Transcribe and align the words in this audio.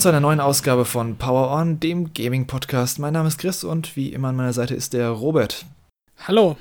Willkommen 0.00 0.12
zu 0.14 0.16
einer 0.16 0.26
neuen 0.26 0.40
Ausgabe 0.40 0.86
von 0.86 1.16
Power 1.16 1.50
On, 1.50 1.78
dem 1.78 2.14
Gaming-Podcast. 2.14 2.98
Mein 2.98 3.12
Name 3.12 3.28
ist 3.28 3.36
Chris 3.36 3.64
und 3.64 3.96
wie 3.96 4.14
immer 4.14 4.28
an 4.28 4.36
meiner 4.36 4.54
Seite 4.54 4.74
ist 4.74 4.94
der 4.94 5.10
Robert. 5.10 5.66
Hallo. 6.26 6.56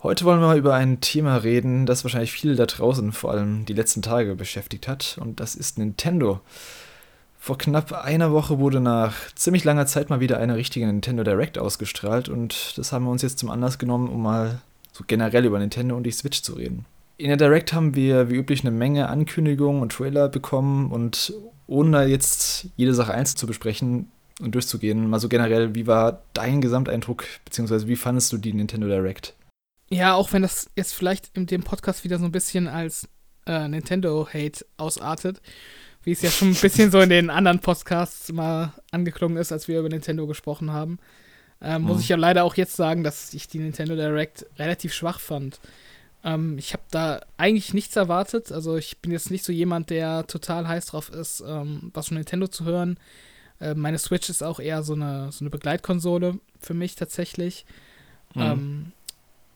Heute 0.00 0.24
wollen 0.24 0.38
wir 0.38 0.46
mal 0.46 0.58
über 0.58 0.74
ein 0.74 1.00
Thema 1.00 1.38
reden, 1.38 1.86
das 1.86 2.04
wahrscheinlich 2.04 2.30
viele 2.30 2.54
da 2.54 2.66
draußen 2.66 3.10
vor 3.10 3.32
allem 3.32 3.64
die 3.64 3.72
letzten 3.72 4.00
Tage 4.00 4.36
beschäftigt 4.36 4.86
hat, 4.86 5.18
und 5.20 5.40
das 5.40 5.56
ist 5.56 5.76
Nintendo. 5.76 6.38
Vor 7.36 7.58
knapp 7.58 7.90
einer 7.90 8.30
Woche 8.30 8.60
wurde 8.60 8.78
nach 8.78 9.16
ziemlich 9.34 9.64
langer 9.64 9.86
Zeit 9.86 10.08
mal 10.08 10.20
wieder 10.20 10.38
eine 10.38 10.54
richtige 10.54 10.86
Nintendo 10.86 11.24
Direct 11.24 11.58
ausgestrahlt 11.58 12.28
und 12.28 12.78
das 12.78 12.92
haben 12.92 13.06
wir 13.06 13.10
uns 13.10 13.22
jetzt 13.22 13.40
zum 13.40 13.50
Anlass 13.50 13.80
genommen, 13.80 14.08
um 14.08 14.22
mal 14.22 14.60
so 14.92 15.02
generell 15.04 15.46
über 15.46 15.58
Nintendo 15.58 15.96
und 15.96 16.04
die 16.04 16.12
Switch 16.12 16.42
zu 16.42 16.52
reden. 16.52 16.86
In 17.16 17.26
der 17.26 17.38
Direct 17.38 17.72
haben 17.72 17.96
wir 17.96 18.30
wie 18.30 18.36
üblich 18.36 18.60
eine 18.60 18.70
Menge 18.70 19.08
Ankündigungen 19.08 19.82
und 19.82 19.90
Trailer 19.90 20.28
bekommen 20.28 20.92
und 20.92 21.32
ohne 21.66 22.06
jetzt 22.06 22.68
jede 22.76 22.94
Sache 22.94 23.14
einzeln 23.14 23.38
zu 23.38 23.46
besprechen 23.46 24.10
und 24.40 24.54
durchzugehen, 24.54 25.08
mal 25.08 25.20
so 25.20 25.28
generell, 25.28 25.74
wie 25.74 25.86
war 25.86 26.22
dein 26.32 26.60
Gesamteindruck, 26.60 27.24
beziehungsweise 27.44 27.88
wie 27.88 27.96
fandest 27.96 28.32
du 28.32 28.38
die 28.38 28.52
Nintendo 28.52 28.86
Direct? 28.86 29.34
Ja, 29.90 30.14
auch 30.14 30.32
wenn 30.32 30.42
das 30.42 30.68
jetzt 30.76 30.94
vielleicht 30.94 31.30
in 31.34 31.46
dem 31.46 31.62
Podcast 31.62 32.04
wieder 32.04 32.18
so 32.18 32.24
ein 32.24 32.32
bisschen 32.32 32.68
als 32.68 33.08
äh, 33.46 33.68
Nintendo-Hate 33.68 34.64
ausartet, 34.76 35.40
wie 36.02 36.12
es 36.12 36.22
ja 36.22 36.30
schon 36.30 36.48
ein 36.48 36.54
bisschen 36.54 36.90
so 36.90 37.00
in 37.00 37.10
den 37.10 37.30
anderen 37.30 37.60
Podcasts 37.60 38.32
mal 38.32 38.72
angeklungen 38.90 39.36
ist, 39.36 39.52
als 39.52 39.68
wir 39.68 39.78
über 39.78 39.88
Nintendo 39.88 40.26
gesprochen 40.26 40.72
haben, 40.72 40.98
äh, 41.60 41.78
muss 41.78 41.96
mhm. 41.96 42.00
ich 42.00 42.08
ja 42.08 42.16
leider 42.16 42.44
auch 42.44 42.56
jetzt 42.56 42.76
sagen, 42.76 43.04
dass 43.04 43.32
ich 43.34 43.48
die 43.48 43.58
Nintendo 43.58 43.94
Direct 43.94 44.46
relativ 44.58 44.92
schwach 44.92 45.20
fand. 45.20 45.60
Ähm, 46.24 46.56
ich 46.58 46.72
habe 46.72 46.82
da 46.90 47.20
eigentlich 47.36 47.74
nichts 47.74 47.94
erwartet. 47.94 48.50
Also 48.50 48.76
ich 48.76 48.98
bin 48.98 49.12
jetzt 49.12 49.30
nicht 49.30 49.44
so 49.44 49.52
jemand, 49.52 49.90
der 49.90 50.26
total 50.26 50.66
heiß 50.66 50.86
drauf 50.86 51.10
ist, 51.10 51.44
ähm, 51.46 51.90
was 51.92 52.08
von 52.08 52.16
Nintendo 52.16 52.48
zu 52.48 52.64
hören. 52.64 52.98
Äh, 53.60 53.74
meine 53.74 53.98
Switch 53.98 54.30
ist 54.30 54.42
auch 54.42 54.58
eher 54.58 54.82
so 54.82 54.94
eine, 54.94 55.30
so 55.30 55.44
eine 55.44 55.50
Begleitkonsole 55.50 56.38
für 56.58 56.74
mich 56.74 56.96
tatsächlich. 56.96 57.66
Mhm. 58.34 58.42
Ähm, 58.42 58.92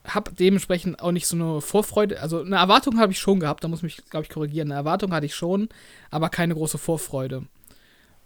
hab 0.05 0.35
dementsprechend 0.37 1.01
auch 1.01 1.11
nicht 1.11 1.27
so 1.27 1.35
eine 1.35 1.61
Vorfreude, 1.61 2.21
also 2.21 2.41
eine 2.41 2.55
Erwartung 2.55 2.99
habe 2.99 3.11
ich 3.11 3.19
schon 3.19 3.39
gehabt, 3.39 3.63
da 3.63 3.67
muss 3.67 3.79
ich 3.79 3.83
mich, 3.83 3.97
glaube 4.09 4.25
ich, 4.25 4.29
korrigieren. 4.29 4.71
Eine 4.71 4.79
Erwartung 4.79 5.11
hatte 5.11 5.25
ich 5.25 5.35
schon, 5.35 5.69
aber 6.09 6.29
keine 6.29 6.55
große 6.55 6.77
Vorfreude. 6.77 7.43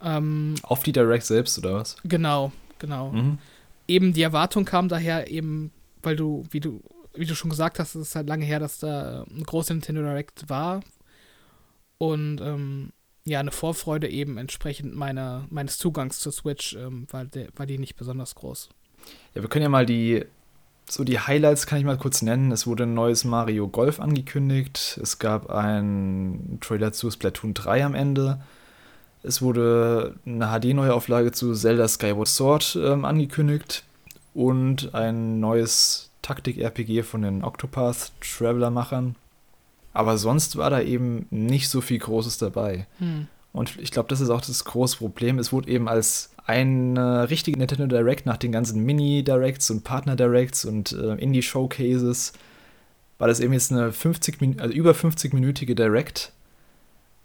Ähm, 0.02 0.56
Auf 0.64 0.84
die 0.84 0.92
Direct 0.92 1.26
selbst, 1.26 1.58
oder 1.58 1.76
was? 1.76 1.98
Genau, 2.04 2.52
genau. 2.78 3.12
Mhm. 3.12 3.40
Eben 3.88 4.14
die 4.14 4.22
Erwartung 4.22 4.66
kam 4.66 4.88
daher 4.88 5.32
eben, 5.32 5.72
weil 6.04 6.16
du, 6.16 6.46
wie 6.52 6.60
du 6.60 6.82
wie 7.14 7.26
du 7.26 7.36
schon 7.36 7.50
gesagt 7.50 7.80
hast, 7.80 7.96
es 7.96 8.10
ist 8.10 8.16
halt 8.16 8.28
lange 8.28 8.46
her, 8.46 8.60
dass 8.60 8.80
da 8.80 9.24
eine 9.24 9.44
große 9.44 9.74
Nintendo 9.74 10.02
Direct 10.02 10.50
war. 10.50 10.82
Und 11.98 12.42
ähm, 12.42 12.92
ja, 13.26 13.40
eine 13.40 13.52
Vorfreude 13.52 14.10
eben 14.10 14.38
entsprechend 14.38 14.96
meiner, 14.96 15.46
meines 15.50 15.78
Zugangs 15.78 16.20
zur 16.20 16.32
Switch 16.32 16.76
ähm, 16.76 17.08
war, 17.12 17.26
der, 17.26 17.48
war 17.56 17.66
die 17.66 17.78
nicht 17.78 17.96
besonders 17.96 18.36
groß. 18.36 18.70
Ja, 19.36 19.42
wir 19.42 19.50
können 19.50 19.64
ja 19.64 19.70
mal 19.70 19.86
die, 19.86 20.26
so 20.90 21.04
die 21.04 21.20
Highlights 21.20 21.68
kann 21.68 21.80
ich 21.80 21.86
mal 21.86 21.98
kurz 21.98 22.22
nennen. 22.22 22.52
Es 22.52 22.68
wurde 22.68 22.84
ein 22.84 22.94
neues 22.94 23.24
Mario 23.24 23.68
Golf 23.68 24.00
angekündigt. 24.00 25.00
Es 25.02 25.20
gab 25.20 25.50
einen 25.50 26.58
Trailer 26.62 26.92
zu 26.92 27.10
Splatoon 27.10 27.54
3 27.54 27.86
am 27.86 27.96
Ende. 27.96 28.42
Es 29.22 29.42
wurde 29.42 30.16
eine 30.26 30.48
HD-Neuauflage 30.48 31.32
zu 31.32 31.54
Zelda 31.54 31.88
Skyward 31.88 32.28
Sword 32.28 32.78
ähm, 32.82 33.06
angekündigt 33.06 33.86
und 34.34 34.94
ein 34.94 35.40
neues 35.40 36.10
Taktik-RPG 36.24 37.04
von 37.04 37.22
den 37.22 37.44
Octopath 37.44 38.12
Traveler-Machern. 38.20 39.16
Aber 39.94 40.18
sonst 40.18 40.58
war 40.58 40.72
da 40.72 40.82
eben 40.82 41.28
nicht 41.30 41.70
so 41.70 41.80
viel 41.80 42.00
Großes 42.00 42.40
dabei. 42.40 42.88
Hm. 42.98 43.28
Und 43.52 43.78
ich 43.80 43.92
glaube, 43.92 44.10
das 44.10 44.20
ist 44.20 44.32
auch 44.32 44.42
das 44.42 44.66
große 44.66 44.98
Problem. 44.98 45.38
Es 45.38 45.54
wurde 45.54 45.70
eben 45.70 45.88
als 45.88 46.32
eine 46.46 47.30
richtige 47.30 47.58
Nintendo 47.58 47.86
Direct 47.86 48.26
nach 48.26 48.38
den 48.38 48.52
ganzen 48.52 48.84
Mini-Directs 48.84 49.70
und 49.70 49.84
Partner-Directs 49.84 50.66
und 50.66 50.92
äh, 50.92 51.14
Indie-Showcases, 51.16 52.34
war 53.20 53.28
das 53.28 53.40
eben 53.40 53.54
jetzt 53.54 53.72
eine 53.72 53.92
50, 53.92 54.60
also 54.60 54.74
über 54.74 54.92
50-minütige 54.92 55.76
Direct. 55.76 56.34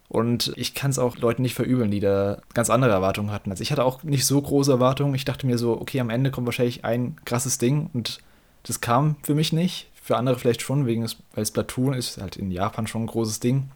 Und 0.07 0.53
ich 0.55 0.73
kann 0.73 0.91
es 0.91 0.99
auch 0.99 1.17
Leuten 1.17 1.41
nicht 1.41 1.55
verübeln, 1.55 1.91
die 1.91 1.99
da 1.99 2.39
ganz 2.53 2.69
andere 2.69 2.91
Erwartungen 2.91 3.31
hatten. 3.31 3.51
Also 3.51 3.61
ich 3.61 3.71
hatte 3.71 3.83
auch 3.83 4.03
nicht 4.03 4.25
so 4.25 4.41
große 4.41 4.71
Erwartungen. 4.71 5.13
Ich 5.13 5.25
dachte 5.25 5.45
mir 5.45 5.57
so, 5.57 5.79
okay, 5.79 5.99
am 5.99 6.09
Ende 6.09 6.31
kommt 6.31 6.47
wahrscheinlich 6.47 6.85
ein 6.85 7.15
krasses 7.25 7.57
Ding 7.57 7.89
und 7.93 8.19
das 8.63 8.81
kam 8.81 9.15
für 9.23 9.35
mich 9.35 9.53
nicht. 9.53 9.87
Für 10.01 10.17
andere 10.17 10.39
vielleicht 10.39 10.61
schon, 10.61 10.87
wegen 10.87 11.03
des, 11.03 11.17
weil 11.35 11.45
Splatoon 11.45 11.93
ist 11.93 12.19
halt 12.19 12.35
in 12.35 12.49
Japan 12.51 12.87
schon 12.87 13.03
ein 13.03 13.07
großes 13.07 13.39
Ding. 13.39 13.69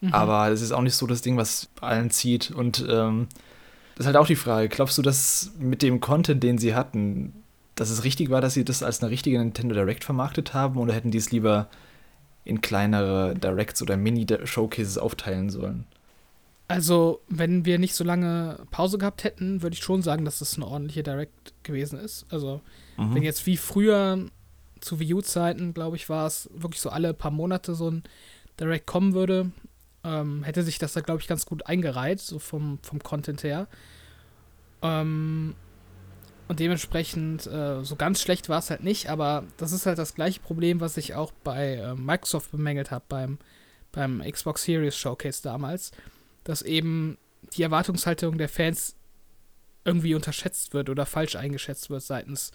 Mhm. 0.00 0.12
Aber 0.12 0.48
es 0.48 0.60
ist 0.60 0.72
auch 0.72 0.82
nicht 0.82 0.94
so 0.94 1.06
das 1.06 1.22
Ding, 1.22 1.36
was 1.36 1.68
allen 1.80 2.10
zieht. 2.10 2.50
Und 2.50 2.84
ähm, 2.88 3.28
das 3.94 4.04
ist 4.04 4.06
halt 4.06 4.16
auch 4.16 4.26
die 4.26 4.36
Frage: 4.36 4.68
Glaubst 4.68 4.96
du, 4.98 5.02
dass 5.02 5.52
mit 5.58 5.82
dem 5.82 6.00
Content, 6.00 6.42
den 6.42 6.58
sie 6.58 6.74
hatten, 6.74 7.32
dass 7.74 7.90
es 7.90 8.04
richtig 8.04 8.30
war, 8.30 8.40
dass 8.40 8.54
sie 8.54 8.64
das 8.64 8.82
als 8.82 9.02
eine 9.02 9.10
richtige 9.10 9.38
Nintendo 9.38 9.74
Direct 9.74 10.04
vermarktet 10.04 10.54
haben? 10.54 10.76
Oder 10.76 10.94
hätten 10.94 11.10
die 11.10 11.18
es 11.18 11.32
lieber 11.32 11.68
in 12.44 12.60
kleinere 12.60 13.34
Directs 13.34 13.82
oder 13.82 13.96
Mini-Showcases 13.96 14.98
aufteilen 14.98 15.50
sollen? 15.50 15.84
Also, 16.72 17.20
wenn 17.28 17.64
wir 17.64 17.78
nicht 17.78 17.94
so 17.94 18.04
lange 18.04 18.58
Pause 18.70 18.98
gehabt 18.98 19.24
hätten, 19.24 19.62
würde 19.62 19.74
ich 19.74 19.82
schon 19.82 20.02
sagen, 20.02 20.24
dass 20.24 20.38
das 20.38 20.56
eine 20.56 20.66
ordentliche 20.66 21.02
Direct 21.02 21.54
gewesen 21.62 21.98
ist. 21.98 22.26
Also, 22.30 22.60
Mhm. 22.96 23.14
Wenn 23.14 23.22
jetzt 23.22 23.46
wie 23.46 23.56
früher 23.56 24.26
zu 24.80 25.00
Wii 25.00 25.14
U-Zeiten, 25.14 25.74
glaube 25.74 25.96
ich, 25.96 26.08
war 26.08 26.26
es 26.26 26.50
wirklich 26.54 26.80
so 26.80 26.90
alle 26.90 27.14
paar 27.14 27.30
Monate 27.30 27.74
so 27.74 27.90
ein 27.90 28.02
Direct 28.58 28.86
kommen 28.86 29.14
würde, 29.14 29.50
ähm, 30.04 30.42
hätte 30.42 30.62
sich 30.62 30.78
das 30.78 30.92
da, 30.92 31.00
glaube 31.00 31.20
ich, 31.20 31.28
ganz 31.28 31.46
gut 31.46 31.66
eingereiht, 31.66 32.20
so 32.20 32.38
vom, 32.38 32.78
vom 32.82 33.02
Content 33.02 33.44
her. 33.44 33.68
Ähm, 34.82 35.54
und 36.48 36.58
dementsprechend, 36.58 37.46
äh, 37.46 37.82
so 37.84 37.96
ganz 37.96 38.20
schlecht 38.20 38.48
war 38.48 38.58
es 38.58 38.70
halt 38.70 38.82
nicht, 38.82 39.08
aber 39.08 39.44
das 39.56 39.72
ist 39.72 39.86
halt 39.86 39.98
das 39.98 40.14
gleiche 40.14 40.40
Problem, 40.40 40.80
was 40.80 40.96
ich 40.96 41.14
auch 41.14 41.32
bei 41.44 41.76
äh, 41.76 41.94
Microsoft 41.94 42.50
bemängelt 42.50 42.90
habe 42.90 43.04
beim, 43.08 43.38
beim 43.92 44.22
Xbox 44.28 44.64
Series 44.64 44.96
Showcase 44.96 45.42
damals, 45.42 45.92
dass 46.44 46.62
eben 46.62 47.18
die 47.56 47.62
Erwartungshaltung 47.62 48.38
der 48.38 48.48
Fans 48.48 48.96
irgendwie 49.84 50.14
unterschätzt 50.14 50.74
wird 50.74 50.90
oder 50.90 51.06
falsch 51.06 51.36
eingeschätzt 51.36 51.90
wird 51.90 52.02
seitens 52.02 52.52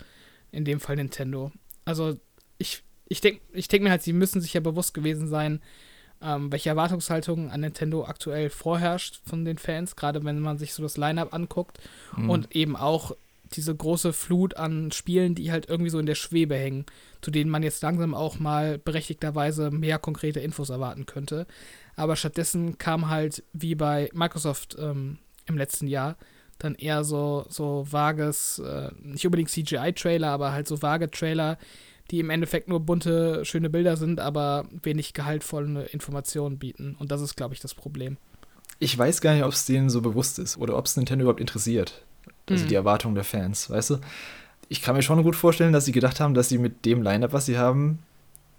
in 0.51 0.65
dem 0.65 0.79
Fall 0.79 0.95
Nintendo. 0.95 1.51
Also 1.85 2.17
ich, 2.57 2.83
ich 3.07 3.21
denke 3.21 3.41
ich 3.53 3.67
denk 3.67 3.83
mir 3.83 3.91
halt, 3.91 4.03
sie 4.03 4.13
müssen 4.13 4.41
sich 4.41 4.53
ja 4.53 4.61
bewusst 4.61 4.93
gewesen 4.93 5.27
sein, 5.27 5.61
ähm, 6.21 6.51
welche 6.51 6.69
Erwartungshaltung 6.69 7.51
an 7.51 7.61
Nintendo 7.61 8.05
aktuell 8.05 8.49
vorherrscht 8.49 9.21
von 9.25 9.45
den 9.45 9.57
Fans, 9.57 9.95
gerade 9.95 10.23
wenn 10.23 10.39
man 10.39 10.57
sich 10.57 10.73
so 10.73 10.81
das 10.81 10.97
Line-up 10.97 11.33
anguckt 11.33 11.79
mhm. 12.15 12.29
und 12.29 12.55
eben 12.55 12.75
auch 12.75 13.15
diese 13.53 13.73
große 13.73 14.13
Flut 14.13 14.57
an 14.57 14.91
Spielen, 14.91 15.35
die 15.35 15.51
halt 15.51 15.69
irgendwie 15.69 15.89
so 15.89 15.99
in 15.99 16.05
der 16.05 16.15
Schwebe 16.15 16.55
hängen, 16.55 16.85
zu 17.21 17.31
denen 17.31 17.49
man 17.49 17.63
jetzt 17.63 17.81
langsam 17.81 18.13
auch 18.13 18.39
mal 18.39 18.77
berechtigterweise 18.77 19.71
mehr 19.71 19.99
konkrete 19.99 20.39
Infos 20.39 20.69
erwarten 20.69 21.05
könnte. 21.05 21.47
Aber 21.97 22.15
stattdessen 22.15 22.77
kam 22.77 23.09
halt 23.09 23.43
wie 23.51 23.75
bei 23.75 24.09
Microsoft 24.13 24.77
ähm, 24.79 25.17
im 25.47 25.57
letzten 25.57 25.87
Jahr 25.87 26.15
dann 26.59 26.75
eher 26.75 27.03
so, 27.03 27.45
so 27.49 27.85
vages, 27.89 28.59
äh, 28.59 28.89
nicht 29.01 29.25
unbedingt 29.25 29.49
CGI-Trailer, 29.49 30.29
aber 30.29 30.51
halt 30.51 30.67
so 30.67 30.81
vage 30.81 31.09
Trailer, 31.11 31.57
die 32.09 32.19
im 32.19 32.29
Endeffekt 32.29 32.67
nur 32.67 32.79
bunte, 32.79 33.43
schöne 33.45 33.69
Bilder 33.69 33.97
sind, 33.97 34.19
aber 34.19 34.65
wenig 34.81 35.13
gehaltvolle 35.13 35.85
Informationen 35.85 36.57
bieten. 36.57 36.95
Und 36.99 37.11
das 37.11 37.21
ist, 37.21 37.35
glaube 37.35 37.53
ich, 37.53 37.59
das 37.59 37.73
Problem. 37.73 38.17
Ich 38.79 38.97
weiß 38.97 39.21
gar 39.21 39.33
nicht, 39.33 39.43
ob 39.43 39.51
es 39.51 39.65
denen 39.65 39.89
so 39.89 40.01
bewusst 40.01 40.39
ist 40.39 40.57
oder 40.57 40.77
ob 40.77 40.85
es 40.85 40.97
Nintendo 40.97 41.23
überhaupt 41.23 41.41
interessiert. 41.41 42.05
Also 42.49 42.63
mhm. 42.63 42.69
die 42.69 42.75
Erwartungen 42.75 43.15
der 43.15 43.23
Fans, 43.23 43.69
weißt 43.69 43.91
du? 43.91 43.97
Ich 44.69 44.81
kann 44.81 44.95
mir 44.95 45.01
schon 45.01 45.21
gut 45.23 45.35
vorstellen, 45.35 45.73
dass 45.73 45.85
sie 45.85 45.91
gedacht 45.91 46.19
haben, 46.19 46.33
dass 46.33 46.49
sie 46.49 46.57
mit 46.57 46.85
dem 46.85 47.01
Line-Up, 47.01 47.33
was 47.33 47.45
sie 47.45 47.57
haben, 47.57 47.99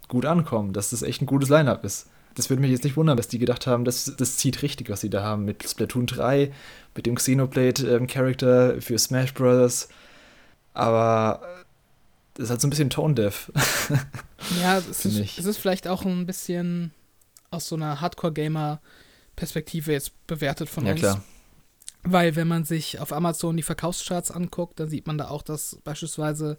gut 0.08 0.24
ankommen, 0.24 0.72
dass 0.72 0.90
das 0.90 1.02
echt 1.02 1.22
ein 1.22 1.26
gutes 1.26 1.48
Line-Up 1.48 1.84
ist 1.84 2.08
das 2.38 2.50
würde 2.50 2.62
mich 2.62 2.70
jetzt 2.70 2.84
nicht 2.84 2.96
wundern, 2.96 3.16
dass 3.16 3.26
die 3.26 3.40
gedacht 3.40 3.66
haben, 3.66 3.84
das, 3.84 4.14
das 4.16 4.36
zieht 4.36 4.62
richtig, 4.62 4.90
was 4.90 5.00
sie 5.00 5.10
da 5.10 5.24
haben 5.24 5.44
mit 5.44 5.68
Splatoon 5.68 6.06
3, 6.06 6.52
mit 6.94 7.06
dem 7.06 7.16
Xenoblade-Charakter 7.16 8.74
ähm, 8.74 8.80
für 8.80 8.96
Smash 8.96 9.34
Bros. 9.34 9.88
Aber 10.72 11.42
das 12.34 12.44
ist 12.44 12.50
halt 12.50 12.60
so 12.60 12.68
ein 12.68 12.70
bisschen 12.70 12.90
tone-deaf. 12.90 13.50
ja, 14.62 14.78
es 14.78 15.04
ist, 15.04 15.38
es 15.38 15.44
ist 15.44 15.58
vielleicht 15.58 15.88
auch 15.88 16.04
ein 16.04 16.26
bisschen 16.26 16.92
aus 17.50 17.66
so 17.66 17.74
einer 17.74 18.00
Hardcore-Gamer-Perspektive 18.00 19.90
jetzt 19.90 20.12
bewertet 20.28 20.68
von 20.68 20.86
ja, 20.86 20.92
uns. 20.92 21.00
Ja, 21.00 21.14
klar. 21.14 21.24
Weil, 22.04 22.36
wenn 22.36 22.46
man 22.46 22.62
sich 22.62 23.00
auf 23.00 23.12
Amazon 23.12 23.56
die 23.56 23.64
Verkaufscharts 23.64 24.30
anguckt, 24.30 24.78
dann 24.78 24.88
sieht 24.88 25.08
man 25.08 25.18
da 25.18 25.26
auch, 25.26 25.42
dass 25.42 25.80
beispielsweise 25.82 26.56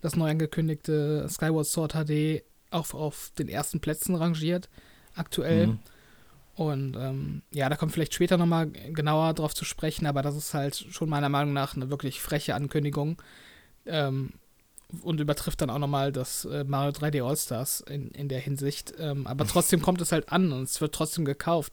das 0.00 0.16
neu 0.16 0.28
angekündigte 0.28 1.28
Skyward 1.30 1.66
Sword 1.66 1.92
HD 1.92 2.42
auch 2.72 2.92
auf 2.94 3.30
den 3.38 3.48
ersten 3.48 3.78
Plätzen 3.78 4.16
rangiert 4.16 4.68
aktuell. 5.14 5.68
Mhm. 5.68 5.78
Und 6.56 6.96
ähm, 6.96 7.42
ja, 7.52 7.68
da 7.68 7.76
kommt 7.76 7.92
vielleicht 7.92 8.14
später 8.14 8.36
nochmal 8.36 8.68
genauer 8.68 9.32
drauf 9.34 9.54
zu 9.54 9.64
sprechen, 9.64 10.06
aber 10.06 10.20
das 10.22 10.36
ist 10.36 10.52
halt 10.52 10.76
schon 10.76 11.08
meiner 11.08 11.28
Meinung 11.28 11.54
nach 11.54 11.74
eine 11.74 11.90
wirklich 11.90 12.20
freche 12.20 12.54
Ankündigung. 12.54 13.20
Ähm, 13.86 14.30
und 15.02 15.20
übertrifft 15.20 15.60
dann 15.60 15.70
auch 15.70 15.78
nochmal 15.78 16.12
das 16.12 16.44
äh, 16.44 16.64
Mario 16.64 16.90
3D 16.90 17.24
All-Stars 17.24 17.82
in, 17.82 18.10
in 18.10 18.28
der 18.28 18.40
Hinsicht. 18.40 18.92
Ähm, 18.98 19.26
aber 19.26 19.46
trotzdem 19.46 19.82
kommt 19.82 20.00
es 20.00 20.12
halt 20.12 20.30
an 20.32 20.52
und 20.52 20.64
es 20.64 20.80
wird 20.80 20.94
trotzdem 20.94 21.24
gekauft. 21.24 21.72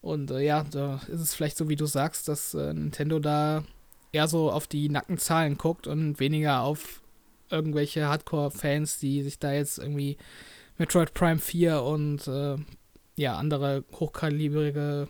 Und 0.00 0.30
äh, 0.30 0.40
ja, 0.40 0.64
da 0.70 1.00
ist 1.08 1.20
es 1.20 1.34
vielleicht 1.34 1.56
so, 1.56 1.68
wie 1.68 1.76
du 1.76 1.86
sagst, 1.86 2.28
dass 2.28 2.54
äh, 2.54 2.72
Nintendo 2.72 3.18
da 3.18 3.64
eher 4.12 4.28
so 4.28 4.50
auf 4.50 4.66
die 4.66 4.88
nackten 4.88 5.18
Zahlen 5.18 5.58
guckt 5.58 5.86
und 5.86 6.20
weniger 6.20 6.62
auf 6.62 7.02
irgendwelche 7.50 8.08
Hardcore-Fans, 8.08 8.98
die 8.98 9.22
sich 9.22 9.38
da 9.38 9.52
jetzt 9.52 9.78
irgendwie 9.78 10.16
Metroid 10.78 11.12
Prime 11.14 11.38
4 11.38 11.82
und 11.82 12.26
äh, 12.28 12.56
ja, 13.16 13.36
andere 13.36 13.84
hochkalibrige 13.92 15.08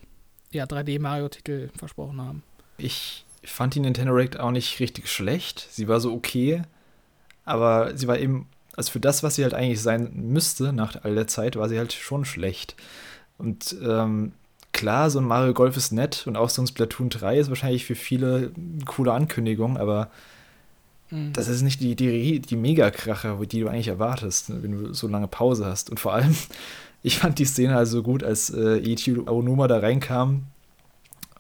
ja, 0.51 0.65
3D-Mario-Titel 0.65 1.69
versprochen 1.77 2.21
haben. 2.21 2.43
Ich 2.79 3.25
fand 3.45 3.75
die 3.75 3.81
Nintendo 3.81 4.13
Direct 4.13 4.41
auch 4.41 4.51
nicht 4.51 4.81
richtig 4.81 5.09
schlecht. 5.09 5.69
Sie 5.71 5.89
war 5.89 6.01
so 6.01 6.13
okay, 6.13 6.63
aber 7.45 7.97
sie 7.97 8.09
war 8.09 8.19
eben, 8.19 8.47
also 8.77 8.93
für 8.93 9.01
das, 9.01 9.23
was 9.23 9.37
sie 9.37 9.43
halt 9.43 9.55
eigentlich 9.55 9.83
sein 9.83 10.11
müsste 10.15 10.73
nach 10.73 11.05
all 11.05 11.15
der 11.15 11.27
Zeit, 11.27 11.57
war 11.57 11.69
sie 11.69 11.79
halt 11.79 11.93
schon 11.93 12.25
schlecht. 12.25 12.75
Und 13.37 13.77
ähm, 13.83 14.33
klar, 14.73 15.11
so 15.11 15.19
ein 15.19 15.27
Mario 15.27 15.55
Golf 15.55 15.77
ist 15.77 15.93
nett 15.93 16.27
und 16.27 16.37
auch 16.37 16.51
so 16.51 16.63
ein 16.63 16.67
Splatoon 16.67 17.11
3 17.11 17.39
ist 17.39 17.49
wahrscheinlich 17.49 17.85
für 17.85 17.95
viele 17.95 18.53
eine 18.55 18.85
coole 18.85 19.13
Ankündigung, 19.13 19.77
aber 19.77 20.11
mhm. 21.11 21.33
das 21.33 21.49
ist 21.49 21.63
nicht 21.63 21.81
die, 21.81 21.97
die, 21.97 22.41
die 22.41 22.57
Megakracher, 22.57 23.39
die 23.45 23.61
du 23.61 23.69
eigentlich 23.69 23.89
erwartest, 23.89 24.51
wenn 24.63 24.73
du 24.73 24.95
so 24.95 25.09
lange 25.09 25.29
Pause 25.29 25.67
hast. 25.67 25.91
Und 25.91 26.01
vor 26.01 26.15
allem, 26.15 26.35
ich 27.03 27.19
fand 27.19 27.39
die 27.39 27.45
Szene 27.45 27.77
also 27.77 28.03
gut, 28.03 28.23
als 28.23 28.51
äh, 28.51 28.79
Ichi 28.79 29.17
Aonuma 29.27 29.69
da 29.69 29.79
reinkam 29.79 30.45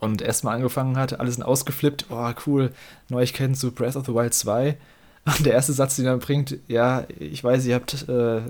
und 0.00 0.22
erstmal 0.22 0.56
angefangen 0.56 0.96
hat, 0.96 1.18
alles 1.18 1.40
ausgeflippt, 1.40 2.06
oh 2.10 2.30
cool, 2.46 2.72
Neuigkeiten 3.08 3.54
zu 3.54 3.72
Breath 3.72 3.96
of 3.96 4.06
the 4.06 4.14
Wild 4.14 4.34
2. 4.34 4.76
Und 5.24 5.44
der 5.44 5.52
erste 5.52 5.74
Satz, 5.74 5.96
den 5.96 6.06
er 6.06 6.16
bringt, 6.16 6.56
ja, 6.68 7.04
ich 7.18 7.44
weiß, 7.44 7.66
ihr 7.66 7.74
habt 7.74 8.08
äh, 8.08 8.40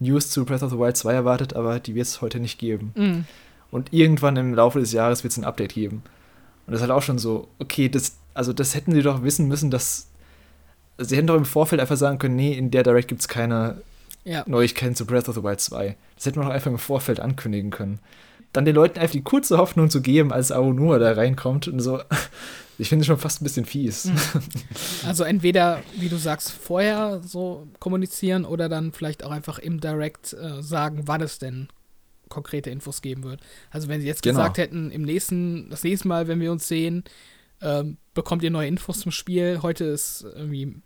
News 0.00 0.28
zu 0.28 0.44
Breath 0.44 0.62
of 0.62 0.70
the 0.70 0.78
Wild 0.78 0.96
2 0.96 1.14
erwartet, 1.14 1.54
aber 1.54 1.80
die 1.80 1.94
wird 1.94 2.06
es 2.06 2.20
heute 2.20 2.40
nicht 2.40 2.58
geben. 2.58 2.92
Mhm. 2.94 3.24
Und 3.70 3.92
irgendwann 3.92 4.36
im 4.36 4.52
Laufe 4.52 4.78
des 4.78 4.92
Jahres 4.92 5.22
wird 5.24 5.32
es 5.32 5.38
ein 5.38 5.44
Update 5.44 5.74
geben. 5.74 6.02
Und 6.66 6.72
das 6.72 6.80
ist 6.80 6.82
halt 6.82 6.92
auch 6.92 7.02
schon 7.02 7.18
so, 7.18 7.48
okay, 7.58 7.88
das, 7.88 8.16
also 8.34 8.52
das 8.52 8.74
hätten 8.74 8.92
sie 8.92 9.02
doch 9.02 9.22
wissen 9.22 9.48
müssen, 9.48 9.70
dass. 9.70 10.05
Sie 10.98 11.16
hätten 11.16 11.26
doch 11.26 11.36
im 11.36 11.44
Vorfeld 11.44 11.80
einfach 11.80 11.96
sagen 11.96 12.18
können, 12.18 12.36
nee, 12.36 12.52
in 12.52 12.70
der 12.70 12.82
Direct 12.82 13.08
gibt 13.08 13.20
es 13.20 13.28
keine 13.28 13.82
ja. 14.24 14.44
Neuigkeiten 14.46 14.94
zu 14.94 15.06
Breath 15.06 15.28
of 15.28 15.34
the 15.34 15.42
Wild 15.42 15.60
2. 15.60 15.96
Das 16.16 16.26
hätten 16.26 16.40
wir 16.40 16.44
doch 16.44 16.50
einfach 16.50 16.70
im 16.70 16.78
Vorfeld 16.78 17.20
ankündigen 17.20 17.70
können. 17.70 18.00
Dann 18.52 18.64
den 18.64 18.74
Leuten 18.74 18.98
einfach 18.98 19.12
die 19.12 19.22
kurze 19.22 19.58
Hoffnung 19.58 19.90
zu 19.90 20.00
geben, 20.00 20.32
als 20.32 20.50
Aonua 20.50 20.98
da 20.98 21.12
reinkommt 21.12 21.68
und 21.68 21.80
so. 21.80 22.00
Ich 22.78 22.90
finde 22.90 23.04
es 23.04 23.06
schon 23.06 23.16
fast 23.16 23.40
ein 23.40 23.44
bisschen 23.44 23.64
fies. 23.64 24.04
Mhm. 24.04 24.18
Also 25.06 25.24
entweder, 25.24 25.82
wie 25.96 26.10
du 26.10 26.18
sagst, 26.18 26.52
vorher 26.52 27.22
so 27.24 27.66
kommunizieren 27.78 28.44
oder 28.44 28.68
dann 28.68 28.92
vielleicht 28.92 29.24
auch 29.24 29.30
einfach 29.30 29.58
im 29.58 29.80
Direct 29.80 30.34
äh, 30.34 30.62
sagen, 30.62 31.04
wann 31.06 31.22
es 31.22 31.38
denn 31.38 31.68
konkrete 32.28 32.70
Infos 32.70 33.02
geben 33.02 33.24
wird. 33.24 33.40
Also 33.70 33.88
wenn 33.88 34.00
sie 34.00 34.06
jetzt 34.06 34.22
genau. 34.22 34.40
gesagt 34.40 34.58
hätten, 34.58 34.90
im 34.90 35.02
nächsten, 35.02 35.70
das 35.70 35.84
nächste 35.84 36.08
Mal, 36.08 36.28
wenn 36.28 36.40
wir 36.40 36.52
uns 36.52 36.68
sehen, 36.68 37.04
ähm, 37.62 37.96
bekommt 38.14 38.42
ihr 38.42 38.50
neue 38.50 38.68
Infos 38.68 39.00
zum 39.00 39.12
Spiel. 39.12 39.60
Heute 39.62 39.84
ist 39.84 40.26
irgendwie, 40.34 40.76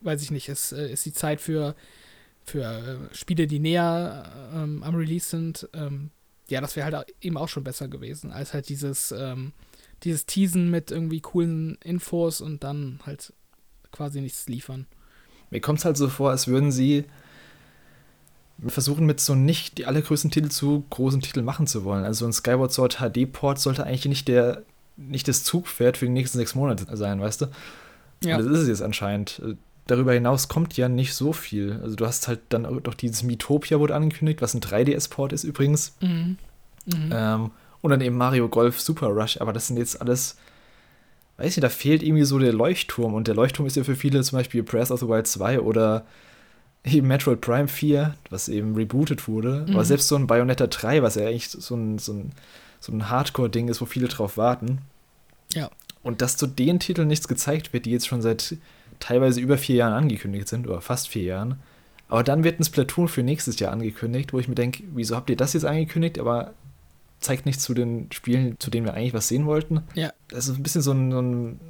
weiß 0.00 0.22
ich 0.22 0.30
nicht, 0.30 0.48
ist, 0.48 0.72
äh, 0.72 0.90
ist 0.92 1.04
die 1.06 1.12
Zeit 1.12 1.40
für, 1.40 1.74
für 2.44 2.62
äh, 2.62 3.14
Spiele, 3.14 3.46
die 3.46 3.58
näher 3.58 4.50
ähm, 4.54 4.82
am 4.82 4.94
Release 4.94 5.28
sind. 5.28 5.68
Ähm, 5.72 6.10
ja, 6.48 6.60
das 6.60 6.76
wäre 6.76 6.90
halt 6.92 7.14
eben 7.20 7.36
auch 7.36 7.48
schon 7.48 7.64
besser 7.64 7.88
gewesen, 7.88 8.30
als 8.30 8.54
halt 8.54 8.68
dieses, 8.68 9.12
ähm, 9.12 9.52
dieses 10.04 10.26
Teasen 10.26 10.70
mit 10.70 10.90
irgendwie 10.90 11.20
coolen 11.20 11.78
Infos 11.82 12.40
und 12.40 12.62
dann 12.62 13.00
halt 13.04 13.32
quasi 13.90 14.20
nichts 14.20 14.48
liefern. 14.48 14.86
Mir 15.50 15.60
kommt 15.60 15.80
es 15.80 15.84
halt 15.84 15.96
so 15.96 16.08
vor, 16.08 16.30
als 16.30 16.46
würden 16.46 16.70
sie 16.70 17.04
versuchen 18.66 19.06
mit 19.06 19.20
so 19.20 19.34
nicht 19.34 19.78
die 19.78 19.86
allergrößten 19.86 20.30
Titel 20.30 20.48
zu 20.48 20.84
großen 20.90 21.20
Titeln 21.20 21.44
machen 21.44 21.66
zu 21.66 21.84
wollen. 21.84 22.04
Also 22.04 22.26
ein 22.26 22.32
Skyward 22.32 22.72
Sword 22.72 22.98
HD-Port 22.98 23.58
sollte 23.58 23.84
eigentlich 23.84 24.06
nicht 24.06 24.28
der 24.28 24.62
nicht 24.96 25.28
das 25.28 25.44
Zugpferd 25.44 25.98
für 25.98 26.06
die 26.06 26.12
nächsten 26.12 26.38
sechs 26.38 26.54
Monate 26.54 26.86
sein, 26.96 27.20
weißt 27.20 27.42
du? 27.42 27.46
Ja. 28.24 28.36
Und 28.36 28.46
das 28.46 28.52
ist 28.52 28.62
es 28.62 28.68
jetzt 28.68 28.82
anscheinend. 28.82 29.42
Darüber 29.86 30.12
hinaus 30.12 30.48
kommt 30.48 30.76
ja 30.76 30.88
nicht 30.88 31.14
so 31.14 31.32
viel. 31.32 31.80
Also 31.82 31.94
du 31.96 32.06
hast 32.06 32.26
halt 32.26 32.40
dann 32.48 32.64
doch 32.82 32.94
dieses 32.94 33.22
Miitopia 33.22 33.78
wurde 33.78 33.94
angekündigt, 33.94 34.42
was 34.42 34.54
ein 34.54 34.60
3DS-Port 34.60 35.32
ist 35.32 35.44
übrigens. 35.44 35.94
Mhm. 36.00 36.38
Mhm. 36.86 37.10
Ähm, 37.12 37.50
und 37.82 37.90
dann 37.90 38.00
eben 38.00 38.16
Mario 38.16 38.48
Golf 38.48 38.80
Super 38.80 39.08
Rush, 39.08 39.40
aber 39.40 39.52
das 39.52 39.68
sind 39.68 39.76
jetzt 39.76 40.00
alles, 40.00 40.36
weiß 41.36 41.56
ich, 41.56 41.60
da 41.60 41.68
fehlt 41.68 42.02
irgendwie 42.02 42.24
so 42.24 42.38
der 42.38 42.52
Leuchtturm. 42.52 43.14
Und 43.14 43.28
der 43.28 43.36
Leuchtturm 43.36 43.66
ist 43.66 43.76
ja 43.76 43.84
für 43.84 43.94
viele 43.94 44.22
zum 44.22 44.38
Beispiel 44.38 44.62
Breath 44.62 44.90
of 44.90 45.00
the 45.00 45.08
Wild 45.08 45.26
2 45.26 45.60
oder 45.60 46.04
eben 46.84 47.06
Metroid 47.06 47.40
Prime 47.40 47.68
4, 47.68 48.14
was 48.30 48.48
eben 48.48 48.74
rebootet 48.74 49.28
wurde, 49.28 49.64
mhm. 49.66 49.74
aber 49.74 49.84
selbst 49.84 50.08
so 50.08 50.16
ein 50.16 50.26
Bayonetta 50.26 50.66
3, 50.66 51.02
was 51.02 51.16
ja 51.16 51.26
eigentlich 51.26 51.48
so 51.48 51.74
ein, 51.74 51.98
so 51.98 52.12
ein, 52.12 52.32
so 52.80 52.92
ein 52.92 53.08
Hardcore-Ding 53.08 53.68
ist, 53.68 53.80
wo 53.80 53.86
viele 53.86 54.08
drauf 54.08 54.36
warten. 54.36 54.78
Ja. 55.52 55.70
Und 56.02 56.22
dass 56.22 56.36
zu 56.36 56.46
den 56.46 56.78
Titeln 56.78 57.08
nichts 57.08 57.28
gezeigt 57.28 57.72
wird, 57.72 57.86
die 57.86 57.90
jetzt 57.90 58.06
schon 58.06 58.22
seit 58.22 58.56
teilweise 59.00 59.40
über 59.40 59.58
vier 59.58 59.76
Jahren 59.76 59.92
angekündigt 59.92 60.48
sind, 60.48 60.66
oder 60.66 60.80
fast 60.80 61.08
vier 61.08 61.24
Jahren. 61.24 61.60
Aber 62.08 62.22
dann 62.22 62.44
wird 62.44 62.60
ein 62.60 62.64
Splatoon 62.64 63.08
für 63.08 63.22
nächstes 63.22 63.58
Jahr 63.58 63.72
angekündigt, 63.72 64.32
wo 64.32 64.38
ich 64.38 64.48
mir 64.48 64.54
denke, 64.54 64.84
wieso 64.94 65.16
habt 65.16 65.30
ihr 65.30 65.36
das 65.36 65.54
jetzt 65.54 65.64
angekündigt, 65.64 66.18
aber 66.18 66.54
zeigt 67.20 67.46
nichts 67.46 67.64
zu 67.64 67.74
den 67.74 68.08
Spielen, 68.12 68.58
zu 68.60 68.70
denen 68.70 68.86
wir 68.86 68.94
eigentlich 68.94 69.14
was 69.14 69.28
sehen 69.28 69.46
wollten? 69.46 69.82
Ja. 69.94 70.12
Das 70.28 70.48
ist 70.48 70.56
ein 70.56 70.62
bisschen 70.62 70.82
so 70.82 70.92
ein, 70.92 71.10
so 71.10 71.20
ein, 71.20 71.60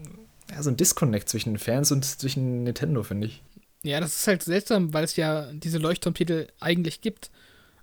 ja, 0.50 0.62
so 0.62 0.70
ein 0.70 0.76
Disconnect 0.76 1.28
zwischen 1.28 1.54
den 1.54 1.58
Fans 1.58 1.90
und 1.92 2.04
zwischen 2.04 2.64
Nintendo, 2.64 3.02
finde 3.02 3.28
ich. 3.28 3.42
Ja, 3.82 4.00
das 4.00 4.16
ist 4.16 4.26
halt 4.26 4.42
seltsam, 4.42 4.92
weil 4.92 5.04
es 5.04 5.16
ja 5.16 5.50
diese 5.52 5.78
Leuchtturmtitel 5.78 6.48
eigentlich 6.60 7.00
gibt. 7.00 7.30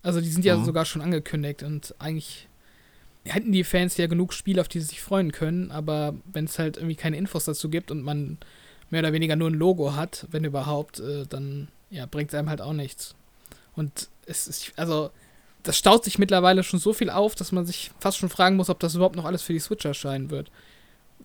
Also 0.02 0.20
die 0.20 0.30
sind 0.30 0.44
ja 0.46 0.58
mhm. 0.58 0.66
sogar 0.66 0.86
schon 0.86 1.02
angekündigt 1.02 1.64
und 1.64 1.96
eigentlich 1.98 2.50
hätten 3.26 3.54
die 3.54 3.64
Fans 3.64 3.96
ja 3.98 4.08
genug 4.08 4.34
Spiele, 4.34 4.62
auf 4.62 4.68
die 4.68 4.80
sie 4.80 4.88
sich 4.88 5.02
freuen 5.02 5.32
können, 5.32 5.72
aber 5.72 6.16
wenn 6.26 6.46
es 6.46 6.60
halt 6.60 6.78
irgendwie 6.78 6.96
keine 6.96 7.18
Infos 7.18 7.46
dazu 7.46 7.70
gibt 7.70 7.90
und 7.90 8.04
man 8.04 8.38
mehr 8.94 9.02
oder 9.02 9.12
weniger 9.12 9.36
nur 9.36 9.50
ein 9.50 9.56
Logo 9.56 9.96
hat, 9.96 10.28
wenn 10.30 10.46
überhaupt, 10.46 11.00
äh, 11.00 11.26
dann 11.28 11.68
ja, 11.90 12.06
bringt 12.06 12.30
es 12.30 12.36
einem 12.36 12.50
halt 12.50 12.62
auch 12.62 12.74
nichts. 12.74 13.16
Und 13.76 14.08
es 14.28 14.48
ist, 14.48 14.72
also, 14.76 15.10
das 15.64 15.80
staut 15.80 16.04
sich 16.04 16.20
mittlerweile 16.20 16.62
schon 16.62 16.80
so 16.80 16.94
viel 16.94 17.10
auf, 17.10 17.34
dass 17.34 17.52
man 17.52 17.66
sich 17.66 17.90
fast 18.00 18.20
schon 18.20 18.30
fragen 18.30 18.56
muss, 18.56 18.70
ob 18.70 18.80
das 18.80 18.94
überhaupt 18.94 19.16
noch 19.16 19.26
alles 19.26 19.42
für 19.42 19.54
die 19.54 19.60
Switch 19.60 19.84
erscheinen 19.84 20.30
wird. 20.30 20.52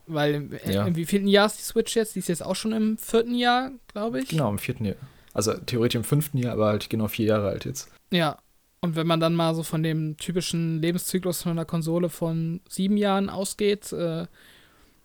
Weil 0.07 0.35
im, 0.35 0.59
ja. 0.67 0.87
im 0.87 0.97
wievielten 0.97 1.29
Jahr 1.29 1.45
ist 1.45 1.59
die 1.59 1.63
Switch 1.63 1.95
jetzt? 1.95 2.15
Die 2.15 2.21
ist 2.21 2.29
jetzt 2.29 2.43
auch 2.43 2.57
schon 2.57 2.73
im 2.73 2.97
vierten 2.97 3.35
Jahr, 3.35 3.73
glaube 3.93 4.21
ich. 4.21 4.31
Genau, 4.31 4.49
im 4.49 4.59
vierten 4.59 4.87
Jahr. 4.87 4.97
Also 5.35 5.53
theoretisch 5.53 5.97
im 5.97 6.05
fünften 6.05 6.39
Jahr, 6.39 6.55
aber 6.55 6.69
halt 6.69 6.89
genau 6.89 7.09
vier 7.09 7.27
Jahre 7.27 7.49
alt 7.49 7.67
jetzt. 7.67 7.91
Ja. 8.11 8.39
Und 8.81 8.97
wenn 8.97 9.07
man 9.07 9.21
dann 9.21 9.35
mal 9.35 9.55
so 9.55 9.63
von 9.63 9.83
dem 9.83 10.17
typischen 10.17 10.81
Lebenszyklus 10.81 11.43
von 11.43 11.53
einer 11.53 11.67
Konsole 11.67 12.09
von 12.09 12.61
sieben 12.67 12.97
Jahren 12.97 13.29
ausgeht 13.29 13.93
äh, 13.93 14.27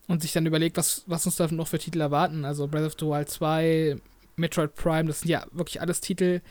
und 0.08 0.22
sich 0.22 0.34
dann 0.34 0.46
überlegt, 0.46 0.78
was, 0.78 1.04
was 1.08 1.26
uns 1.26 1.38
da 1.38 1.48
noch 1.48 1.68
für 1.68 1.80
Titel 1.80 2.02
erwarten, 2.02 2.46
also 2.46 2.68
Breath 2.68 2.86
of 2.86 2.96
the 3.00 3.06
Wild 3.06 3.30
2, 3.30 3.98
Metroid 4.36 4.76
Prime, 4.76 5.06
das 5.06 5.22
sind 5.22 5.30
ja 5.30 5.46
wirklich 5.52 5.82
alles 5.82 6.02
Titel, 6.02 6.42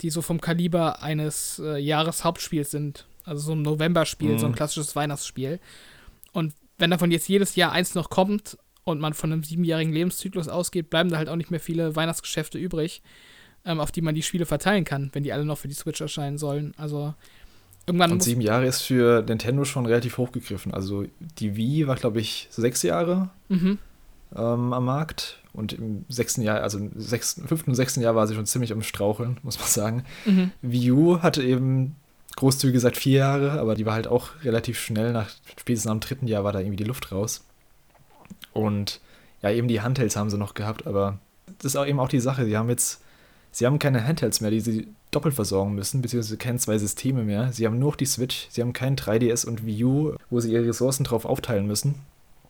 die 0.00 0.10
so 0.10 0.22
vom 0.22 0.40
Kaliber 0.40 1.02
eines 1.02 1.60
äh, 1.64 1.78
Jahreshauptspiels 1.78 2.70
sind. 2.70 3.06
Also 3.24 3.42
so 3.42 3.52
ein 3.52 3.62
November-Spiel, 3.62 4.32
mhm. 4.32 4.38
so 4.38 4.46
ein 4.46 4.52
mhm. 4.52 4.56
klassisches 4.56 4.94
Weihnachtsspiel. 4.94 5.60
Und 6.32 6.54
wenn 6.78 6.90
davon 6.90 7.10
jetzt 7.10 7.28
jedes 7.28 7.56
Jahr 7.56 7.72
eins 7.72 7.94
noch 7.94 8.10
kommt 8.10 8.58
und 8.84 9.00
man 9.00 9.14
von 9.14 9.32
einem 9.32 9.42
siebenjährigen 9.42 9.92
Lebenszyklus 9.92 10.48
ausgeht, 10.48 10.90
bleiben 10.90 11.10
da 11.10 11.16
halt 11.16 11.28
auch 11.28 11.36
nicht 11.36 11.50
mehr 11.50 11.60
viele 11.60 11.96
Weihnachtsgeschäfte 11.96 12.58
übrig, 12.58 13.02
ähm, 13.64 13.80
auf 13.80 13.90
die 13.90 14.02
man 14.02 14.14
die 14.14 14.22
Spiele 14.22 14.46
verteilen 14.46 14.84
kann, 14.84 15.10
wenn 15.12 15.22
die 15.22 15.32
alle 15.32 15.44
noch 15.44 15.58
für 15.58 15.68
die 15.68 15.74
Switch 15.74 16.00
erscheinen 16.00 16.38
sollen. 16.38 16.74
Also 16.76 17.14
irgendwann. 17.86 18.12
Und 18.12 18.22
sieben 18.22 18.40
Jahre 18.40 18.66
ist 18.66 18.82
für 18.82 19.22
Nintendo 19.22 19.64
schon 19.64 19.86
relativ 19.86 20.18
hochgegriffen. 20.18 20.74
Also 20.74 21.04
die 21.38 21.56
Wii 21.56 21.86
war, 21.86 21.96
glaube 21.96 22.20
ich, 22.20 22.48
sechs 22.50 22.82
Jahre 22.82 23.30
mhm. 23.48 23.78
ähm, 24.34 24.72
am 24.72 24.84
Markt. 24.84 25.38
Und 25.52 25.72
im 25.72 26.04
sechsten 26.08 26.42
Jahr, 26.42 26.60
also 26.60 26.76
im 26.78 26.90
sechsten, 26.96 27.48
fünften 27.48 27.70
und 27.70 27.76
sechsten 27.76 28.02
Jahr 28.02 28.14
war 28.14 28.26
sie 28.26 28.34
schon 28.34 28.44
ziemlich 28.44 28.72
am 28.72 28.82
Straucheln, 28.82 29.38
muss 29.42 29.58
man 29.58 29.68
sagen. 29.68 30.04
Mhm. 30.26 30.50
Wii 30.62 30.90
U 30.92 31.22
hatte 31.22 31.42
eben 31.42 31.96
großzügig 32.36 32.74
gesagt 32.74 32.96
vier 32.98 33.18
Jahre, 33.18 33.52
aber 33.52 33.74
die 33.74 33.86
war 33.86 33.94
halt 33.94 34.06
auch 34.06 34.30
relativ 34.44 34.78
schnell, 34.78 35.12
nach 35.12 35.30
spätestens 35.58 35.90
am 35.90 36.00
dritten 36.00 36.26
Jahr 36.26 36.44
war 36.44 36.52
da 36.52 36.60
irgendwie 36.60 36.76
die 36.76 36.84
Luft 36.84 37.10
raus. 37.10 37.44
Und 38.52 39.00
ja, 39.42 39.50
eben 39.50 39.68
die 39.68 39.80
Handhelds 39.80 40.16
haben 40.16 40.28
sie 40.28 40.36
noch 40.36 40.52
gehabt, 40.52 40.86
aber 40.86 41.18
das 41.58 41.72
ist 41.72 41.76
auch 41.76 41.86
eben 41.86 42.00
auch 42.00 42.08
die 42.08 42.20
Sache. 42.20 42.44
Sie 42.44 42.56
haben 42.56 42.68
jetzt, 42.68 43.00
sie 43.52 43.64
haben 43.64 43.78
keine 43.78 44.06
Handhelds 44.06 44.42
mehr, 44.42 44.50
die 44.50 44.60
sie 44.60 44.88
doppelt 45.10 45.34
versorgen 45.34 45.74
müssen, 45.74 46.02
beziehungsweise 46.02 46.36
keine 46.36 46.58
zwei 46.58 46.78
Systeme 46.78 47.22
mehr. 47.22 47.52
Sie 47.52 47.66
haben 47.66 47.78
nur 47.78 47.96
die 47.96 48.06
Switch, 48.06 48.48
sie 48.50 48.60
haben 48.60 48.72
kein 48.72 48.96
3DS 48.96 49.46
und 49.46 49.64
Wii 49.64 49.84
U, 49.84 50.14
wo 50.30 50.40
sie 50.40 50.52
ihre 50.52 50.66
Ressourcen 50.66 51.04
drauf 51.04 51.24
aufteilen 51.24 51.66
müssen. 51.66 51.94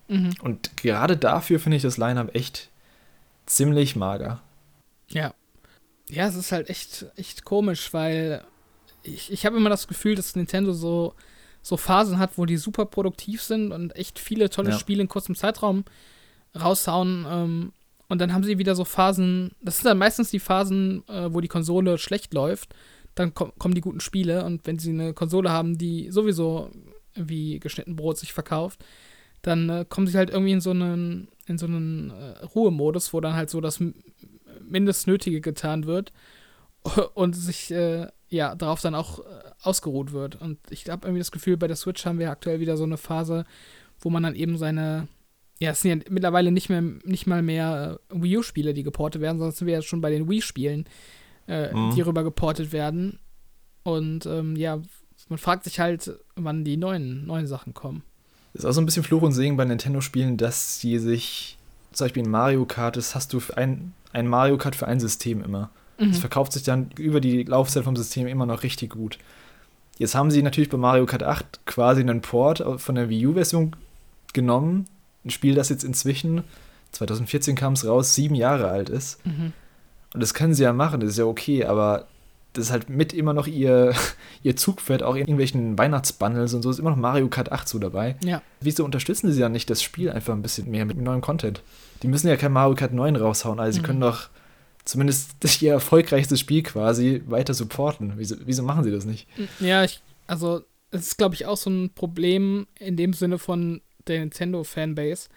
Mhm. 0.09 0.35
Und 0.43 0.77
gerade 0.77 1.17
dafür 1.17 1.61
finde 1.61 1.77
ich 1.77 1.83
das 1.83 1.97
Line-Up 1.97 2.35
echt 2.35 2.71
ziemlich 3.47 3.97
mager. 3.97 4.43
Ja. 5.09 5.35
Ja, 6.09 6.27
es 6.27 6.37
ist 6.37 6.53
halt 6.53 6.71
echt, 6.71 7.07
echt 7.17 7.45
komisch, 7.45 7.93
weil 7.93 8.45
ich, 9.03 9.33
ich 9.33 9.45
habe 9.45 9.57
immer 9.57 9.71
das 9.71 9.89
Gefühl, 9.89 10.15
dass 10.15 10.37
Nintendo 10.37 10.73
so, 10.73 11.15
so 11.63 11.77
Phasen 11.77 12.19
hat, 12.19 12.39
wo 12.39 12.47
die 12.47 12.57
super 12.57 12.87
produktiv 12.87 13.43
sind 13.43 13.73
und 13.73 13.95
echt 13.97 14.19
viele 14.19 14.51
tolle 14.51 14.71
ja. 14.71 14.79
Spiele 14.79 15.03
in 15.03 15.09
kurzem 15.09 15.35
Zeitraum 15.35 15.85
raushauen. 16.59 17.27
Ähm, 17.29 17.73
und 18.09 18.21
dann 18.21 18.33
haben 18.33 18.45
sie 18.45 18.59
wieder 18.59 18.75
so 18.75 18.85
Phasen, 18.85 19.53
das 19.61 19.79
sind 19.79 19.87
dann 19.87 19.99
meistens 19.99 20.31
die 20.31 20.39
Phasen, 20.39 21.07
äh, 21.09 21.33
wo 21.33 21.41
die 21.41 21.49
Konsole 21.49 21.99
schlecht 21.99 22.35
läuft. 22.35 22.75
Dann 23.15 23.35
kom 23.35 23.53
kommen 23.59 23.75
die 23.75 23.81
guten 23.81 24.01
Spiele 24.01 24.45
und 24.45 24.67
wenn 24.67 24.79
sie 24.79 24.91
eine 24.91 25.15
Konsole 25.15 25.51
haben, 25.51 25.79
die 25.79 26.11
sowieso 26.11 26.71
wie 27.15 27.59
geschnitten 27.59 27.97
Brot 27.97 28.19
sich 28.19 28.33
verkauft, 28.33 28.85
dann 29.43 29.69
äh, 29.69 29.85
kommen 29.89 30.07
sie 30.07 30.19
halt 30.19 30.31
irgendwie 30.31 30.53
in 30.53 30.61
so 30.61 30.71
einen, 30.71 31.29
in 31.47 31.59
so 31.59 31.67
einen 31.67 32.11
äh, 32.11 32.45
Ruhemodus, 32.45 33.13
wo 33.13 33.21
dann 33.21 33.35
halt 33.35 33.51
so 33.51 33.61
das 33.61 33.83
Mindestnötige 34.63 35.41
getan 35.41 35.87
wird 35.87 36.13
und 37.15 37.35
sich 37.35 37.71
äh, 37.71 38.09
ja 38.29 38.55
darauf 38.55 38.81
dann 38.83 38.95
auch 38.95 39.21
äh, 39.21 39.23
ausgeruht 39.63 40.13
wird. 40.13 40.37
Und 40.37 40.59
ich 40.71 40.89
habe 40.89 41.07
irgendwie 41.07 41.21
das 41.21 41.33
Gefühl, 41.33 41.57
bei 41.57 41.69
der 41.69 41.77
Switch 41.77 42.05
haben 42.05 42.19
wir 42.19 42.31
aktuell 42.31 42.61
wieder 42.61 42.77
so 42.77 42.85
eine 42.85 42.99
Phase, 42.99 43.45
wo 43.99 44.11
man 44.11 44.23
dann 44.23 44.35
eben 44.35 44.59
seine 44.59 45.09
ja, 45.59 45.71
es 45.71 45.81
sind 45.81 46.05
ja 46.05 46.11
mittlerweile 46.11 46.53
nicht 46.53 46.69
mehr 46.69 46.83
nicht 46.83 47.27
mal 47.27 47.43
mehr 47.43 47.99
äh, 48.11 48.23
Wii 48.23 48.39
U-Spiele, 48.39 48.75
die 48.75 48.83
geportet 48.83 49.23
werden, 49.23 49.39
sondern 49.39 49.55
sind 49.55 49.67
wir 49.67 49.75
ja 49.75 49.83
schon 49.83 50.01
bei 50.01 50.11
den 50.11 50.29
Wii-Spielen, 50.29 50.85
äh, 51.49 51.75
mhm. 51.75 51.95
die 51.95 52.03
rüber 52.03 52.25
geportet 52.25 52.73
werden. 52.73 53.19
Und 53.83 54.27
ähm, 54.27 54.57
ja, 54.57 54.81
man 55.29 55.39
fragt 55.39 55.65
sich 55.65 55.81
halt, 55.81 56.19
wann 56.35 56.65
die 56.65 56.77
neuen, 56.77 57.27
neuen 57.27 57.47
Sachen 57.47 57.73
kommen. 57.73 58.03
Ist 58.53 58.65
auch 58.65 58.73
so 58.73 58.81
ein 58.81 58.87
bisschen 58.87 59.05
Fluch 59.05 59.23
und 59.23 59.33
Segen 59.33 59.57
bei 59.57 59.65
Nintendo-Spielen, 59.65 60.37
dass 60.37 60.81
sie 60.81 60.99
sich, 60.99 61.57
zum 61.93 62.07
Beispiel 62.07 62.25
in 62.25 62.31
Mario 62.31 62.65
Kart, 62.65 62.97
das 62.97 63.15
hast 63.15 63.33
du 63.33 63.41
ein, 63.55 63.93
ein 64.13 64.27
Mario 64.27 64.59
Kart 64.59 64.77
für 64.77 64.87
ein 64.87 65.01
System 65.01 65.43
immer. 65.43 65.71
Mhm. 65.99 66.11
Das 66.11 66.19
verkauft 66.19 66.53
sich 66.53 66.63
dann 66.65 66.91
über 66.99 67.21
die 67.21 67.45
Laufzeit 67.45 67.85
vom 67.85 67.97
System 67.97 68.27
immer 68.27 68.47
noch 68.47 68.63
richtig 68.63 68.91
gut. 68.91 69.19
Jetzt 69.99 70.15
haben 70.15 70.31
sie 70.31 70.43
natürlich 70.43 70.69
bei 70.69 70.77
Mario 70.77 71.07
Kart 71.07 71.23
8 71.23 71.61
quasi 71.65 72.01
einen 72.03 72.21
Port 72.21 72.63
von 72.81 72.95
der 72.95 73.09
Wii 73.09 73.29
U-Version 73.29 73.75
genommen. 74.33 74.87
Ein 75.27 75.31
Spiel, 75.31 75.55
das 75.55 75.69
jetzt 75.69 75.85
inzwischen, 75.85 76.45
2014 76.93 77.57
kam 77.57 77.75
es 77.75 77.87
raus, 77.87 78.15
sieben 78.15 78.35
Jahre 78.35 78.69
alt 78.69 78.89
ist. 78.89 79.25
Mhm. 79.27 79.53
Und 80.15 80.21
das 80.21 80.35
können 80.35 80.55
sie 80.55 80.63
ja 80.63 80.73
machen, 80.73 81.01
das 81.01 81.11
ist 81.11 81.19
ja 81.19 81.25
okay, 81.25 81.65
aber 81.65 82.07
das 82.53 82.67
ist 82.67 82.73
halt 82.73 82.89
mit 82.89 83.13
immer 83.13 83.35
noch 83.35 83.47
ihr, 83.47 83.95
ihr 84.43 84.57
Zugpferd, 84.57 85.03
auch 85.03 85.15
in 85.15 85.23
irgendwelchen 85.23 85.77
Weihnachtsbundles 85.77 86.55
und 86.55 86.63
so, 86.63 86.71
ist 86.71 86.79
immer 86.79 86.91
noch 86.91 86.97
Mario 86.97 87.29
Kart 87.29 87.53
8 87.53 87.69
so 87.69 87.79
dabei. 87.79 88.17
Ja. 88.25 88.43
Wieso 88.61 88.85
unterstützen 88.85 89.31
sie 89.31 89.41
dann 89.41 89.53
nicht 89.53 89.69
das 89.69 89.83
Spiel 89.83 90.11
einfach 90.11 90.33
ein 90.33 90.43
bisschen 90.43 90.71
mehr 90.71 90.85
mit 90.85 90.97
neuem 90.97 91.21
Content? 91.21 91.63
Die 92.03 92.09
müssen 92.09 92.29
ja 92.29 92.37
kein 92.37 92.53
Mario 92.53 92.75
Kart 92.75 92.93
9 92.93 93.17
raushauen, 93.17 93.61
also 93.61 93.79
mhm. 93.79 93.81
sie 93.83 93.87
können 93.87 94.01
doch 94.01 94.29
zumindest 94.85 95.35
ihr 95.61 95.73
erfolgreichstes 95.73 96.41
Spiel 96.41 96.63
quasi 96.63 97.23
weiter 97.27 97.53
supporten. 97.53 98.15
Wieso, 98.17 98.37
wieso 98.45 98.63
machen 98.63 98.85
sie 98.85 98.91
das 98.91 99.05
nicht? 99.05 99.29
Ja, 99.61 99.85
ich, 99.85 100.01
also 100.27 100.63
es 100.91 101.09
ist, 101.09 101.19
glaube 101.19 101.35
ich, 101.35 101.47
auch 101.47 101.57
so 101.57 101.69
ein 101.69 101.91
Problem 101.95 102.67
in 102.79 102.97
dem 102.97 103.13
Sinne 103.13 103.39
von 103.39 103.83
der 104.09 104.21
Nintendo-Fanbase, 104.21 105.29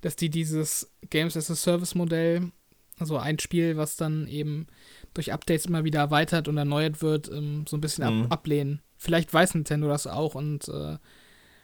dass 0.00 0.16
die 0.16 0.30
dieses 0.30 0.90
Games 1.10 1.36
as 1.36 1.50
a 1.50 1.54
Service-Modell, 1.56 2.52
also 2.98 3.16
ein 3.16 3.38
Spiel, 3.38 3.76
was 3.76 3.96
dann 3.96 4.26
eben 4.26 4.66
durch 5.14 5.32
Updates 5.32 5.66
immer 5.66 5.84
wieder 5.84 6.00
erweitert 6.00 6.48
und 6.48 6.56
erneuert 6.56 7.02
wird, 7.02 7.30
ähm, 7.30 7.64
so 7.68 7.76
ein 7.76 7.80
bisschen 7.80 8.04
ab 8.04 8.14
mhm. 8.14 8.26
ablehnen. 8.26 8.82
Vielleicht 8.96 9.32
weiß 9.32 9.54
Nintendo 9.54 9.88
das 9.88 10.06
auch 10.06 10.34
und 10.34 10.68
äh, 10.68 10.98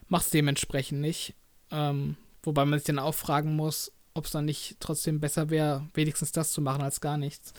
macht 0.08 0.26
es 0.26 0.30
dementsprechend 0.30 1.00
nicht. 1.00 1.34
Ähm, 1.70 2.16
wobei 2.42 2.64
man 2.64 2.78
sich 2.78 2.86
dann 2.86 2.98
auch 2.98 3.14
fragen 3.14 3.56
muss, 3.56 3.92
ob 4.14 4.26
es 4.26 4.30
dann 4.30 4.44
nicht 4.44 4.76
trotzdem 4.78 5.20
besser 5.20 5.50
wäre, 5.50 5.88
wenigstens 5.94 6.30
das 6.32 6.52
zu 6.52 6.60
machen 6.60 6.82
als 6.82 7.00
gar 7.00 7.18
nichts. 7.18 7.52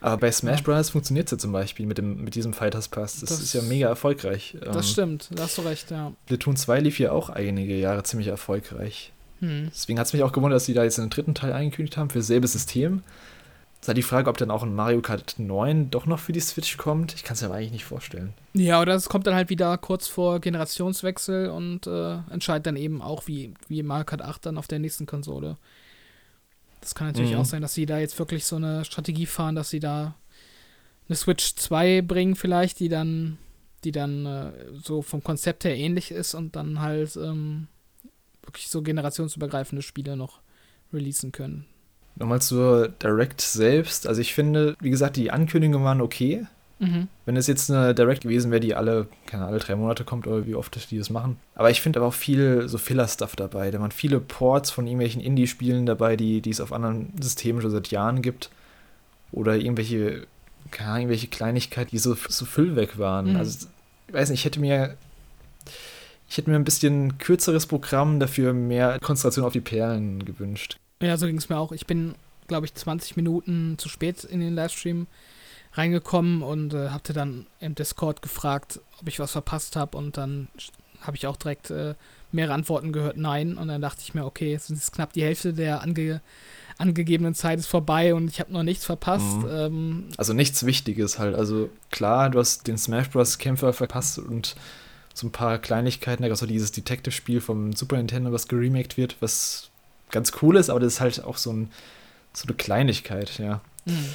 Aber 0.00 0.16
bei 0.16 0.32
Smash 0.32 0.62
Bros. 0.62 0.90
funktioniert 0.90 1.26
es 1.26 1.32
ja 1.32 1.38
zum 1.38 1.52
Beispiel 1.52 1.86
mit, 1.86 1.98
dem, 1.98 2.24
mit 2.24 2.34
diesem 2.34 2.52
Fighters 2.52 2.88
Pass. 2.88 3.20
Das, 3.20 3.30
das 3.30 3.40
ist 3.40 3.52
ja 3.52 3.62
mega 3.62 3.88
erfolgreich. 3.88 4.56
Das 4.60 4.76
ähm, 4.76 4.82
stimmt, 4.82 5.28
da 5.34 5.44
hast 5.44 5.58
du 5.58 5.62
recht, 5.62 5.90
ja. 5.90 6.12
Platoon 6.26 6.56
2 6.56 6.80
lief 6.80 6.98
ja 6.98 7.12
auch 7.12 7.28
einige 7.28 7.76
Jahre 7.76 8.02
ziemlich 8.02 8.28
erfolgreich. 8.28 9.12
Hm. 9.40 9.70
Deswegen 9.74 9.98
hat 9.98 10.06
es 10.06 10.12
mich 10.12 10.22
auch 10.22 10.32
gewundert, 10.32 10.56
dass 10.56 10.64
sie 10.64 10.74
da 10.74 10.84
jetzt 10.84 10.98
einen 10.98 11.10
dritten 11.10 11.34
Teil 11.34 11.52
angekündigt 11.52 11.96
haben 11.96 12.10
für 12.10 12.18
dasselbe 12.18 12.46
System. 12.46 13.02
Es 13.80 13.84
ist 13.84 13.88
halt 13.88 13.98
die 13.98 14.02
Frage, 14.02 14.28
ob 14.28 14.36
dann 14.36 14.50
auch 14.50 14.62
ein 14.62 14.74
Mario 14.74 15.00
Kart 15.00 15.36
9 15.38 15.90
doch 15.90 16.04
noch 16.04 16.18
für 16.18 16.32
die 16.32 16.40
Switch 16.40 16.76
kommt. 16.76 17.14
Ich 17.14 17.24
kann 17.24 17.34
es 17.34 17.40
mir 17.40 17.48
aber 17.48 17.56
eigentlich 17.56 17.72
nicht 17.72 17.84
vorstellen. 17.86 18.34
Ja, 18.52 18.80
oder 18.80 18.94
es 18.94 19.08
kommt 19.08 19.26
dann 19.26 19.34
halt 19.34 19.48
wieder 19.48 19.78
kurz 19.78 20.06
vor 20.06 20.38
Generationswechsel 20.40 21.48
und 21.48 21.86
äh, 21.86 22.18
entscheidet 22.30 22.66
dann 22.66 22.76
eben 22.76 23.00
auch, 23.00 23.26
wie, 23.26 23.54
wie 23.68 23.82
Mario 23.82 24.04
Kart 24.04 24.20
8 24.20 24.46
dann 24.46 24.58
auf 24.58 24.68
der 24.68 24.80
nächsten 24.80 25.06
Konsole 25.06 25.56
das 26.80 26.94
kann 26.94 27.08
natürlich 27.08 27.32
mhm. 27.32 27.38
auch 27.38 27.44
sein, 27.44 27.62
dass 27.62 27.74
sie 27.74 27.86
da 27.86 27.98
jetzt 27.98 28.18
wirklich 28.18 28.44
so 28.44 28.56
eine 28.56 28.84
Strategie 28.84 29.26
fahren, 29.26 29.54
dass 29.54 29.70
sie 29.70 29.80
da 29.80 30.14
eine 31.08 31.16
Switch 31.16 31.54
2 31.56 32.02
bringen, 32.02 32.36
vielleicht, 32.36 32.80
die 32.80 32.88
dann, 32.88 33.38
die 33.84 33.92
dann 33.92 34.26
äh, 34.26 34.52
so 34.82 35.02
vom 35.02 35.22
Konzept 35.22 35.64
her 35.64 35.76
ähnlich 35.76 36.10
ist 36.10 36.34
und 36.34 36.56
dann 36.56 36.80
halt 36.80 37.16
ähm, 37.16 37.68
wirklich 38.42 38.68
so 38.68 38.82
generationsübergreifende 38.82 39.82
Spiele 39.82 40.16
noch 40.16 40.40
releasen 40.92 41.32
können. 41.32 41.66
Nochmal 42.16 42.42
zur 42.42 42.88
Direct 42.88 43.40
selbst. 43.40 44.06
Also 44.06 44.20
ich 44.20 44.34
finde, 44.34 44.76
wie 44.80 44.90
gesagt, 44.90 45.16
die 45.16 45.30
Ankündigungen 45.30 45.84
waren 45.84 46.00
okay. 46.00 46.46
Mhm. 46.80 47.08
Wenn 47.26 47.36
es 47.36 47.46
jetzt 47.46 47.70
eine 47.70 47.94
Direct 47.94 48.22
gewesen 48.22 48.50
wäre, 48.50 48.60
die 48.60 48.74
alle, 48.74 49.06
keine 49.26 49.44
alle 49.44 49.58
drei 49.58 49.76
Monate 49.76 50.04
kommt 50.04 50.26
oder 50.26 50.46
wie 50.46 50.54
oft 50.54 50.90
die 50.90 50.98
das 50.98 51.10
machen. 51.10 51.36
Aber 51.54 51.70
ich 51.70 51.82
finde 51.82 52.00
aber 52.00 52.08
auch 52.08 52.14
viel 52.14 52.68
so 52.68 52.78
Filler-Stuff 52.78 53.36
dabei. 53.36 53.70
Da 53.70 53.80
waren 53.80 53.92
viele 53.92 54.18
Ports 54.18 54.70
von 54.70 54.86
irgendwelchen 54.86 55.20
Indie-Spielen 55.20 55.84
dabei, 55.84 56.16
die, 56.16 56.40
die 56.40 56.50
es 56.50 56.60
auf 56.60 56.72
anderen 56.72 57.12
Systemen 57.20 57.60
schon 57.60 57.70
seit 57.70 57.88
Jahren 57.88 58.22
gibt. 58.22 58.50
Oder 59.30 59.56
irgendwelche, 59.56 60.26
keine 60.70 60.88
Ahnung, 60.88 61.00
irgendwelche 61.02 61.28
Kleinigkeiten, 61.28 61.90
die 61.90 61.98
so, 61.98 62.16
so 62.28 62.46
füllweg 62.46 62.98
waren. 62.98 63.32
Mhm. 63.32 63.36
Also, 63.36 63.68
ich 64.08 64.14
weiß 64.14 64.30
nicht, 64.30 64.40
ich 64.40 64.44
hätte 64.46 64.60
mir. 64.60 64.96
Ich 66.28 66.36
hätte 66.36 66.48
mir 66.48 66.56
ein 66.56 66.64
bisschen 66.64 67.18
kürzeres 67.18 67.66
Programm, 67.66 68.20
dafür 68.20 68.52
mehr 68.52 69.00
Konzentration 69.00 69.44
auf 69.44 69.52
die 69.52 69.60
Perlen 69.60 70.24
gewünscht. 70.24 70.78
Ja, 71.02 71.16
so 71.16 71.26
ging 71.26 71.36
es 71.36 71.48
mir 71.48 71.58
auch. 71.58 71.72
Ich 71.72 71.86
bin, 71.86 72.14
glaube 72.46 72.66
ich, 72.66 72.74
20 72.74 73.16
Minuten 73.16 73.74
zu 73.78 73.88
spät 73.88 74.22
in 74.22 74.38
den 74.38 74.54
Livestream 74.54 75.08
reingekommen 75.72 76.42
und 76.42 76.74
äh, 76.74 76.88
hatte 76.88 77.12
dann 77.12 77.46
im 77.60 77.74
Discord 77.74 78.22
gefragt, 78.22 78.80
ob 79.00 79.08
ich 79.08 79.20
was 79.20 79.32
verpasst 79.32 79.76
habe 79.76 79.96
und 79.96 80.16
dann 80.16 80.48
habe 81.00 81.16
ich 81.16 81.26
auch 81.26 81.36
direkt 81.36 81.70
äh, 81.70 81.94
mehrere 82.32 82.54
Antworten 82.54 82.92
gehört, 82.92 83.16
nein. 83.16 83.56
Und 83.56 83.68
dann 83.68 83.80
dachte 83.80 84.02
ich 84.02 84.14
mir, 84.14 84.24
okay, 84.24 84.50
jetzt 84.50 84.70
ist 84.70 84.92
knapp 84.92 85.12
die 85.12 85.22
Hälfte 85.22 85.52
der 85.52 85.82
ange 85.82 86.20
angegebenen 86.78 87.34
Zeit 87.34 87.58
ist 87.58 87.66
vorbei 87.66 88.14
und 88.14 88.30
ich 88.30 88.40
habe 88.40 88.54
noch 88.54 88.62
nichts 88.62 88.86
verpasst. 88.86 89.42
Mhm. 89.42 89.48
Ähm, 89.50 90.08
also 90.16 90.32
nichts 90.32 90.64
Wichtiges 90.64 91.18
halt. 91.18 91.34
Also 91.34 91.68
klar, 91.90 92.30
du 92.30 92.38
hast 92.38 92.66
den 92.66 92.78
Smash 92.78 93.10
Bros. 93.10 93.36
Kämpfer 93.36 93.74
verpasst 93.74 94.18
und 94.18 94.56
so 95.12 95.26
ein 95.26 95.30
paar 95.30 95.58
Kleinigkeiten. 95.58 96.22
Da 96.22 96.28
gab 96.28 96.36
es 96.36 96.42
auch 96.42 96.46
dieses 96.46 96.72
Detective-Spiel 96.72 97.42
vom 97.42 97.74
Super 97.74 97.98
Nintendo, 97.98 98.32
was 98.32 98.48
geremaked 98.48 98.96
wird, 98.96 99.16
was 99.20 99.68
ganz 100.10 100.32
cool 100.40 100.56
ist, 100.56 100.70
aber 100.70 100.80
das 100.80 100.94
ist 100.94 101.00
halt 101.00 101.22
auch 101.22 101.36
so, 101.36 101.52
ein, 101.52 101.70
so 102.32 102.46
eine 102.46 102.56
Kleinigkeit, 102.56 103.38
ja. 103.38 103.60
Mhm. 103.84 104.14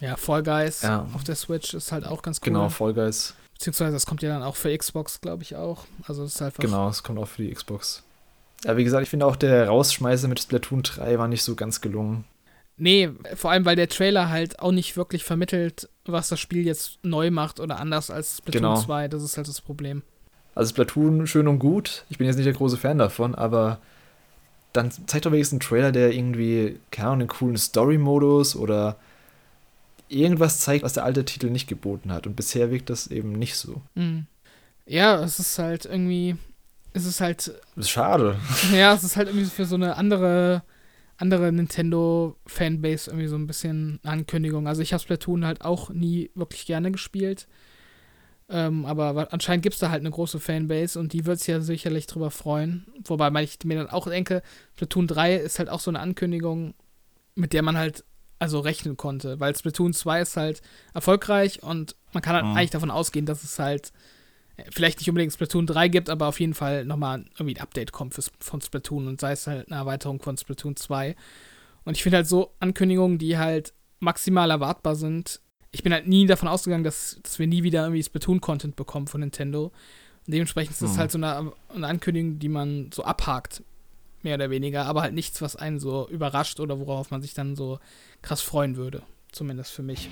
Ja, 0.00 0.16
Fall 0.16 0.42
Guys 0.42 0.82
ja. 0.82 1.06
auf 1.14 1.24
der 1.24 1.34
Switch 1.34 1.74
ist 1.74 1.92
halt 1.92 2.06
auch 2.06 2.22
ganz 2.22 2.38
cool. 2.38 2.52
Genau, 2.52 2.68
Fall 2.68 2.94
Guys. 2.94 3.34
Beziehungsweise 3.54 3.92
das 3.92 4.06
kommt 4.06 4.22
ja 4.22 4.28
dann 4.28 4.42
auch 4.42 4.56
für 4.56 4.76
Xbox, 4.76 5.20
glaube 5.20 5.42
ich, 5.42 5.56
auch. 5.56 5.84
Also 6.06 6.22
es 6.22 6.36
ist 6.36 6.42
einfach. 6.42 6.60
Genau, 6.60 6.88
es 6.88 7.02
kommt 7.02 7.18
auch 7.18 7.26
für 7.26 7.42
die 7.42 7.52
Xbox. 7.52 8.04
Ja, 8.64 8.76
wie 8.76 8.84
gesagt, 8.84 9.02
ich 9.02 9.10
finde 9.10 9.26
auch 9.26 9.36
der 9.36 9.68
Rausschmeißer 9.68 10.28
mit 10.28 10.40
Splatoon 10.40 10.82
3 10.82 11.18
war 11.18 11.28
nicht 11.28 11.42
so 11.42 11.54
ganz 11.54 11.80
gelungen. 11.80 12.24
Nee, 12.76 13.10
vor 13.34 13.50
allem, 13.50 13.64
weil 13.64 13.74
der 13.74 13.88
Trailer 13.88 14.28
halt 14.28 14.60
auch 14.60 14.70
nicht 14.70 14.96
wirklich 14.96 15.24
vermittelt, 15.24 15.88
was 16.04 16.28
das 16.28 16.38
Spiel 16.38 16.64
jetzt 16.64 16.98
neu 17.02 17.30
macht 17.30 17.58
oder 17.58 17.80
anders 17.80 18.10
als 18.10 18.38
Splatoon 18.38 18.62
genau. 18.62 18.80
2. 18.80 19.08
Das 19.08 19.22
ist 19.22 19.36
halt 19.36 19.48
das 19.48 19.60
Problem. 19.60 20.02
Also 20.54 20.70
Splatoon 20.70 21.26
schön 21.26 21.48
und 21.48 21.58
gut. 21.58 22.04
Ich 22.08 22.18
bin 22.18 22.26
jetzt 22.26 22.36
nicht 22.36 22.46
der 22.46 22.54
große 22.54 22.76
Fan 22.76 22.98
davon, 22.98 23.34
aber 23.34 23.78
dann 24.72 24.90
zeigt 24.90 25.26
doch 25.26 25.32
wenigstens 25.32 25.60
einen 25.60 25.68
Trailer, 25.68 25.92
der 25.92 26.12
irgendwie, 26.12 26.78
keine 26.90 27.08
Ahnung, 27.08 27.20
einen 27.22 27.28
coolen 27.28 27.56
Story-Modus 27.56 28.54
oder 28.54 28.96
irgendwas 30.08 30.60
zeigt, 30.60 30.84
was 30.84 30.94
der 30.94 31.04
alte 31.04 31.24
Titel 31.24 31.50
nicht 31.50 31.68
geboten 31.68 32.12
hat. 32.12 32.26
Und 32.26 32.36
bisher 32.36 32.70
wirkt 32.70 32.90
das 32.90 33.08
eben 33.08 33.32
nicht 33.32 33.56
so. 33.56 33.82
Mhm. 33.94 34.26
Ja, 34.86 35.22
es 35.22 35.38
ist 35.38 35.58
halt 35.58 35.84
irgendwie. 35.84 36.36
Es 36.92 37.04
ist 37.04 37.20
halt. 37.20 37.52
Ist 37.76 37.90
schade. 37.90 38.36
Ja, 38.72 38.94
es 38.94 39.04
ist 39.04 39.16
halt 39.16 39.28
irgendwie 39.28 39.46
für 39.46 39.66
so 39.66 39.74
eine 39.74 39.96
andere, 39.96 40.62
andere 41.16 41.52
Nintendo-Fanbase 41.52 43.10
irgendwie 43.10 43.28
so 43.28 43.36
ein 43.36 43.46
bisschen 43.46 44.00
Ankündigung. 44.02 44.66
Also 44.66 44.82
ich 44.82 44.92
habe 44.92 45.02
Splatoon 45.02 45.44
halt 45.44 45.62
auch 45.62 45.90
nie 45.90 46.30
wirklich 46.34 46.66
gerne 46.66 46.90
gespielt. 46.90 47.46
Ähm, 48.50 48.86
aber 48.86 49.30
anscheinend 49.30 49.62
gibt 49.62 49.74
es 49.74 49.80
da 49.80 49.90
halt 49.90 50.00
eine 50.00 50.10
große 50.10 50.40
Fanbase 50.40 50.98
und 50.98 51.12
die 51.12 51.26
wird 51.26 51.38
sich 51.38 51.48
ja 51.48 51.60
sicherlich 51.60 52.06
drüber 52.06 52.30
freuen. 52.30 52.86
Wobei 53.04 53.42
ich 53.42 53.58
mir 53.64 53.76
dann 53.76 53.90
auch 53.90 54.08
denke, 54.08 54.42
Splatoon 54.74 55.06
3 55.06 55.36
ist 55.36 55.58
halt 55.58 55.68
auch 55.68 55.80
so 55.80 55.90
eine 55.90 56.00
Ankündigung, 56.00 56.74
mit 57.34 57.52
der 57.52 57.62
man 57.62 57.76
halt 57.76 58.04
also 58.38 58.60
rechnen 58.60 58.96
konnte, 58.96 59.40
weil 59.40 59.56
Splatoon 59.56 59.92
2 59.92 60.20
ist 60.20 60.36
halt 60.36 60.62
erfolgreich 60.94 61.62
und 61.62 61.96
man 62.12 62.22
kann 62.22 62.34
halt 62.34 62.44
mhm. 62.44 62.56
eigentlich 62.56 62.70
davon 62.70 62.90
ausgehen, 62.90 63.26
dass 63.26 63.42
es 63.42 63.58
halt 63.58 63.92
äh, 64.56 64.64
vielleicht 64.70 64.98
nicht 64.98 65.08
unbedingt 65.08 65.32
Splatoon 65.32 65.66
3 65.66 65.88
gibt, 65.88 66.10
aber 66.10 66.28
auf 66.28 66.40
jeden 66.40 66.54
Fall 66.54 66.84
nochmal 66.84 67.24
irgendwie 67.34 67.56
ein 67.56 67.62
Update 67.62 67.92
kommt 67.92 68.14
für, 68.14 68.22
von 68.38 68.60
Splatoon 68.60 69.08
und 69.08 69.20
sei 69.20 69.32
es 69.32 69.46
halt 69.46 69.70
eine 69.70 69.80
Erweiterung 69.80 70.20
von 70.20 70.36
Splatoon 70.36 70.76
2. 70.76 71.16
Und 71.84 71.96
ich 71.96 72.02
finde 72.02 72.18
halt 72.18 72.28
so 72.28 72.52
Ankündigungen, 72.60 73.18
die 73.18 73.38
halt 73.38 73.72
maximal 74.00 74.50
erwartbar 74.50 74.94
sind. 74.94 75.40
Ich 75.70 75.82
bin 75.82 75.92
halt 75.92 76.06
nie 76.06 76.26
davon 76.26 76.48
ausgegangen, 76.48 76.84
dass, 76.84 77.18
dass 77.22 77.38
wir 77.38 77.46
nie 77.46 77.62
wieder 77.62 77.82
irgendwie 77.82 78.02
Splatoon-Content 78.02 78.76
bekommen 78.76 79.06
von 79.06 79.20
Nintendo. 79.20 79.72
Und 80.26 80.34
dementsprechend 80.34 80.72
ist 80.72 80.82
das 80.82 80.94
mhm. 80.94 80.98
halt 80.98 81.10
so 81.10 81.18
eine, 81.18 81.52
eine 81.74 81.86
Ankündigung, 81.86 82.38
die 82.38 82.48
man 82.48 82.90
so 82.92 83.04
abhakt 83.04 83.62
mehr 84.28 84.34
oder 84.34 84.50
weniger, 84.50 84.84
aber 84.84 85.00
halt 85.00 85.14
nichts, 85.14 85.40
was 85.40 85.56
einen 85.56 85.78
so 85.78 86.06
überrascht 86.06 86.60
oder 86.60 86.78
worauf 86.78 87.10
man 87.10 87.22
sich 87.22 87.32
dann 87.32 87.56
so 87.56 87.78
krass 88.20 88.42
freuen 88.42 88.76
würde. 88.76 89.02
Zumindest 89.32 89.72
für 89.72 89.82
mich. 89.82 90.10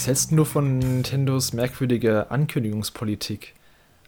Was 0.00 0.06
hältst 0.06 0.30
du 0.30 0.36
nur 0.36 0.46
von 0.46 0.78
Nintendos 0.78 1.52
merkwürdiger 1.52 2.32
Ankündigungspolitik? 2.32 3.52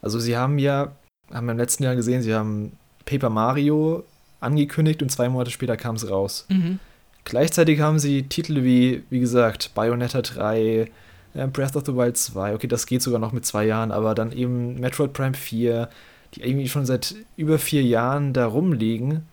Also 0.00 0.18
sie 0.20 0.38
haben 0.38 0.58
ja, 0.58 0.92
haben 1.30 1.44
wir 1.44 1.52
im 1.52 1.58
letzten 1.58 1.82
Jahr 1.82 1.96
gesehen, 1.96 2.22
sie 2.22 2.32
haben 2.32 2.72
Paper 3.04 3.28
Mario 3.28 4.02
angekündigt 4.40 5.02
und 5.02 5.11
zwei 5.11 5.28
Monate 5.28 5.50
später 5.50 5.76
kam 5.76 5.96
es 5.96 6.08
raus. 6.08 6.46
Mhm. 6.49 6.78
Gleichzeitig 7.25 7.80
haben 7.80 7.99
sie 7.99 8.22
Titel 8.22 8.64
wie, 8.64 9.02
wie 9.11 9.20
gesagt, 9.20 9.72
Bayonetta 9.75 10.22
3, 10.22 10.90
äh, 11.34 11.46
Breath 11.49 11.76
of 11.76 11.84
the 11.84 11.94
Wild 11.94 12.16
2, 12.16 12.54
okay, 12.54 12.68
das 12.68 12.87
geht 12.87 13.02
sogar 13.02 13.20
noch 13.20 13.32
mit 13.32 13.44
zwei 13.44 13.66
Jahren, 13.66 13.92
aber 13.92 14.14
dann 14.14 14.32
eben 14.32 14.80
Metroid 14.80 15.12
Prime 15.12 15.34
4, 15.34 15.90
die 16.34 16.40
irgendwie 16.40 16.70
schon 16.70 16.87
seit 16.87 17.16
über 17.37 17.58
vier 17.58 17.82
Jahren 17.82 18.32
da 18.32 18.46
rumliegen 18.46 19.26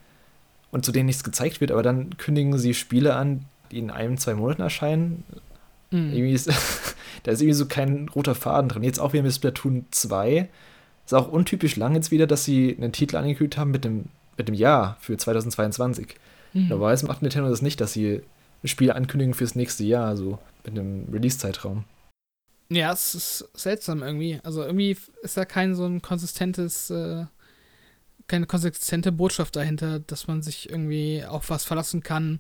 und 0.71 0.83
zu 0.83 0.91
denen 0.91 1.05
nichts 1.05 1.23
gezeigt 1.23 1.61
wird, 1.61 1.71
aber 1.71 1.83
dann 1.83 2.17
kündigen 2.17 2.57
sie 2.57 2.73
Spiele 2.73 3.15
an, 3.15 3.45
die 3.71 3.79
in 3.79 3.91
einem, 3.91 4.17
zwei 4.17 4.33
Monaten 4.33 4.61
erscheinen. 4.61 5.23
Mhm. 5.91 6.13
Irgendwie 6.13 6.34
ist, 6.34 6.48
da 7.24 7.31
ist 7.31 7.41
irgendwie 7.41 7.53
so 7.53 7.65
kein 7.65 8.10
roter 8.10 8.36
Faden 8.36 8.69
drin. 8.69 8.84
Jetzt 8.84 9.00
auch 9.00 9.13
wieder 9.13 9.24
mit 9.24 9.34
Splatoon 9.34 9.86
2. 9.91 10.50
Ist 11.05 11.13
auch 11.13 11.31
untypisch 11.31 11.75
lang 11.75 11.96
jetzt 11.96 12.12
wieder, 12.12 12.27
dass 12.27 12.46
sie 12.46 12.75
einen 12.77 12.91
Titel 12.91 13.17
angekündigt 13.17 13.58
haben 13.58 13.72
mit 13.72 13.84
dem, 13.84 14.05
mit 14.38 14.48
dem 14.48 14.55
Jahr 14.55 14.98
für 15.00 15.17
2022. 15.17 16.15
Mhm. 16.53 16.67
Normalerweise 16.67 17.08
macht 17.08 17.22
Nintendo 17.22 17.50
das 17.50 17.62
nicht, 17.62 17.81
dass 17.81 17.93
sie 17.93 18.22
Spiele 18.63 18.96
ankündigen 18.96 19.34
fürs 19.34 19.55
nächste 19.55 19.84
Jahr, 19.84 20.17
so 20.17 20.38
mit 20.65 20.77
einem 20.77 21.08
Release-Zeitraum. 21.12 21.86
Ja, 22.69 22.91
es 22.93 23.15
ist 23.15 23.50
seltsam 23.55 24.03
irgendwie. 24.03 24.39
Also 24.43 24.63
irgendwie 24.63 24.96
ist 25.24 25.38
da 25.38 25.46
kein 25.46 25.74
so 25.74 25.86
ein 25.86 26.01
konsistentes, 26.01 26.89
äh, 26.89 27.25
keine 28.27 28.46
konsistente 28.46 29.12
Botschaft 29.12 29.55
dahinter, 29.55 30.00
dass 30.00 30.27
man 30.27 30.43
sich 30.43 30.69
irgendwie 30.69 31.24
auf 31.25 31.50
was 31.50 31.63
verlassen 31.63 32.03
kann, 32.03 32.39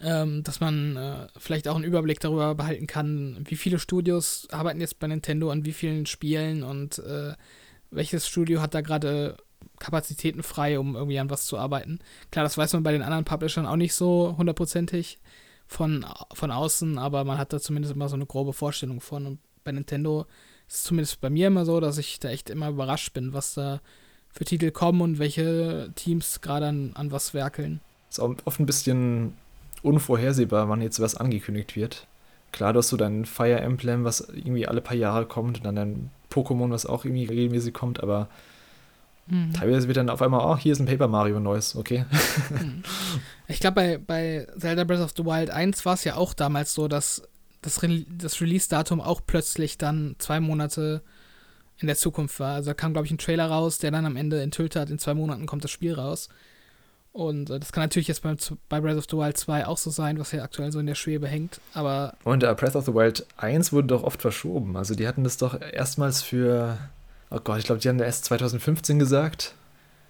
ähm, 0.00 0.42
dass 0.42 0.60
man 0.60 0.96
äh, 0.96 1.26
vielleicht 1.38 1.68
auch 1.68 1.76
einen 1.76 1.84
Überblick 1.84 2.20
darüber 2.20 2.54
behalten 2.54 2.86
kann, 2.86 3.38
wie 3.44 3.56
viele 3.56 3.78
Studios 3.78 4.46
arbeiten 4.50 4.80
jetzt 4.80 4.98
bei 4.98 5.06
Nintendo 5.06 5.50
an 5.50 5.64
wie 5.64 5.72
vielen 5.72 6.06
Spielen 6.06 6.62
und 6.62 6.98
äh, 6.98 7.34
welches 7.90 8.28
Studio 8.28 8.60
hat 8.60 8.74
da 8.74 8.82
gerade 8.82 9.36
Kapazitäten 9.78 10.42
frei, 10.42 10.78
um 10.78 10.96
irgendwie 10.96 11.18
an 11.18 11.30
was 11.30 11.46
zu 11.46 11.58
arbeiten. 11.58 11.98
Klar, 12.30 12.44
das 12.44 12.58
weiß 12.58 12.72
man 12.74 12.82
bei 12.82 12.92
den 12.92 13.02
anderen 13.02 13.24
Publishern 13.24 13.66
auch 13.66 13.76
nicht 13.76 13.94
so 13.94 14.34
hundertprozentig 14.36 15.18
von, 15.66 16.06
von 16.32 16.50
außen, 16.50 16.98
aber 16.98 17.24
man 17.24 17.38
hat 17.38 17.52
da 17.52 17.60
zumindest 17.60 17.94
immer 17.94 18.08
so 18.08 18.16
eine 18.16 18.26
grobe 18.26 18.52
Vorstellung 18.52 19.00
von. 19.00 19.26
Und 19.26 19.38
bei 19.64 19.72
Nintendo 19.72 20.26
ist 20.68 20.76
es 20.76 20.82
zumindest 20.84 21.20
bei 21.20 21.30
mir 21.30 21.48
immer 21.48 21.64
so, 21.64 21.80
dass 21.80 21.98
ich 21.98 22.20
da 22.20 22.28
echt 22.28 22.50
immer 22.50 22.68
überrascht 22.68 23.12
bin, 23.12 23.32
was 23.32 23.54
da 23.54 23.80
für 24.30 24.44
Titel 24.44 24.70
kommen 24.70 25.00
und 25.00 25.18
welche 25.18 25.90
Teams 25.94 26.40
gerade 26.40 26.66
an, 26.66 26.92
an 26.94 27.10
was 27.10 27.34
werkeln. 27.34 27.80
Ist 28.08 28.20
auch 28.20 28.34
oft 28.44 28.60
ein 28.60 28.66
bisschen 28.66 29.34
unvorhersehbar, 29.82 30.68
wann 30.68 30.82
jetzt 30.82 31.00
was 31.00 31.14
angekündigt 31.14 31.76
wird. 31.76 32.06
Klar, 32.52 32.72
du 32.72 32.78
hast 32.78 32.88
so 32.88 32.96
dein 32.96 33.24
Fire 33.24 33.60
Emblem, 33.60 34.04
was 34.04 34.20
irgendwie 34.20 34.66
alle 34.66 34.80
paar 34.80 34.96
Jahre 34.96 35.26
kommt, 35.26 35.58
und 35.58 35.66
dann 35.66 35.76
dein 35.76 36.10
Pokémon, 36.30 36.70
was 36.70 36.86
auch 36.86 37.04
irgendwie 37.04 37.24
regelmäßig 37.24 37.74
kommt, 37.74 38.02
aber 38.02 38.28
mhm. 39.26 39.52
teilweise 39.52 39.88
wird 39.88 39.96
dann 39.96 40.10
auf 40.10 40.22
einmal, 40.22 40.40
oh, 40.44 40.56
hier 40.56 40.72
ist 40.72 40.80
ein 40.80 40.86
Paper 40.86 41.08
Mario 41.08 41.40
neues, 41.40 41.76
okay. 41.76 42.04
Mhm. 42.50 42.82
Ich 43.48 43.60
glaube, 43.60 43.74
bei, 43.76 43.98
bei 43.98 44.46
Zelda 44.58 44.82
Breath 44.82 45.00
of 45.00 45.12
the 45.16 45.24
Wild 45.24 45.50
1 45.50 45.84
war 45.84 45.94
es 45.94 46.02
ja 46.02 46.16
auch 46.16 46.34
damals 46.34 46.74
so, 46.74 46.88
dass 46.88 47.22
das, 47.62 47.82
Re 47.82 48.04
das 48.08 48.40
Release-Datum 48.40 49.00
auch 49.00 49.20
plötzlich 49.24 49.78
dann 49.78 50.16
zwei 50.18 50.40
Monate 50.40 51.02
in 51.78 51.86
der 51.86 51.96
Zukunft 51.96 52.40
war. 52.40 52.54
Also 52.54 52.70
da 52.70 52.74
kam, 52.74 52.92
glaube 52.92 53.06
ich, 53.06 53.12
ein 53.12 53.18
Trailer 53.18 53.46
raus, 53.46 53.78
der 53.78 53.90
dann 53.90 54.06
am 54.06 54.16
Ende 54.16 54.40
enthüllt 54.40 54.76
hat, 54.76 54.90
in 54.90 54.98
zwei 54.98 55.14
Monaten 55.14 55.46
kommt 55.46 55.62
das 55.62 55.70
Spiel 55.70 55.94
raus. 55.94 56.28
Und 57.16 57.48
äh, 57.48 57.58
das 57.58 57.72
kann 57.72 57.84
natürlich 57.84 58.08
jetzt 58.08 58.20
bei, 58.20 58.36
bei 58.68 58.78
Breath 58.78 58.98
of 58.98 59.06
the 59.10 59.16
Wild 59.16 59.38
2 59.38 59.66
auch 59.66 59.78
so 59.78 59.88
sein, 59.88 60.18
was 60.18 60.32
ja 60.32 60.42
aktuell 60.42 60.70
so 60.70 60.78
in 60.78 60.84
der 60.84 60.94
Schwebe 60.94 61.26
hängt, 61.26 61.62
aber. 61.72 62.12
Und 62.24 62.44
uh, 62.44 62.54
Breath 62.54 62.76
of 62.76 62.84
the 62.84 62.92
Wild 62.92 63.24
1 63.38 63.72
wurde 63.72 63.86
doch 63.86 64.02
oft 64.02 64.20
verschoben. 64.20 64.76
Also 64.76 64.94
die 64.94 65.08
hatten 65.08 65.24
das 65.24 65.38
doch 65.38 65.58
erstmals 65.58 66.20
für, 66.20 66.76
oh 67.30 67.38
Gott, 67.42 67.58
ich 67.58 67.64
glaube, 67.64 67.80
die 67.80 67.88
haben 67.88 67.98
erst 68.00 68.26
2015 68.26 68.98
gesagt, 68.98 69.54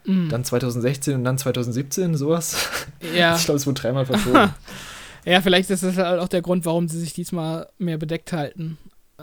mm. 0.05 0.31
dann 0.31 0.43
2016 0.43 1.15
und 1.15 1.23
dann 1.23 1.39
2017, 1.39 2.17
sowas. 2.17 2.69
Ja. 3.15 3.37
ich 3.37 3.45
glaube, 3.45 3.59
es 3.59 3.69
wurde 3.69 3.81
dreimal 3.81 4.05
verschoben. 4.05 4.53
ja, 5.25 5.41
vielleicht 5.41 5.71
ist 5.71 5.85
das 5.85 5.97
halt 5.97 6.19
auch 6.19 6.29
der 6.29 6.43
Grund, 6.43 6.65
warum 6.65 6.89
sie 6.89 6.99
sich 6.99 7.13
diesmal 7.13 7.69
mehr 7.79 7.99
bedeckt 7.99 8.33
halten 8.33 8.79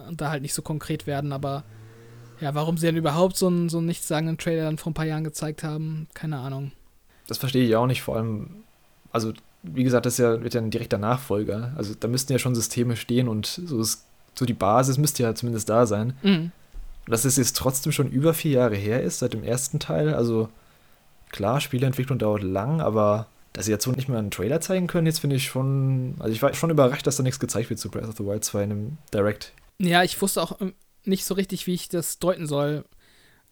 und 0.08 0.22
da 0.22 0.30
halt 0.30 0.42
nicht 0.42 0.54
so 0.54 0.62
konkret 0.62 1.06
werden, 1.06 1.34
aber 1.34 1.66
ja, 2.40 2.56
warum 2.56 2.78
sie 2.78 2.86
dann 2.86 2.96
überhaupt 2.96 3.36
so 3.36 3.48
einen, 3.48 3.68
so 3.68 3.80
einen 3.80 3.88
nichtssagenden 3.88 4.38
Trailer 4.38 4.64
dann 4.64 4.78
vor 4.78 4.92
ein 4.92 4.96
paar 4.96 5.06
Jahren 5.06 5.26
gezeigt 5.26 5.64
haben, 5.64 6.08
keine 6.14 6.38
Ahnung 6.38 6.72
das 7.28 7.38
verstehe 7.38 7.66
ich 7.66 7.76
auch 7.76 7.88
nicht, 7.88 8.02
vor 8.02 8.16
allem, 8.16 8.64
also 9.12 9.34
wie 9.64 9.84
gesagt, 9.84 10.06
das 10.06 10.18
ja, 10.18 10.42
wird 10.42 10.54
ja 10.54 10.62
ein 10.62 10.72
direkter 10.72 10.98
Nachfolger. 10.98 11.72
Also 11.76 11.94
da 11.98 12.08
müssten 12.08 12.34
ja 12.34 12.40
schon 12.40 12.54
Systeme 12.54 12.96
stehen 12.96 13.28
und 13.28 13.46
so, 13.46 13.80
ist, 13.80 14.06
so 14.36 14.46
die 14.46 14.54
Basis 14.54 14.98
müsste 14.98 15.24
ja 15.24 15.34
zumindest 15.34 15.70
da 15.70 15.86
sein. 15.86 16.14
Mhm. 16.22 16.52
Und 17.06 17.12
dass 17.12 17.26
es 17.26 17.38
jetzt 17.38 17.56
trotzdem 17.56 17.92
schon 17.92 18.10
über 18.10 18.34
vier 18.34 18.52
Jahre 18.52 18.76
her 18.76 19.02
ist, 19.02 19.20
seit 19.20 19.34
dem 19.34 19.44
ersten 19.44 19.80
Teil. 19.80 20.14
Also 20.14 20.50
klar, 21.32 21.62
Spieleentwicklung 21.62 22.20
dauert 22.20 22.44
lang, 22.44 22.82
aber 22.82 23.28
dass 23.54 23.66
sie 23.66 23.72
jetzt 23.72 23.84
so 23.84 23.92
nicht 23.92 24.10
mehr 24.10 24.20
einen 24.20 24.32
Trailer 24.32 24.62
zeigen 24.62 24.88
können, 24.88 25.08
jetzt 25.08 25.20
finde 25.20 25.36
ich 25.36 25.46
schon. 25.46 26.16
Also 26.20 26.34
ich 26.34 26.42
war 26.42 26.54
schon 26.54 26.70
überrascht, 26.70 27.08
dass 27.08 27.18
da 27.18 27.24
nichts 27.24 27.40
gezeigt 27.40 27.70
wird 27.70 27.80
zu 27.80 27.90
Breath 27.90 28.08
of 28.08 28.18
the 28.18 28.26
Wild 28.26 28.44
2 28.44 28.64
in 28.64 28.72
einem 28.72 28.98
Direct. 29.14 29.54
Ja, 29.80 30.04
ich 30.04 30.22
wusste 30.22 30.42
auch 30.42 30.60
ähm, 30.60 30.74
nicht 31.06 31.26
so 31.26 31.36
richtig, 31.36 31.68
wie 31.68 31.74
ich 31.74 31.88
das 31.88 32.20
deuten 32.20 32.48
soll. 32.48 32.84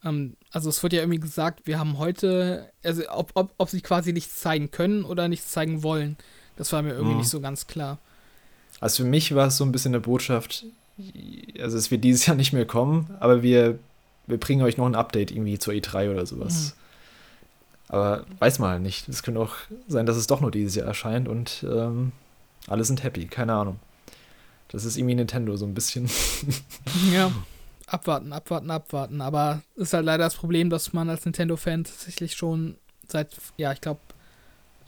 Ähm, 0.04 0.36
also 0.50 0.68
es 0.68 0.82
wird 0.82 0.92
ja 0.92 1.00
irgendwie 1.00 1.20
gesagt, 1.20 1.66
wir 1.66 1.78
haben 1.78 1.98
heute, 1.98 2.70
also 2.82 3.02
ob, 3.10 3.32
ob, 3.34 3.52
ob 3.58 3.70
sie 3.70 3.80
quasi 3.80 4.12
nichts 4.12 4.40
zeigen 4.40 4.70
können 4.70 5.04
oder 5.04 5.28
nichts 5.28 5.50
zeigen 5.50 5.82
wollen. 5.82 6.16
Das 6.56 6.72
war 6.72 6.82
mir 6.82 6.90
irgendwie 6.90 7.12
mhm. 7.12 7.18
nicht 7.18 7.30
so 7.30 7.40
ganz 7.40 7.66
klar. 7.66 7.98
Also 8.80 9.04
für 9.04 9.08
mich 9.08 9.34
war 9.34 9.48
es 9.48 9.56
so 9.56 9.64
ein 9.64 9.72
bisschen 9.72 9.94
eine 9.94 10.00
Botschaft, 10.00 10.64
also 11.60 11.78
es 11.78 11.90
wird 11.90 12.04
dieses 12.04 12.26
Jahr 12.26 12.36
nicht 12.36 12.52
mehr 12.52 12.66
kommen, 12.66 13.14
aber 13.20 13.42
wir, 13.42 13.78
wir 14.26 14.38
bringen 14.38 14.62
euch 14.62 14.76
noch 14.76 14.86
ein 14.86 14.94
Update 14.94 15.30
irgendwie 15.30 15.58
zur 15.58 15.72
E3 15.74 16.10
oder 16.10 16.26
sowas. 16.26 16.74
Mhm. 16.74 16.82
Aber 17.88 18.24
weiß 18.38 18.58
mal 18.58 18.80
nicht. 18.80 19.08
Es 19.08 19.22
könnte 19.22 19.40
auch 19.40 19.54
sein, 19.86 20.06
dass 20.06 20.16
es 20.16 20.26
doch 20.26 20.40
nur 20.40 20.50
dieses 20.50 20.74
Jahr 20.74 20.86
erscheint 20.86 21.28
und 21.28 21.64
ähm, 21.68 22.12
alle 22.66 22.84
sind 22.84 23.02
happy, 23.02 23.26
keine 23.26 23.52
Ahnung. 23.52 23.78
Das 24.68 24.84
ist 24.84 24.96
irgendwie 24.96 25.14
Nintendo 25.14 25.56
so 25.56 25.66
ein 25.66 25.74
bisschen. 25.74 26.08
ja 27.12 27.30
abwarten, 27.92 28.32
abwarten, 28.32 28.70
abwarten. 28.70 29.20
Aber 29.20 29.62
ist 29.76 29.92
halt 29.92 30.06
leider 30.06 30.24
das 30.24 30.36
Problem, 30.36 30.70
dass 30.70 30.92
man 30.92 31.10
als 31.10 31.24
Nintendo-Fan 31.24 31.84
tatsächlich 31.84 32.34
schon 32.34 32.76
seit, 33.06 33.36
ja, 33.56 33.72
ich 33.72 33.80
glaube, 33.80 34.00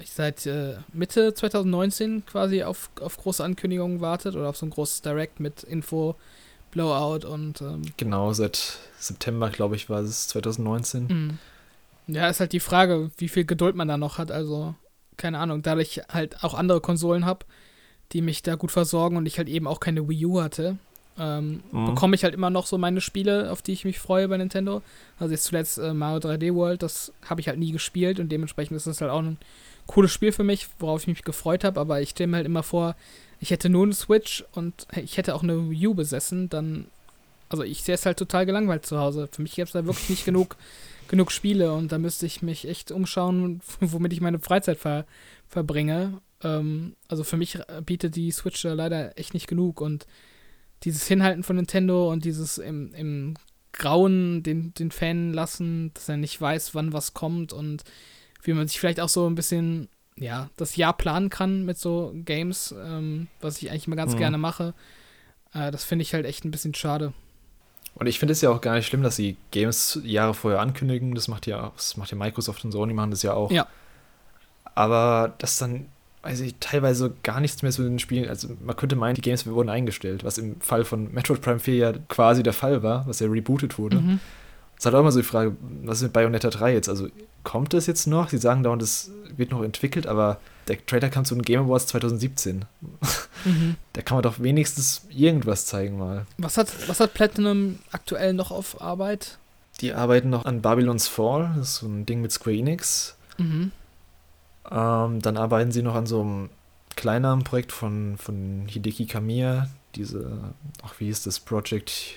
seit 0.04 0.46
äh, 0.46 0.76
Mitte 0.92 1.34
2019 1.34 2.26
quasi 2.26 2.62
auf, 2.62 2.90
auf 3.00 3.16
große 3.16 3.44
Ankündigungen 3.44 4.00
wartet 4.00 4.34
oder 4.34 4.48
auf 4.48 4.56
so 4.56 4.66
ein 4.66 4.70
großes 4.70 5.02
Direct 5.02 5.40
mit 5.40 5.62
Info, 5.62 6.16
Blowout 6.70 7.26
und. 7.26 7.60
Ähm, 7.60 7.82
genau, 7.96 8.32
seit 8.32 8.78
September, 8.98 9.50
glaube 9.50 9.76
ich, 9.76 9.88
war 9.88 10.00
es 10.00 10.28
2019. 10.28 11.06
Mhm. 11.06 11.38
Ja, 12.06 12.28
ist 12.28 12.40
halt 12.40 12.52
die 12.52 12.60
Frage, 12.60 13.10
wie 13.16 13.28
viel 13.28 13.44
Geduld 13.44 13.76
man 13.76 13.88
da 13.88 13.96
noch 13.96 14.18
hat. 14.18 14.30
Also, 14.30 14.74
keine 15.16 15.38
Ahnung, 15.38 15.62
da 15.62 15.78
ich 15.78 16.02
halt 16.12 16.42
auch 16.42 16.54
andere 16.54 16.80
Konsolen 16.80 17.24
habe, 17.24 17.46
die 18.12 18.20
mich 18.20 18.42
da 18.42 18.56
gut 18.56 18.72
versorgen 18.72 19.16
und 19.16 19.26
ich 19.26 19.38
halt 19.38 19.48
eben 19.48 19.66
auch 19.66 19.80
keine 19.80 20.08
Wii 20.08 20.26
U 20.26 20.42
hatte, 20.42 20.76
ähm, 21.18 21.62
mhm. 21.70 21.86
bekomme 21.86 22.16
ich 22.16 22.24
halt 22.24 22.34
immer 22.34 22.50
noch 22.50 22.66
so 22.66 22.78
meine 22.78 23.00
Spiele, 23.00 23.50
auf 23.52 23.62
die 23.62 23.72
ich 23.72 23.84
mich 23.84 23.98
freue 23.98 24.28
bei 24.28 24.36
Nintendo. 24.36 24.82
Also 25.18 25.32
jetzt 25.32 25.44
zuletzt 25.44 25.78
äh, 25.78 25.94
Mario 25.94 26.18
3D 26.18 26.54
World, 26.54 26.82
das 26.82 27.12
habe 27.28 27.40
ich 27.40 27.48
halt 27.48 27.58
nie 27.58 27.72
gespielt 27.72 28.18
und 28.18 28.30
dementsprechend 28.30 28.76
ist 28.76 28.86
das 28.86 29.00
halt 29.00 29.10
auch 29.10 29.22
ein 29.22 29.38
cooles 29.86 30.12
Spiel 30.12 30.32
für 30.32 30.44
mich, 30.44 30.68
worauf 30.78 31.02
ich 31.02 31.08
mich 31.08 31.22
gefreut 31.22 31.64
habe, 31.64 31.78
aber 31.78 32.00
ich 32.00 32.10
stelle 32.10 32.28
mir 32.28 32.36
halt 32.38 32.46
immer 32.46 32.62
vor, 32.62 32.96
ich 33.40 33.50
hätte 33.50 33.68
nur 33.68 33.84
eine 33.84 33.92
Switch 33.92 34.44
und 34.52 34.86
ich 34.96 35.16
hätte 35.16 35.34
auch 35.34 35.42
eine 35.42 35.70
Wii 35.70 35.88
U 35.88 35.94
besessen, 35.94 36.48
dann, 36.48 36.86
also 37.48 37.62
ich 37.62 37.82
sehe 37.82 37.94
es 37.94 38.06
halt 38.06 38.18
total 38.18 38.46
gelangweilt 38.46 38.86
zu 38.86 38.98
Hause. 38.98 39.28
Für 39.30 39.42
mich 39.42 39.54
gäbe 39.54 39.66
es 39.66 39.72
da 39.72 39.84
wirklich 39.84 40.08
nicht 40.08 40.24
genug, 40.24 40.56
genug 41.08 41.30
Spiele 41.30 41.72
und 41.72 41.92
da 41.92 41.98
müsste 41.98 42.26
ich 42.26 42.42
mich 42.42 42.66
echt 42.66 42.90
umschauen, 42.90 43.60
womit 43.80 44.12
ich 44.12 44.20
meine 44.20 44.38
Freizeit 44.38 44.78
ver, 44.78 45.04
verbringe. 45.48 46.20
Ähm, 46.42 46.96
also 47.08 47.22
für 47.22 47.36
mich 47.36 47.58
bietet 47.84 48.16
die 48.16 48.30
Switch 48.30 48.62
da 48.62 48.72
leider 48.72 49.18
echt 49.18 49.34
nicht 49.34 49.46
genug 49.46 49.80
und 49.80 50.06
dieses 50.82 51.06
Hinhalten 51.06 51.42
von 51.42 51.56
Nintendo 51.56 52.10
und 52.10 52.24
dieses 52.24 52.58
im, 52.58 52.92
im 52.94 53.34
Grauen 53.72 54.42
den, 54.42 54.74
den 54.74 54.90
Fan 54.90 55.32
lassen, 55.32 55.92
dass 55.94 56.08
er 56.08 56.16
nicht 56.16 56.40
weiß, 56.40 56.74
wann 56.74 56.92
was 56.92 57.14
kommt 57.14 57.52
und 57.52 57.84
wie 58.42 58.52
man 58.52 58.68
sich 58.68 58.78
vielleicht 58.78 59.00
auch 59.00 59.08
so 59.08 59.26
ein 59.26 59.34
bisschen, 59.34 59.88
ja, 60.16 60.50
das 60.56 60.76
Jahr 60.76 60.92
planen 60.92 61.30
kann 61.30 61.64
mit 61.64 61.78
so 61.78 62.12
Games, 62.14 62.74
ähm, 62.78 63.28
was 63.40 63.60
ich 63.62 63.70
eigentlich 63.70 63.86
immer 63.86 63.96
ganz 63.96 64.14
mhm. 64.14 64.18
gerne 64.18 64.38
mache. 64.38 64.74
Äh, 65.54 65.70
das 65.70 65.84
finde 65.84 66.02
ich 66.02 66.14
halt 66.14 66.26
echt 66.26 66.44
ein 66.44 66.50
bisschen 66.50 66.74
schade. 66.74 67.12
Und 67.94 68.06
ich 68.06 68.18
finde 68.18 68.32
es 68.32 68.40
ja 68.40 68.50
auch 68.50 68.60
gar 68.60 68.74
nicht 68.74 68.86
schlimm, 68.86 69.02
dass 69.02 69.16
sie 69.16 69.36
Games 69.50 70.00
Jahre 70.02 70.34
vorher 70.34 70.60
ankündigen. 70.60 71.14
Das 71.14 71.28
macht 71.28 71.46
ja, 71.46 71.72
das 71.76 71.96
macht 71.96 72.10
ja 72.10 72.16
Microsoft 72.16 72.64
und 72.64 72.72
Sony 72.72 72.92
machen 72.92 73.12
das 73.12 73.22
ja 73.22 73.34
auch. 73.34 73.50
Ja. 73.50 73.68
Aber 74.74 75.34
dass 75.38 75.58
dann 75.58 75.86
weiß 76.24 76.40
ich, 76.40 76.54
teilweise 76.58 77.12
gar 77.22 77.40
nichts 77.40 77.62
mehr 77.62 77.70
zu 77.70 77.82
den 77.82 77.98
Spielen. 77.98 78.28
Also 78.28 78.48
man 78.64 78.76
könnte 78.76 78.96
meinen, 78.96 79.14
die 79.14 79.20
Games 79.20 79.46
wurden 79.46 79.68
eingestellt, 79.68 80.24
was 80.24 80.38
im 80.38 80.60
Fall 80.60 80.84
von 80.84 81.12
Metroid 81.12 81.42
Prime 81.42 81.60
4 81.60 81.74
ja 81.76 81.92
quasi 82.08 82.42
der 82.42 82.54
Fall 82.54 82.82
war, 82.82 83.06
was 83.06 83.20
ja 83.20 83.28
rebootet 83.28 83.78
wurde. 83.78 83.98
Mhm. 83.98 84.20
Es 84.78 84.86
hat 84.86 84.94
auch 84.94 85.00
immer 85.00 85.12
so 85.12 85.20
die 85.20 85.26
Frage, 85.26 85.54
was 85.84 85.98
ist 85.98 86.04
mit 86.04 86.12
Bayonetta 86.14 86.50
3 86.50 86.72
jetzt? 86.72 86.88
Also 86.88 87.08
kommt 87.42 87.74
das 87.74 87.86
jetzt 87.86 88.06
noch? 88.06 88.30
Sie 88.30 88.38
sagen 88.38 88.62
dauernd, 88.62 88.82
es 88.82 89.10
wird 89.36 89.50
noch 89.50 89.62
entwickelt, 89.62 90.06
aber 90.06 90.40
der 90.66 90.84
Trailer 90.84 91.10
kam 91.10 91.26
zu 91.26 91.34
den 91.34 91.42
Game 91.42 91.60
Awards 91.64 91.86
2017. 91.88 92.64
Mhm. 93.44 93.76
Da 93.92 94.00
kann 94.00 94.16
man 94.16 94.22
doch 94.22 94.40
wenigstens 94.40 95.02
irgendwas 95.10 95.66
zeigen 95.66 95.98
mal. 95.98 96.26
Was 96.38 96.56
hat, 96.56 96.72
was 96.88 96.98
hat 96.98 97.12
Platinum 97.12 97.78
aktuell 97.92 98.32
noch 98.32 98.50
auf 98.50 98.80
Arbeit? 98.80 99.38
Die 99.82 99.92
arbeiten 99.92 100.30
noch 100.30 100.46
an 100.46 100.62
Babylon's 100.62 101.06
Fall, 101.06 101.52
das 101.56 101.68
ist 101.68 101.76
so 101.76 101.86
ein 101.86 102.06
Ding 102.06 102.22
mit 102.22 102.32
Square 102.32 102.56
Enix. 102.56 103.16
Mhm. 103.36 103.70
Ähm, 104.70 105.20
dann 105.20 105.36
arbeiten 105.36 105.72
sie 105.72 105.82
noch 105.82 105.94
an 105.94 106.06
so 106.06 106.20
einem 106.20 106.50
kleineren 106.96 107.44
Projekt 107.44 107.72
von, 107.72 108.16
von 108.18 108.66
Hideki 108.68 109.06
Kamiya, 109.06 109.68
diese, 109.94 110.54
ach, 110.82 110.94
wie 110.98 111.06
hieß 111.06 111.24
das, 111.24 111.40
Project, 111.40 112.14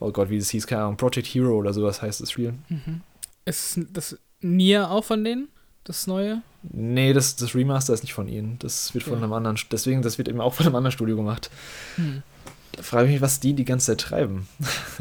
oh 0.00 0.10
Gott, 0.12 0.30
wie 0.30 0.36
es 0.36 0.50
hieß, 0.50 0.66
keine 0.66 0.82
Ahnung, 0.82 0.96
Project 0.96 1.26
Hero 1.26 1.56
oder 1.56 1.72
sowas 1.72 2.02
heißt 2.02 2.20
das 2.20 2.32
Spiel. 2.32 2.54
Mhm. 2.68 3.00
Ist 3.44 3.80
das 3.92 4.18
Nier 4.40 4.90
auch 4.90 5.04
von 5.04 5.24
denen? 5.24 5.48
Das 5.84 6.06
neue? 6.06 6.42
Nee, 6.62 7.12
das, 7.12 7.36
das 7.36 7.54
Remaster 7.54 7.94
ist 7.94 8.02
nicht 8.02 8.12
von 8.12 8.28
ihnen. 8.28 8.58
Das 8.58 8.92
wird 8.92 9.04
von 9.04 9.16
einem 9.16 9.32
anderen, 9.32 9.58
deswegen, 9.72 10.02
das 10.02 10.18
wird 10.18 10.28
eben 10.28 10.40
auch 10.40 10.52
von 10.52 10.66
einem 10.66 10.74
anderen 10.74 10.92
Studio 10.92 11.16
gemacht. 11.16 11.50
Hm. 11.96 12.22
Da 12.72 12.82
frage 12.82 13.06
ich 13.06 13.12
mich, 13.12 13.20
was 13.22 13.40
die 13.40 13.54
die 13.54 13.64
ganze 13.64 13.86
Zeit 13.86 14.00
treiben. 14.00 14.46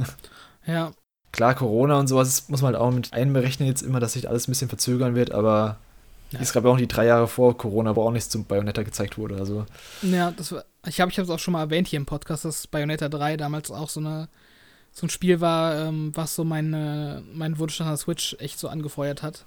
ja. 0.65 0.93
Klar, 1.33 1.55
Corona 1.55 1.99
und 1.99 2.07
sowas 2.07 2.47
muss 2.47 2.61
man 2.61 2.73
halt 2.73 2.81
auch 2.81 2.91
mit 2.91 3.11
einberechnen 3.11 3.67
jetzt 3.67 3.81
immer, 3.81 3.99
dass 3.99 4.13
sich 4.13 4.29
alles 4.29 4.47
ein 4.47 4.51
bisschen 4.51 4.69
verzögern 4.69 5.13
wird, 5.13 5.31
aber 5.31 5.77
ja. 6.31 6.39
es 6.39 6.53
gab 6.53 6.63
ja 6.63 6.69
auch 6.69 6.77
die 6.77 6.87
drei 6.87 7.05
Jahre 7.05 7.27
vor 7.27 7.57
Corona, 7.57 7.95
wo 7.95 8.03
auch 8.03 8.11
nichts 8.11 8.29
zum 8.29 8.45
Bayonetta 8.45 8.83
gezeigt 8.83 9.17
wurde. 9.17 9.35
Also. 9.35 9.65
Ja, 10.01 10.31
das 10.31 10.51
war, 10.51 10.65
ich 10.85 10.99
habe 10.99 11.11
es 11.11 11.29
auch 11.29 11.39
schon 11.39 11.53
mal 11.53 11.61
erwähnt 11.61 11.87
hier 11.87 11.97
im 11.97 12.05
Podcast, 12.05 12.45
dass 12.45 12.67
Bayonetta 12.67 13.09
3 13.09 13.37
damals 13.37 13.71
auch 13.71 13.89
so 13.89 13.99
eine 13.99 14.29
so 14.97 15.05
ein 15.05 15.09
Spiel 15.11 15.41
war, 15.41 15.75
ähm, 15.75 16.11
was 16.15 16.33
so 16.33 16.43
meine, 16.43 17.21
meinen 17.31 17.59
Wunsch 17.59 17.79
nach 17.79 17.87
der 17.87 17.97
Switch 17.97 18.35
echt 18.39 18.57
so 18.57 18.67
angefeuert 18.67 19.21
hat. 19.21 19.45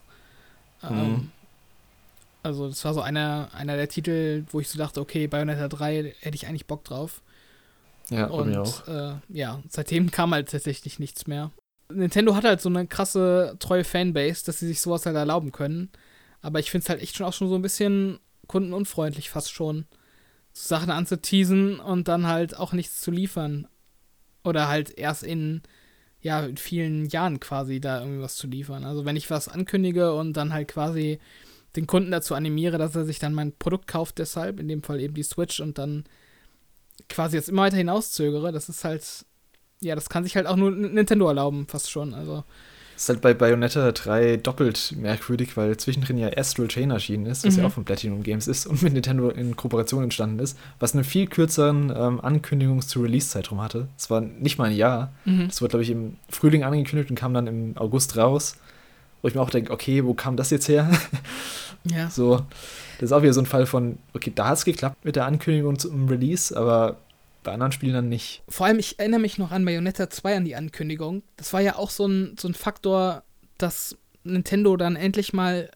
Mhm. 0.83 0.89
Ähm, 0.91 1.33
also 2.45 2.69
das 2.69 2.85
war 2.85 2.95
so 2.95 3.01
einer, 3.01 3.49
einer 3.53 3.77
der 3.77 3.89
Titel, 3.89 4.45
wo 4.51 4.61
ich 4.61 4.69
so 4.69 4.79
dachte, 4.79 5.01
okay, 5.01 5.27
Bayonetta 5.27 5.67
3 5.67 6.15
hätte 6.21 6.37
ich 6.37 6.47
eigentlich 6.47 6.67
Bock 6.67 6.85
drauf. 6.85 7.21
Ja, 8.11 8.27
und 8.27 8.49
mir 8.49 8.63
auch. 8.63 8.87
Äh, 8.87 9.15
ja, 9.29 9.61
seitdem 9.69 10.13
kam 10.13 10.33
halt 10.33 10.51
tatsächlich 10.51 11.01
nichts 11.01 11.27
mehr. 11.27 11.51
Nintendo 11.93 12.37
hat 12.37 12.45
halt 12.45 12.61
so 12.61 12.69
eine 12.69 12.87
krasse, 12.87 13.57
treue 13.59 13.83
Fanbase, 13.83 14.45
dass 14.45 14.61
sie 14.61 14.69
sich 14.69 14.81
sowas 14.81 15.05
halt 15.05 15.17
erlauben 15.17 15.51
können. 15.51 15.91
Aber 16.43 16.59
ich 16.59 16.71
finde 16.71 16.85
es 16.85 16.89
halt 16.89 17.03
echt 17.03 17.17
schon 17.17 17.27
auch 17.27 17.33
schon 17.33 17.49
so 17.49 17.55
ein 17.55 17.63
bisschen 17.63 18.19
kundenunfreundlich 18.47 19.31
fast 19.31 19.53
schon. 19.53 19.87
So 20.53 20.69
Sachen 20.69 20.91
anzuteasen 20.91 21.81
und 21.81 22.09
dann 22.09 22.27
halt 22.27 22.57
auch 22.57 22.73
nichts 22.73 23.01
zu 23.01 23.11
liefern. 23.11 23.69
Oder 24.43 24.69
halt 24.69 24.97
erst 24.99 25.23
in 25.23 25.63
ja, 26.23 26.45
in 26.45 26.57
vielen 26.57 27.07
Jahren 27.07 27.41
quasi 27.41 27.81
da 27.81 28.01
irgendwas 28.01 28.37
zu 28.37 28.47
liefern. 28.47 28.85
Also 28.85 29.05
wenn 29.05 29.17
ich 29.17 29.31
was 29.31 29.49
ankündige 29.49 30.15
und 30.15 30.35
dann 30.35 30.53
halt 30.53 30.69
quasi 30.69 31.19
den 31.77 31.87
Kunden 31.87 32.11
dazu 32.11 32.35
animiere, 32.35 32.79
dass 32.79 32.97
er 32.97 33.05
sich 33.05 33.19
dann 33.19 33.35
mein 33.35 33.57
Produkt 33.57 33.87
kauft, 33.87 34.19
deshalb, 34.19 34.61
in 34.61 34.69
dem 34.69 34.83
Fall 34.83 35.01
eben 35.01 35.15
die 35.15 35.23
Switch 35.23 35.61
und 35.61 35.79
dann 35.79 36.05
quasi 37.09 37.37
jetzt 37.37 37.49
immer 37.49 37.63
weiter 37.63 37.77
hinauszögere, 37.77 38.53
das 38.53 38.69
ist 38.69 38.85
halt, 38.85 39.25
ja, 39.81 39.95
das 39.95 40.09
kann 40.09 40.25
sich 40.25 40.37
halt 40.37 40.47
auch 40.47 40.57
nur 40.57 40.71
Nintendo 40.73 41.29
erlauben, 41.29 41.67
fast 41.67 41.91
schon. 41.91 42.13
Also 42.13 42.45
ist 43.01 43.09
halt 43.09 43.23
bei 43.23 43.33
Bayonetta 43.33 43.93
3 43.93 44.37
doppelt 44.37 44.95
merkwürdig, 44.95 45.57
weil 45.57 45.75
zwischendrin 45.79 46.19
ja 46.19 46.37
Astral 46.37 46.69
Chain 46.69 46.91
erschienen 46.91 47.25
ist, 47.25 47.47
was 47.47 47.57
mhm. 47.57 47.63
ja 47.63 47.67
auch 47.67 47.73
von 47.73 47.87
Platinum 47.87 48.23
Games 48.23 48.47
ist 48.47 48.67
und 48.67 48.83
mit 48.83 48.93
Nintendo 48.93 49.31
in 49.31 49.57
Kooperation 49.57 50.03
entstanden 50.03 50.39
ist, 50.39 50.59
was 50.81 50.93
einen 50.93 51.05
viel 51.05 51.27
kürzeren 51.27 51.89
ähm, 51.89 52.21
Ankündigungs- 52.21 52.89
zu 52.89 53.01
Release-Zeitraum 53.01 53.63
hatte. 53.63 53.89
Es 53.97 54.11
war 54.11 54.21
nicht 54.21 54.59
mal 54.59 54.69
ein 54.69 54.77
Jahr. 54.77 55.13
Mhm. 55.25 55.49
Das 55.49 55.63
wurde, 55.63 55.71
glaube 55.71 55.85
ich, 55.85 55.91
im 55.91 56.19
Frühling 56.29 56.63
angekündigt 56.63 57.09
und 57.09 57.17
kam 57.17 57.33
dann 57.33 57.47
im 57.47 57.73
August 57.79 58.19
raus. 58.19 58.57
Wo 59.23 59.29
ich 59.29 59.35
mir 59.35 59.41
auch 59.41 59.51
denke, 59.51 59.73
okay, 59.73 60.05
wo 60.05 60.13
kam 60.13 60.37
das 60.37 60.51
jetzt 60.51 60.69
her? 60.69 60.91
ja. 61.85 62.11
So, 62.11 62.43
das 62.99 63.09
ist 63.09 63.13
auch 63.13 63.23
wieder 63.23 63.33
so 63.33 63.41
ein 63.41 63.47
Fall 63.47 63.65
von, 63.65 63.97
okay, 64.13 64.31
da 64.35 64.49
hat 64.49 64.59
es 64.59 64.67
geklappt 64.67 65.07
mit 65.07 65.17
der 65.17 65.25
Ankündigung 65.25 65.79
zum 65.79 66.07
Release, 66.07 66.55
aber 66.55 66.99
bei 67.43 67.53
anderen 67.53 67.73
Spielen 67.73 67.95
dann 67.95 68.09
nicht. 68.09 68.43
Vor 68.49 68.67
allem, 68.67 68.79
ich 68.79 68.99
erinnere 68.99 69.21
mich 69.21 69.39
noch 69.39 69.51
an 69.51 69.65
Bayonetta 69.65 70.11
2 70.11 70.37
an 70.37 70.45
die 70.45 70.57
Ankündigung. 70.57 71.23
Das 71.37 71.53
war 71.53 71.61
ja 71.61 71.77
auch 71.77 71.91
so 71.91 72.07
ein, 72.07 72.37
so 72.39 72.49
ein 72.49 72.55
Faktor, 72.55 73.23
dass 73.59 73.97
Nintendo 74.25 74.77
dann 74.77 74.97
endlich 74.97 75.33
mal, 75.33 75.71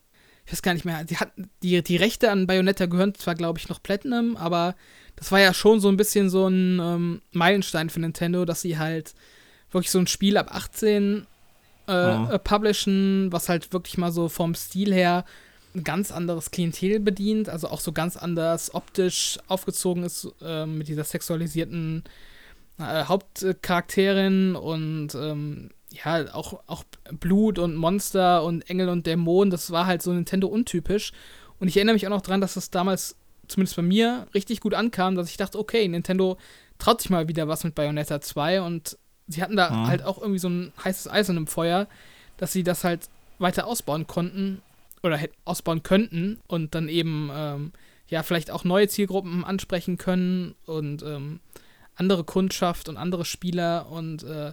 ich 0.44 0.52
weiß 0.52 0.62
gar 0.62 0.74
nicht 0.74 0.84
mehr, 0.84 1.04
die, 1.04 1.16
hat, 1.16 1.32
die, 1.62 1.82
die 1.82 1.96
Rechte 1.96 2.30
an 2.30 2.46
Bayonetta 2.46 2.86
gehören 2.86 3.14
zwar, 3.14 3.34
glaube 3.34 3.58
ich, 3.58 3.68
noch 3.68 3.82
Platinum, 3.82 4.36
aber 4.36 4.74
das 5.16 5.32
war 5.32 5.40
ja 5.40 5.54
schon 5.54 5.80
so 5.80 5.88
ein 5.88 5.96
bisschen 5.96 6.28
so 6.28 6.48
ein 6.48 6.80
ähm, 6.80 7.22
Meilenstein 7.32 7.90
für 7.90 8.00
Nintendo, 8.00 8.44
dass 8.44 8.60
sie 8.60 8.78
halt 8.78 9.14
wirklich 9.70 9.90
so 9.90 9.98
ein 9.98 10.06
Spiel 10.06 10.36
ab 10.36 10.54
18 10.54 11.26
äh, 11.88 12.16
mhm. 12.16 12.38
publishen, 12.42 13.28
was 13.30 13.48
halt 13.48 13.72
wirklich 13.72 13.98
mal 13.98 14.12
so 14.12 14.28
vom 14.28 14.54
Stil 14.54 14.92
her 14.92 15.24
ein 15.74 15.84
ganz 15.84 16.12
anderes 16.12 16.50
Klientel 16.50 17.00
bedient, 17.00 17.48
also 17.48 17.68
auch 17.68 17.80
so 17.80 17.92
ganz 17.92 18.16
anders 18.16 18.74
optisch 18.74 19.38
aufgezogen 19.48 20.04
ist 20.04 20.28
äh, 20.40 20.66
mit 20.66 20.88
dieser 20.88 21.04
sexualisierten 21.04 22.04
äh, 22.78 23.04
Hauptcharakterin 23.04 24.56
und 24.56 25.14
ähm, 25.14 25.70
ja, 25.90 26.32
auch, 26.34 26.60
auch 26.66 26.84
Blut 27.12 27.58
und 27.58 27.76
Monster 27.76 28.42
und 28.44 28.68
Engel 28.68 28.88
und 28.88 29.06
Dämonen, 29.06 29.50
das 29.50 29.70
war 29.70 29.86
halt 29.86 30.02
so 30.02 30.12
Nintendo 30.12 30.48
untypisch. 30.48 31.12
Und 31.60 31.68
ich 31.68 31.76
erinnere 31.76 31.94
mich 31.94 32.06
auch 32.06 32.10
noch 32.10 32.22
dran, 32.22 32.40
dass 32.40 32.54
das 32.54 32.70
damals, 32.70 33.16
zumindest 33.46 33.76
bei 33.76 33.82
mir, 33.82 34.26
richtig 34.34 34.60
gut 34.60 34.74
ankam, 34.74 35.14
dass 35.14 35.30
ich 35.30 35.36
dachte, 35.36 35.58
okay, 35.58 35.86
Nintendo 35.86 36.36
traut 36.78 37.00
sich 37.00 37.10
mal 37.10 37.28
wieder 37.28 37.46
was 37.46 37.62
mit 37.62 37.74
Bayonetta 37.74 38.20
2 38.20 38.62
und 38.62 38.98
sie 39.28 39.42
hatten 39.42 39.56
da 39.56 39.70
mhm. 39.70 39.86
halt 39.86 40.02
auch 40.02 40.18
irgendwie 40.18 40.40
so 40.40 40.48
ein 40.48 40.72
heißes 40.84 41.08
Eisen 41.08 41.36
im 41.36 41.46
Feuer, 41.46 41.86
dass 42.36 42.52
sie 42.52 42.64
das 42.64 42.82
halt 42.82 43.08
weiter 43.38 43.66
ausbauen 43.66 44.06
konnten 44.06 44.62
oder 45.04 45.20
ausbauen 45.44 45.82
könnten 45.82 46.40
und 46.46 46.74
dann 46.74 46.88
eben 46.88 47.30
ähm, 47.32 47.72
ja 48.08 48.22
vielleicht 48.22 48.50
auch 48.50 48.64
neue 48.64 48.88
Zielgruppen 48.88 49.44
ansprechen 49.44 49.98
können 49.98 50.54
und 50.66 51.02
ähm, 51.02 51.40
andere 51.94 52.24
Kundschaft 52.24 52.88
und 52.88 52.96
andere 52.96 53.24
Spieler 53.24 53.90
und 53.90 54.24
äh, 54.24 54.52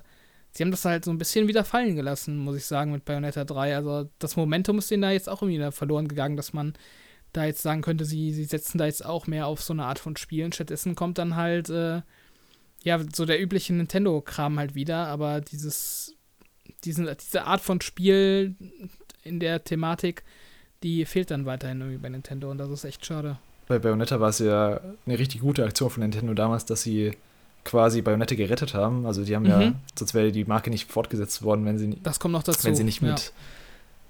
sie 0.51 0.63
haben 0.63 0.71
das 0.71 0.85
halt 0.85 1.05
so 1.05 1.11
ein 1.11 1.17
bisschen 1.17 1.47
wieder 1.47 1.63
fallen 1.63 1.95
gelassen, 1.95 2.37
muss 2.37 2.57
ich 2.57 2.65
sagen, 2.65 2.91
mit 2.91 3.05
Bayonetta 3.05 3.45
3. 3.45 3.75
Also 3.75 4.09
das 4.19 4.35
Momentum 4.35 4.77
ist 4.77 4.91
denen 4.91 5.01
da 5.01 5.11
jetzt 5.11 5.29
auch 5.29 5.41
irgendwie 5.41 5.71
verloren 5.71 6.07
gegangen, 6.07 6.37
dass 6.37 6.53
man 6.53 6.73
da 7.33 7.45
jetzt 7.45 7.61
sagen 7.61 7.81
könnte, 7.81 8.05
sie, 8.05 8.33
sie 8.33 8.43
setzen 8.43 8.77
da 8.77 8.85
jetzt 8.85 9.05
auch 9.05 9.27
mehr 9.27 9.47
auf 9.47 9.61
so 9.61 9.73
eine 9.73 9.85
Art 9.85 9.99
von 9.99 10.17
Spielen. 10.17 10.51
Stattdessen 10.51 10.95
kommt 10.95 11.17
dann 11.17 11.35
halt, 11.37 11.69
äh, 11.69 12.01
ja, 12.83 12.99
so 13.13 13.25
der 13.25 13.41
übliche 13.41 13.73
Nintendo-Kram 13.73 14.59
halt 14.59 14.75
wieder, 14.75 15.07
aber 15.07 15.39
dieses, 15.39 16.15
diesen, 16.83 17.09
diese 17.21 17.45
Art 17.45 17.61
von 17.61 17.79
Spiel 17.79 18.55
in 19.23 19.39
der 19.39 19.63
Thematik, 19.63 20.23
die 20.83 21.05
fehlt 21.05 21.31
dann 21.31 21.45
weiterhin 21.45 21.79
irgendwie 21.79 21.99
bei 21.99 22.09
Nintendo 22.09 22.49
und 22.49 22.57
das 22.57 22.69
ist 22.69 22.83
echt 22.83 23.05
schade. 23.05 23.37
Bei 23.67 23.79
Bayonetta 23.79 24.19
war 24.19 24.29
es 24.29 24.39
ja 24.39 24.81
eine 25.05 25.19
richtig 25.19 25.41
gute 25.41 25.63
Aktion 25.63 25.89
von 25.89 26.01
Nintendo 26.01 26.33
damals, 26.33 26.65
dass 26.65 26.81
sie 26.81 27.11
quasi 27.63 28.01
Bayonetta 28.01 28.35
gerettet 28.35 28.73
haben. 28.73 29.05
Also 29.05 29.23
die 29.23 29.35
haben 29.35 29.43
mhm. 29.43 29.49
ja, 29.49 29.73
sonst 29.97 30.13
wäre 30.13 30.31
die 30.31 30.45
Marke 30.45 30.69
nicht 30.69 30.91
fortgesetzt 30.91 31.43
worden, 31.43 31.65
wenn 31.65 31.77
sie 31.77 31.97
das 32.03 32.19
kommt 32.19 32.33
noch 32.33 32.43
dazu. 32.43 32.63
wenn 32.63 32.75
sie 32.75 32.83
nicht 32.83 33.01
mit, 33.01 33.19
ja. 33.19 33.31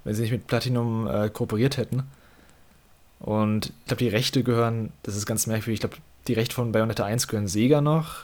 wenn 0.03 0.15
sie 0.15 0.21
nicht 0.21 0.31
mit 0.31 0.47
Platinum 0.47 1.07
äh, 1.07 1.29
kooperiert 1.29 1.77
hätten. 1.77 2.03
Und 3.19 3.67
ich 3.67 3.85
glaube, 3.85 3.99
die 3.99 4.07
Rechte 4.07 4.43
gehören, 4.43 4.91
das 5.03 5.15
ist 5.15 5.25
ganz 5.25 5.45
merkwürdig, 5.45 5.75
ich 5.75 5.79
glaube, 5.81 5.97
die 6.27 6.33
Rechte 6.33 6.55
von 6.55 6.71
Bayonetta 6.71 7.05
1 7.05 7.27
gehören 7.27 7.47
Sega 7.47 7.81
noch. 7.81 8.21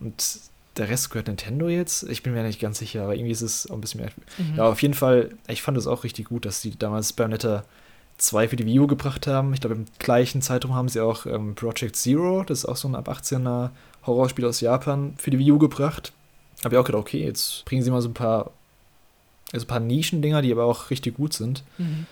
Und 0.00 0.40
der 0.76 0.88
Rest 0.88 1.10
gehört 1.10 1.28
Nintendo 1.28 1.68
jetzt. 1.68 2.02
Ich 2.04 2.22
bin 2.22 2.32
mir 2.32 2.42
nicht 2.42 2.60
ganz 2.60 2.78
sicher, 2.78 3.04
aber 3.04 3.14
irgendwie 3.14 3.32
ist 3.32 3.42
es 3.42 3.70
auch 3.70 3.74
ein 3.74 3.80
bisschen 3.80 4.00
mehr. 4.00 4.10
Mhm. 4.38 4.56
Ja, 4.56 4.64
auf 4.64 4.82
jeden 4.82 4.94
Fall, 4.94 5.30
ich 5.48 5.62
fand 5.62 5.78
es 5.78 5.86
auch 5.86 6.04
richtig 6.04 6.28
gut, 6.28 6.44
dass 6.44 6.60
sie 6.60 6.76
damals 6.76 7.12
Bayonetta 7.12 7.64
2 8.18 8.48
für 8.48 8.56
die 8.56 8.66
Wii 8.66 8.80
U 8.80 8.86
gebracht 8.86 9.26
haben. 9.26 9.52
Ich 9.54 9.60
glaube, 9.60 9.76
im 9.76 9.86
gleichen 9.98 10.42
Zeitraum 10.42 10.74
haben 10.74 10.88
sie 10.88 11.00
auch 11.00 11.26
ähm, 11.26 11.54
Project 11.54 11.96
Zero, 11.96 12.44
das 12.44 12.60
ist 12.60 12.64
auch 12.66 12.76
so 12.76 12.88
ein 12.88 12.94
ab 12.94 13.08
18er 13.08 13.70
Horrorspiel 14.06 14.44
aus 14.46 14.60
Japan, 14.60 15.14
für 15.18 15.30
die 15.30 15.38
Wii 15.38 15.52
U 15.52 15.58
gebracht. 15.58 16.12
Habe 16.64 16.74
ich 16.74 16.78
auch 16.78 16.84
gedacht, 16.84 17.02
okay, 17.02 17.24
jetzt 17.24 17.64
bringen 17.64 17.82
sie 17.82 17.90
mal 17.90 18.00
so 18.00 18.08
ein 18.08 18.14
paar, 18.14 18.50
also 19.52 19.64
ein 19.64 19.68
paar 19.68 19.80
Nischendinger, 19.80 20.42
die 20.42 20.52
aber 20.52 20.64
auch 20.64 20.90
richtig 20.90 21.16
gut 21.16 21.34
sind. 21.34 21.62
Mhm. 21.78 22.06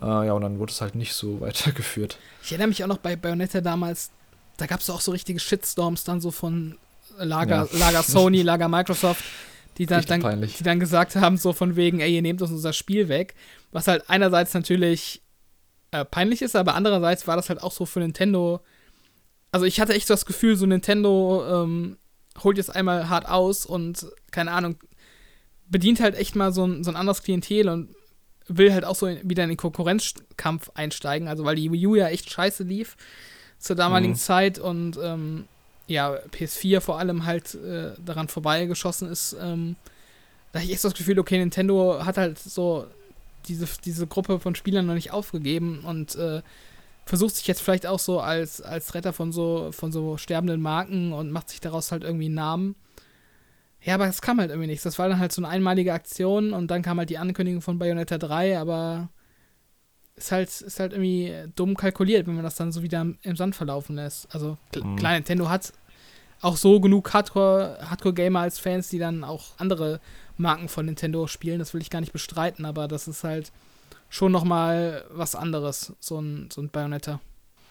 Äh, 0.00 0.26
ja, 0.26 0.32
und 0.32 0.42
dann 0.42 0.58
wurde 0.58 0.72
es 0.72 0.80
halt 0.80 0.94
nicht 0.94 1.14
so 1.14 1.40
weitergeführt. 1.40 2.18
Ich 2.42 2.52
erinnere 2.52 2.68
mich 2.68 2.82
auch 2.84 2.88
noch 2.88 2.98
bei 2.98 3.16
Bayonetta 3.16 3.60
damals, 3.60 4.10
da 4.56 4.66
gab 4.66 4.80
es 4.80 4.90
auch 4.90 5.00
so 5.00 5.10
richtige 5.10 5.40
Shitstorms 5.40 6.04
dann 6.04 6.20
so 6.20 6.30
von 6.30 6.76
Lager, 7.18 7.68
ja. 7.72 7.78
Lager 7.78 8.02
Sony, 8.02 8.42
Lager 8.42 8.68
Microsoft, 8.68 9.24
die 9.78 9.86
dann, 9.86 10.04
dann, 10.06 10.42
die 10.42 10.62
dann 10.62 10.80
gesagt 10.80 11.16
haben, 11.16 11.36
so 11.36 11.52
von 11.52 11.76
wegen, 11.76 12.00
ey, 12.00 12.14
ihr 12.14 12.22
nehmt 12.22 12.42
uns 12.42 12.50
unser 12.50 12.72
Spiel 12.72 13.08
weg. 13.08 13.34
Was 13.72 13.88
halt 13.88 14.08
einerseits 14.08 14.54
natürlich 14.54 15.22
äh, 15.90 16.04
peinlich 16.04 16.42
ist, 16.42 16.56
aber 16.56 16.74
andererseits 16.74 17.26
war 17.26 17.36
das 17.36 17.48
halt 17.48 17.62
auch 17.62 17.72
so 17.72 17.86
für 17.86 18.00
Nintendo. 18.00 18.60
Also 19.52 19.66
ich 19.66 19.80
hatte 19.80 19.94
echt 19.94 20.10
das 20.10 20.26
Gefühl, 20.26 20.56
so 20.56 20.66
Nintendo 20.66 21.44
ähm, 21.64 21.96
holt 22.42 22.56
jetzt 22.56 22.74
einmal 22.74 23.08
hart 23.08 23.28
aus 23.28 23.66
und, 23.66 24.06
keine 24.30 24.52
Ahnung, 24.52 24.76
bedient 25.66 26.00
halt 26.00 26.14
echt 26.16 26.36
mal 26.36 26.52
so 26.52 26.66
ein, 26.66 26.84
so 26.84 26.90
ein 26.90 26.96
anderes 26.96 27.22
Klientel 27.22 27.68
und 27.68 27.94
will 28.48 28.72
halt 28.72 28.84
auch 28.84 28.96
so 28.96 29.06
in, 29.06 29.28
wieder 29.28 29.44
in 29.44 29.50
den 29.50 29.56
Konkurrenzkampf 29.56 30.70
einsteigen. 30.74 31.28
Also 31.28 31.44
weil 31.44 31.56
die 31.56 31.70
Wii 31.70 31.86
U 31.86 31.94
ja 31.94 32.08
echt 32.08 32.30
scheiße 32.30 32.64
lief 32.64 32.96
zur 33.58 33.76
damaligen 33.76 34.12
mhm. 34.12 34.18
Zeit 34.18 34.58
und 34.58 34.98
ähm, 35.02 35.46
ja, 35.86 36.16
PS4 36.32 36.80
vor 36.80 36.98
allem 36.98 37.24
halt 37.24 37.54
äh, 37.54 37.92
daran 38.04 38.28
vorbeigeschossen 38.28 39.08
ist, 39.08 39.36
ähm, 39.40 39.76
da 40.52 40.60
habe 40.60 40.66
ich 40.66 40.74
echt 40.74 40.84
das 40.84 40.94
Gefühl, 40.94 41.18
okay, 41.18 41.38
Nintendo 41.38 42.04
hat 42.04 42.16
halt 42.16 42.38
so 42.38 42.86
diese, 43.48 43.66
diese 43.84 44.06
Gruppe 44.06 44.38
von 44.40 44.54
Spielern 44.54 44.86
noch 44.86 44.94
nicht 44.94 45.10
aufgegeben 45.10 45.80
und 45.84 46.14
äh, 46.14 46.42
versucht 47.04 47.36
sich 47.36 47.46
jetzt 47.46 47.60
vielleicht 47.60 47.86
auch 47.86 47.98
so 47.98 48.20
als, 48.20 48.62
als 48.62 48.94
Retter 48.94 49.12
von 49.12 49.32
so, 49.32 49.70
von 49.72 49.92
so 49.92 50.16
sterbenden 50.16 50.62
Marken 50.62 51.12
und 51.12 51.30
macht 51.30 51.50
sich 51.50 51.60
daraus 51.60 51.92
halt 51.92 52.04
irgendwie 52.04 52.26
einen 52.26 52.34
Namen. 52.34 52.76
Ja, 53.82 53.94
aber 53.94 54.06
es 54.06 54.22
kam 54.22 54.40
halt 54.40 54.50
irgendwie 54.50 54.68
nichts. 54.68 54.84
Das 54.84 54.98
war 54.98 55.08
dann 55.08 55.18
halt 55.18 55.32
so 55.32 55.42
eine 55.42 55.48
einmalige 55.48 55.92
Aktion 55.92 56.54
und 56.54 56.70
dann 56.70 56.82
kam 56.82 56.98
halt 56.98 57.10
die 57.10 57.18
Ankündigung 57.18 57.60
von 57.60 57.78
Bayonetta 57.78 58.16
3, 58.16 58.58
aber 58.58 59.10
ist 60.16 60.32
halt, 60.32 60.48
ist 60.48 60.80
halt 60.80 60.92
irgendwie 60.92 61.34
dumm 61.56 61.76
kalkuliert, 61.76 62.26
wenn 62.26 62.34
man 62.34 62.44
das 62.44 62.56
dann 62.56 62.72
so 62.72 62.82
wieder 62.82 63.06
im 63.22 63.36
Sand 63.36 63.56
verlaufen 63.56 63.96
lässt. 63.96 64.32
Also 64.34 64.56
mhm. 64.74 64.96
klar, 64.96 65.14
Nintendo 65.14 65.48
hat 65.48 65.72
auch 66.40 66.56
so 66.56 66.80
genug 66.80 67.12
Hardcore-Gamer 67.12 67.90
Hardcore 67.90 68.38
als 68.38 68.58
Fans, 68.58 68.88
die 68.88 68.98
dann 68.98 69.24
auch 69.24 69.52
andere 69.58 70.00
Marken 70.36 70.68
von 70.68 70.86
Nintendo 70.86 71.26
spielen. 71.26 71.58
Das 71.58 71.74
will 71.74 71.80
ich 71.80 71.90
gar 71.90 72.00
nicht 72.00 72.12
bestreiten, 72.12 72.64
aber 72.64 72.86
das 72.86 73.08
ist 73.08 73.24
halt 73.24 73.50
schon 74.08 74.30
nochmal 74.30 75.04
was 75.10 75.34
anderes, 75.34 75.92
so 76.00 76.20
ein, 76.20 76.48
so 76.52 76.60
ein 76.60 76.68
Bayonetta. 76.68 77.20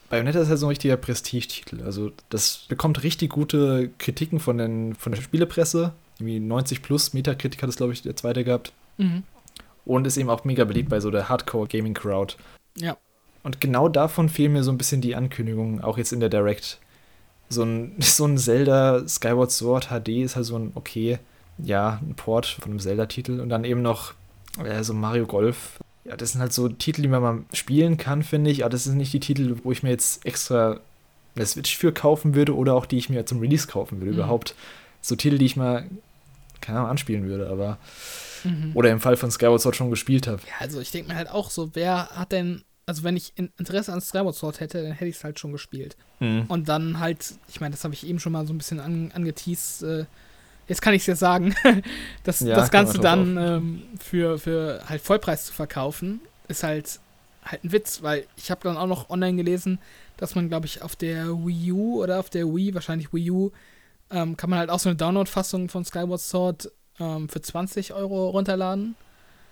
Bayonetta 0.09 0.41
ist 0.41 0.49
halt 0.49 0.59
so 0.59 0.65
ein 0.65 0.69
richtiger 0.69 0.97
Prestigetitel. 0.97 1.81
Also 1.83 2.11
das 2.29 2.65
bekommt 2.67 3.03
richtig 3.03 3.31
gute 3.31 3.89
Kritiken 3.97 4.39
von, 4.39 4.57
den, 4.57 4.95
von 4.95 5.13
der 5.13 5.21
Spielepresse. 5.21 5.93
Irgendwie 6.19 6.39
90 6.39 6.81
plus 6.81 7.13
Metakritik 7.13 7.61
hat 7.63 7.69
es, 7.69 7.77
glaube 7.77 7.93
ich, 7.93 8.01
der 8.01 8.15
zweite 8.15 8.43
gehabt. 8.43 8.73
Mhm. 8.97 9.23
Und 9.85 10.07
ist 10.07 10.17
eben 10.17 10.29
auch 10.29 10.45
mega 10.45 10.63
beliebt 10.63 10.89
bei 10.89 10.99
so 10.99 11.11
der 11.11 11.29
Hardcore-Gaming-Crowd. 11.29 12.35
Ja. 12.77 12.97
Und 13.43 13.59
genau 13.59 13.89
davon 13.89 14.29
fehlen 14.29 14.53
mir 14.53 14.63
so 14.63 14.71
ein 14.71 14.77
bisschen 14.77 15.01
die 15.01 15.15
Ankündigungen, 15.15 15.81
auch 15.81 15.97
jetzt 15.97 16.13
in 16.13 16.21
der 16.21 16.29
Direct. 16.29 16.79
So 17.49 17.63
ein, 17.63 17.95
so 17.99 18.25
ein 18.25 18.37
Zelda 18.37 19.07
Skyward 19.07 19.51
Sword 19.51 19.89
HD 19.89 20.09
ist 20.23 20.35
halt 20.35 20.45
so 20.45 20.57
ein, 20.57 20.71
okay, 20.75 21.19
ja, 21.57 21.99
ein 22.01 22.15
Port 22.15 22.45
von 22.45 22.71
einem 22.71 22.79
Zelda-Titel. 22.79 23.39
Und 23.39 23.49
dann 23.49 23.65
eben 23.65 23.81
noch 23.81 24.13
äh, 24.63 24.83
so 24.83 24.93
Mario 24.93 25.25
Golf. 25.25 25.79
Ja, 26.05 26.17
das 26.17 26.31
sind 26.31 26.41
halt 26.41 26.53
so 26.53 26.69
Titel, 26.69 27.01
die 27.01 27.07
man 27.07 27.21
mal 27.21 27.39
spielen 27.53 27.97
kann, 27.97 28.23
finde 28.23 28.51
ich. 28.51 28.63
Aber 28.63 28.71
das 28.71 28.85
sind 28.85 28.97
nicht 28.97 29.13
die 29.13 29.19
Titel, 29.19 29.57
wo 29.63 29.71
ich 29.71 29.83
mir 29.83 29.89
jetzt 29.89 30.25
extra 30.25 30.79
eine 31.35 31.45
Switch 31.45 31.77
für 31.77 31.91
kaufen 31.91 32.35
würde 32.35 32.55
oder 32.55 32.75
auch 32.75 32.85
die 32.85 32.97
ich 32.97 33.09
mir 33.09 33.25
zum 33.25 33.39
Release 33.39 33.67
kaufen 33.67 33.99
würde. 33.99 34.11
Mhm. 34.11 34.17
Überhaupt 34.17 34.55
so 35.01 35.15
Titel, 35.15 35.37
die 35.37 35.45
ich 35.45 35.55
mal, 35.55 35.85
keine 36.61 36.79
Ahnung, 36.79 36.91
anspielen 36.91 37.25
würde. 37.25 37.49
Aber 37.49 37.77
mhm. 38.43 38.71
oder 38.73 38.91
im 38.91 38.99
Fall 38.99 39.17
von 39.17 39.31
Skyward 39.31 39.61
Sword 39.61 39.75
schon 39.75 39.89
gespielt 39.89 40.27
habe. 40.27 40.41
Ja, 40.47 40.53
also 40.59 40.79
ich 40.79 40.91
denke 40.91 41.11
mir 41.11 41.17
halt 41.17 41.29
auch 41.29 41.49
so, 41.49 41.71
wer 41.73 42.09
hat 42.09 42.31
denn, 42.31 42.63
also 42.85 43.03
wenn 43.03 43.15
ich 43.15 43.33
Interesse 43.37 43.93
an 43.93 44.01
Skyward 44.01 44.35
Sword 44.35 44.59
hätte, 44.59 44.83
dann 44.83 44.91
hätte 44.91 45.09
ich 45.09 45.17
es 45.17 45.23
halt 45.23 45.39
schon 45.39 45.51
gespielt. 45.51 45.95
Mhm. 46.19 46.45
Und 46.47 46.69
dann 46.69 46.99
halt, 46.99 47.35
ich 47.47 47.61
meine, 47.61 47.71
das 47.71 47.83
habe 47.83 47.93
ich 47.93 48.07
eben 48.07 48.19
schon 48.19 48.31
mal 48.31 48.45
so 48.45 48.53
ein 48.53 48.57
bisschen 48.57 48.79
an, 48.79 49.11
angeteased, 49.13 49.83
äh, 49.83 50.05
jetzt 50.67 50.81
kann 50.81 50.93
ich 50.93 51.01
es 51.01 51.07
ja 51.07 51.15
sagen, 51.15 51.55
dass 52.23 52.39
ja, 52.39 52.55
das 52.55 52.71
Ganze 52.71 52.99
dann 52.99 53.37
ähm, 53.37 53.83
für, 53.99 54.39
für 54.39 54.83
halt 54.87 55.01
Vollpreis 55.01 55.45
zu 55.45 55.53
verkaufen, 55.53 56.21
ist 56.47 56.63
halt 56.63 56.99
halt 57.45 57.63
ein 57.63 57.71
Witz, 57.71 58.01
weil 58.01 58.25
ich 58.35 58.51
habe 58.51 58.61
dann 58.63 58.77
auch 58.77 58.87
noch 58.87 59.09
online 59.09 59.37
gelesen, 59.37 59.79
dass 60.17 60.35
man, 60.35 60.49
glaube 60.49 60.65
ich, 60.65 60.81
auf 60.81 60.95
der 60.95 61.27
Wii 61.27 61.71
U 61.71 62.01
oder 62.01 62.19
auf 62.19 62.29
der 62.29 62.45
Wii, 62.45 62.73
wahrscheinlich 62.73 63.13
Wii 63.13 63.31
U, 63.31 63.51
ähm, 64.11 64.37
kann 64.37 64.49
man 64.49 64.59
halt 64.59 64.69
auch 64.69 64.79
so 64.79 64.89
eine 64.89 64.95
Download-Fassung 64.95 65.69
von 65.69 65.83
Skyward 65.85 66.21
Sword 66.21 66.71
ähm, 66.99 67.29
für 67.29 67.41
20 67.41 67.93
Euro 67.93 68.29
runterladen. 68.29 68.95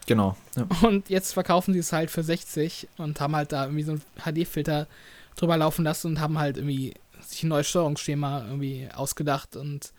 Genau. 0.08 0.36
Ja. 0.56 0.68
Und 0.88 1.10
jetzt 1.10 1.34
verkaufen 1.34 1.74
sie 1.74 1.80
es 1.80 1.94
halt 1.94 2.10
für 2.12 2.24
60 2.24 2.88
und 2.98 3.20
haben 3.20 3.36
halt 3.36 3.52
da 3.52 3.66
irgendwie 3.66 3.84
so 3.84 3.94
ein 3.94 4.02
HD-Filter 4.16 4.88
drüber 5.36 5.58
laufen 5.58 5.86
lassen 5.86 6.08
und 6.08 6.20
haben 6.20 6.40
halt 6.40 6.58
irgendwie 6.58 6.94
sich 7.22 7.44
ein 7.44 7.50
neues 7.50 7.70
Steuerungsschema 7.70 8.46
irgendwie 8.48 8.90
ausgedacht 8.94 9.56
und 9.56 9.94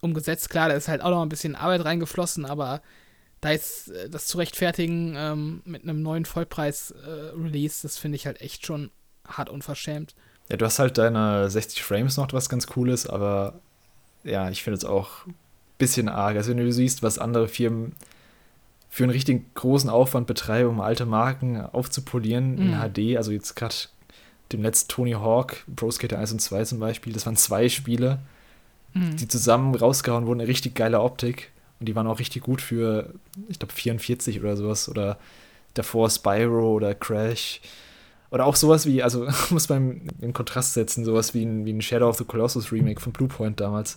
umgesetzt. 0.00 0.50
Klar, 0.50 0.68
da 0.68 0.74
ist 0.74 0.88
halt 0.88 1.02
auch 1.02 1.10
noch 1.10 1.22
ein 1.22 1.28
bisschen 1.28 1.56
Arbeit 1.56 1.84
reingeflossen, 1.84 2.44
aber 2.44 2.80
da 3.40 3.50
jetzt 3.50 3.90
äh, 3.90 4.08
das 4.08 4.26
zu 4.26 4.38
rechtfertigen 4.38 5.14
ähm, 5.16 5.62
mit 5.64 5.82
einem 5.82 6.02
neuen 6.02 6.24
Vollpreis-Release, 6.24 7.80
äh, 7.80 7.82
das 7.82 7.98
finde 7.98 8.16
ich 8.16 8.26
halt 8.26 8.40
echt 8.40 8.66
schon 8.66 8.90
hart 9.26 9.48
unverschämt. 9.48 10.14
Ja, 10.50 10.56
du 10.56 10.64
hast 10.64 10.78
halt 10.78 10.98
deine 10.98 11.50
60 11.50 11.82
Frames 11.82 12.16
noch, 12.16 12.32
was 12.32 12.48
ganz 12.48 12.66
cool 12.76 12.90
ist, 12.90 13.06
aber 13.06 13.60
ja, 14.24 14.50
ich 14.50 14.62
finde 14.62 14.78
es 14.78 14.84
auch 14.84 15.26
bisschen 15.84 16.08
arg. 16.08 16.36
Also 16.36 16.50
wenn 16.50 16.56
du 16.56 16.72
siehst, 16.72 17.02
was 17.02 17.18
andere 17.18 17.46
Firmen 17.46 17.92
für 18.88 19.04
einen 19.04 19.12
richtig 19.12 19.54
großen 19.54 19.90
Aufwand 19.90 20.26
betreiben, 20.26 20.68
um 20.68 20.80
alte 20.80 21.04
Marken 21.04 21.60
aufzupolieren 21.60 22.54
mhm. 22.54 22.60
in 22.62 22.74
HD, 22.74 23.16
also 23.16 23.32
jetzt 23.32 23.54
gerade 23.54 23.74
dem 24.52 24.62
letzten 24.62 24.88
Tony 24.88 25.12
Hawk, 25.12 25.64
Pro 25.76 25.90
Skater 25.90 26.18
1 26.18 26.32
und 26.32 26.40
2 26.40 26.64
zum 26.64 26.78
Beispiel, 26.78 27.12
das 27.12 27.26
waren 27.26 27.36
zwei 27.36 27.68
Spiele, 27.68 28.20
mhm. 28.94 29.16
die 29.16 29.28
zusammen 29.28 29.74
rausgehauen 29.74 30.26
wurden, 30.26 30.40
eine 30.40 30.48
richtig 30.48 30.74
geile 30.74 31.00
Optik 31.00 31.50
und 31.80 31.86
die 31.86 31.96
waren 31.96 32.06
auch 32.06 32.18
richtig 32.18 32.42
gut 32.42 32.62
für, 32.62 33.12
ich 33.48 33.58
glaube, 33.58 33.74
44 33.74 34.40
oder 34.40 34.56
sowas 34.56 34.88
oder 34.88 35.18
davor 35.74 36.08
Spyro 36.08 36.72
oder 36.72 36.94
Crash. 36.94 37.60
Oder 38.30 38.46
auch 38.46 38.56
sowas 38.56 38.86
wie, 38.86 39.02
also 39.02 39.28
muss 39.50 39.68
man 39.68 40.02
in 40.20 40.32
Kontrast 40.32 40.74
setzen, 40.74 41.04
sowas 41.04 41.34
wie 41.34 41.44
ein, 41.44 41.66
wie 41.66 41.72
ein 41.72 41.82
Shadow 41.82 42.08
of 42.08 42.16
the 42.16 42.24
Colossus 42.24 42.72
Remake 42.72 43.00
von 43.00 43.12
Bluepoint 43.12 43.60
damals 43.60 43.96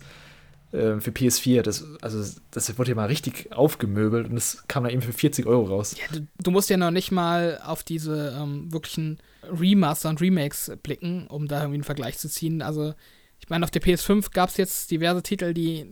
äh, 0.72 1.00
für 1.00 1.12
PS4. 1.12 1.62
Das, 1.62 1.86
also 2.02 2.40
das 2.52 2.78
wurde 2.78 2.90
ja 2.92 2.96
mal 2.96 3.08
richtig 3.08 3.52
aufgemöbelt 3.54 4.28
und 4.28 4.36
das 4.36 4.68
kam 4.68 4.84
da 4.84 4.90
eben 4.90 5.02
für 5.02 5.14
40 5.14 5.46
Euro 5.46 5.66
raus. 5.66 5.96
Ja, 5.98 6.18
du, 6.18 6.28
du, 6.42 6.52
musst 6.52 6.70
ja 6.70 6.78
noch 6.78 6.92
nicht 6.92 7.12
mal 7.12 7.60
auf 7.64 7.84
diese 7.84 8.38
ähm, 8.38 8.72
wirklichen 8.72 9.20
Remaster 9.44 10.10
und 10.10 10.22
Remakes 10.22 10.72
blicken, 10.84 11.28
um 11.28 11.48
da 11.48 11.60
irgendwie 11.60 11.76
einen 11.76 11.84
Vergleich 11.84 12.18
zu 12.18 12.30
ziehen. 12.30 12.62
Also 12.62 12.94
ich 13.40 13.50
meine, 13.50 13.64
auf 13.64 13.72
der 13.72 13.82
PS5 13.82 14.34
gab 14.34 14.50
es 14.50 14.58
jetzt 14.58 14.92
diverse 14.92 15.24
Titel, 15.24 15.54
die, 15.54 15.86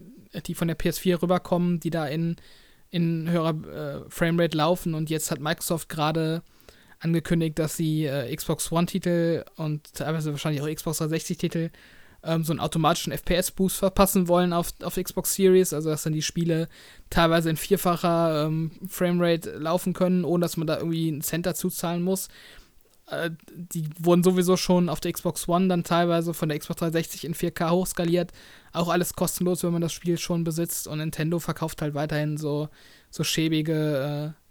die 0.46 0.56
von 0.56 0.68
der 0.68 0.78
PS4 0.78 1.22
rüberkommen, 1.22 1.80
die 1.80 1.90
da 1.90 2.06
in, 2.08 2.36
in 2.90 3.30
höherer 3.30 4.04
äh, 4.06 4.10
Framerate 4.10 4.58
laufen 4.58 4.94
und 4.94 5.10
jetzt 5.10 5.32
hat 5.32 5.40
Microsoft 5.40 5.90
gerade 5.90 6.44
angekündigt, 7.00 7.60
dass 7.60 7.78
sie 7.78 8.06
äh, 8.06 8.36
Xbox 8.36 8.72
One-Titel 8.72 9.46
und 9.56 9.94
teilweise 9.94 10.32
wahrscheinlich 10.32 10.62
auch 10.62 10.74
Xbox 10.74 11.02
360-Titel 11.02 11.70
ähm, 12.26 12.44
so 12.44 12.54
einen 12.54 12.60
automatischen 12.60 13.14
FPS-Boost 13.14 13.78
verpassen 13.78 14.28
wollen 14.28 14.54
auf, 14.54 14.74
auf 14.84 14.96
Xbox 14.96 15.36
Series, 15.36 15.74
also 15.74 15.90
dass 15.90 16.04
dann 16.04 16.14
die 16.14 16.22
Spiele 16.22 16.68
teilweise 17.10 17.50
in 17.50 17.58
vierfacher 17.58 18.46
ähm, 18.46 18.72
Framerate 18.88 19.58
laufen 19.58 19.94
können, 19.94 20.26
ohne 20.26 20.44
dass 20.44 20.58
man 20.58 20.68
da 20.68 20.78
irgendwie 20.78 21.10
einen 21.10 21.22
Cent 21.22 21.46
dazu 21.46 21.70
zahlen 21.70 22.04
muss. 22.04 22.28
Äh, 23.08 23.32
die 23.54 23.88
wurden 24.00 24.24
sowieso 24.24 24.58
schon 24.58 24.90
auf 24.90 25.00
der 25.00 25.14
Xbox 25.14 25.48
One 25.48 25.68
dann 25.68 25.84
teilweise 25.84 26.34
von 26.34 26.50
der 26.50 26.60
Xbox 26.60 26.80
360 26.80 27.26
in 27.26 27.36
4K 27.36 27.70
hochskaliert. 27.72 28.32
Auch 28.74 28.90
alles 28.90 29.14
kostenlos, 29.14 29.64
wenn 29.64 29.74
man 29.74 29.82
das 29.82 29.94
Spiel 29.94 30.18
schon 30.18 30.44
besitzt. 30.44 30.88
Und 30.88 30.98
Nintendo 30.98 31.40
verkauft 31.40 31.82
halt 31.82 31.94
weiterhin 31.94 32.38
so, 32.38 32.70
so 33.10 33.24
schäbige 33.24 34.34
äh, 34.36 34.46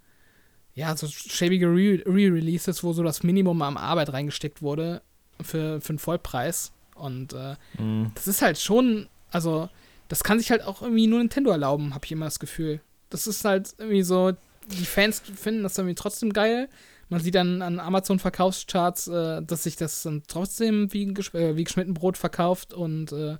ja, 0.74 0.96
so 0.96 1.06
schäbige 1.06 1.66
Re-Releases, 1.68 2.82
wo 2.82 2.92
so 2.92 3.02
das 3.02 3.22
Minimum 3.22 3.62
an 3.62 3.76
Arbeit 3.76 4.12
reingesteckt 4.12 4.60
wurde 4.60 5.02
für, 5.40 5.80
für 5.80 5.90
einen 5.90 5.98
Vollpreis. 5.98 6.72
Und 6.94 7.32
äh, 7.32 7.56
mm. 7.82 8.12
das 8.14 8.28
ist 8.28 8.42
halt 8.42 8.58
schon, 8.58 9.08
also, 9.30 9.68
das 10.08 10.22
kann 10.22 10.38
sich 10.38 10.50
halt 10.50 10.62
auch 10.62 10.82
irgendwie 10.82 11.06
nur 11.06 11.18
Nintendo 11.18 11.50
erlauben, 11.50 11.94
habe 11.94 12.04
ich 12.04 12.12
immer 12.12 12.26
das 12.26 12.38
Gefühl. 12.38 12.80
Das 13.10 13.26
ist 13.26 13.44
halt 13.44 13.74
irgendwie 13.78 14.02
so, 14.02 14.32
die 14.66 14.84
Fans 14.84 15.20
finden 15.20 15.62
das 15.62 15.78
irgendwie 15.78 15.94
trotzdem 15.94 16.32
geil. 16.32 16.68
Man 17.08 17.20
sieht 17.20 17.34
dann 17.34 17.62
an 17.62 17.80
Amazon-Verkaufscharts, 17.80 19.08
äh, 19.08 19.42
dass 19.42 19.64
sich 19.64 19.76
das 19.76 20.02
dann 20.02 20.22
trotzdem 20.26 20.92
wie, 20.92 21.04
äh, 21.04 21.56
wie 21.56 21.64
geschnitten 21.64 21.94
Brot 21.94 22.16
verkauft 22.16 22.72
und 22.72 23.12
äh, 23.12 23.36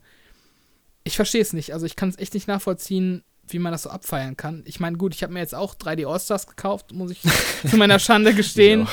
ich 1.05 1.17
verstehe 1.17 1.43
es 1.43 1.53
nicht. 1.53 1.73
Also 1.73 1.87
ich 1.87 1.97
kann 1.97 2.09
es 2.09 2.19
echt 2.19 2.35
nicht 2.35 2.49
nachvollziehen, 2.49 3.23
wie 3.49 3.59
man 3.59 3.73
das 3.73 3.83
so 3.83 3.91
abfeiern 3.91 4.37
kann. 4.37 4.63
Ich 4.67 4.81
meine, 4.81 4.97
gut, 4.97 5.15
ich 5.15 5.23
habe 5.23 5.33
mir 5.33 5.41
jetzt 5.41 5.55
auch 5.55 5.75
3D 5.75 6.07
All-Stars 6.11 6.47
gekauft, 6.47 6.93
muss 6.93 7.11
ich 7.11 7.21
zu 7.69 7.77
meiner 7.77 7.99
Schande 7.99 8.35
gestehen. 8.35 8.89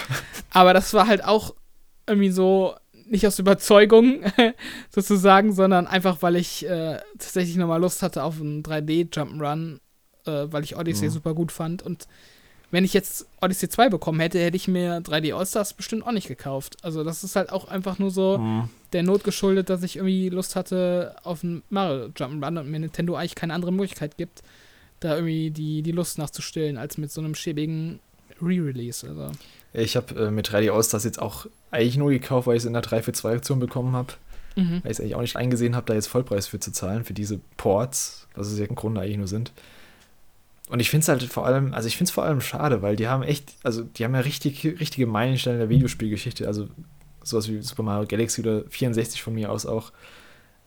Aber 0.49 0.73
das 0.73 0.93
war 0.93 1.07
halt 1.07 1.23
auch 1.23 1.55
irgendwie 2.07 2.31
so, 2.31 2.75
nicht 3.11 3.27
aus 3.27 3.37
Überzeugung 3.39 4.21
sozusagen, 4.89 5.53
sondern 5.53 5.85
einfach, 5.85 6.21
weil 6.21 6.37
ich 6.37 6.67
äh, 6.67 6.97
tatsächlich 7.19 7.57
nochmal 7.57 7.81
Lust 7.81 8.01
hatte 8.01 8.23
auf 8.23 8.39
einen 8.39 8.63
3D-Jump'n'Run, 8.63 9.79
äh, 10.25 10.47
weil 10.51 10.63
ich 10.63 10.77
Odyssey 10.77 11.07
mhm. 11.07 11.11
super 11.11 11.33
gut 11.33 11.51
fand. 11.51 11.83
Und 11.83 12.07
wenn 12.71 12.85
ich 12.85 12.93
jetzt 12.93 13.27
Odyssey 13.41 13.67
2 13.67 13.89
bekommen 13.89 14.21
hätte, 14.21 14.39
hätte 14.39 14.55
ich 14.55 14.69
mir 14.69 15.01
3D 15.01 15.35
All-Stars 15.35 15.73
bestimmt 15.73 16.07
auch 16.07 16.13
nicht 16.13 16.29
gekauft. 16.29 16.77
Also 16.83 17.03
das 17.03 17.25
ist 17.25 17.35
halt 17.35 17.51
auch 17.51 17.67
einfach 17.67 17.99
nur 17.99 18.11
so 18.11 18.37
mhm. 18.37 18.69
der 18.93 19.03
Not 19.03 19.25
geschuldet, 19.25 19.69
dass 19.69 19.83
ich 19.83 19.97
irgendwie 19.97 20.29
Lust 20.29 20.55
hatte 20.55 21.15
auf 21.23 21.43
einen 21.43 21.63
Mario 21.69 22.05
Jump'n'Run 22.05 22.59
und 22.59 22.71
mir 22.71 22.79
Nintendo 22.79 23.15
eigentlich 23.15 23.35
keine 23.35 23.53
andere 23.53 23.73
Möglichkeit 23.73 24.15
gibt, 24.15 24.41
da 25.01 25.15
irgendwie 25.15 25.51
die, 25.51 25.81
die 25.81 25.91
Lust 25.91 26.17
nachzustellen, 26.17 26.77
als 26.77 26.97
mit 26.97 27.11
so 27.11 27.19
einem 27.19 27.35
schäbigen 27.35 27.99
Re-Release. 28.41 29.05
Also. 29.05 29.31
Ich 29.73 29.95
habe 29.95 30.27
äh, 30.27 30.31
mit 30.31 30.49
3D 30.49 30.71
All-Stars 30.71 31.03
jetzt 31.03 31.21
auch 31.21 31.45
eigentlich 31.71 31.97
nur 31.97 32.09
gekauft, 32.09 32.47
weil 32.47 32.57
ich 32.57 32.63
es 32.63 32.67
in 32.67 32.73
der 32.73 32.81
3 32.81 33.03
für 33.03 33.13
2 33.13 33.35
Aktion 33.35 33.59
bekommen 33.59 33.95
habe. 33.95 34.13
Mhm. 34.55 34.81
Weil 34.83 34.91
ich 34.91 34.97
es 34.97 34.99
eigentlich 34.99 35.15
auch 35.15 35.21
nicht 35.21 35.37
eingesehen 35.37 35.75
habe, 35.75 35.85
da 35.85 35.93
jetzt 35.93 36.07
Vollpreis 36.07 36.47
für 36.47 36.59
zu 36.59 36.71
zahlen, 36.71 37.05
für 37.05 37.13
diese 37.13 37.39
Ports, 37.57 38.27
was 38.35 38.47
es 38.47 38.59
ja 38.59 38.65
im 38.65 38.75
Grunde 38.75 39.01
eigentlich 39.01 39.17
nur 39.17 39.27
sind. 39.27 39.51
Und 40.69 40.79
ich 40.79 40.89
finde 40.89 41.01
es 41.01 41.09
halt 41.09 41.23
vor 41.23 41.45
allem, 41.45 41.73
also 41.73 41.87
ich 41.87 41.97
finde 41.97 42.09
es 42.09 42.13
vor 42.13 42.23
allem 42.23 42.39
schade, 42.39 42.81
weil 42.81 42.95
die 42.95 43.07
haben 43.07 43.23
echt, 43.23 43.53
also 43.63 43.83
die 43.83 44.05
haben 44.05 44.15
ja 44.15 44.21
richtig, 44.21 44.63
richtige 44.63 45.05
Meilensteine 45.05 45.57
der 45.57 45.69
Videospielgeschichte, 45.69 46.47
also 46.47 46.67
sowas 47.23 47.49
wie 47.49 47.61
Super 47.61 47.83
Mario 47.83 48.07
Galaxy 48.07 48.41
oder 48.41 48.63
64 48.69 49.21
von 49.21 49.33
mir 49.33 49.51
aus 49.51 49.65
auch. 49.65 49.91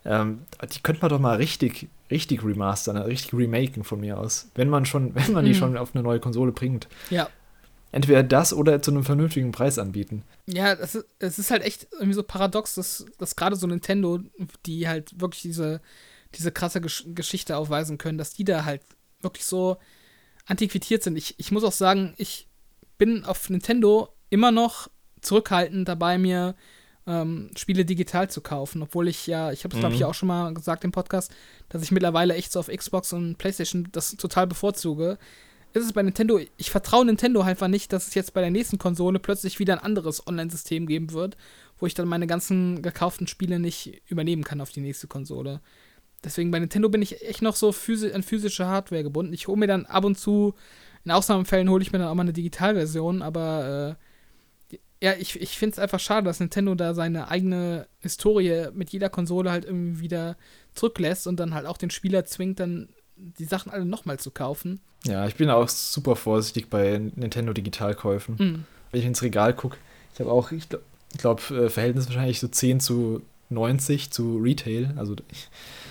Ähm, 0.05 0.41
die 0.75 0.81
könnte 0.81 1.01
man 1.01 1.09
doch 1.09 1.19
mal 1.19 1.37
richtig, 1.37 1.89
richtig 2.11 2.45
remastern, 2.45 2.99
richtig 2.99 3.33
remaken 3.33 3.83
von 3.83 4.01
mir 4.01 4.19
aus. 4.19 4.51
Wenn 4.55 4.69
man 4.69 4.85
schon, 4.85 5.15
wenn 5.15 5.33
man 5.33 5.45
die 5.45 5.53
mhm. 5.53 5.57
schon 5.57 5.77
auf 5.77 5.95
eine 5.95 6.03
neue 6.03 6.21
Konsole 6.21 6.53
bringt. 6.53 6.87
Ja. 7.11 7.29
Entweder 7.95 8.25
das 8.25 8.53
oder 8.53 8.83
zu 8.83 8.91
einem 8.91 9.05
vernünftigen 9.05 9.53
Preis 9.53 9.79
anbieten. 9.79 10.25
Ja, 10.47 10.73
es 10.73 10.97
ist, 10.97 11.07
es 11.21 11.39
ist 11.39 11.53
halt 11.53 11.63
echt 11.63 11.87
irgendwie 11.93 12.15
so 12.15 12.25
paradox, 12.25 12.75
dass, 12.75 13.07
dass 13.19 13.37
gerade 13.37 13.55
so 13.55 13.69
Nintendo, 13.69 14.19
die 14.67 14.89
halt 14.89 15.21
wirklich 15.21 15.43
diese, 15.43 15.81
diese 16.35 16.51
krasse 16.51 16.81
Gesch 16.81 17.05
Geschichte 17.15 17.57
aufweisen 17.57 17.97
können, 17.97 18.19
dass 18.19 18.35
die 18.35 18.43
da 18.43 18.65
halt 18.65 18.83
wirklich 19.21 19.45
so 19.45 19.77
antiquiert 20.45 21.05
sind. 21.05 21.17
Ich, 21.17 21.37
ich 21.39 21.53
muss 21.53 21.63
auch 21.63 21.73
sagen, 21.73 22.15
ich 22.17 22.49
bin 22.99 23.25
auf 23.25 23.49
Nintendo 23.49 24.09
immer 24.29 24.51
noch 24.51 24.91
zurückhaltend 25.21 25.87
dabei, 25.87 26.19
mir 26.19 26.57
ähm, 27.07 27.53
Spiele 27.57 27.85
digital 27.85 28.29
zu 28.29 28.41
kaufen, 28.41 28.83
obwohl 28.83 29.07
ich 29.07 29.29
ja, 29.29 29.53
ich 29.53 29.63
habe 29.63 29.73
es 29.73 29.77
mhm. 29.77 29.81
glaube 29.81 29.95
ich 29.95 30.05
auch 30.05 30.15
schon 30.15 30.27
mal 30.27 30.53
gesagt 30.53 30.83
im 30.83 30.91
Podcast, 30.91 31.33
dass 31.69 31.83
ich 31.85 31.93
mittlerweile 31.93 32.35
echt 32.35 32.51
so 32.51 32.59
auf 32.59 32.67
Xbox 32.67 33.13
und 33.13 33.39
PlayStation 33.39 33.87
das 33.93 34.17
total 34.17 34.49
bevorzuge. 34.49 35.17
Ist 35.75 35.85
es 35.85 35.93
bei 35.93 36.03
Nintendo, 36.03 36.39
ich 36.57 36.71
vertraue 36.71 37.05
Nintendo 37.05 37.41
einfach 37.43 37.67
nicht, 37.67 37.93
dass 37.93 38.07
es 38.07 38.15
jetzt 38.15 38.33
bei 38.33 38.41
der 38.41 38.53
nächsten 38.53 38.79
Konsole 38.79 39.19
plötzlich 39.19 39.59
wieder 39.59 39.75
ein 39.75 39.85
anderes 39.85 40.25
Online-System 40.25 40.87
geben 40.87 41.13
wird, 41.13 41.37
wo 41.79 41.87
ich 41.87 41.95
dann 41.95 42.07
meine 42.07 42.29
ganzen 42.29 42.81
gekauften 42.81 43.27
Spiele 43.27 43.59
nicht 43.59 44.01
übernehmen 44.09 44.45
kann 44.45 44.61
auf 44.61 44.71
die 44.71 44.81
nächste 44.81 45.09
Konsole. 45.09 45.61
Deswegen 46.23 46.53
bei 46.53 46.61
Nintendo 46.61 46.89
bin 46.89 47.03
ich 47.03 47.23
echt 47.23 47.43
noch 47.43 47.57
so 47.57 47.73
physi 47.73 48.13
an 48.13 48.23
physische 48.23 48.67
Hardware 48.67 49.03
gebunden. 49.03 49.33
Ich 49.33 49.49
hole 49.49 49.59
mir 49.59 49.67
dann 49.67 49.85
ab 49.85 50.05
und 50.05 50.17
zu, 50.17 50.55
in 51.05 51.11
Ausnahmefällen 51.11 51.69
hole 51.69 51.83
ich 51.83 51.93
mir 51.93 51.99
dann 51.99 52.07
auch 52.07 52.15
mal 52.15 52.23
eine 52.23 52.33
Digitalversion, 52.33 53.21
aber 53.21 53.99
äh, 54.71 54.77
ja, 55.05 55.15
ich, 55.19 55.41
ich 55.41 55.59
finde 55.59 55.73
es 55.75 55.79
einfach 55.81 55.99
schade, 55.99 56.27
dass 56.27 56.39
Nintendo 56.39 56.77
da 56.77 56.95
seine 56.95 57.29
eigene 57.29 57.89
Historie 57.99 58.69
mit 58.73 58.91
jeder 58.91 59.11
Konsole 59.11 59.51
halt 59.51 59.65
irgendwie 59.65 60.01
wieder 60.01 60.37
zurücklässt 60.73 61.27
und 61.27 61.41
dann 61.41 61.53
halt 61.53 61.67
auch 61.67 61.79
den 61.79 61.91
Spieler 61.91 62.25
zwingt, 62.25 62.61
dann 62.61 62.91
die 63.17 63.45
Sachen 63.45 63.71
alle 63.71 63.85
nochmal 63.85 64.19
zu 64.19 64.31
kaufen. 64.31 64.81
Ja, 65.05 65.27
ich 65.27 65.37
bin 65.37 65.51
auch 65.51 65.69
super 65.69 66.17
vorsichtig 66.17 66.71
bei 66.71 66.99
Nintendo 66.99 67.53
Digitalkäufen. 67.53 68.37
Mhm. 68.39 68.65
Wenn 68.91 69.01
ich 69.01 69.07
ins 69.07 69.23
Regal 69.23 69.55
gucke, 69.55 69.77
ich 70.13 70.21
habe 70.21 70.31
auch, 70.31 70.53
ich 70.53 70.69
glaube, 70.69 70.85
glaub, 71.19 71.51
äh, 71.51 71.69
Verhältnis 71.69 72.07
wahrscheinlich 72.07 72.41
so 72.41 72.49
10 72.49 72.81
zu 72.81 73.23
90 73.51 74.11
zu 74.11 74.39
Retail, 74.39 74.95
also 74.97 75.17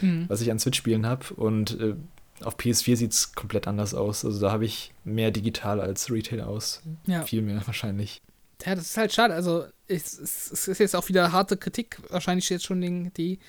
mhm. 0.01 0.25
was 0.27 0.41
ich 0.41 0.51
an 0.51 0.59
Switch-Spielen 0.59 1.05
habe. 1.05 1.33
Und 1.36 1.79
äh, 1.79 1.95
auf 2.43 2.57
PS4 2.57 2.95
sieht 2.95 3.13
es 3.13 3.33
komplett 3.33 3.67
anders 3.67 3.93
aus. 3.93 4.25
Also 4.25 4.39
da 4.39 4.51
habe 4.51 4.65
ich 4.65 4.93
mehr 5.03 5.31
digital 5.31 5.79
als 5.79 6.12
Retail 6.12 6.41
aus. 6.41 6.81
Ja. 7.05 7.23
Viel 7.23 7.41
mehr 7.41 7.62
wahrscheinlich. 7.65 8.21
Ja, 8.65 8.75
das 8.75 8.86
ist 8.86 8.97
halt 8.97 9.13
schade. 9.13 9.33
Also 9.33 9.65
es, 9.88 10.17
es, 10.17 10.67
ist 10.67 10.79
jetzt 10.79 10.95
auch 10.95 11.09
wieder 11.09 11.31
harte 11.31 11.57
Kritik. 11.57 11.97
Wahrscheinlich 12.09 12.49
jetzt 12.49 12.65
schon 12.65 12.81
den, 12.81 13.13
die, 13.13 13.39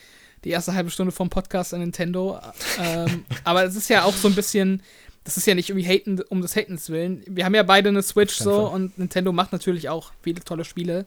die 0.44 0.50
erste 0.50 0.74
halbe 0.74 0.90
Stunde 0.90 1.12
vom 1.12 1.30
Podcast 1.30 1.74
an 1.74 1.80
Nintendo. 1.80 2.38
ähm, 2.78 3.24
aber 3.44 3.64
es 3.64 3.76
ist 3.76 3.88
ja 3.88 4.04
auch 4.04 4.14
so 4.14 4.28
ein 4.28 4.34
bisschen, 4.34 4.82
das 5.24 5.36
ist 5.36 5.46
ja 5.46 5.54
nicht 5.54 5.70
irgendwie 5.70 5.88
haten 5.88 6.20
um 6.28 6.42
des 6.42 6.54
Hatens 6.54 6.90
willen. 6.90 7.22
Wir 7.26 7.44
haben 7.44 7.54
ja 7.54 7.62
beide 7.62 7.88
eine 7.88 8.02
Switch 8.02 8.36
so 8.36 8.68
und 8.68 8.98
Nintendo 8.98 9.32
macht 9.32 9.52
natürlich 9.52 9.88
auch 9.88 10.12
viele 10.22 10.42
tolle 10.42 10.64
Spiele. 10.64 11.06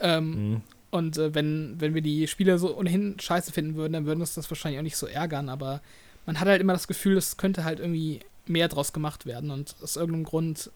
Ähm, 0.00 0.50
mhm. 0.50 0.60
Und 0.90 1.18
äh, 1.18 1.34
wenn, 1.34 1.74
wenn 1.80 1.94
wir 1.94 2.02
die 2.02 2.28
Spiele 2.28 2.58
so 2.58 2.76
ohnehin 2.76 3.16
scheiße 3.18 3.50
finden 3.50 3.74
würden, 3.74 3.94
dann 3.94 4.06
würden 4.06 4.20
uns 4.20 4.34
das 4.34 4.48
wahrscheinlich 4.50 4.78
auch 4.78 4.84
nicht 4.84 4.96
so 4.96 5.06
ärgern. 5.06 5.48
Aber 5.48 5.80
man 6.24 6.38
hat 6.38 6.46
halt 6.46 6.60
immer 6.60 6.72
das 6.72 6.86
Gefühl, 6.86 7.16
es 7.16 7.36
könnte 7.36 7.64
halt 7.64 7.80
irgendwie 7.80 8.20
mehr 8.46 8.68
draus 8.68 8.92
gemacht 8.92 9.26
werden. 9.26 9.50
Und 9.50 9.74
aus 9.82 9.96
irgendeinem 9.96 10.24
Grund, 10.24 10.70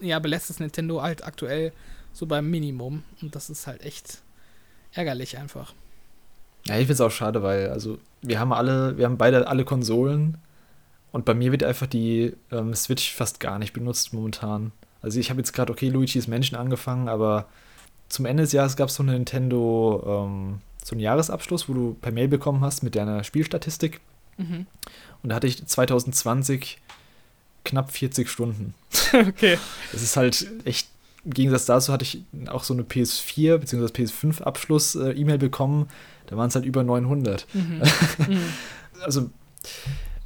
ja, 0.00 0.18
belässt 0.18 0.48
es 0.48 0.60
Nintendo 0.60 1.02
halt 1.02 1.24
aktuell 1.24 1.72
so 2.14 2.24
beim 2.24 2.48
Minimum. 2.50 3.02
Und 3.20 3.34
das 3.34 3.50
ist 3.50 3.66
halt 3.66 3.82
echt 3.82 4.22
ärgerlich 4.92 5.36
einfach. 5.36 5.74
Ja, 6.66 6.74
ich 6.74 6.80
finde 6.80 6.94
es 6.94 7.00
auch 7.00 7.10
schade, 7.10 7.42
weil, 7.42 7.70
also, 7.70 7.98
wir 8.22 8.38
haben 8.38 8.52
alle, 8.52 8.98
wir 8.98 9.06
haben 9.06 9.18
beide 9.18 9.46
alle 9.46 9.64
Konsolen. 9.64 10.38
Und 11.10 11.24
bei 11.24 11.34
mir 11.34 11.52
wird 11.52 11.64
einfach 11.64 11.86
die 11.86 12.34
ähm, 12.50 12.74
Switch 12.74 13.14
fast 13.14 13.40
gar 13.40 13.58
nicht 13.58 13.72
benutzt 13.72 14.12
momentan. 14.12 14.72
Also 15.00 15.20
ich 15.20 15.30
habe 15.30 15.40
jetzt 15.40 15.52
gerade, 15.52 15.72
okay, 15.72 15.88
Luigi's 15.88 16.26
Menschen 16.26 16.56
angefangen, 16.56 17.08
aber 17.08 17.46
zum 18.08 18.26
Ende 18.26 18.42
des 18.42 18.52
Jahres 18.52 18.76
gab 18.76 18.88
es 18.88 18.96
so 18.96 19.02
eine 19.02 19.12
Nintendo, 19.12 20.26
ähm, 20.26 20.60
so 20.84 20.92
einen 20.92 21.00
Jahresabschluss, 21.00 21.68
wo 21.68 21.74
du 21.74 21.96
per 22.00 22.12
Mail 22.12 22.28
bekommen 22.28 22.60
hast 22.62 22.82
mit 22.82 22.94
deiner 22.94 23.24
Spielstatistik. 23.24 24.00
Mhm. 24.36 24.66
Und 25.22 25.30
da 25.30 25.36
hatte 25.36 25.46
ich 25.46 25.64
2020 25.64 26.78
knapp 27.64 27.90
40 27.90 28.28
Stunden. 28.28 28.74
okay. 29.12 29.58
Das 29.92 30.02
ist 30.02 30.16
halt 30.16 30.46
echt, 30.64 30.88
im 31.24 31.34
Gegensatz 31.34 31.66
dazu 31.66 31.92
hatte 31.92 32.04
ich 32.04 32.22
auch 32.48 32.64
so 32.64 32.74
eine 32.74 32.82
PS4 32.82 33.58
bzw. 33.58 33.86
PS5-Abschluss-E-Mail 33.86 35.34
äh, 35.34 35.38
bekommen. 35.38 35.88
Da 36.28 36.36
waren 36.36 36.48
es 36.48 36.54
halt 36.54 36.64
über 36.64 36.84
900. 36.84 37.46
Mhm. 37.52 37.82
mhm. 38.28 38.40
also 39.02 39.30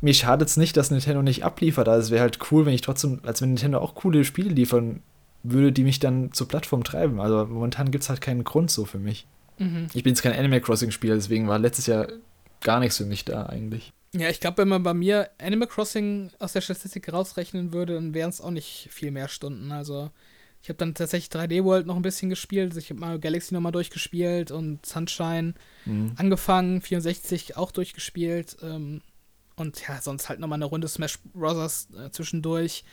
mir 0.01 0.15
schadet 0.15 0.49
es 0.49 0.57
nicht, 0.57 0.77
dass 0.77 0.91
Nintendo 0.91 1.23
nicht 1.23 1.45
abliefert. 1.45 1.89
Also 1.89 2.07
es 2.07 2.11
wäre 2.11 2.23
halt 2.23 2.39
cool, 2.51 2.67
wenn 2.67 2.75
ich 2.75 2.81
trotzdem, 2.81 3.21
als 3.23 3.41
wenn 3.41 3.51
Nintendo 3.51 3.79
auch 3.79 3.95
coole 3.95 4.25
Spiele 4.25 4.51
liefern 4.51 5.01
würde, 5.45 5.73
die 5.73 5.85
mich 5.85 6.01
dann 6.01 6.33
zur 6.33 6.49
Plattform 6.49 6.85
treiben. 6.85 7.21
Also 7.21 7.47
momentan 7.47 7.91
gibt 7.91 8.03
es 8.03 8.11
halt 8.11 8.21
keinen 8.21 8.45
Grund 8.45 8.71
so 8.71 8.85
für 8.85 8.99
mich. 8.99 9.27
Mhm. 9.59 9.87
Ich 9.95 10.03
bin 10.03 10.13
jetzt 10.13 10.23
kein 10.23 10.39
Animal 10.39 10.61
Crossing-Spieler, 10.61 11.15
deswegen 11.15 11.49
war 11.49 11.59
letztes 11.59 11.87
Jahr 11.87 12.09
gar 12.61 12.81
nichts 12.81 12.97
für 12.97 13.05
mich 13.05 13.25
da 13.25 13.47
eigentlich. 13.47 13.93
Ja, 14.15 14.29
ich 14.29 14.41
glaube, 14.41 14.59
wenn 14.59 14.69
man 14.69 14.83
bei 14.83 14.93
mir 14.93 15.31
Animal 15.39 15.69
Crossing 15.69 16.31
aus 16.39 16.53
der 16.53 16.61
Statistik 16.61 17.13
rausrechnen 17.13 17.73
würde, 17.73 17.95
dann 17.95 18.13
wären 18.13 18.31
es 18.31 18.41
auch 18.41 18.51
nicht 18.51 18.89
viel 18.91 19.11
mehr 19.11 19.29
Stunden. 19.29 19.73
Also 19.73 20.11
ich 20.63 20.69
habe 20.69 20.77
dann 20.77 20.95
tatsächlich 20.95 21.31
3D 21.31 21.65
World 21.65 21.87
noch 21.87 21.97
ein 21.97 22.03
bisschen 22.03 22.31
gespielt. 22.31 22.71
Also 22.71 22.79
ich 22.79 22.91
habe 22.91 23.01
mal 23.01 23.19
Galaxy 23.19 23.53
nochmal 23.53 23.73
durchgespielt 23.73 24.53
und 24.53 24.87
Sunshine 24.87 25.55
mhm. 25.85 26.13
angefangen, 26.17 26.81
64 26.81 27.57
auch 27.57 27.73
durchgespielt. 27.73 28.57
Ähm, 28.63 29.01
und 29.57 29.87
ja, 29.87 30.01
sonst 30.01 30.29
halt 30.29 30.39
nochmal 30.39 30.59
eine 30.59 30.67
Runde 30.67 30.87
Smash 30.87 31.19
Bros. 31.35 31.89
Äh, 31.99 32.11
zwischendurch 32.11 32.85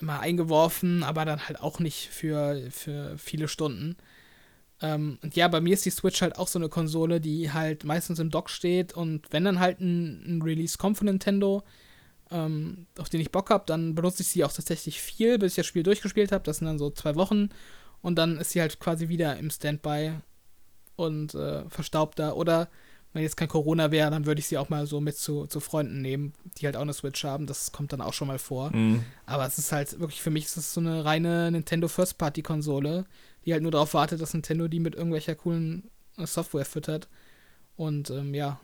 mal 0.00 0.20
eingeworfen, 0.20 1.02
aber 1.02 1.24
dann 1.24 1.48
halt 1.48 1.60
auch 1.60 1.80
nicht 1.80 2.08
für, 2.08 2.70
für 2.70 3.18
viele 3.18 3.48
Stunden. 3.48 3.96
Ähm, 4.80 5.18
und 5.22 5.34
ja, 5.34 5.48
bei 5.48 5.60
mir 5.60 5.74
ist 5.74 5.84
die 5.84 5.90
Switch 5.90 6.22
halt 6.22 6.38
auch 6.38 6.48
so 6.48 6.58
eine 6.58 6.68
Konsole, 6.68 7.20
die 7.20 7.52
halt 7.52 7.84
meistens 7.84 8.20
im 8.20 8.30
Dock 8.30 8.48
steht 8.48 8.94
und 8.94 9.26
wenn 9.32 9.44
dann 9.44 9.58
halt 9.58 9.80
ein, 9.80 10.38
ein 10.38 10.42
Release 10.42 10.78
kommt 10.78 10.98
von 10.98 11.06
Nintendo, 11.06 11.64
ähm, 12.32 12.86
auf 12.98 13.08
den 13.08 13.20
ich 13.20 13.30
Bock 13.30 13.50
habe, 13.50 13.64
dann 13.66 13.94
benutze 13.94 14.22
ich 14.22 14.28
sie 14.28 14.44
auch 14.44 14.52
tatsächlich 14.52 15.00
viel, 15.00 15.38
bis 15.38 15.52
ich 15.52 15.56
das 15.56 15.66
Spiel 15.66 15.82
durchgespielt 15.82 16.32
habe. 16.32 16.44
Das 16.44 16.58
sind 16.58 16.66
dann 16.66 16.78
so 16.78 16.90
zwei 16.90 17.14
Wochen 17.14 17.50
und 18.00 18.16
dann 18.16 18.38
ist 18.38 18.50
sie 18.50 18.60
halt 18.60 18.80
quasi 18.80 19.08
wieder 19.08 19.36
im 19.36 19.50
Standby 19.50 20.12
und 20.96 21.34
äh, 21.34 21.68
verstaubt 21.68 22.18
da. 22.18 22.32
Oder 22.32 22.68
wenn 23.12 23.22
jetzt 23.22 23.36
kein 23.36 23.48
Corona 23.48 23.90
wäre, 23.90 24.10
dann 24.10 24.26
würde 24.26 24.38
ich 24.38 24.46
sie 24.46 24.58
auch 24.58 24.70
mal 24.70 24.86
so 24.86 25.00
mit 25.00 25.16
zu, 25.16 25.46
zu 25.46 25.60
Freunden 25.60 26.00
nehmen, 26.00 26.32
die 26.56 26.66
halt 26.66 26.76
auch 26.76 26.82
eine 26.82 26.94
Switch 26.94 27.24
haben. 27.24 27.46
Das 27.46 27.72
kommt 27.72 27.92
dann 27.92 28.00
auch 28.00 28.14
schon 28.14 28.28
mal 28.28 28.38
vor. 28.38 28.74
Mhm. 28.74 29.04
Aber 29.26 29.46
es 29.46 29.58
ist 29.58 29.72
halt 29.72 30.00
wirklich, 30.00 30.22
für 30.22 30.30
mich 30.30 30.46
ist 30.46 30.56
es 30.56 30.72
so 30.72 30.80
eine 30.80 31.04
reine 31.04 31.50
Nintendo 31.50 31.88
First-Party-Konsole, 31.88 33.04
die 33.44 33.52
halt 33.52 33.62
nur 33.62 33.72
darauf 33.72 33.94
wartet, 33.94 34.20
dass 34.20 34.34
Nintendo 34.34 34.68
die 34.68 34.80
mit 34.80 34.94
irgendwelcher 34.94 35.34
coolen 35.34 35.90
äh, 36.16 36.26
Software 36.26 36.64
füttert. 36.64 37.08
Und 37.76 38.10
ähm, 38.10 38.34
ja, 38.34 38.60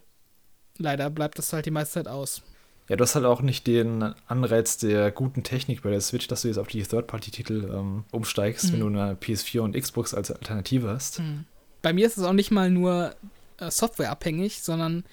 leider 0.78 1.10
bleibt 1.10 1.38
das 1.38 1.52
halt 1.52 1.66
die 1.66 1.70
meiste 1.70 1.94
Zeit 1.94 2.08
aus. 2.08 2.42
Ja, 2.88 2.96
du 2.96 3.02
hast 3.02 3.14
halt 3.14 3.26
auch 3.26 3.42
nicht 3.42 3.66
den 3.66 4.14
Anreiz 4.26 4.78
der 4.78 5.10
guten 5.10 5.42
Technik 5.42 5.82
bei 5.82 5.90
der 5.90 6.00
Switch, 6.00 6.26
dass 6.26 6.42
du 6.42 6.48
jetzt 6.48 6.58
auf 6.58 6.68
die 6.68 6.82
Third-Party-Titel 6.82 7.70
ähm, 7.72 8.04
umsteigst, 8.12 8.66
mhm. 8.66 8.72
wenn 8.72 8.80
du 8.80 8.86
eine 8.86 9.14
PS4 9.14 9.60
und 9.60 9.76
Xbox 9.76 10.14
als 10.14 10.30
Alternative 10.30 10.88
hast. 10.88 11.20
Mhm. 11.20 11.44
Bei 11.82 11.92
mir 11.92 12.06
ist 12.06 12.16
es 12.16 12.24
auch 12.24 12.32
nicht 12.32 12.50
mal 12.50 12.70
nur 12.70 13.14
äh, 13.58 13.70
softwareabhängig, 13.70 14.62
sondern 14.62 15.04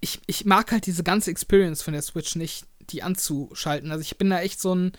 ich, 0.00 0.20
ich 0.26 0.44
mag 0.44 0.70
halt 0.70 0.86
diese 0.86 1.02
ganze 1.02 1.30
Experience 1.30 1.82
von 1.82 1.92
der 1.92 2.02
Switch 2.02 2.36
nicht, 2.36 2.66
die 2.90 3.02
anzuschalten. 3.02 3.90
Also 3.90 4.02
ich 4.02 4.16
bin 4.16 4.30
da 4.30 4.40
echt 4.40 4.60
so 4.60 4.74
ein 4.74 4.92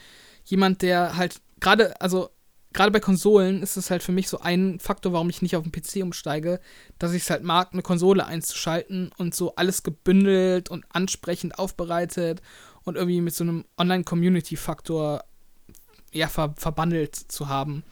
jemand, 0.45 0.82
der 0.82 1.16
halt 1.16 1.39
gerade, 1.60 1.99
also 2.01 2.30
gerade 2.74 2.91
bei 2.91 2.99
Konsolen 2.99 3.61
ist 3.61 3.78
es 3.78 3.89
halt 3.89 4.03
für 4.03 4.11
mich 4.11 4.28
so 4.28 4.39
ein 4.39 4.80
Faktor, 4.80 5.13
warum 5.13 5.30
ich 5.30 5.41
nicht 5.41 5.55
auf 5.55 5.63
den 5.63 5.71
PC 5.71 6.03
umsteige, 6.03 6.59
dass 6.99 7.13
ich 7.13 7.24
es 7.24 7.30
halt 7.30 7.43
mag, 7.43 7.69
eine 7.71 7.82
Konsole 7.82 8.26
einzuschalten 8.26 9.11
und 9.17 9.36
so 9.36 9.55
alles 9.55 9.84
gebündelt 9.84 10.69
und 10.69 10.86
ansprechend 10.89 11.59
aufbereitet 11.59 12.41
und 12.84 12.95
irgendwie 12.95 13.21
mit 13.21 13.34
so 13.34 13.43
einem 13.43 13.65
Online-Community-Faktor 13.78 15.24
ja 16.11 16.28
ver 16.28 16.53
verbandelt 16.57 17.15
zu 17.15 17.47
haben. 17.47 17.84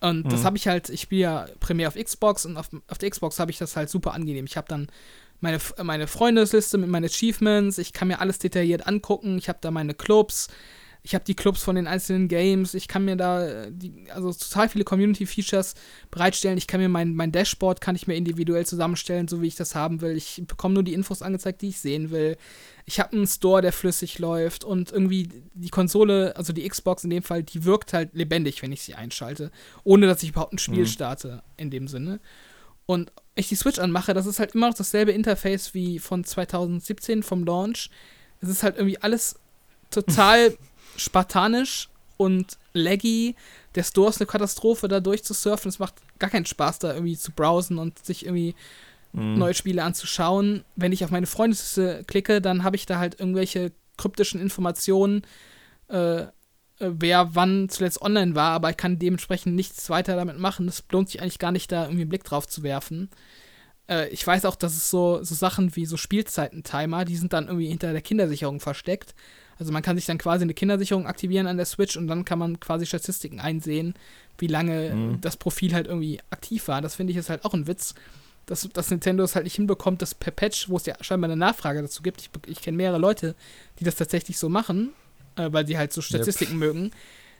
Und 0.00 0.26
mhm. 0.26 0.30
das 0.30 0.44
habe 0.44 0.56
ich 0.56 0.66
halt, 0.66 0.88
ich 0.90 1.02
spiele 1.02 1.22
ja 1.22 1.46
primär 1.60 1.88
auf 1.88 1.94
Xbox 1.94 2.44
und 2.44 2.56
auf, 2.56 2.70
auf 2.88 2.98
der 2.98 3.10
Xbox 3.10 3.38
habe 3.38 3.50
ich 3.50 3.58
das 3.58 3.76
halt 3.76 3.88
super 3.88 4.14
angenehm. 4.14 4.46
Ich 4.46 4.56
habe 4.56 4.68
dann 4.68 4.88
meine, 5.40 5.58
meine 5.82 6.06
Freundesliste 6.06 6.78
mit 6.78 6.88
meinen 6.88 7.04
Achievements, 7.04 7.78
ich 7.78 7.92
kann 7.92 8.08
mir 8.08 8.20
alles 8.20 8.38
detailliert 8.38 8.86
angucken, 8.86 9.38
ich 9.38 9.48
habe 9.48 9.58
da 9.60 9.70
meine 9.70 9.94
Clubs, 9.94 10.48
ich 11.04 11.14
habe 11.14 11.24
die 11.24 11.34
Clubs 11.34 11.64
von 11.64 11.74
den 11.74 11.88
einzelnen 11.88 12.28
Games, 12.28 12.74
ich 12.74 12.86
kann 12.86 13.04
mir 13.04 13.16
da 13.16 13.44
äh, 13.44 13.72
die, 13.72 14.06
also 14.10 14.32
total 14.32 14.68
viele 14.68 14.84
Community-Features 14.84 15.74
bereitstellen. 16.12 16.56
Ich 16.58 16.68
kann 16.68 16.80
mir 16.80 16.88
mein, 16.88 17.14
mein 17.14 17.32
Dashboard 17.32 17.80
kann 17.80 17.96
ich 17.96 18.06
mir 18.06 18.14
individuell 18.14 18.64
zusammenstellen, 18.64 19.26
so 19.26 19.42
wie 19.42 19.48
ich 19.48 19.56
das 19.56 19.74
haben 19.74 20.00
will. 20.00 20.16
Ich 20.16 20.42
bekomme 20.46 20.74
nur 20.74 20.84
die 20.84 20.94
Infos 20.94 21.20
angezeigt, 21.22 21.62
die 21.62 21.70
ich 21.70 21.80
sehen 21.80 22.10
will. 22.12 22.36
Ich 22.84 23.00
habe 23.00 23.16
einen 23.16 23.26
Store, 23.26 23.62
der 23.62 23.72
flüssig 23.72 24.20
läuft 24.20 24.62
und 24.62 24.92
irgendwie 24.92 25.28
die 25.54 25.70
Konsole, 25.70 26.36
also 26.36 26.52
die 26.52 26.68
Xbox 26.68 27.02
in 27.02 27.10
dem 27.10 27.24
Fall, 27.24 27.42
die 27.42 27.64
wirkt 27.64 27.92
halt 27.92 28.14
lebendig, 28.14 28.62
wenn 28.62 28.72
ich 28.72 28.82
sie 28.82 28.94
einschalte, 28.94 29.50
ohne 29.82 30.06
dass 30.06 30.22
ich 30.22 30.30
überhaupt 30.30 30.52
ein 30.52 30.58
Spiel 30.58 30.80
mhm. 30.80 30.86
starte 30.86 31.42
in 31.56 31.70
dem 31.70 31.88
Sinne. 31.88 32.20
Und 32.86 33.10
ich 33.34 33.48
die 33.48 33.56
Switch 33.56 33.80
anmache, 33.80 34.14
das 34.14 34.26
ist 34.26 34.38
halt 34.38 34.54
immer 34.54 34.68
noch 34.68 34.76
dasselbe 34.76 35.10
Interface 35.10 35.74
wie 35.74 35.98
von 35.98 36.22
2017 36.22 37.24
vom 37.24 37.44
Launch. 37.44 37.90
Es 38.40 38.48
ist 38.48 38.62
halt 38.62 38.76
irgendwie 38.76 38.98
alles 38.98 39.36
total 39.90 40.56
spartanisch 40.96 41.88
und 42.16 42.58
laggy. 42.72 43.34
Der 43.74 43.82
Store 43.82 44.10
ist 44.10 44.20
eine 44.20 44.26
Katastrophe, 44.26 44.88
da 44.88 45.00
durchzusurfen. 45.00 45.68
Es 45.68 45.78
macht 45.78 45.94
gar 46.18 46.30
keinen 46.30 46.46
Spaß, 46.46 46.78
da 46.80 46.94
irgendwie 46.94 47.16
zu 47.16 47.32
browsen 47.32 47.78
und 47.78 48.04
sich 48.04 48.24
irgendwie 48.24 48.54
mhm. 49.12 49.38
neue 49.38 49.54
Spiele 49.54 49.82
anzuschauen. 49.82 50.64
Wenn 50.76 50.92
ich 50.92 51.04
auf 51.04 51.10
meine 51.10 51.26
Freundesliste 51.26 52.04
klicke, 52.06 52.40
dann 52.40 52.64
habe 52.64 52.76
ich 52.76 52.86
da 52.86 52.98
halt 52.98 53.18
irgendwelche 53.18 53.72
kryptischen 53.96 54.40
Informationen, 54.40 55.22
äh, 55.88 56.22
äh, 56.22 56.28
wer 56.78 57.34
wann 57.34 57.68
zuletzt 57.68 58.02
online 58.02 58.34
war, 58.34 58.52
aber 58.52 58.70
ich 58.70 58.76
kann 58.76 58.98
dementsprechend 58.98 59.54
nichts 59.54 59.88
weiter 59.90 60.16
damit 60.16 60.38
machen. 60.38 60.68
Es 60.68 60.84
lohnt 60.90 61.08
sich 61.08 61.20
eigentlich 61.20 61.38
gar 61.38 61.52
nicht, 61.52 61.70
da 61.70 61.84
irgendwie 61.84 62.02
einen 62.02 62.10
Blick 62.10 62.24
drauf 62.24 62.46
zu 62.46 62.62
werfen. 62.62 63.10
Äh, 63.88 64.08
ich 64.08 64.26
weiß 64.26 64.44
auch, 64.44 64.56
dass 64.56 64.74
es 64.74 64.90
so, 64.90 65.22
so 65.22 65.34
Sachen 65.34 65.76
wie 65.76 65.86
so 65.86 65.96
Spielzeiten-Timer, 65.96 67.04
die 67.04 67.16
sind 67.16 67.32
dann 67.32 67.46
irgendwie 67.46 67.68
hinter 67.68 67.92
der 67.92 68.02
Kindersicherung 68.02 68.60
versteckt. 68.60 69.14
Also 69.62 69.72
man 69.72 69.82
kann 69.82 69.96
sich 69.96 70.06
dann 70.06 70.18
quasi 70.18 70.42
eine 70.42 70.54
Kindersicherung 70.54 71.06
aktivieren 71.06 71.46
an 71.46 71.56
der 71.56 71.66
Switch 71.66 71.96
und 71.96 72.08
dann 72.08 72.24
kann 72.24 72.40
man 72.40 72.58
quasi 72.58 72.84
Statistiken 72.84 73.38
einsehen, 73.38 73.94
wie 74.38 74.48
lange 74.48 74.92
mhm. 74.92 75.20
das 75.20 75.36
Profil 75.36 75.72
halt 75.72 75.86
irgendwie 75.86 76.18
aktiv 76.30 76.66
war. 76.66 76.82
Das 76.82 76.96
finde 76.96 77.12
ich 77.12 77.16
ist 77.16 77.30
halt 77.30 77.44
auch 77.44 77.54
ein 77.54 77.68
Witz, 77.68 77.94
dass, 78.46 78.68
dass 78.72 78.90
Nintendo 78.90 79.22
es 79.22 79.36
halt 79.36 79.44
nicht 79.44 79.54
hinbekommt, 79.54 80.02
das 80.02 80.16
per 80.16 80.32
Patch, 80.32 80.68
wo 80.68 80.78
es 80.78 80.86
ja 80.86 80.96
scheinbar 81.00 81.30
eine 81.30 81.38
Nachfrage 81.38 81.80
dazu 81.80 82.02
gibt. 82.02 82.22
Ich, 82.22 82.30
ich 82.46 82.60
kenne 82.60 82.76
mehrere 82.76 82.98
Leute, 82.98 83.36
die 83.78 83.84
das 83.84 83.94
tatsächlich 83.94 84.36
so 84.36 84.48
machen, 84.48 84.90
äh, 85.36 85.52
weil 85.52 85.64
sie 85.64 85.78
halt 85.78 85.92
so 85.92 86.02
Statistiken 86.02 86.54
yep. 86.54 86.60
mögen. 86.60 86.90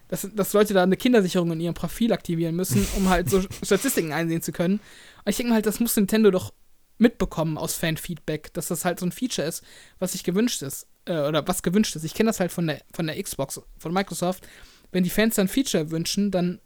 Dass, 0.06 0.28
dass 0.32 0.52
Leute 0.52 0.74
da 0.74 0.84
eine 0.84 0.96
Kindersicherung 0.96 1.50
in 1.50 1.60
ihrem 1.60 1.74
Profil 1.74 2.12
aktivieren 2.12 2.54
müssen, 2.54 2.86
um 2.96 3.08
halt 3.08 3.30
so 3.30 3.42
Statistiken 3.64 4.12
einsehen 4.12 4.42
zu 4.42 4.52
können. 4.52 4.74
Und 5.24 5.30
ich 5.30 5.36
denke 5.38 5.50
mal 5.50 5.56
halt, 5.56 5.66
das 5.66 5.80
muss 5.80 5.96
Nintendo 5.96 6.30
doch 6.30 6.52
mitbekommen 7.02 7.58
aus 7.58 7.74
Fanfeedback, 7.74 8.54
dass 8.54 8.68
das 8.68 8.84
halt 8.84 9.00
so 9.00 9.06
ein 9.06 9.12
Feature 9.12 9.46
ist, 9.46 9.62
was 9.98 10.12
sich 10.12 10.24
gewünscht 10.24 10.62
ist. 10.62 10.86
Äh, 11.04 11.20
oder 11.20 11.46
was 11.46 11.62
gewünscht 11.62 11.94
ist. 11.96 12.04
Ich 12.04 12.14
kenne 12.14 12.30
das 12.30 12.40
halt 12.40 12.52
von 12.52 12.66
der, 12.66 12.80
von 12.94 13.06
der 13.06 13.20
Xbox, 13.20 13.60
von 13.76 13.92
Microsoft. 13.92 14.46
Wenn 14.92 15.04
die 15.04 15.10
Fans 15.10 15.34
dann 15.34 15.48
Feature 15.48 15.90
wünschen, 15.90 16.30
dann. 16.30 16.60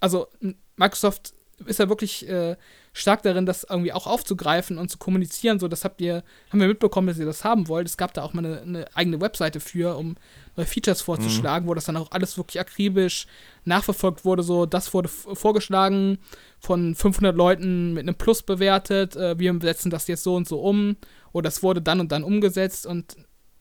Also, 0.00 0.28
Microsoft 0.76 1.32
ist 1.64 1.78
ja 1.78 1.88
wirklich 1.88 2.28
äh, 2.28 2.56
stark 2.96 3.22
darin, 3.22 3.44
das 3.44 3.66
irgendwie 3.68 3.92
auch 3.92 4.06
aufzugreifen 4.06 4.78
und 4.78 4.88
zu 4.88 4.98
kommunizieren. 4.98 5.58
So, 5.58 5.66
das 5.66 5.84
habt 5.84 6.00
ihr, 6.00 6.22
haben 6.50 6.60
wir 6.60 6.68
mitbekommen, 6.68 7.08
dass 7.08 7.18
ihr 7.18 7.26
das 7.26 7.42
haben 7.42 7.68
wollt. 7.68 7.88
Es 7.88 7.96
gab 7.96 8.14
da 8.14 8.22
auch 8.22 8.32
mal 8.32 8.46
eine, 8.46 8.62
eine 8.62 8.96
eigene 8.96 9.20
Webseite 9.20 9.58
für, 9.58 9.96
um 9.96 10.14
neue 10.56 10.64
Features 10.64 11.02
vorzuschlagen, 11.02 11.66
mhm. 11.66 11.70
wo 11.70 11.74
das 11.74 11.86
dann 11.86 11.96
auch 11.96 12.12
alles 12.12 12.38
wirklich 12.38 12.60
akribisch 12.60 13.26
nachverfolgt 13.64 14.24
wurde. 14.24 14.44
So, 14.44 14.64
das 14.64 14.94
wurde 14.94 15.08
vorgeschlagen, 15.08 16.18
von 16.60 16.94
500 16.94 17.36
Leuten 17.36 17.94
mit 17.94 18.04
einem 18.04 18.14
Plus 18.14 18.42
bewertet. 18.42 19.16
Äh, 19.16 19.38
wir 19.40 19.58
setzen 19.60 19.90
das 19.90 20.06
jetzt 20.06 20.22
so 20.22 20.36
und 20.36 20.46
so 20.46 20.60
um. 20.60 20.96
Oder 21.32 21.48
das 21.48 21.64
wurde 21.64 21.82
dann 21.82 21.98
und 21.98 22.12
dann 22.12 22.22
umgesetzt 22.22 22.86
und 22.86 23.16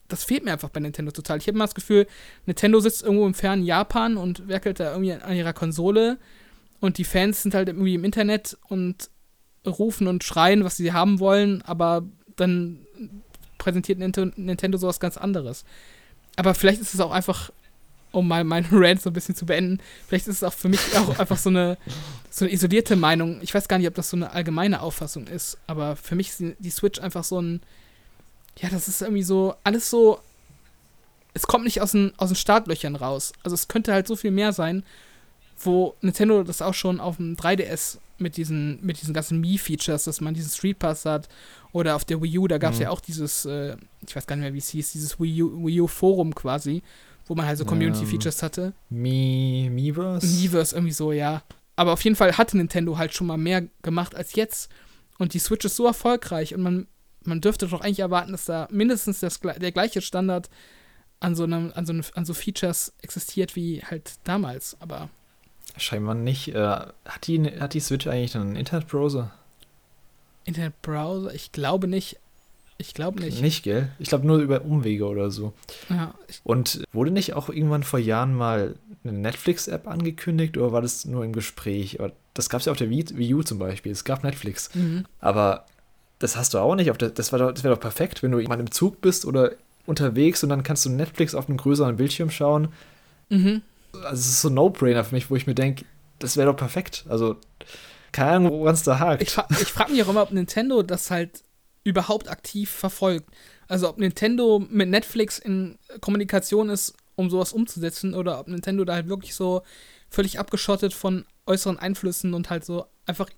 das 0.10 0.24
fehlt 0.24 0.46
mir 0.46 0.52
einfach 0.52 0.70
bei 0.70 0.80
Nintendo 0.80 1.12
total. 1.12 1.40
Ich 1.40 1.48
habe 1.48 1.56
immer 1.56 1.66
das 1.66 1.74
Gefühl, 1.74 2.06
Nintendo 2.46 2.80
sitzt 2.80 3.02
irgendwo 3.02 3.26
im 3.26 3.34
fernen 3.34 3.64
Japan 3.64 4.16
und 4.16 4.48
werkelt 4.48 4.80
da 4.80 4.92
irgendwie 4.92 5.14
an 5.14 5.36
ihrer 5.36 5.54
Konsole 5.54 6.20
und 6.82 7.00
die 7.00 7.04
Fans 7.04 7.42
sind 7.42 7.56
halt 7.56 7.70
irgendwie 7.70 7.96
im 7.96 8.04
Internet 8.04 8.58
und 8.68 9.10
rufen 9.66 10.08
und 10.08 10.24
schreien, 10.24 10.64
was 10.64 10.78
sie 10.78 10.94
haben 10.94 11.20
wollen, 11.20 11.62
aber 11.64 12.04
dann 12.36 12.80
präsentiert 13.58 14.00
Nintendo 14.00 14.78
sowas 14.78 15.00
ganz 15.00 15.18
anderes. 15.18 15.64
Aber 16.36 16.54
vielleicht 16.54 16.82
ist 16.82 16.94
es 16.94 17.00
auch 17.00 17.12
einfach, 17.12 17.52
um 18.12 18.28
mal 18.28 18.44
meinen 18.44 18.68
Rant 18.72 19.02
so 19.02 19.10
ein 19.10 19.14
bisschen 19.14 19.36
zu 19.36 19.46
beenden, 19.46 19.80
vielleicht 20.08 20.28
ist 20.28 20.38
es 20.38 20.44
auch 20.44 20.54
für 20.54 20.70
mich 20.70 20.80
auch 20.98 21.20
einfach 21.20 21.38
so 21.38 21.50
eine, 21.50 21.78
so 22.30 22.46
eine 22.46 22.54
isolierte 22.54 22.96
Meinung. 22.96 23.40
Ich 23.42 23.54
weiß 23.54 23.68
gar 23.68 23.78
nicht, 23.78 23.88
ob 23.88 23.96
das 23.96 24.10
so 24.10 24.18
eine 24.18 24.32
allgemeine 24.32 24.82
Auffassung 24.82 25.28
ist, 25.28 25.58
aber 25.68 25.96
für 25.96 26.16
mich 26.16 26.30
ist 26.30 26.56
die 26.60 26.70
Switch 26.70 27.00
einfach 27.00 27.24
so 27.24 27.40
ein, 27.40 27.62
ja, 28.60 28.70
das 28.70 28.88
ist 28.88 29.02
irgendwie 29.02 29.24
so, 29.24 29.56
alles 29.64 29.90
so, 29.90 30.20
es 31.34 31.48
kommt 31.48 31.64
nicht 31.64 31.82
aus 31.82 31.92
den, 31.92 32.14
aus 32.18 32.30
den 32.30 32.36
Startlöchern 32.36 32.96
raus. 32.96 33.34
Also 33.44 33.56
es 33.56 33.68
könnte 33.68 33.94
halt 33.94 34.08
so 34.08 34.16
viel 34.16 34.32
mehr 34.32 34.54
sein 34.54 34.84
wo 35.66 35.96
Nintendo 36.02 36.44
das 36.44 36.62
auch 36.62 36.74
schon 36.74 37.00
auf 37.00 37.18
dem 37.18 37.36
3DS 37.36 37.98
mit 38.18 38.38
diesen, 38.38 38.84
mit 38.86 39.02
diesen 39.02 39.14
ganzen 39.14 39.40
Mii-Features, 39.40 40.04
dass 40.06 40.22
man 40.22 40.34
diesen 40.34 40.52
Street 40.52 40.80
Pass 40.80 41.06
hat. 41.06 41.30
Oder 41.72 41.96
auf 41.96 42.06
der 42.06 42.22
Wii 42.22 42.38
U, 42.40 42.48
da 42.48 42.58
gab 42.58 42.74
es 42.74 42.80
mhm. 42.80 42.84
ja 42.84 42.90
auch 42.90 43.02
dieses, 43.02 43.46
äh, 43.46 43.76
ich 44.06 44.16
weiß 44.16 44.28
gar 44.28 44.36
nicht 44.36 44.44
mehr, 44.44 44.54
wie 44.54 44.60
es 44.60 44.70
hieß, 44.70 44.92
dieses 44.92 45.20
Wii 45.20 45.44
U, 45.44 45.66
Wii 45.66 45.82
U 45.82 45.88
Forum 45.88 46.34
quasi, 46.36 46.84
wo 47.26 47.36
man 47.36 47.46
halt 47.46 47.58
so 47.58 47.66
Community-Features 47.66 48.42
ähm, 48.42 48.46
hatte. 48.46 48.74
Mi, 48.90 49.70
Miiverse? 49.72 50.28
Miiverse, 50.28 50.76
irgendwie 50.76 50.94
so, 50.94 51.12
ja. 51.12 51.44
Aber 51.76 51.94
auf 51.94 52.04
jeden 52.04 52.16
Fall 52.16 52.38
hatte 52.38 52.58
Nintendo 52.58 52.98
halt 52.98 53.14
schon 53.14 53.28
mal 53.28 53.38
mehr 53.38 53.68
gemacht 53.82 54.16
als 54.16 54.36
jetzt. 54.36 54.70
Und 55.18 55.34
die 55.34 55.40
Switch 55.40 55.66
ist 55.66 55.76
so 55.76 55.86
erfolgreich 55.86 56.54
und 56.54 56.62
man, 56.62 56.88
man 57.24 57.42
dürfte 57.42 57.68
doch 57.68 57.82
eigentlich 57.82 58.00
erwarten, 58.00 58.32
dass 58.32 58.46
da 58.46 58.68
mindestens 58.72 59.20
das, 59.20 59.40
der 59.40 59.72
gleiche 59.72 60.02
Standard 60.02 60.50
an 61.20 61.36
so, 61.36 61.44
einem, 61.44 61.72
an, 61.74 61.86
so 61.86 61.94
einem, 61.94 62.04
an 62.14 62.26
so 62.26 62.34
Features 62.34 62.94
existiert 63.02 63.56
wie 63.56 63.82
halt 63.82 64.16
damals. 64.24 64.78
Aber 64.80 65.10
Scheinbar 65.78 66.16
nicht. 66.16 66.50
Äh, 66.50 66.58
hat, 66.58 67.28
die, 67.28 67.42
hat 67.60 67.74
die 67.74 67.80
Switch 67.80 68.08
eigentlich 68.08 68.36
einen 68.36 68.56
Internetbrowser? 68.56 69.32
Internetbrowser? 70.46 71.34
Ich 71.34 71.52
glaube 71.52 71.88
nicht. 71.88 72.18
Ich 72.78 72.94
glaube 72.94 73.22
nicht. 73.22 73.42
Nicht, 73.42 73.64
gell? 73.64 73.90
Ich 74.00 74.10
glaube 74.10 74.28
nur 74.28 74.40
über 74.40 74.64
Umwege 74.64 75.06
oder 75.06 75.32
so. 75.32 75.54
Ja. 75.90 76.14
Und 76.44 76.84
wurde 76.92 77.12
nicht 77.12 77.34
auch 77.34 77.50
irgendwann 77.50 77.84
vor 77.84 78.00
Jahren 78.00 78.34
mal 78.34 78.76
eine 79.04 79.14
Netflix-App 79.14 79.88
angekündigt 79.88 80.58
oder 80.58 80.72
war 80.72 80.82
das 80.82 81.06
nur 81.06 81.24
im 81.24 81.34
Gespräch? 81.34 82.00
Aber 82.00 82.12
das 82.34 82.50
gab 82.50 82.60
es 82.60 82.66
ja 82.66 82.72
auf 82.72 82.78
der 82.78 82.90
Wii, 82.90 83.34
U 83.34 83.44
zum 83.44 83.60
Beispiel. 83.60 83.92
Es 83.92 84.04
gab 84.04 84.24
Netflix. 84.24 84.74
Mhm. 84.76 85.06
Aber 85.20 85.66
das 86.20 86.36
hast 86.36 86.54
du 86.54 86.60
auch 86.60 86.76
nicht. 86.76 86.92
Das, 87.18 87.32
wäre 87.32 87.54
doch 87.54 87.80
perfekt, 87.80 88.22
wenn 88.22 88.32
du 88.32 88.40
jemand 88.40 88.60
im 88.60 88.72
Zug 88.72 89.02
bist 89.02 89.26
oder 89.26 89.52
unterwegs 89.86 90.44
und 90.44 90.50
dann 90.50 90.64
kannst 90.64 90.86
du 90.86 90.90
Netflix 90.90 91.36
auf 91.36 91.48
einem 91.48 91.58
größeren 91.58 91.96
Bildschirm 91.96 92.30
schauen. 92.30 92.70
Mhm 93.30 93.62
also 93.94 94.14
es 94.14 94.28
ist 94.28 94.42
so 94.42 94.50
ein 94.50 94.56
No-Brainer 94.56 95.04
für 95.04 95.16
mich, 95.16 95.30
wo 95.30 95.36
ich 95.36 95.48
mir 95.48 95.56
denke, 95.56 95.86
das 96.20 96.38
wäre 96.38 96.52
doch 96.52 96.58
perfekt. 96.58 97.06
Also, 97.10 97.38
keine 98.12 98.32
Ahnung, 98.32 98.60
woran 98.60 98.76
es 98.76 98.84
da 98.84 99.00
hakt. 99.00 99.22
Ich, 99.22 99.32
fra 99.32 99.48
ich 99.50 99.68
frage 99.68 99.92
mich 99.92 100.04
auch 100.04 100.10
immer, 100.10 100.24
ob 100.24 100.32
Nintendo 100.32 100.84
das 100.84 101.12
halt 101.12 101.44
überhaupt 101.84 102.30
aktiv 102.30 102.70
verfolgt. 102.70 103.30
Also, 103.68 103.90
ob 103.90 103.98
Nintendo 103.98 104.60
mit 104.70 104.90
Netflix 104.90 105.40
in 105.40 105.78
Kommunikation 106.02 106.70
ist, 106.70 106.96
um 107.16 107.30
sowas 107.30 107.54
umzusetzen, 107.54 108.14
oder 108.14 108.40
ob 108.40 108.48
Nintendo 108.48 108.86
da 108.86 108.94
halt 108.94 109.08
wirklich 109.08 109.36
so 109.36 109.64
völlig 110.10 110.40
abgeschottet 110.40 110.94
von 110.94 111.26
äußeren 111.46 111.80
Einflüssen 111.80 112.34
und 112.34 112.50
halt 112.50 112.66
so 112.66 112.86
einfach 113.06 113.30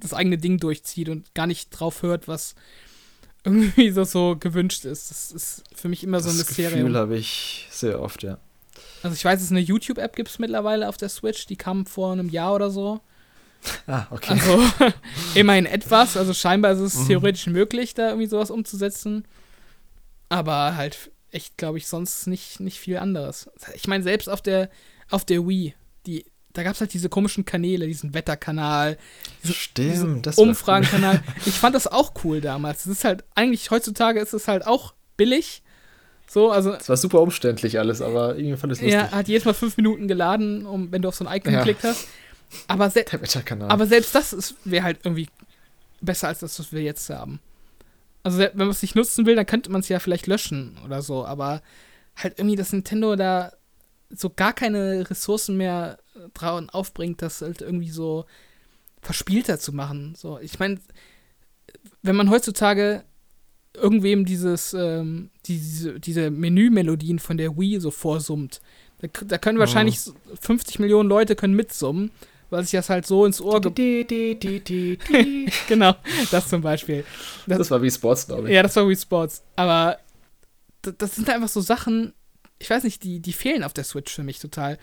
das 0.00 0.14
eigene 0.14 0.38
Ding 0.38 0.58
durchzieht 0.58 1.08
und 1.08 1.34
gar 1.34 1.46
nicht 1.46 1.70
drauf 1.70 2.02
hört, 2.02 2.28
was 2.28 2.54
irgendwie 3.44 3.90
so, 3.90 4.04
so 4.04 4.36
gewünscht 4.38 4.84
ist. 4.84 5.10
Das 5.10 5.32
ist 5.32 5.64
für 5.74 5.88
mich 5.88 6.02
immer 6.04 6.20
so 6.20 6.30
ein 6.30 6.36
Mysterium. 6.36 6.72
Das 6.72 6.80
Gefühl 6.80 6.96
habe 6.96 7.16
ich 7.16 7.68
sehr 7.70 8.00
oft, 8.00 8.22
ja. 8.22 8.38
Also 9.02 9.14
ich 9.14 9.24
weiß, 9.24 9.40
es 9.40 9.50
eine 9.50 9.60
YouTube-App 9.60 10.16
gibt 10.16 10.28
es 10.28 10.38
mittlerweile 10.38 10.88
auf 10.88 10.96
der 10.96 11.08
Switch, 11.08 11.46
die 11.46 11.56
kam 11.56 11.86
vor 11.86 12.12
einem 12.12 12.28
Jahr 12.28 12.54
oder 12.54 12.70
so. 12.70 13.00
Ah, 13.88 14.06
okay. 14.10 14.34
Also 14.34 14.62
immerhin 15.34 15.66
etwas. 15.66 16.16
Also 16.16 16.32
scheinbar 16.32 16.72
ist 16.72 16.78
es 16.78 16.94
mhm. 16.94 17.06
theoretisch 17.08 17.46
möglich, 17.48 17.92
da 17.92 18.10
irgendwie 18.10 18.28
sowas 18.28 18.52
umzusetzen. 18.52 19.24
Aber 20.28 20.76
halt 20.76 21.10
echt, 21.32 21.56
glaube 21.56 21.78
ich, 21.78 21.88
sonst 21.88 22.28
nicht, 22.28 22.60
nicht 22.60 22.78
viel 22.78 22.98
anderes. 22.98 23.50
Ich 23.74 23.88
meine, 23.88 24.04
selbst 24.04 24.28
auf 24.28 24.42
der, 24.42 24.70
auf 25.10 25.24
der 25.24 25.46
Wii, 25.46 25.74
die, 26.06 26.24
da 26.52 26.62
gab 26.62 26.74
es 26.74 26.80
halt 26.80 26.94
diese 26.94 27.08
komischen 27.08 27.44
Kanäle, 27.44 27.86
diesen 27.86 28.14
Wetterkanal, 28.14 28.98
diesen, 29.42 30.22
diesen 30.22 30.34
Umfragenkanal. 30.36 31.22
Cool. 31.26 31.34
Ich 31.46 31.54
fand 31.54 31.74
das 31.74 31.86
auch 31.86 32.12
cool 32.24 32.40
damals. 32.40 32.84
Das 32.84 32.92
ist 32.92 33.04
halt, 33.04 33.24
eigentlich 33.34 33.70
heutzutage 33.70 34.20
ist 34.20 34.32
es 34.32 34.48
halt 34.48 34.66
auch 34.66 34.94
billig, 35.16 35.62
so, 36.28 36.50
also. 36.50 36.74
Es 36.74 36.88
war 36.88 36.96
super 36.96 37.20
umständlich 37.22 37.78
alles, 37.78 38.02
aber 38.02 38.36
irgendwie 38.36 38.56
fand 38.56 38.72
ich 38.72 38.78
es 38.78 38.82
lustig. 38.82 39.00
Ja, 39.00 39.10
hat 39.10 39.28
jedes 39.28 39.44
Mal 39.44 39.54
fünf 39.54 39.76
Minuten 39.78 40.08
geladen, 40.08 40.66
um, 40.66 40.92
wenn 40.92 41.02
du 41.02 41.08
auf 41.08 41.14
so 41.14 41.24
ein 41.24 41.36
Icon 41.36 41.52
ja. 41.52 41.60
geklickt 41.60 41.82
hast. 41.84 42.06
Aber, 42.66 42.90
se 42.90 43.04
aber 43.68 43.86
selbst 43.86 44.14
das 44.14 44.54
wäre 44.64 44.84
halt 44.84 45.00
irgendwie 45.04 45.28
besser 46.00 46.28
als 46.28 46.40
das, 46.40 46.58
was 46.58 46.72
wir 46.72 46.82
jetzt 46.82 47.08
haben. 47.10 47.40
Also, 48.22 48.38
wenn 48.38 48.56
man 48.56 48.70
es 48.70 48.82
nicht 48.82 48.94
nutzen 48.94 49.26
will, 49.26 49.36
dann 49.36 49.46
könnte 49.46 49.70
man 49.70 49.80
es 49.80 49.88
ja 49.88 49.98
vielleicht 49.98 50.26
löschen 50.26 50.78
oder 50.84 51.02
so, 51.02 51.24
aber 51.24 51.62
halt 52.16 52.38
irgendwie, 52.38 52.56
dass 52.56 52.72
Nintendo 52.72 53.16
da 53.16 53.52
so 54.10 54.30
gar 54.30 54.52
keine 54.52 55.08
Ressourcen 55.08 55.56
mehr 55.56 55.98
drauf 56.34 56.62
aufbringt, 56.72 57.22
das 57.22 57.42
halt 57.42 57.62
irgendwie 57.62 57.90
so 57.90 58.24
verspielter 59.00 59.58
zu 59.58 59.72
machen. 59.72 60.14
So, 60.16 60.38
ich 60.40 60.58
meine, 60.58 60.78
wenn 62.02 62.16
man 62.16 62.30
heutzutage 62.30 63.04
irgendwem 63.80 64.24
dieses, 64.24 64.74
ähm, 64.74 65.30
diese, 65.46 65.98
diese 66.00 66.30
Menümelodien 66.30 67.18
von 67.18 67.36
der 67.36 67.56
Wii 67.56 67.80
so 67.80 67.90
vorsummt. 67.90 68.60
Da, 69.00 69.08
da 69.24 69.38
können 69.38 69.58
wahrscheinlich 69.58 70.00
oh. 70.08 70.36
50 70.40 70.78
Millionen 70.78 71.08
Leute 71.08 71.36
können 71.36 71.54
mitsummen, 71.54 72.10
weil 72.50 72.62
sich 72.62 72.72
das 72.72 72.90
halt 72.90 73.06
so 73.06 73.24
ins 73.24 73.40
Ohr 73.40 73.60
Genau, 75.68 75.94
das 76.30 76.48
zum 76.48 76.62
Beispiel. 76.62 77.04
Das, 77.46 77.58
das 77.58 77.70
war 77.70 77.82
wie 77.82 77.90
Sports, 77.90 78.26
glaube 78.26 78.48
ich. 78.48 78.54
Ja, 78.54 78.62
das 78.62 78.74
war 78.76 78.88
wie 78.88 78.96
Sports. 78.96 79.42
Aber 79.56 79.98
das, 80.82 80.94
das 80.98 81.14
sind 81.16 81.30
einfach 81.30 81.48
so 81.48 81.60
Sachen, 81.60 82.12
ich 82.58 82.70
weiß 82.70 82.84
nicht, 82.84 83.02
die, 83.04 83.20
die 83.20 83.32
fehlen 83.32 83.62
auf 83.62 83.72
der 83.72 83.84
Switch 83.84 84.12
für 84.12 84.24
mich 84.24 84.38
total. 84.38 84.78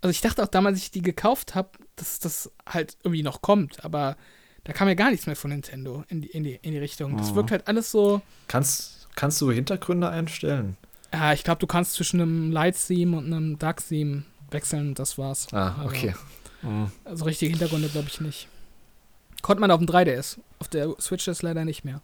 Also 0.00 0.10
ich 0.10 0.20
dachte 0.20 0.42
auch 0.42 0.48
damals, 0.48 0.76
als 0.76 0.84
ich 0.84 0.90
die 0.90 1.02
gekauft 1.02 1.54
habe, 1.54 1.70
dass 1.96 2.18
das 2.18 2.50
halt 2.66 2.96
irgendwie 3.04 3.22
noch 3.22 3.42
kommt, 3.42 3.84
aber 3.84 4.16
da 4.64 4.72
kam 4.72 4.88
ja 4.88 4.94
gar 4.94 5.10
nichts 5.10 5.26
mehr 5.26 5.36
von 5.36 5.50
Nintendo 5.50 6.04
in 6.08 6.22
die, 6.22 6.28
in 6.28 6.44
die, 6.44 6.58
in 6.62 6.72
die 6.72 6.78
Richtung. 6.78 7.16
Das 7.16 7.32
oh. 7.32 7.34
wirkt 7.34 7.50
halt 7.50 7.66
alles 7.66 7.90
so. 7.90 8.22
Kannst, 8.48 9.08
kannst 9.14 9.40
du 9.40 9.50
Hintergründe 9.50 10.08
einstellen? 10.08 10.76
Ja, 11.12 11.32
ich 11.32 11.44
glaube, 11.44 11.58
du 11.58 11.66
kannst 11.66 11.94
zwischen 11.94 12.20
einem 12.20 12.52
Light-Theme 12.52 13.16
und 13.16 13.26
einem 13.26 13.58
Dark-Theme 13.58 14.24
wechseln, 14.50 14.94
das 14.94 15.18
war's. 15.18 15.48
Ah, 15.52 15.84
okay. 15.84 16.14
Mhm. 16.62 16.90
Also 17.04 17.24
richtige 17.24 17.50
Hintergründe 17.50 17.88
glaube 17.88 18.08
ich 18.08 18.20
nicht. 18.20 18.48
Konnte 19.42 19.60
man 19.60 19.70
auf 19.70 19.78
dem 19.78 19.88
3DS. 19.88 20.38
Auf 20.60 20.68
der 20.68 20.94
Switch 21.00 21.26
ist 21.26 21.42
leider 21.42 21.64
nicht 21.64 21.84
mehr. 21.84 22.00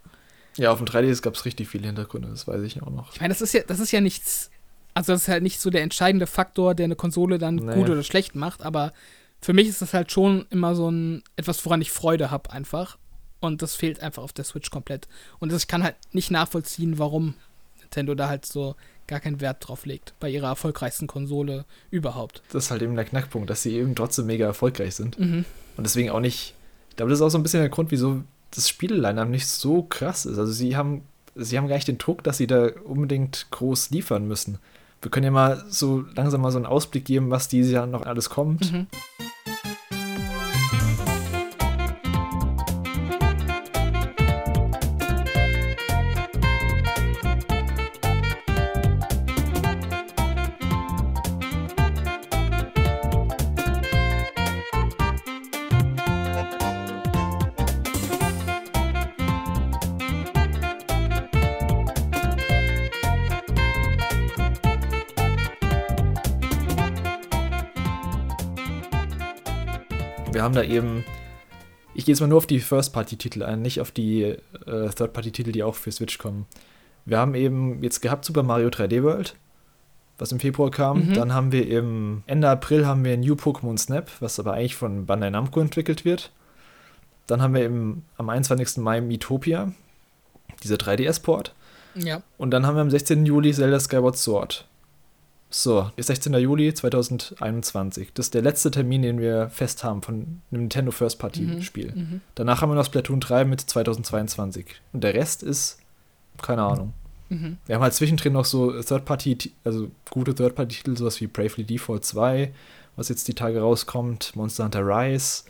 Ja, 0.56 0.72
auf 0.72 0.78
dem 0.78 0.86
3DS 0.86 1.22
gab 1.22 1.34
es 1.34 1.44
richtig 1.44 1.68
viele 1.68 1.86
Hintergründe, 1.86 2.28
das 2.28 2.48
weiß 2.48 2.62
ich 2.62 2.82
auch 2.82 2.90
noch. 2.90 3.12
Ich 3.12 3.20
meine, 3.20 3.32
das 3.32 3.40
ist 3.40 3.54
ja, 3.54 3.62
das 3.66 3.78
ist 3.78 3.92
ja 3.92 4.00
nichts. 4.00 4.50
Also 4.92 5.12
das 5.12 5.22
ist 5.22 5.28
halt 5.28 5.44
nicht 5.44 5.60
so 5.60 5.70
der 5.70 5.82
entscheidende 5.82 6.26
Faktor, 6.26 6.74
der 6.74 6.84
eine 6.84 6.96
Konsole 6.96 7.38
dann 7.38 7.54
nee. 7.54 7.74
gut 7.74 7.88
oder 7.88 8.02
schlecht 8.02 8.34
macht, 8.34 8.62
aber 8.62 8.92
für 9.40 9.52
mich 9.52 9.68
ist 9.68 9.82
das 9.82 9.94
halt 9.94 10.10
schon 10.12 10.46
immer 10.50 10.74
so 10.74 10.90
ein 10.90 11.22
etwas, 11.36 11.64
woran 11.64 11.80
ich 11.80 11.90
Freude 11.90 12.30
habe 12.30 12.50
einfach. 12.50 12.98
Und 13.40 13.62
das 13.62 13.76
fehlt 13.76 14.00
einfach 14.00 14.22
auf 14.22 14.32
der 14.32 14.44
Switch 14.44 14.70
komplett. 14.70 15.06
Und 15.38 15.52
ich 15.52 15.68
kann 15.68 15.84
halt 15.84 15.94
nicht 16.12 16.30
nachvollziehen, 16.30 16.98
warum 16.98 17.34
Nintendo 17.80 18.14
da 18.14 18.28
halt 18.28 18.44
so 18.44 18.74
gar 19.06 19.20
keinen 19.20 19.40
Wert 19.40 19.66
drauf 19.66 19.86
legt, 19.86 20.12
bei 20.20 20.28
ihrer 20.28 20.48
erfolgreichsten 20.48 21.06
Konsole 21.06 21.64
überhaupt. 21.90 22.42
Das 22.52 22.64
ist 22.64 22.70
halt 22.70 22.82
eben 22.82 22.94
der 22.94 23.04
Knackpunkt, 23.04 23.48
dass 23.48 23.62
sie 23.62 23.74
eben 23.74 23.94
trotzdem 23.94 24.26
mega 24.26 24.44
erfolgreich 24.44 24.94
sind. 24.94 25.18
Mhm. 25.18 25.44
Und 25.76 25.84
deswegen 25.84 26.10
auch 26.10 26.20
nicht, 26.20 26.54
ich 26.90 26.96
glaube, 26.96 27.10
das 27.10 27.20
ist 27.20 27.22
auch 27.24 27.30
so 27.30 27.38
ein 27.38 27.42
bisschen 27.42 27.60
der 27.60 27.70
Grund, 27.70 27.90
wieso 27.90 28.22
das 28.50 28.68
Spieleleiner 28.68 29.24
nicht 29.24 29.46
so 29.46 29.82
krass 29.82 30.26
ist. 30.26 30.38
Also 30.38 30.52
sie 30.52 30.76
haben, 30.76 31.02
sie 31.34 31.56
haben 31.56 31.68
gar 31.68 31.76
nicht 31.76 31.88
den 31.88 31.98
Druck, 31.98 32.22
dass 32.22 32.36
sie 32.36 32.46
da 32.46 32.70
unbedingt 32.84 33.46
groß 33.50 33.90
liefern 33.90 34.28
müssen. 34.28 34.58
Wir 35.00 35.10
können 35.10 35.24
ja 35.24 35.30
mal 35.30 35.64
so 35.68 36.04
langsam 36.14 36.40
mal 36.40 36.50
so 36.50 36.58
einen 36.58 36.66
Ausblick 36.66 37.04
geben, 37.04 37.30
was 37.30 37.48
dieses 37.48 37.72
Jahr 37.72 37.86
noch 37.86 38.02
alles 38.02 38.30
kommt. 38.30 38.72
Mhm. 38.72 38.86
Wir 70.32 70.42
haben 70.42 70.54
da 70.54 70.62
eben, 70.62 71.04
ich 71.94 72.04
gehe 72.04 72.12
jetzt 72.12 72.20
mal 72.20 72.26
nur 72.26 72.38
auf 72.38 72.46
die 72.46 72.60
First-Party-Titel 72.60 73.42
ein, 73.42 73.62
nicht 73.62 73.80
auf 73.80 73.90
die 73.90 74.22
äh, 74.22 74.36
Third-Party-Titel, 74.64 75.52
die 75.52 75.62
auch 75.62 75.74
für 75.74 75.92
Switch 75.92 76.18
kommen. 76.18 76.46
Wir 77.04 77.18
haben 77.18 77.34
eben 77.34 77.82
jetzt 77.82 78.00
gehabt 78.00 78.24
Super 78.24 78.42
Mario 78.42 78.68
3D 78.68 79.02
World, 79.02 79.34
was 80.18 80.32
im 80.32 80.40
Februar 80.40 80.70
kam. 80.70 81.08
Mhm. 81.08 81.14
Dann 81.14 81.32
haben 81.32 81.52
wir 81.52 81.68
im 81.68 82.22
Ende 82.26 82.48
April 82.48 82.86
haben 82.86 83.04
wir 83.04 83.16
New 83.16 83.34
Pokémon 83.34 83.78
Snap, 83.78 84.10
was 84.20 84.38
aber 84.38 84.52
eigentlich 84.52 84.76
von 84.76 85.06
Bandai 85.06 85.30
Namco 85.30 85.60
entwickelt 85.60 86.04
wird. 86.04 86.30
Dann 87.26 87.42
haben 87.42 87.54
wir 87.54 87.64
im, 87.64 88.02
am 88.16 88.28
21. 88.28 88.78
Mai 88.78 89.00
Miitopia, 89.00 89.72
dieser 90.62 90.76
3DS-Port. 90.76 91.54
Ja. 91.94 92.22
Und 92.36 92.50
dann 92.50 92.66
haben 92.66 92.74
wir 92.76 92.82
am 92.82 92.90
16. 92.90 93.26
Juli 93.26 93.52
Zelda 93.52 93.80
Skyward 93.80 94.16
Sword. 94.16 94.66
So, 95.50 95.90
16. 95.96 96.34
Juli 96.34 96.74
2021. 96.74 98.12
Das 98.12 98.26
ist 98.26 98.34
der 98.34 98.42
letzte 98.42 98.70
Termin, 98.70 99.02
den 99.02 99.18
wir 99.18 99.48
fest 99.48 99.82
haben 99.82 100.02
von 100.02 100.14
einem 100.14 100.40
Nintendo 100.50 100.90
First 100.90 101.18
Party 101.18 101.42
mhm, 101.42 101.62
Spiel. 101.62 101.92
Mhm. 101.94 102.20
Danach 102.34 102.60
haben 102.60 102.70
wir 102.70 102.74
noch 102.74 102.84
Splatoon 102.84 103.20
3 103.20 103.44
mit 103.44 103.60
2022. 103.60 104.66
Und 104.92 105.04
der 105.04 105.14
Rest 105.14 105.42
ist, 105.42 105.78
keine 106.42 106.62
Ahnung. 106.62 106.92
Mhm. 107.30 107.56
Wir 107.66 107.76
haben 107.76 107.82
halt 107.82 107.94
zwischendrin 107.94 108.34
noch 108.34 108.44
so 108.44 108.82
Third 108.82 109.06
Party, 109.06 109.38
also 109.64 109.90
gute 110.10 110.34
Third 110.34 110.54
Party 110.54 110.76
Titel, 110.76 110.96
sowas 110.96 111.20
wie 111.20 111.26
Bravely 111.26 111.64
Default 111.64 112.04
2, 112.04 112.52
was 112.96 113.08
jetzt 113.08 113.26
die 113.28 113.34
Tage 113.34 113.60
rauskommt, 113.60 114.36
Monster 114.36 114.64
Hunter 114.64 114.86
Rise. 114.86 115.44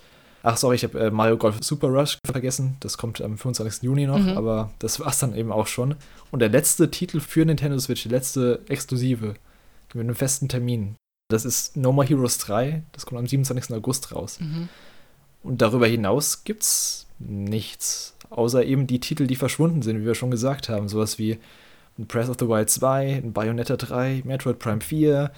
Ach, 0.45 0.57
sorry, 0.57 0.77
ich 0.77 0.85
habe 0.85 0.99
äh, 1.01 1.11
Mario 1.11 1.37
Golf 1.37 1.57
Super 1.61 1.89
Rush 1.89 2.19
vergessen. 2.25 2.77
Das 2.81 2.97
kommt 2.97 3.21
am 3.21 3.37
25. 3.37 3.83
Juni 3.83 4.07
noch, 4.07 4.21
mhm. 4.21 4.39
aber 4.39 4.71
das 4.79 5.01
war 5.01 5.09
es 5.09 5.19
dann 5.19 5.35
eben 5.35 5.51
auch 5.51 5.67
schon. 5.67 5.97
Und 6.31 6.39
der 6.39 6.49
letzte 6.49 6.91
Titel 6.91 7.19
für 7.19 7.45
Nintendo 7.45 7.79
Switch, 7.81 8.05
die 8.05 8.09
letzte 8.09 8.61
exklusive, 8.69 9.35
mit 9.95 10.05
einem 10.05 10.15
festen 10.15 10.49
Termin. 10.49 10.97
Das 11.31 11.45
ist 11.45 11.77
No 11.77 11.93
More 11.93 12.07
Heroes 12.07 12.39
3, 12.39 12.83
das 12.93 13.05
kommt 13.05 13.19
am 13.19 13.27
27. 13.27 13.75
August 13.77 14.15
raus. 14.15 14.41
Mhm. 14.41 14.69
Und 15.43 15.63
darüber 15.63 15.87
hinaus 15.87 16.45
gibt's 16.45 17.07
nichts, 17.19 18.15
außer 18.31 18.65
eben 18.65 18.87
die 18.87 19.01
Titel, 19.01 19.27
die 19.27 19.37
verschwunden 19.37 19.83
sind, 19.83 20.01
wie 20.01 20.07
wir 20.07 20.15
schon 20.15 20.31
gesagt 20.31 20.69
haben. 20.69 20.89
Sowas 20.89 21.19
wie 21.19 21.39
ein 21.99 22.07
Breath 22.07 22.29
of 22.29 22.37
the 22.39 22.49
Wild 22.49 22.71
2, 22.71 23.23
ein 23.25 23.33
Bayonetta 23.33 23.77
3, 23.77 24.23
Metroid 24.25 24.59
Prime 24.59 24.81
4, 24.81 25.31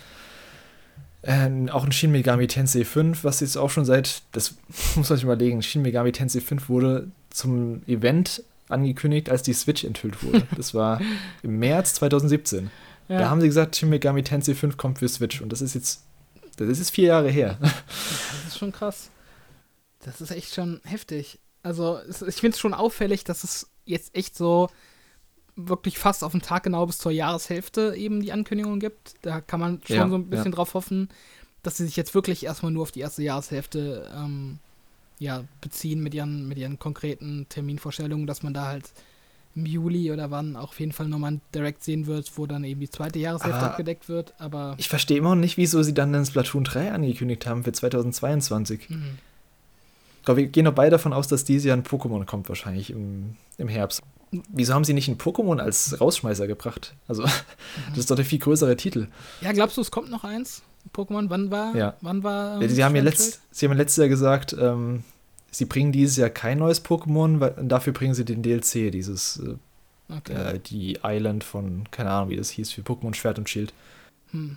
äh, 1.22 1.50
auch 1.70 1.84
ein 1.84 1.92
Shin 1.92 2.12
Megami 2.12 2.46
Tensei 2.46 2.84
5, 2.84 3.24
was 3.24 3.40
jetzt 3.40 3.56
auch 3.56 3.70
schon 3.70 3.84
seit, 3.84 4.22
das 4.32 4.54
muss 4.96 5.10
man 5.10 5.16
sich 5.16 5.24
überlegen, 5.24 5.62
Shin 5.62 5.82
Megami 5.82 6.12
Tensei 6.12 6.40
5 6.40 6.68
wurde 6.68 7.08
zum 7.30 7.82
Event 7.86 8.42
angekündigt, 8.68 9.30
als 9.30 9.42
die 9.42 9.52
Switch 9.52 9.84
enthüllt 9.84 10.22
wurde. 10.22 10.42
Das 10.56 10.74
war 10.74 11.00
im 11.42 11.58
März 11.58 11.94
2017. 11.94 12.70
Ja. 13.10 13.18
Da 13.18 13.30
haben 13.30 13.40
sie 13.40 13.48
gesagt, 13.48 13.74
Shin 13.74 13.88
Megami 13.88 14.22
Tensei 14.22 14.54
5 14.54 14.76
kommt 14.76 15.00
für 15.00 15.08
Switch 15.08 15.40
und 15.40 15.50
das 15.50 15.60
ist 15.60 15.74
jetzt, 15.74 16.04
das 16.56 16.78
ist 16.78 16.90
vier 16.90 17.08
Jahre 17.08 17.28
her. 17.28 17.58
Das 17.60 18.54
ist 18.54 18.58
schon 18.58 18.70
krass. 18.70 19.10
Das 20.04 20.20
ist 20.20 20.30
echt 20.30 20.54
schon 20.54 20.80
heftig. 20.84 21.40
Also 21.64 21.98
ich 22.08 22.36
finde 22.36 22.54
es 22.54 22.60
schon 22.60 22.72
auffällig, 22.72 23.24
dass 23.24 23.42
es 23.42 23.68
jetzt 23.84 24.14
echt 24.14 24.36
so 24.36 24.70
wirklich 25.56 25.98
fast 25.98 26.22
auf 26.22 26.30
den 26.30 26.40
Tag 26.40 26.62
genau 26.62 26.86
bis 26.86 26.98
zur 26.98 27.10
Jahreshälfte 27.10 27.94
eben 27.96 28.22
die 28.22 28.32
Ankündigung 28.32 28.78
gibt. 28.78 29.14
Da 29.22 29.40
kann 29.40 29.58
man 29.58 29.80
schon 29.84 29.96
ja, 29.96 30.08
so 30.08 30.14
ein 30.14 30.30
bisschen 30.30 30.52
ja. 30.52 30.52
drauf 30.52 30.74
hoffen, 30.74 31.08
dass 31.64 31.76
sie 31.76 31.86
sich 31.86 31.96
jetzt 31.96 32.14
wirklich 32.14 32.44
erstmal 32.44 32.70
nur 32.70 32.82
auf 32.82 32.92
die 32.92 33.00
erste 33.00 33.24
Jahreshälfte 33.24 34.08
ähm, 34.14 34.60
ja, 35.18 35.42
beziehen 35.60 36.00
mit 36.00 36.14
ihren, 36.14 36.46
mit 36.46 36.58
ihren 36.58 36.78
konkreten 36.78 37.46
Terminvorstellungen, 37.48 38.28
dass 38.28 38.44
man 38.44 38.54
da 38.54 38.66
halt 38.66 38.92
im 39.56 39.66
Juli 39.66 40.12
oder 40.12 40.30
wann 40.30 40.56
auch 40.56 40.70
auf 40.70 40.80
jeden 40.80 40.92
Fall 40.92 41.08
nochmal 41.08 41.32
ein 41.32 41.40
Direct 41.54 41.82
sehen 41.82 42.06
wird, 42.06 42.30
wo 42.36 42.46
dann 42.46 42.64
eben 42.64 42.80
die 42.80 42.90
zweite 42.90 43.18
Jahreshälfte 43.18 43.60
abgedeckt 43.60 44.08
wird. 44.08 44.34
Aber 44.38 44.74
ich 44.78 44.88
verstehe 44.88 45.18
immer 45.18 45.34
noch 45.34 45.40
nicht, 45.40 45.56
wieso 45.56 45.82
sie 45.82 45.94
dann 45.94 46.12
den 46.12 46.24
Splatoon 46.24 46.64
3 46.64 46.92
angekündigt 46.92 47.46
haben 47.46 47.64
für 47.64 47.72
2022. 47.72 48.90
Mhm. 48.90 49.18
Ich 50.18 50.24
glaube, 50.24 50.42
wir 50.42 50.48
gehen 50.48 50.66
noch 50.66 50.74
beide 50.74 50.90
davon 50.90 51.12
aus, 51.12 51.28
dass 51.28 51.44
dieses 51.44 51.64
Jahr 51.64 51.76
ein 51.76 51.82
Pokémon 51.82 52.24
kommt, 52.26 52.48
wahrscheinlich 52.48 52.90
im, 52.90 53.36
im 53.56 53.68
Herbst. 53.68 54.02
Wieso 54.30 54.74
haben 54.74 54.84
sie 54.84 54.92
nicht 54.92 55.08
ein 55.08 55.18
Pokémon 55.18 55.58
als 55.58 56.00
Rausschmeißer 56.00 56.46
gebracht? 56.46 56.94
Also, 57.08 57.22
mhm. 57.22 57.28
das 57.90 57.98
ist 57.98 58.10
doch 58.10 58.16
der 58.16 58.24
viel 58.24 58.38
größere 58.38 58.76
Titel. 58.76 59.08
Ja, 59.40 59.52
glaubst 59.52 59.76
du, 59.76 59.80
es 59.80 59.90
kommt 59.90 60.10
noch 60.10 60.22
eins? 60.22 60.62
Pokémon, 60.94 61.28
wann 61.28 61.50
war? 61.50 61.74
Ja. 61.74 61.96
Wann 62.00 62.22
war? 62.22 62.60
Ähm, 62.60 62.68
sie, 62.68 62.84
haben 62.84 62.94
ja 62.94 63.02
letzt, 63.02 63.40
sie 63.50 63.66
haben 63.66 63.76
letztes 63.76 63.96
Jahr 63.96 64.08
gesagt, 64.08 64.54
ähm, 64.58 65.02
sie 65.50 65.64
bringen 65.64 65.92
dieses 65.92 66.16
Jahr 66.16 66.30
kein 66.30 66.58
neues 66.58 66.84
Pokémon, 66.84 67.40
weil, 67.40 67.54
dafür 67.62 67.92
bringen 67.92 68.14
sie 68.14 68.24
den 68.24 68.42
DLC, 68.42 68.92
dieses 68.92 69.38
äh, 69.38 69.56
okay. 70.14 70.32
äh, 70.32 70.58
die 70.58 70.98
Island 71.02 71.44
von, 71.44 71.84
keine 71.90 72.10
Ahnung, 72.10 72.30
wie 72.30 72.36
das 72.36 72.50
hieß, 72.50 72.72
für 72.72 72.82
Pokémon 72.82 73.14
Schwert 73.14 73.38
und 73.38 73.48
Schild. 73.48 73.72
Hm. 74.32 74.56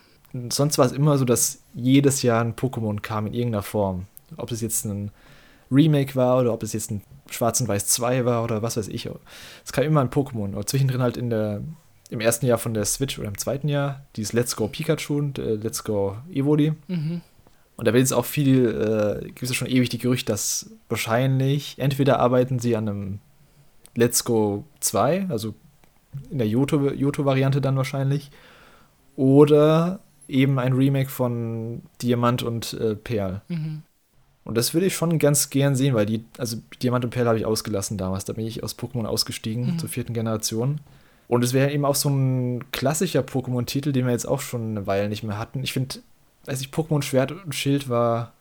Sonst 0.49 0.77
war 0.77 0.85
es 0.85 0.91
immer 0.91 1.17
so, 1.17 1.25
dass 1.25 1.59
jedes 1.73 2.23
Jahr 2.23 2.41
ein 2.41 2.55
Pokémon 2.55 2.99
kam 3.01 3.27
in 3.27 3.33
irgendeiner 3.33 3.61
Form. 3.61 4.07
Ob 4.37 4.51
es 4.51 4.61
jetzt 4.61 4.85
ein 4.85 5.11
Remake 5.71 6.15
war 6.15 6.39
oder 6.39 6.53
ob 6.53 6.63
es 6.63 6.73
jetzt 6.73 6.89
ein 6.89 7.03
Schwarz 7.29 7.61
und 7.61 7.67
Weiß 7.67 7.87
2 7.87 8.25
war 8.25 8.43
oder 8.43 8.61
was 8.61 8.77
weiß 8.77 8.87
ich. 8.87 9.07
Es 9.63 9.71
kam 9.71 9.83
immer 9.83 10.01
ein 10.01 10.09
Pokémon. 10.09 10.53
Oder 10.53 10.65
zwischendrin 10.65 11.03
halt 11.03 11.17
in 11.17 11.29
der, 11.29 11.61
im 12.09 12.19
ersten 12.19 12.47
Jahr 12.47 12.57
von 12.57 12.73
der 12.73 12.85
Switch 12.85 13.19
oder 13.19 13.27
im 13.27 13.37
zweiten 13.37 13.69
Jahr 13.69 14.05
dieses 14.15 14.33
Let's 14.33 14.55
Go 14.55 14.67
Pikachu 14.67 15.17
und 15.17 15.37
äh, 15.37 15.55
Let's 15.55 15.83
Go 15.83 16.17
Evoli. 16.31 16.73
Mhm. 16.87 17.21
Und 17.75 17.87
da 17.87 17.93
wird 17.93 18.01
jetzt 18.01 18.13
auch 18.13 18.25
viel, 18.25 19.21
äh, 19.23 19.25
gibt 19.25 19.43
es 19.43 19.55
schon 19.55 19.67
ewig 19.67 19.89
die 19.89 19.97
Gerüchte, 19.97 20.31
dass 20.31 20.69
wahrscheinlich 20.89 21.75
entweder 21.79 22.19
arbeiten 22.19 22.59
sie 22.59 22.75
an 22.75 22.87
einem 22.87 23.19
Let's 23.95 24.23
Go 24.23 24.65
2, 24.79 25.27
also 25.29 25.55
in 26.29 26.37
der 26.37 26.47
Yoto-Variante 26.47 27.61
dann 27.61 27.75
wahrscheinlich, 27.75 28.29
oder 29.15 29.99
eben 30.27 30.59
ein 30.59 30.73
Remake 30.73 31.09
von 31.09 31.81
Diamant 32.01 32.43
und 32.43 32.73
äh, 32.73 32.95
Perl. 32.95 33.41
Mhm. 33.47 33.81
Und 34.45 34.57
das 34.57 34.73
würde 34.73 34.87
ich 34.87 34.95
schon 34.95 35.19
ganz 35.19 35.49
gern 35.49 35.75
sehen, 35.75 35.95
weil 35.95 36.05
die, 36.05 36.25
also 36.37 36.57
Diamant 36.81 37.05
und 37.05 37.11
Perl 37.11 37.27
habe 37.27 37.37
ich 37.37 37.45
ausgelassen 37.45 37.97
damals, 37.97 38.25
da 38.25 38.33
bin 38.33 38.45
ich 38.45 38.63
aus 38.63 38.77
Pokémon 38.77 39.05
ausgestiegen 39.05 39.73
mhm. 39.73 39.79
zur 39.79 39.89
vierten 39.89 40.13
Generation. 40.13 40.79
Und 41.27 41.43
es 41.43 41.53
wäre 41.53 41.71
eben 41.71 41.85
auch 41.85 41.95
so 41.95 42.09
ein 42.09 42.69
klassischer 42.71 43.21
Pokémon-Titel, 43.21 43.91
den 43.91 44.05
wir 44.05 44.11
jetzt 44.11 44.27
auch 44.27 44.41
schon 44.41 44.71
eine 44.71 44.85
Weile 44.85 45.07
nicht 45.07 45.23
mehr 45.23 45.39
hatten. 45.39 45.63
Ich 45.63 45.73
finde, 45.73 45.99
weiß 46.45 46.61
ich, 46.61 46.69
Pokémon 46.69 47.01
Schwert 47.01 47.31
und 47.31 47.55
Schild 47.55 47.89
war. 47.89 48.33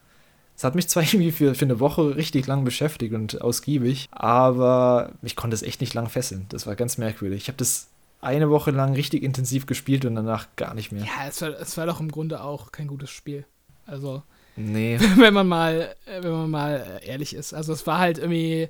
Es 0.57 0.65
hat 0.65 0.75
mich 0.75 0.89
zwar 0.89 1.03
irgendwie 1.13 1.33
für, 1.33 1.55
für 1.55 1.65
eine 1.65 1.81
Woche 1.81 2.17
richtig 2.17 2.47
lang 2.47 2.65
beschäftigt 2.65 3.15
und 3.15 3.41
ausgiebig, 3.41 4.09
aber 4.11 5.13
ich 5.23 5.37
konnte 5.37 5.55
es 5.55 5.63
echt 5.63 5.81
nicht 5.81 5.95
lang 5.95 6.09
fesseln. 6.09 6.47
Das 6.49 6.67
war 6.67 6.77
ganz 6.77 6.99
merkwürdig. 6.99 7.43
Ich 7.43 7.49
habe 7.49 7.59
das 7.59 7.89
eine 8.21 8.51
Woche 8.51 8.71
lang 8.71 8.95
richtig 8.95 9.23
intensiv 9.23 9.67
gespielt 9.67 10.05
und 10.05 10.15
danach 10.15 10.47
gar 10.57 10.75
nicht 10.75 10.93
mehr. 10.93 11.05
Ja, 11.05 11.29
es 11.29 11.43
war, 11.43 11.51
es 11.61 11.77
war 11.77 11.87
doch 11.87 12.01
im 12.01 12.11
Grunde 12.11 12.43
auch 12.43 12.71
kein 12.73 12.87
gutes 12.87 13.11
Spiel. 13.11 13.45
Also. 13.87 14.23
Nee. 14.55 14.99
Wenn 15.17 15.35
man 15.35 15.49
mal, 15.49 15.95
wenn 16.07 16.31
man 16.31 16.51
mal 16.51 17.01
ehrlich 17.03 17.35
ist. 17.35 17.55
Also 17.55 17.73
es 17.73 17.87
war 17.87 17.99
halt 17.99 18.19
irgendwie, 18.19 18.69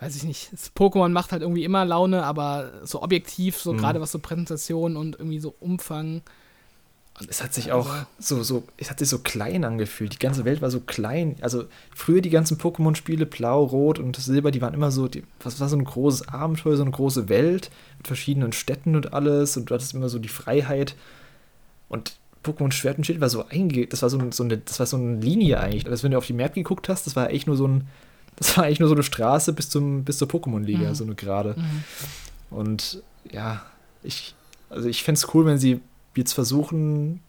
weiß 0.00 0.16
ich 0.16 0.24
nicht, 0.24 0.50
Pokémon 0.76 1.10
macht 1.10 1.30
halt 1.30 1.42
irgendwie 1.42 1.62
immer 1.62 1.84
Laune, 1.84 2.24
aber 2.24 2.84
so 2.84 3.00
objektiv, 3.00 3.58
so 3.58 3.72
mhm. 3.72 3.78
gerade 3.78 4.00
was 4.00 4.10
so 4.10 4.18
Präsentation 4.18 4.96
und 4.96 5.16
irgendwie 5.16 5.38
so 5.38 5.54
Umfang 5.60 6.22
es 7.26 7.42
hat 7.42 7.52
sich 7.52 7.72
auch 7.72 7.88
so, 8.18 8.42
so, 8.42 8.64
es 8.76 8.90
hat 8.90 9.00
sich 9.00 9.08
so 9.08 9.18
klein 9.18 9.64
angefühlt. 9.64 10.14
Die 10.14 10.18
ganze 10.18 10.44
Welt 10.44 10.62
war 10.62 10.70
so 10.70 10.80
klein. 10.80 11.36
Also 11.40 11.64
früher 11.94 12.20
die 12.20 12.30
ganzen 12.30 12.58
Pokémon-Spiele, 12.58 13.26
Blau, 13.26 13.64
Rot 13.64 13.98
und 13.98 14.16
Silber, 14.16 14.50
die 14.50 14.60
waren 14.60 14.74
immer 14.74 14.90
so, 14.90 15.08
die, 15.08 15.24
was 15.42 15.58
war 15.58 15.68
so 15.68 15.76
ein 15.76 15.84
großes 15.84 16.28
Abenteuer, 16.28 16.76
so 16.76 16.82
eine 16.82 16.92
große 16.92 17.28
Welt 17.28 17.70
mit 17.98 18.06
verschiedenen 18.06 18.52
Städten 18.52 18.94
und 18.94 19.12
alles. 19.12 19.56
Und 19.56 19.70
du 19.70 19.74
hattest 19.74 19.94
immer 19.94 20.08
so 20.08 20.18
die 20.18 20.28
Freiheit. 20.28 20.94
Und 21.88 22.12
Pokémon 22.44 22.70
Schwert 22.72 22.98
und 22.98 23.04
Schild 23.04 23.20
war 23.20 23.28
so 23.28 23.46
einge, 23.48 23.86
das 23.86 24.02
war 24.02 24.10
so, 24.10 24.20
so 24.30 24.44
eine, 24.44 24.58
das 24.58 24.78
war 24.78 24.86
so 24.86 24.96
eine 24.96 25.20
Linie 25.20 25.60
eigentlich. 25.60 25.86
Also 25.86 26.04
wenn 26.04 26.12
du 26.12 26.18
auf 26.18 26.26
die 26.26 26.32
Map 26.32 26.54
geguckt 26.54 26.88
hast, 26.88 27.06
das 27.06 27.16
war 27.16 27.30
echt 27.30 27.46
nur 27.46 27.56
so 27.56 27.66
ein, 27.66 27.88
das 28.36 28.56
war 28.56 28.64
eigentlich 28.64 28.80
nur 28.80 28.88
so 28.88 28.94
eine 28.94 29.02
Straße 29.02 29.52
bis 29.52 29.70
zum, 29.70 30.04
bis 30.04 30.18
zur 30.18 30.28
Pokémon-Liga, 30.28 30.90
mhm. 30.90 30.94
so 30.94 31.04
eine 31.04 31.14
gerade. 31.14 31.54
Mhm. 31.56 32.56
Und 32.56 33.02
ja, 33.30 33.62
ich, 34.02 34.34
also 34.70 34.88
ich 34.88 35.02
fände 35.02 35.18
es 35.18 35.34
cool, 35.34 35.44
wenn 35.44 35.58
sie 35.58 35.80
jetzt 36.18 36.34
versuchen, 36.34 37.20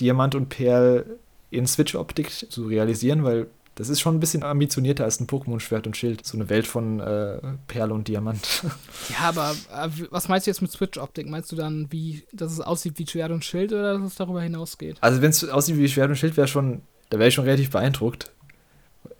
Diamant 0.00 0.34
und 0.34 0.48
Perl 0.48 1.18
in 1.50 1.66
Switch-Optik 1.66 2.30
zu 2.30 2.66
realisieren, 2.66 3.24
weil 3.24 3.48
das 3.76 3.90
ist 3.90 4.00
schon 4.00 4.16
ein 4.16 4.20
bisschen 4.20 4.42
ambitionierter 4.42 5.04
als 5.04 5.20
ein 5.20 5.26
Pokémon-Schwert 5.26 5.86
und 5.86 5.96
Schild. 5.98 6.26
So 6.26 6.38
eine 6.38 6.48
Welt 6.48 6.66
von 6.66 6.98
äh, 6.98 7.38
Perle 7.68 7.92
und 7.92 8.08
Diamant. 8.08 8.64
Ja, 9.10 9.28
aber 9.28 9.54
äh, 9.72 9.88
was 10.10 10.28
meinst 10.28 10.46
du 10.46 10.50
jetzt 10.50 10.62
mit 10.62 10.72
Switch-Optik? 10.72 11.28
Meinst 11.28 11.52
du 11.52 11.56
dann, 11.56 11.86
wie, 11.90 12.24
dass 12.32 12.52
es 12.52 12.60
aussieht 12.60 12.98
wie 12.98 13.06
Schwert 13.06 13.30
und 13.30 13.44
Schild 13.44 13.72
oder 13.72 13.98
dass 13.98 14.12
es 14.12 14.14
darüber 14.16 14.40
hinausgeht? 14.40 14.96
Also, 15.02 15.20
wenn 15.20 15.30
es 15.30 15.46
aussieht 15.46 15.76
wie 15.76 15.88
Schwert 15.88 16.08
und 16.08 16.16
Schild, 16.16 16.38
wäre 16.38 16.48
schon, 16.48 16.80
da 17.10 17.18
wäre 17.18 17.28
ich 17.28 17.34
schon 17.34 17.44
relativ 17.44 17.70
beeindruckt. 17.70 18.32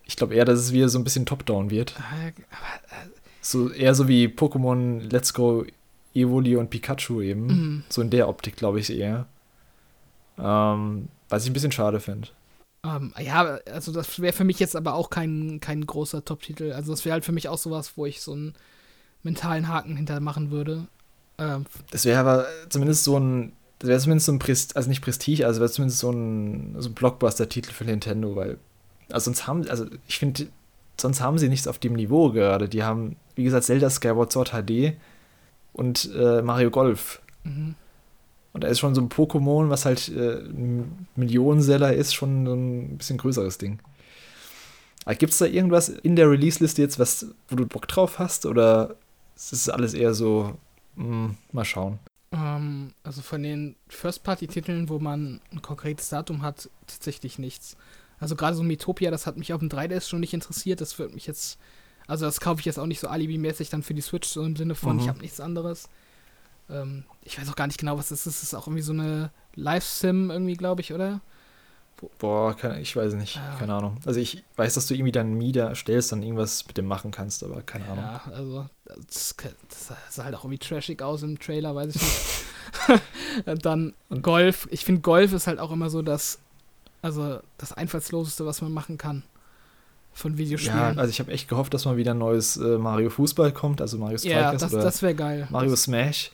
Ich 0.05 0.15
glaube 0.15 0.33
eher, 0.33 0.45
dass 0.45 0.59
es 0.59 0.73
wieder 0.73 0.89
so 0.89 0.97
ein 0.97 1.03
bisschen 1.03 1.27
top-down 1.27 1.69
wird. 1.69 1.91
Äh, 1.91 2.31
aber, 2.49 3.03
äh, 3.03 3.09
so 3.41 3.69
eher 3.69 3.93
so 3.93 4.07
wie 4.07 4.27
Pokémon 4.27 5.01
Let's 5.11 5.33
Go 5.33 5.65
Evoli 6.21 6.55
und 6.55 6.69
Pikachu 6.69 7.21
eben. 7.21 7.47
Mhm. 7.47 7.83
So 7.89 8.01
in 8.01 8.09
der 8.09 8.27
Optik, 8.29 8.55
glaube 8.55 8.79
ich, 8.79 8.89
eher. 8.89 9.27
Ähm, 10.37 11.07
was 11.29 11.43
ich 11.43 11.49
ein 11.49 11.53
bisschen 11.53 11.71
schade 11.71 11.99
finde. 11.99 12.29
Ähm, 12.83 13.13
ja, 13.19 13.59
also 13.71 13.91
das 13.91 14.19
wäre 14.19 14.33
für 14.33 14.43
mich 14.43 14.59
jetzt 14.59 14.75
aber 14.75 14.93
auch 14.93 15.09
kein, 15.09 15.59
kein 15.59 15.85
großer 15.85 16.23
Top-Titel. 16.23 16.71
Also 16.73 16.91
das 16.91 17.05
wäre 17.05 17.13
halt 17.13 17.25
für 17.25 17.31
mich 17.31 17.49
auch 17.49 17.57
sowas, 17.57 17.93
wo 17.95 18.05
ich 18.05 18.21
so 18.21 18.33
einen 18.33 18.53
mentalen 19.23 19.67
Haken 19.67 19.95
hinter 19.95 20.19
machen 20.19 20.51
würde. 20.51 20.87
Ähm, 21.37 21.65
das 21.91 22.05
wäre 22.05 22.19
aber 22.19 22.45
zumindest 22.69 23.03
so 23.03 23.19
ein, 23.19 23.53
das 23.79 23.89
wäre 23.89 23.99
zumindest 23.99 24.27
so 24.27 24.31
ein 24.31 24.39
Prest, 24.39 24.75
also 24.75 24.89
nicht 24.89 25.01
Prestige, 25.01 25.45
also 25.45 25.59
wäre 25.59 25.71
zumindest 25.71 25.99
so 25.99 26.11
ein, 26.11 26.75
so 26.79 26.89
ein 26.89 26.93
Blockbuster-Titel 26.93 27.71
für 27.71 27.85
Nintendo, 27.85 28.35
weil, 28.35 28.57
also 29.09 29.25
sonst 29.25 29.47
haben, 29.47 29.67
also 29.69 29.85
ich 30.07 30.19
finde, 30.19 30.47
sonst 30.99 31.21
haben 31.21 31.37
sie 31.37 31.49
nichts 31.49 31.67
auf 31.67 31.79
dem 31.79 31.93
Niveau 31.93 32.31
gerade. 32.31 32.69
Die 32.69 32.83
haben, 32.83 33.17
wie 33.35 33.43
gesagt, 33.43 33.65
Zelda 33.65 33.89
Skyward 33.89 34.31
Sword 34.31 34.51
HD 34.51 34.93
und 35.77 36.11
äh, 36.13 36.41
Mario 36.41 36.69
Golf. 36.69 37.21
Mhm. 37.43 37.75
Und 38.53 38.63
da 38.63 38.67
ist 38.67 38.79
schon 38.79 38.95
so 38.95 39.01
ein 39.01 39.09
Pokémon, 39.09 39.69
was 39.69 39.85
halt 39.85 40.09
äh, 40.09 40.39
ein 40.39 41.07
Millionenseller 41.15 41.93
ist, 41.93 42.13
schon 42.13 42.45
so 42.45 42.53
ein 42.53 42.97
bisschen 42.97 43.17
größeres 43.17 43.57
Ding. 43.57 43.79
Gibt 45.19 45.31
es 45.31 45.39
da 45.39 45.45
irgendwas 45.45 45.87
in 45.87 46.17
der 46.17 46.29
Release-Liste 46.29 46.81
jetzt, 46.81 46.99
was, 46.99 47.27
wo 47.47 47.55
du 47.55 47.65
Bock 47.65 47.87
drauf 47.87 48.19
hast? 48.19 48.45
Oder 48.45 48.95
ist 49.35 49.53
es 49.53 49.69
alles 49.69 49.93
eher 49.93 50.13
so, 50.13 50.57
mh, 50.95 51.05
hm, 51.05 51.37
mal 51.53 51.63
schauen? 51.63 51.99
Um, 52.31 52.39
ähm, 52.39 52.93
also 53.03 53.21
von 53.21 53.41
den 53.41 53.75
First-Party-Titeln, 53.87 54.89
wo 54.89 54.99
man 54.99 55.39
ein 55.53 55.61
konkretes 55.61 56.09
Datum 56.09 56.41
hat, 56.41 56.69
tatsächlich 56.87 57.39
nichts. 57.39 57.77
Also 58.19 58.35
gerade 58.35 58.57
so 58.57 58.63
Metopia, 58.63 59.11
das 59.11 59.27
hat 59.27 59.37
mich 59.37 59.53
auf 59.53 59.59
dem 59.59 59.69
3DS 59.69 60.09
schon 60.09 60.19
nicht 60.19 60.33
interessiert. 60.33 60.81
Das 60.81 60.99
wird 60.99 61.13
mich 61.13 61.27
jetzt, 61.27 61.57
also 62.07 62.25
das 62.25 62.39
kaufe 62.39 62.61
ich 62.61 62.65
jetzt 62.65 62.79
auch 62.79 62.85
nicht 62.85 62.99
so 62.99 63.07
alibimäßig 63.07 63.69
dann 63.69 63.83
für 63.83 63.93
die 63.93 64.01
Switch, 64.01 64.29
so 64.29 64.43
im 64.43 64.55
Sinne 64.55 64.75
von, 64.75 64.95
mhm. 64.95 65.01
ich 65.01 65.07
habe 65.09 65.19
nichts 65.19 65.39
anderes. 65.39 65.89
Ähm, 66.69 67.03
ich 67.23 67.39
weiß 67.39 67.49
auch 67.49 67.55
gar 67.55 67.67
nicht 67.67 67.79
genau, 67.79 67.97
was 67.97 68.09
das 68.09 68.25
ist. 68.25 68.41
Das 68.41 68.43
ist 68.43 68.53
auch 68.53 68.67
irgendwie 68.67 68.81
so 68.81 68.93
eine 68.93 69.31
Live-Sim 69.55 70.31
irgendwie, 70.31 70.55
glaube 70.55 70.81
ich, 70.81 70.93
oder? 70.93 71.19
Boah, 72.19 72.55
kann, 72.55 72.79
ich 72.79 72.95
weiß 72.95 73.15
nicht, 73.15 73.37
ja. 73.37 73.55
keine 73.57 73.73
Ahnung. 73.73 73.97
Also 74.05 74.19
ich 74.19 74.43
weiß, 74.55 74.75
dass 74.75 74.85
du 74.85 74.93
irgendwie 74.93 75.11
dann 75.11 75.33
Mieter 75.33 75.73
stellst 75.73 76.13
und 76.13 76.21
irgendwas 76.21 76.65
mit 76.67 76.77
dem 76.77 76.85
machen 76.85 77.11
kannst, 77.11 77.43
aber 77.43 77.61
keine 77.63 77.85
Ahnung. 77.85 78.03
Ja, 78.03 78.21
also 78.31 78.69
das, 78.85 79.35
das 79.67 79.93
sah 80.09 80.23
halt 80.23 80.35
auch 80.35 80.43
irgendwie 80.43 80.59
trashig 80.59 81.01
aus 81.01 81.23
im 81.23 81.39
Trailer, 81.39 81.75
weiß 81.75 81.95
ich 81.95 82.01
nicht. 82.01 83.01
dann 83.63 83.95
Golf. 84.21 84.67
Ich 84.69 84.85
finde 84.85 85.01
Golf 85.01 85.33
ist 85.33 85.47
halt 85.47 85.57
auch 85.59 85.71
immer 85.71 85.89
so 85.89 86.03
das, 86.03 86.37
also 87.01 87.39
das 87.57 87.73
einfallsloseste, 87.73 88.45
was 88.45 88.61
man 88.61 88.71
machen 88.71 88.99
kann 88.99 89.23
von 90.17 90.37
Videospielen. 90.37 90.77
Ja, 90.77 90.87
also 90.95 91.09
ich 91.09 91.19
habe 91.19 91.31
echt 91.31 91.47
gehofft, 91.47 91.73
dass 91.75 91.85
mal 91.85 91.95
wieder 91.95 92.15
ein 92.15 92.17
neues 92.17 92.57
äh, 92.57 92.79
Mario 92.79 93.11
Fußball 93.11 93.51
kommt, 93.51 93.81
also 93.81 93.99
Mario 93.99 94.17
Strikers 94.17 94.41
ja, 94.41 94.51
das, 94.51 94.73
oder 94.73 94.83
das 94.83 95.01
wäre 95.03 95.13
geil. 95.13 95.47
Mario 95.51 95.75
Smash. 95.75 96.31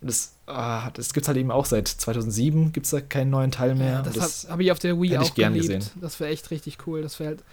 Das, 0.00 0.34
ah, 0.46 0.90
das 0.92 1.12
gibt 1.12 1.24
es 1.24 1.28
halt 1.28 1.36
eben 1.36 1.50
auch 1.50 1.64
seit 1.64 1.88
2007, 1.88 2.72
gibt 2.72 2.86
es 2.86 2.90
da 2.90 3.00
keinen 3.00 3.30
neuen 3.30 3.50
Teil 3.50 3.74
mehr. 3.74 3.94
Ja, 3.94 4.02
das, 4.02 4.14
das 4.14 4.48
habe 4.48 4.62
ich 4.62 4.70
auf 4.70 4.78
der 4.78 5.00
Wii 5.00 5.18
auch 5.18 5.34
gern 5.34 5.54
geliebt. 5.54 5.74
gesehen. 5.74 5.90
Das 6.00 6.20
wäre 6.20 6.30
echt 6.30 6.50
richtig 6.52 6.78
cool. 6.86 7.02
Das 7.02 7.18
wäre 7.18 7.30
halt, 7.30 7.44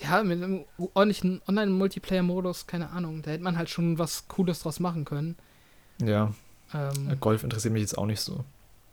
ja, 0.00 0.22
mit 0.24 0.42
einem 0.42 0.64
ordentlichen 0.94 1.40
Online-Multiplayer-Modus, 1.46 2.66
keine 2.66 2.90
Ahnung, 2.90 3.22
da 3.22 3.30
hätte 3.30 3.44
man 3.44 3.56
halt 3.56 3.70
schon 3.70 3.98
was 3.98 4.26
Cooles 4.26 4.60
draus 4.60 4.80
machen 4.80 5.04
können. 5.04 5.36
Ja. 6.02 6.32
Ähm, 6.74 7.16
Golf 7.20 7.44
interessiert 7.44 7.72
mich 7.72 7.82
jetzt 7.82 7.96
auch 7.96 8.06
nicht 8.06 8.20
so. 8.20 8.44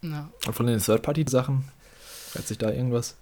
Ja. 0.03 0.29
Und 0.45 0.53
von 0.53 0.67
den 0.67 0.79
Third-Party-Sachen, 0.79 1.63
hat 2.35 2.47
sich 2.47 2.59
da 2.59 2.69
irgendwas? 2.69 3.15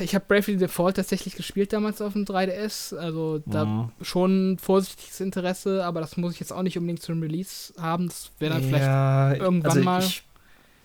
Ich 0.00 0.14
habe 0.14 0.24
Bravely 0.28 0.58
Default 0.58 0.96
tatsächlich 0.96 1.34
gespielt 1.34 1.72
damals 1.72 2.02
auf 2.02 2.12
dem 2.12 2.24
3DS. 2.24 2.94
Also 2.96 3.40
da 3.46 3.64
mhm. 3.64 3.92
schon 4.02 4.58
vorsichtiges 4.60 5.20
Interesse, 5.20 5.84
aber 5.84 6.00
das 6.00 6.16
muss 6.16 6.34
ich 6.34 6.40
jetzt 6.40 6.52
auch 6.52 6.62
nicht 6.62 6.76
unbedingt 6.76 7.02
zum 7.02 7.22
Release 7.22 7.72
haben. 7.80 8.08
Das 8.08 8.30
wäre 8.38 8.54
dann 8.54 8.62
ja, 8.62 8.68
vielleicht 8.68 9.42
irgendwann 9.42 9.70
also 9.70 9.82
mal. 9.82 10.02
Ich, 10.02 10.24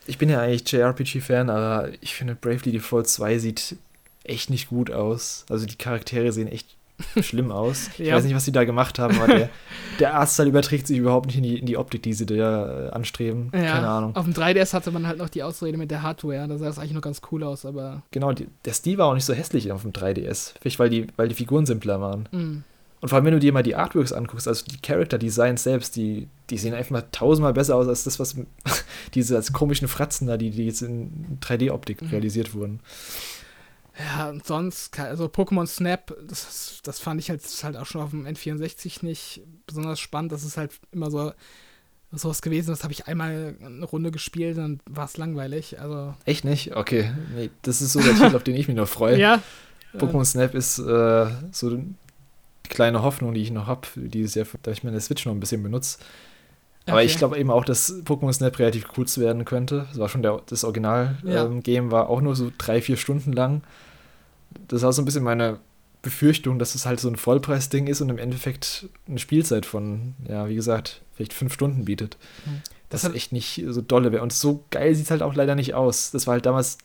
ich, 0.08 0.18
bin 0.18 0.30
ja 0.30 0.40
eigentlich 0.40 0.72
JRPG-Fan, 0.72 1.50
aber 1.50 1.90
ich 2.02 2.16
finde 2.16 2.36
Bravely 2.36 2.72
Default 2.72 3.08
2 3.08 3.40
sieht 3.40 3.76
echt 4.24 4.50
nicht 4.50 4.70
gut 4.70 4.90
aus. 4.92 5.46
Also 5.50 5.66
die 5.66 5.78
Charaktere 5.78 6.32
sehen 6.32 6.48
echt 6.48 6.79
schlimm 7.22 7.52
aus. 7.52 7.90
Ich 7.98 8.08
ja. 8.08 8.16
weiß 8.16 8.24
nicht, 8.24 8.36
was 8.36 8.46
sie 8.46 8.52
da 8.52 8.64
gemacht 8.64 9.00
haben, 9.00 9.20
aber 9.20 9.34
der, 9.34 9.50
der 10.00 10.16
Artstyle 10.16 10.50
überträgt 10.50 10.88
sich 10.88 10.98
überhaupt 10.98 11.28
nicht 11.28 11.38
in 11.38 11.44
die, 11.44 11.60
in 11.60 11.66
die 11.66 11.78
Optik, 11.78 12.04
die 12.04 12.14
sie 12.14 12.26
da 12.26 12.90
anstreben. 12.90 13.52
Ja, 13.54 13.74
Keine 13.74 13.88
Ahnung. 13.88 14.16
Auf 14.16 14.26
dem 14.26 14.34
3DS 14.34 14.74
hatte 14.74 14.92
man 14.92 15.08
halt 15.08 15.18
noch 15.18 15.30
die 15.30 15.44
Ausrede 15.44 15.78
mit 15.78 15.92
der 15.92 16.02
Hardware. 16.02 16.48
Da 16.48 16.58
sah 16.58 16.68
es 16.68 16.80
eigentlich 16.80 16.94
noch 16.94 17.02
ganz 17.02 17.22
cool 17.32 17.44
aus, 17.44 17.66
aber. 17.66 18.04
Genau, 18.12 18.32
die, 18.34 18.48
der 18.66 18.74
Stil 18.74 18.98
war 18.98 19.08
auch 19.08 19.14
nicht 19.14 19.26
so 19.26 19.34
hässlich 19.34 19.72
auf 19.72 19.84
dem 19.84 19.92
3DS. 19.92 20.54
Vielleicht, 20.62 20.80
weil 20.80 20.90
die, 20.90 21.08
weil 21.18 21.28
die 21.28 21.36
Figuren 21.36 21.66
simpler 21.66 22.02
waren. 22.02 22.28
Mhm. 22.32 22.64
Und 23.02 23.08
vor 23.08 23.16
allem, 23.16 23.26
wenn 23.26 23.34
du 23.34 23.40
dir 23.40 23.54
mal 23.54 23.64
die 23.64 23.76
Artworks 23.76 24.12
anguckst, 24.12 24.48
also 24.48 24.66
die 24.66 24.82
Character 24.82 25.18
Designs 25.18 25.64
selbst, 25.64 25.96
die, 25.96 26.28
die 26.50 26.58
sehen 26.58 26.74
einfach 26.74 26.92
mal 26.92 27.06
tausendmal 27.12 27.54
besser 27.54 27.76
aus 27.76 27.88
als 27.88 28.04
das, 28.04 28.20
was 28.20 28.36
diese 29.14 29.38
als 29.38 29.54
komischen 29.54 29.88
Fratzen 29.88 30.28
da, 30.28 30.36
die, 30.36 30.52
die 30.52 30.66
jetzt 30.66 30.82
in 30.82 31.40
3D-Optik 31.42 32.02
mhm. 32.02 32.10
realisiert 32.10 32.54
wurden. 32.54 32.82
Ja, 34.00 34.30
und 34.30 34.46
sonst, 34.46 34.98
also 34.98 35.26
Pokémon 35.26 35.68
Snap, 35.68 36.16
das, 36.26 36.80
das 36.84 37.00
fand 37.00 37.20
ich 37.20 37.30
halt, 37.30 37.42
halt 37.64 37.76
auch 37.76 37.86
schon 37.86 38.02
auf 38.02 38.12
dem 38.12 38.26
N64 38.26 39.04
nicht 39.06 39.42
besonders 39.68 40.00
spannend. 40.00 40.32
Das 40.32 40.44
ist 40.44 40.56
halt 40.56 40.72
immer 40.92 41.12
so 41.12 41.34
sowas 42.12 42.42
gewesen, 42.42 42.70
das 42.72 42.84
habe 42.84 42.94
ich 42.94 43.08
einmal 43.08 43.56
eine 43.64 43.86
Runde 43.86 44.12
gespielt, 44.12 44.58
dann 44.58 44.80
war 44.90 45.06
es 45.06 45.18
langweilig. 45.18 45.80
Also 45.80 46.16
Echt 46.26 46.44
nicht? 46.44 46.76
Okay. 46.76 47.12
Nee, 47.36 47.52
das 47.62 47.82
ist 47.82 47.94
so 47.94 48.00
der 48.00 48.14
Titel, 48.14 48.36
auf 48.36 48.44
den 48.44 48.56
ich 48.56 48.68
mich 48.68 48.78
noch 48.78 48.88
freue. 48.88 49.20
Ja. 49.20 49.42
Pokémon 49.98 50.24
Snap 50.24 50.54
ist 50.54 50.78
äh, 50.78 51.26
so 51.52 51.76
die 51.76 51.96
kleine 52.70 53.02
Hoffnung, 53.02 53.34
die 53.34 53.42
ich 53.42 53.50
noch 53.50 53.66
habe, 53.66 53.88
dieses 53.96 54.36
Jahr, 54.36 54.46
da 54.62 54.70
ich 54.70 54.84
meine 54.84 55.02
Switch 55.02 55.26
noch 55.26 55.34
ein 55.34 55.40
bisschen 55.40 55.64
benutze. 55.64 55.98
Aber 56.86 56.98
okay. 56.98 57.08
ich 57.08 57.18
glaube 57.18 57.40
eben 57.40 57.50
auch, 57.50 57.66
dass 57.66 57.96
Pokémon 58.04 58.32
Snap 58.32 58.60
relativ 58.60 58.88
kurz 58.88 59.18
werden 59.18 59.46
könnte. 59.46 59.88
Das 59.90 59.98
war 59.98 60.08
schon 60.08 60.22
der, 60.22 60.42
das 60.46 60.64
Original-Game, 60.64 61.32
ja. 61.32 61.46
ähm, 61.46 61.92
war 61.92 62.08
auch 62.08 62.22
nur 62.22 62.36
so 62.36 62.52
drei, 62.56 62.84
vier 62.84 62.98
Stunden 62.98 63.34
lang 63.34 63.64
das 64.68 64.82
war 64.82 64.94
so 64.94 65.02
ein 65.02 65.06
bisschen 65.06 65.24
meine 65.24 65.60
Befürchtung, 66.02 66.60
dass 66.60 66.76
es 66.76 66.86
halt 66.86 67.00
so 67.00 67.10
ein 67.10 67.18
Vollpreis-Ding 67.18 67.88
ist 67.88 68.02
und 68.02 68.10
im 68.10 68.18
Endeffekt 68.18 68.88
eine 69.08 69.20
Spielzeit 69.20 69.66
von, 69.66 70.16
ja, 70.28 70.48
wie 70.48 70.56
gesagt, 70.56 71.02
vielleicht 71.14 71.34
fünf 71.34 71.54
Stunden 71.54 71.86
bietet. 71.86 72.18
Mhm. 72.46 72.62
Das, 72.90 73.02
das 73.02 73.14
echt 73.14 73.34
nicht 73.34 73.64
so 73.68 73.82
dolle 73.82 74.12
wäre. 74.12 74.24
Und 74.24 74.34
so 74.34 74.64
geil 74.72 74.96
sieht 74.96 75.06
es 75.06 75.12
halt 75.12 75.22
auch 75.22 75.36
leider 75.36 75.56
nicht 75.56 75.74
aus. 75.74 76.12
Das 76.12 76.26
war 76.26 76.34
halt 76.34 76.46
damals 76.46 76.78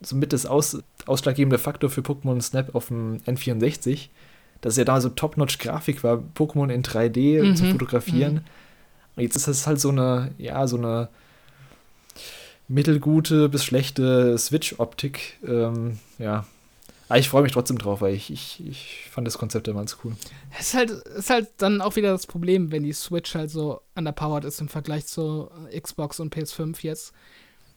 so 0.00 0.16
mit 0.16 0.32
das 0.32 0.46
aus, 0.46 0.78
ausschlaggebende 1.06 1.58
Faktor 1.58 1.90
für 1.90 2.02
Pokémon 2.02 2.40
Snap 2.40 2.74
auf 2.74 2.88
dem 2.88 3.18
N64, 3.26 4.08
dass 4.60 4.74
es 4.74 4.76
ja 4.76 4.84
damals 4.84 5.04
so 5.04 5.10
Top-Notch-Grafik 5.10 6.04
war, 6.04 6.22
Pokémon 6.36 6.68
in 6.70 6.82
3D 6.82 7.42
mhm. 7.42 7.56
zu 7.56 7.64
fotografieren. 7.66 8.34
Mhm. 8.34 8.40
Und 9.16 9.22
jetzt 9.22 9.36
ist 9.36 9.48
das 9.48 9.66
halt 9.66 9.80
so 9.80 9.90
eine, 9.90 10.32
ja, 10.38 10.66
so 10.66 10.76
eine 10.76 11.08
mittelgute 12.68 13.48
bis 13.48 13.64
schlechte 13.64 14.36
Switch-Optik. 14.36 15.38
Ähm, 15.46 15.98
ja, 16.18 16.44
aber 17.08 17.18
ich 17.18 17.28
freue 17.28 17.42
mich 17.42 17.52
trotzdem 17.52 17.78
drauf, 17.78 18.02
weil 18.02 18.14
ich, 18.14 18.30
ich, 18.30 18.66
ich 18.66 19.08
fand 19.10 19.26
das 19.26 19.38
Konzept 19.38 19.66
damals 19.66 19.98
cool. 20.04 20.14
Es 20.58 20.68
ist 20.68 20.74
halt, 20.74 20.90
ist 20.90 21.30
halt 21.30 21.48
dann 21.56 21.80
auch 21.80 21.96
wieder 21.96 22.12
das 22.12 22.26
Problem, 22.26 22.70
wenn 22.70 22.82
die 22.82 22.92
Switch 22.92 23.34
halt 23.34 23.50
so 23.50 23.80
underpowered 23.94 24.44
ist 24.44 24.60
im 24.60 24.68
Vergleich 24.68 25.06
zu 25.06 25.50
Xbox 25.74 26.20
und 26.20 26.34
PS5 26.34 26.76
jetzt. 26.82 27.12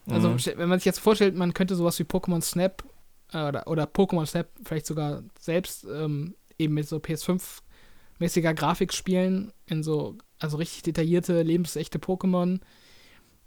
Also, 0.09 0.29
mhm. 0.29 0.39
wenn 0.57 0.69
man 0.69 0.79
sich 0.79 0.85
jetzt 0.85 0.99
vorstellt, 0.99 1.35
man 1.35 1.53
könnte 1.53 1.75
sowas 1.75 1.97
wie 1.99 2.03
Pokémon 2.03 2.41
Snap 2.41 2.83
äh, 3.31 3.47
oder, 3.47 3.67
oder 3.67 3.83
Pokémon 3.85 4.25
Snap 4.25 4.49
vielleicht 4.65 4.85
sogar 4.85 5.23
selbst 5.39 5.85
ähm, 5.85 6.35
eben 6.57 6.73
mit 6.73 6.87
so 6.87 6.97
PS5-mäßiger 6.97 8.53
Grafik 8.53 8.93
spielen, 8.93 9.53
in 9.65 9.83
so, 9.83 10.17
also 10.39 10.57
richtig 10.57 10.83
detaillierte, 10.83 11.41
lebensechte 11.41 11.99
Pokémon. 11.99 12.59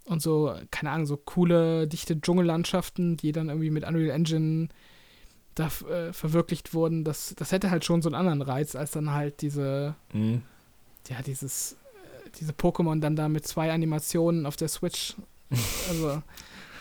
und 0.06 0.22
so, 0.22 0.54
keine 0.70 0.92
Ahnung, 0.92 1.06
so 1.06 1.18
coole, 1.18 1.86
dichte 1.88 2.18
Dschungellandschaften, 2.18 3.18
die 3.18 3.32
dann 3.32 3.48
irgendwie 3.48 3.70
mit 3.70 3.84
Unreal 3.84 4.10
Engine 4.10 4.68
da 5.54 5.66
äh, 5.88 6.12
verwirklicht 6.12 6.74
wurden, 6.74 7.04
das, 7.04 7.34
das 7.36 7.52
hätte 7.52 7.70
halt 7.70 7.84
schon 7.84 8.02
so 8.02 8.08
einen 8.08 8.16
anderen 8.16 8.42
Reiz, 8.42 8.74
als 8.74 8.90
dann 8.92 9.12
halt 9.12 9.40
diese, 9.40 9.94
mhm. 10.12 10.42
ja, 11.08 11.22
dieses, 11.22 11.72
äh, 11.72 12.30
diese 12.40 12.52
Pokémon 12.52 13.00
dann 13.00 13.16
da 13.16 13.28
mit 13.28 13.46
zwei 13.46 13.72
Animationen 13.72 14.46
auf 14.46 14.56
der 14.56 14.68
Switch. 14.68 15.14
Also, 15.88 16.22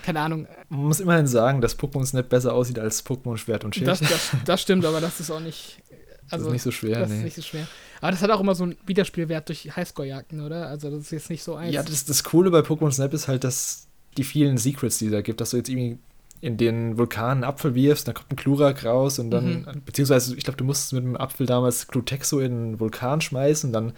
keine 0.03 0.19
Ahnung. 0.21 0.47
Man 0.69 0.86
muss 0.86 0.99
immerhin 0.99 1.28
sagen, 1.28 1.61
dass 1.61 1.78
Pokémon 1.78 2.05
Snap 2.05 2.28
besser 2.28 2.53
aussieht 2.53 2.80
als 2.80 3.05
Pokémon 3.05 3.38
Schwert 3.38 3.63
und 3.63 3.76
Schild. 3.76 3.88
Das, 3.88 3.99
das, 3.99 4.32
das 4.43 4.61
stimmt, 4.61 4.84
aber 4.86 4.99
das 4.99 5.19
ist 5.19 5.30
auch 5.30 5.39
nicht. 5.39 5.82
Also, 6.30 6.45
das 6.45 6.47
ist 6.47 6.51
nicht 6.53 6.61
so 6.63 6.71
schwer, 6.71 6.99
Das 6.99 7.09
nee. 7.09 7.17
ist 7.17 7.24
nicht 7.24 7.36
so 7.36 7.41
schwer. 7.41 7.67
Aber 8.01 8.11
das 8.11 8.21
hat 8.21 8.32
auch 8.32 8.39
immer 8.39 8.55
so 8.55 8.63
einen 8.63 8.78
Wiederspielwert 8.86 9.47
durch 9.47 9.76
Highscore-Jagden, 9.76 10.41
oder? 10.41 10.67
Also, 10.67 10.89
das 10.89 11.01
ist 11.01 11.11
jetzt 11.11 11.30
nicht 11.30 11.43
so 11.43 11.55
eins. 11.55 11.74
Ja, 11.74 11.84
das, 11.84 12.05
das 12.05 12.24
Coole 12.24 12.49
bei 12.49 12.59
Pokémon 12.59 12.91
Snap 12.91 13.13
ist 13.13 13.28
halt, 13.28 13.43
dass 13.43 13.88
die 14.17 14.24
vielen 14.24 14.57
Secrets, 14.57 14.97
die 14.97 15.09
da 15.09 15.21
gibt, 15.21 15.39
dass 15.39 15.51
du 15.51 15.57
jetzt 15.57 15.69
irgendwie 15.69 15.99
in 16.44 16.58
den 16.58 16.98
Vulkan 16.98 17.32
einen 17.32 17.44
Apfel 17.46 17.74
wirfst, 17.74 18.06
dann 18.06 18.16
kommt 18.16 18.34
ein 18.34 18.36
Glurak 18.36 18.84
raus 18.84 19.18
und 19.18 19.32
dann, 19.32 19.62
mhm. 19.62 19.82
beziehungsweise 19.86 20.36
ich 20.36 20.44
glaube, 20.44 20.58
du 20.58 20.66
musstest 20.66 20.91
mit 20.91 21.06
dem 21.06 21.16
Apfel 21.16 21.46
damals 21.46 21.88
Glutexo 21.88 22.39
in 22.39 22.74
den 22.74 22.80
Vulkan 22.82 23.22
schmeißen, 23.22 23.72
dann 23.72 23.94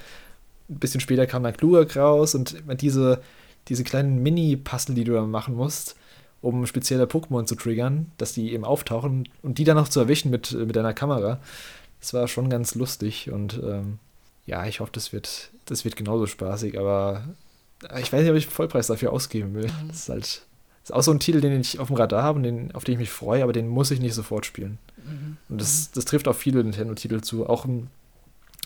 ein 0.69 0.79
bisschen 0.79 0.99
später 0.99 1.25
kam 1.25 1.41
dann 1.41 1.53
Glurak 1.53 1.97
raus 1.97 2.35
und 2.35 2.55
diese, 2.81 3.19
diese 3.67 3.83
kleinen 3.83 4.21
Mini-Puzzle, 4.21 4.93
die 4.93 5.05
du 5.05 5.13
da 5.13 5.23
machen 5.23 5.55
musst, 5.55 5.95
um 6.41 6.67
spezielle 6.67 7.05
Pokémon 7.05 7.45
zu 7.45 7.55
triggern, 7.55 8.11
dass 8.19 8.33
die 8.33 8.53
eben 8.53 8.63
auftauchen 8.63 9.27
und 9.41 9.57
die 9.57 9.63
dann 9.63 9.77
noch 9.77 9.89
zu 9.89 9.99
erwischen 9.99 10.29
mit, 10.29 10.51
mit 10.51 10.75
deiner 10.75 10.93
Kamera. 10.93 11.39
Das 11.99 12.13
war 12.13 12.27
schon 12.27 12.51
ganz 12.51 12.75
lustig 12.75 13.31
und 13.31 13.59
ähm, 13.63 13.97
ja, 14.45 14.67
ich 14.67 14.81
hoffe, 14.81 14.91
das 14.93 15.11
wird, 15.11 15.49
das 15.65 15.83
wird 15.83 15.95
genauso 15.95 16.27
spaßig, 16.27 16.77
aber 16.77 17.23
ich 17.99 18.13
weiß 18.13 18.21
nicht, 18.21 18.29
ob 18.29 18.37
ich 18.37 18.45
Vollpreis 18.45 18.85
dafür 18.85 19.11
ausgeben 19.11 19.55
will. 19.55 19.65
Mhm. 19.65 19.87
Das 19.87 19.97
ist 19.97 20.09
halt 20.09 20.41
ist 20.85 20.93
auch 20.93 21.01
so 21.01 21.11
ein 21.11 21.19
Titel, 21.19 21.41
den 21.41 21.59
ich 21.59 21.79
auf 21.79 21.87
dem 21.87 21.95
Radar 21.95 22.21
habe 22.21 22.37
und 22.37 22.43
den, 22.43 22.75
auf 22.75 22.83
den 22.83 22.93
ich 22.93 22.99
mich 22.99 23.09
freue, 23.09 23.41
aber 23.41 23.53
den 23.53 23.67
muss 23.67 23.89
ich 23.89 23.99
nicht 23.99 24.13
sofort 24.13 24.45
spielen. 24.45 24.77
Mhm. 24.97 25.37
Und 25.49 25.59
das, 25.59 25.89
das 25.91 26.05
trifft 26.05 26.27
auf 26.27 26.37
viele 26.37 26.63
Nintendo-Titel 26.63 27.21
zu. 27.21 27.49
Auch 27.49 27.65
ein 27.65 27.89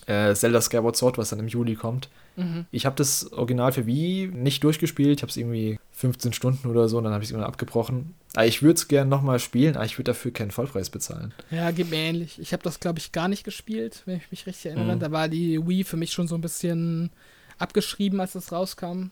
äh, 0.04 0.34
Zelda 0.34 0.60
Skyward 0.60 0.96
Sword, 0.96 1.16
was 1.16 1.30
dann 1.30 1.38
im 1.38 1.48
Juli 1.48 1.76
kommt. 1.76 2.10
Mhm. 2.36 2.66
Ich 2.72 2.84
habe 2.84 2.94
das 2.94 3.32
Original 3.32 3.72
für 3.72 3.86
Wii 3.86 4.30
nicht 4.34 4.62
durchgespielt. 4.64 5.18
Ich 5.18 5.22
habe 5.22 5.30
es 5.30 5.38
irgendwie 5.38 5.78
15 5.92 6.34
Stunden 6.34 6.68
oder 6.68 6.90
so 6.90 6.98
und 6.98 7.04
dann 7.04 7.14
habe 7.14 7.24
ich 7.24 7.30
es 7.30 7.34
immer 7.34 7.46
abgebrochen. 7.46 8.14
Aber 8.34 8.46
ich 8.46 8.62
würde 8.62 8.74
es 8.74 8.86
gerne 8.86 9.08
nochmal 9.08 9.38
spielen, 9.38 9.76
aber 9.76 9.86
ich 9.86 9.96
würde 9.96 10.10
dafür 10.10 10.30
keinen 10.30 10.50
Vollpreis 10.50 10.90
bezahlen. 10.90 11.32
Ja, 11.50 11.70
geht 11.70 11.88
mir 11.88 11.96
ähnlich. 11.96 12.38
Ich 12.38 12.52
habe 12.52 12.62
das, 12.62 12.80
glaube 12.80 12.98
ich, 12.98 13.12
gar 13.12 13.28
nicht 13.28 13.44
gespielt, 13.44 14.02
wenn 14.04 14.18
ich 14.18 14.30
mich 14.30 14.46
richtig 14.46 14.66
erinnere. 14.66 14.96
Mhm. 14.96 15.00
Da 15.00 15.10
war 15.10 15.28
die 15.28 15.66
Wii 15.66 15.84
für 15.84 15.96
mich 15.96 16.12
schon 16.12 16.28
so 16.28 16.34
ein 16.34 16.42
bisschen 16.42 17.10
abgeschrieben, 17.58 18.20
als 18.20 18.34
es 18.34 18.52
rauskam. 18.52 19.06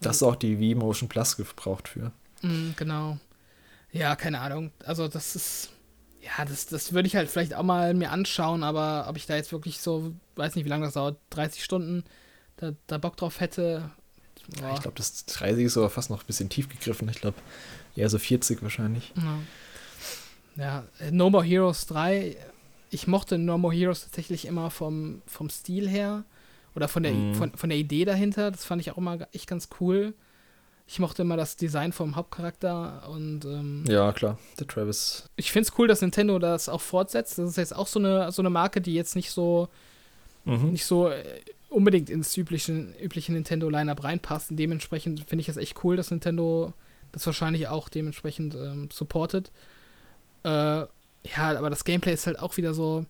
Das 0.00 0.16
ist 0.16 0.22
auch 0.22 0.36
die 0.36 0.58
Wii 0.58 0.74
Motion 0.76 1.10
Plus 1.10 1.36
gebraucht 1.36 1.88
für. 1.88 2.10
Mm, 2.42 2.72
genau. 2.76 3.18
Ja, 3.92 4.16
keine 4.16 4.40
Ahnung. 4.40 4.72
Also 4.84 5.08
das 5.08 5.36
ist, 5.36 5.70
ja, 6.20 6.44
das, 6.44 6.66
das 6.66 6.92
würde 6.92 7.08
ich 7.08 7.16
halt 7.16 7.28
vielleicht 7.28 7.54
auch 7.54 7.62
mal 7.62 7.94
mir 7.94 8.10
anschauen, 8.10 8.62
aber 8.62 9.06
ob 9.08 9.16
ich 9.16 9.26
da 9.26 9.36
jetzt 9.36 9.52
wirklich 9.52 9.80
so, 9.80 10.14
weiß 10.36 10.54
nicht, 10.54 10.64
wie 10.64 10.68
lange 10.68 10.84
das 10.84 10.94
dauert, 10.94 11.18
30 11.30 11.62
Stunden, 11.62 12.04
da, 12.56 12.72
da 12.86 12.98
Bock 12.98 13.16
drauf 13.16 13.40
hätte. 13.40 13.90
Ja, 14.60 14.74
ich 14.74 14.80
glaube, 14.80 14.96
das 14.96 15.24
30 15.26 15.64
ist 15.64 15.76
aber 15.76 15.90
fast 15.90 16.10
noch 16.10 16.22
ein 16.22 16.26
bisschen 16.26 16.48
tief 16.48 16.68
gegriffen. 16.68 17.08
Ich 17.08 17.20
glaube, 17.20 17.38
eher 17.96 18.08
so 18.08 18.18
40 18.18 18.62
wahrscheinlich. 18.62 19.12
Ja. 20.56 20.84
ja, 21.02 21.10
No 21.10 21.30
More 21.30 21.44
Heroes 21.44 21.86
3. 21.86 22.36
Ich 22.90 23.06
mochte 23.06 23.38
No 23.38 23.58
More 23.58 23.74
Heroes 23.74 24.02
tatsächlich 24.02 24.46
immer 24.46 24.70
vom, 24.70 25.22
vom 25.26 25.50
Stil 25.50 25.88
her 25.88 26.24
oder 26.74 26.88
von 26.88 27.02
der, 27.02 27.12
mm. 27.12 27.34
von, 27.34 27.52
von 27.52 27.68
der 27.68 27.78
Idee 27.78 28.04
dahinter. 28.04 28.50
Das 28.50 28.64
fand 28.64 28.80
ich 28.80 28.90
auch 28.90 28.98
immer 28.98 29.26
echt 29.32 29.46
ganz 29.46 29.68
cool. 29.80 30.14
Ich 30.92 30.98
mochte 30.98 31.22
immer 31.22 31.38
das 31.38 31.56
Design 31.56 31.90
vom 31.94 32.16
Hauptcharakter 32.16 33.08
und 33.08 33.46
ähm, 33.46 33.82
ja, 33.88 34.12
klar, 34.12 34.38
der 34.60 34.66
Travis. 34.66 35.24
Ich 35.36 35.50
finde 35.50 35.66
es 35.66 35.78
cool, 35.78 35.88
dass 35.88 36.02
Nintendo 36.02 36.38
das 36.38 36.68
auch 36.68 36.82
fortsetzt. 36.82 37.38
Das 37.38 37.48
ist 37.48 37.56
jetzt 37.56 37.74
auch 37.74 37.86
so 37.86 37.98
eine, 37.98 38.30
so 38.30 38.42
eine 38.42 38.50
Marke, 38.50 38.82
die 38.82 38.92
jetzt 38.92 39.16
nicht 39.16 39.30
so 39.30 39.70
mhm. 40.44 40.72
nicht 40.72 40.84
so 40.84 41.08
äh, 41.08 41.24
unbedingt 41.70 42.10
ins 42.10 42.36
übliche, 42.36 42.72
übliche 43.02 43.32
Nintendo-Lineup 43.32 44.04
reinpasst. 44.04 44.50
Und 44.50 44.58
dementsprechend 44.58 45.24
finde 45.26 45.40
ich 45.40 45.48
es 45.48 45.56
echt 45.56 45.82
cool, 45.82 45.96
dass 45.96 46.10
Nintendo 46.10 46.74
das 47.10 47.24
wahrscheinlich 47.24 47.68
auch 47.68 47.88
dementsprechend 47.88 48.54
ähm, 48.54 48.90
supportet. 48.92 49.50
Äh, 50.44 50.48
ja, 50.48 50.88
aber 51.38 51.70
das 51.70 51.84
Gameplay 51.84 52.12
ist 52.12 52.26
halt 52.26 52.38
auch 52.38 52.58
wieder 52.58 52.74
so. 52.74 53.06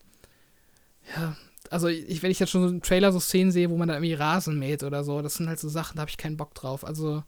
Ja, 1.17 1.37
also 1.69 1.89
ich, 1.89 2.23
wenn 2.23 2.31
ich 2.31 2.39
jetzt 2.39 2.51
schon 2.51 2.63
so 2.63 2.69
einen 2.69 2.83
Trailer 2.83 3.11
so 3.11 3.19
Szenen 3.19 3.51
sehe, 3.51 3.71
wo 3.71 3.77
man 3.77 3.89
da 3.89 3.95
irgendwie 3.95 4.15
Rasen 4.15 4.57
mäht 4.57 4.85
oder 4.85 5.03
so, 5.03 5.21
das 5.21 5.35
sind 5.35 5.49
halt 5.49 5.59
so 5.59 5.69
Sachen, 5.69 5.97
da 5.97 6.03
habe 6.03 6.11
ich 6.11 6.17
keinen 6.17 6.37
Bock 6.37 6.55
drauf. 6.55 6.85
Also 6.85 7.25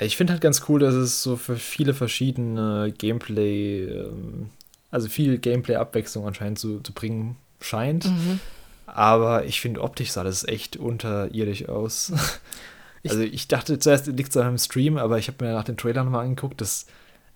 ich 0.00 0.16
finde 0.16 0.32
halt 0.32 0.42
ganz 0.42 0.62
cool, 0.68 0.80
dass 0.80 0.94
es 0.94 1.22
so 1.22 1.36
für 1.36 1.56
viele 1.56 1.94
verschiedene 1.94 2.92
Gameplay, 2.96 3.84
ähm, 3.84 4.50
also 4.90 5.08
viel 5.08 5.38
Gameplay-Abwechslung 5.38 6.26
anscheinend 6.26 6.58
zu, 6.58 6.80
zu 6.80 6.92
bringen 6.92 7.36
scheint. 7.60 8.06
Mhm. 8.06 8.40
Aber 8.86 9.44
ich 9.44 9.60
finde, 9.60 9.82
optisch 9.82 10.12
sah 10.12 10.24
das 10.24 10.44
echt 10.44 10.76
unterirdisch 10.76 11.68
aus. 11.68 12.12
also 13.06 13.20
ich 13.20 13.48
dachte 13.48 13.78
zuerst, 13.78 14.06
liegt 14.06 14.30
es 14.30 14.36
an 14.36 14.46
einem 14.46 14.58
Stream, 14.58 14.96
aber 14.96 15.18
ich 15.18 15.28
habe 15.28 15.44
mir 15.44 15.52
nach 15.52 15.64
den 15.64 15.76
Trailern 15.76 16.06
nochmal 16.06 16.24
angeguckt, 16.24 16.60
das, 16.60 16.86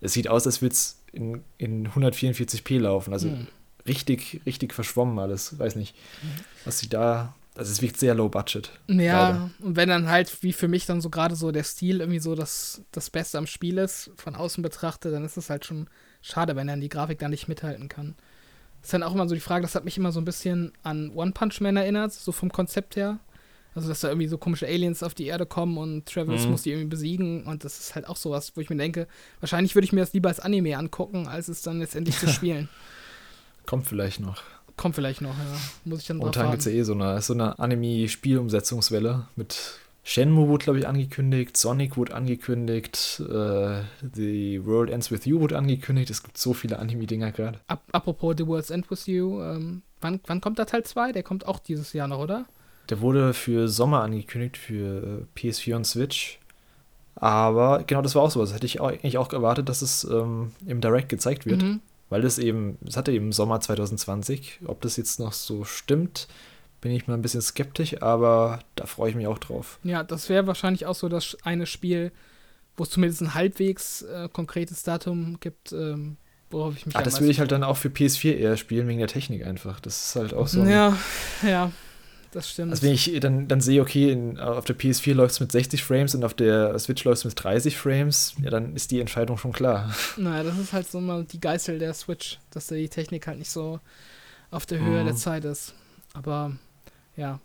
es 0.01 0.13
sieht 0.13 0.27
aus, 0.27 0.45
als 0.45 0.61
würde 0.61 0.73
es 0.73 0.99
in, 1.11 1.41
in 1.57 1.89
144p 1.89 2.79
laufen. 2.79 3.13
Also 3.13 3.29
mhm. 3.29 3.47
richtig, 3.85 4.41
richtig 4.45 4.73
verschwommen 4.73 5.19
alles. 5.19 5.59
Weiß 5.59 5.75
nicht, 5.75 5.95
mhm. 6.23 6.43
was 6.65 6.79
sie 6.79 6.89
da 6.89 7.35
also 7.55 7.71
es 7.71 7.81
wirkt 7.81 7.99
sehr 7.99 8.15
low 8.15 8.29
budget. 8.29 8.71
Ja, 8.87 9.29
leider. 9.29 9.49
und 9.59 9.75
wenn 9.75 9.89
dann 9.89 10.09
halt, 10.09 10.41
wie 10.41 10.53
für 10.53 10.67
mich 10.67 10.85
dann 10.85 11.01
so 11.01 11.09
gerade 11.09 11.35
so 11.35 11.51
der 11.51 11.63
Stil 11.63 11.99
irgendwie 11.99 12.19
so 12.19 12.33
das, 12.33 12.81
das 12.91 13.09
Beste 13.09 13.37
am 13.37 13.45
Spiel 13.45 13.77
ist, 13.77 14.11
von 14.15 14.35
außen 14.35 14.63
betrachtet, 14.63 15.13
dann 15.13 15.23
ist 15.23 15.37
es 15.37 15.49
halt 15.49 15.65
schon 15.65 15.87
schade, 16.21 16.55
wenn 16.55 16.67
dann 16.67 16.81
die 16.81 16.89
Grafik 16.89 17.19
da 17.19 17.29
nicht 17.29 17.47
mithalten 17.47 17.89
kann. 17.89 18.15
Das 18.81 18.87
ist 18.87 18.93
dann 18.93 19.03
auch 19.03 19.13
immer 19.13 19.27
so 19.29 19.35
die 19.35 19.41
Frage, 19.41 19.61
das 19.61 19.75
hat 19.75 19.85
mich 19.85 19.97
immer 19.97 20.11
so 20.11 20.19
ein 20.19 20.25
bisschen 20.25 20.73
an 20.81 21.11
One 21.11 21.31
Punch 21.31 21.61
Man 21.61 21.77
erinnert, 21.77 22.11
so 22.11 22.31
vom 22.31 22.51
Konzept 22.51 22.95
her. 22.95 23.19
Also, 23.75 23.89
dass 23.89 24.01
da 24.01 24.09
irgendwie 24.09 24.27
so 24.27 24.37
komische 24.37 24.67
Aliens 24.67 25.01
auf 25.01 25.15
die 25.15 25.25
Erde 25.25 25.47
kommen 25.47 25.77
und 25.77 26.05
Travis 26.05 26.45
mhm. 26.45 26.51
muss 26.51 26.61
die 26.61 26.71
irgendwie 26.71 26.89
besiegen. 26.89 27.43
Und 27.45 27.63
das 27.63 27.79
ist 27.79 27.95
halt 27.95 28.07
auch 28.07 28.17
sowas, 28.17 28.51
wo 28.55 28.61
ich 28.61 28.69
mir 28.69 28.75
denke, 28.75 29.07
wahrscheinlich 29.39 29.73
würde 29.73 29.85
ich 29.85 29.93
mir 29.93 30.01
das 30.01 30.13
lieber 30.13 30.29
als 30.29 30.39
Anime 30.39 30.77
angucken, 30.77 31.27
als 31.27 31.47
es 31.47 31.61
dann 31.61 31.79
letztendlich 31.79 32.17
zu 32.19 32.27
spielen. 32.29 32.69
Kommt 33.65 33.87
vielleicht 33.87 34.19
noch. 34.19 34.43
Kommt 34.77 34.95
vielleicht 34.95 35.21
noch, 35.21 35.37
ja. 35.37 35.45
Muss 35.85 36.01
ich 36.01 36.07
dann 36.07 36.17
drauf 36.17 36.35
Momentan 36.35 36.51
gibt 36.51 36.59
es 36.59 36.65
ja 36.65 36.71
eh 36.71 36.83
so 36.83 36.93
eine, 36.93 37.21
so 37.21 37.33
eine 37.33 37.59
Anime-Spielumsetzungswelle 37.59 39.27
mit 39.35 39.79
Shenmue 40.05 40.49
wurde, 40.49 40.65
glaube 40.65 40.79
ich, 40.79 40.87
angekündigt, 40.87 41.55
Sonic 41.55 41.95
wurde 41.95 42.13
angekündigt, 42.13 43.21
äh, 43.21 43.81
The 44.13 44.65
World 44.65 44.89
Ends 44.89 45.11
With 45.11 45.25
You 45.25 45.39
wurde 45.39 45.57
angekündigt. 45.57 46.09
Es 46.09 46.23
gibt 46.23 46.37
so 46.37 46.53
viele 46.53 46.77
Anime-Dinger 46.79 47.31
gerade. 47.31 47.59
apropos 47.67 48.35
The 48.37 48.45
World 48.45 48.69
Ends 48.69 48.91
With 48.91 49.07
You, 49.07 49.41
ähm, 49.41 49.81
wann, 50.01 50.19
wann 50.27 50.41
kommt 50.41 50.59
der 50.59 50.65
Teil 50.65 50.83
2? 50.83 51.13
Der 51.13 51.23
kommt 51.23 51.47
auch 51.47 51.59
dieses 51.59 51.93
Jahr 51.93 52.09
noch, 52.09 52.19
oder? 52.19 52.45
Der 52.89 52.99
wurde 52.99 53.33
für 53.33 53.69
Sommer 53.69 54.01
angekündigt, 54.01 54.57
für 54.57 55.25
äh, 55.35 55.39
PS4 55.39 55.75
und 55.77 55.87
Switch. 55.87 56.39
Aber 57.15 57.83
genau 57.83 58.01
das 58.01 58.13
war 58.13 58.23
auch 58.23 58.31
so. 58.31 58.41
Das 58.41 58.53
hätte 58.53 58.65
ich 58.65 58.81
auch, 58.81 58.89
eigentlich 58.89 59.17
auch 59.17 59.31
erwartet, 59.31 59.69
dass 59.69 59.81
es 59.81 60.03
ähm, 60.03 60.51
im 60.65 60.81
Direct 60.81 61.07
gezeigt 61.07 61.45
wird. 61.45 61.61
Mhm 61.61 61.79
weil 62.13 62.21
das 62.21 62.37
eben, 62.37 62.77
es 62.87 62.95
hatte 62.95 63.11
eben 63.11 63.31
Sommer 63.31 63.59
2020. 63.59 64.59
Ob 64.67 64.81
das 64.81 64.97
jetzt 64.97 65.19
noch 65.19 65.33
so 65.33 65.63
stimmt, 65.63 66.27
bin 66.79 66.91
ich 66.91 67.07
mal 67.07 67.15
ein 67.15 67.23
bisschen 67.23 67.41
skeptisch, 67.41 68.03
aber 68.03 68.59
da 68.75 68.85
freue 68.85 69.09
ich 69.09 69.15
mich 69.15 69.25
auch 69.25 69.39
drauf. 69.39 69.79
Ja, 69.81 70.03
das 70.03 70.29
wäre 70.29 70.45
wahrscheinlich 70.45 70.85
auch 70.85 70.93
so 70.93 71.09
das 71.09 71.35
eine 71.41 71.65
Spiel, 71.65 72.11
wo 72.77 72.83
es 72.83 72.91
zumindest 72.91 73.23
ein 73.23 73.33
halbwegs 73.33 74.03
äh, 74.03 74.29
konkretes 74.31 74.83
Datum 74.83 75.39
gibt, 75.39 75.71
ähm, 75.71 76.17
worauf 76.51 76.77
ich 76.77 76.85
mich 76.85 76.95
Ah, 76.95 77.01
das 77.01 77.19
würde 77.19 77.31
ich 77.31 77.39
halt 77.39 77.51
dann 77.51 77.63
auch 77.63 77.77
für 77.77 77.89
PS4 77.89 78.35
eher 78.35 78.57
spielen, 78.57 78.87
wegen 78.87 78.99
der 78.99 79.07
Technik 79.07 79.43
einfach. 79.43 79.79
Das 79.79 80.05
ist 80.05 80.15
halt 80.15 80.35
auch 80.35 80.47
so. 80.47 80.63
Ja, 80.65 80.95
ja 81.41 81.71
das 82.33 82.49
stimmt. 82.49 82.71
Also 82.71 82.83
wenn 82.83 82.93
ich 82.93 83.19
dann, 83.19 83.47
dann 83.47 83.61
sehe, 83.61 83.81
okay, 83.81 84.11
in, 84.11 84.39
auf 84.39 84.65
der 84.65 84.77
PS4 84.77 85.13
läuft 85.13 85.33
es 85.33 85.39
mit 85.39 85.51
60 85.51 85.83
Frames 85.83 86.15
und 86.15 86.23
auf 86.23 86.33
der 86.33 86.77
Switch 86.79 87.03
läuft 87.03 87.19
es 87.19 87.25
mit 87.25 87.43
30 87.43 87.77
Frames, 87.77 88.35
ja, 88.41 88.49
dann 88.49 88.75
ist 88.75 88.91
die 88.91 88.99
Entscheidung 88.99 89.37
schon 89.37 89.51
klar. 89.51 89.93
Naja, 90.17 90.43
das 90.43 90.57
ist 90.57 90.73
halt 90.73 90.89
so 90.89 90.99
mal 90.99 91.23
die 91.23 91.39
Geißel 91.39 91.79
der 91.79 91.93
Switch, 91.93 92.39
dass 92.51 92.67
da 92.67 92.75
die 92.75 92.89
Technik 92.89 93.27
halt 93.27 93.39
nicht 93.39 93.51
so 93.51 93.79
auf 94.51 94.65
der 94.65 94.79
Höhe 94.79 95.01
mhm. 95.01 95.05
der 95.05 95.15
Zeit 95.15 95.45
ist. 95.45 95.73
Aber 96.13 96.51
ja, 97.15 97.39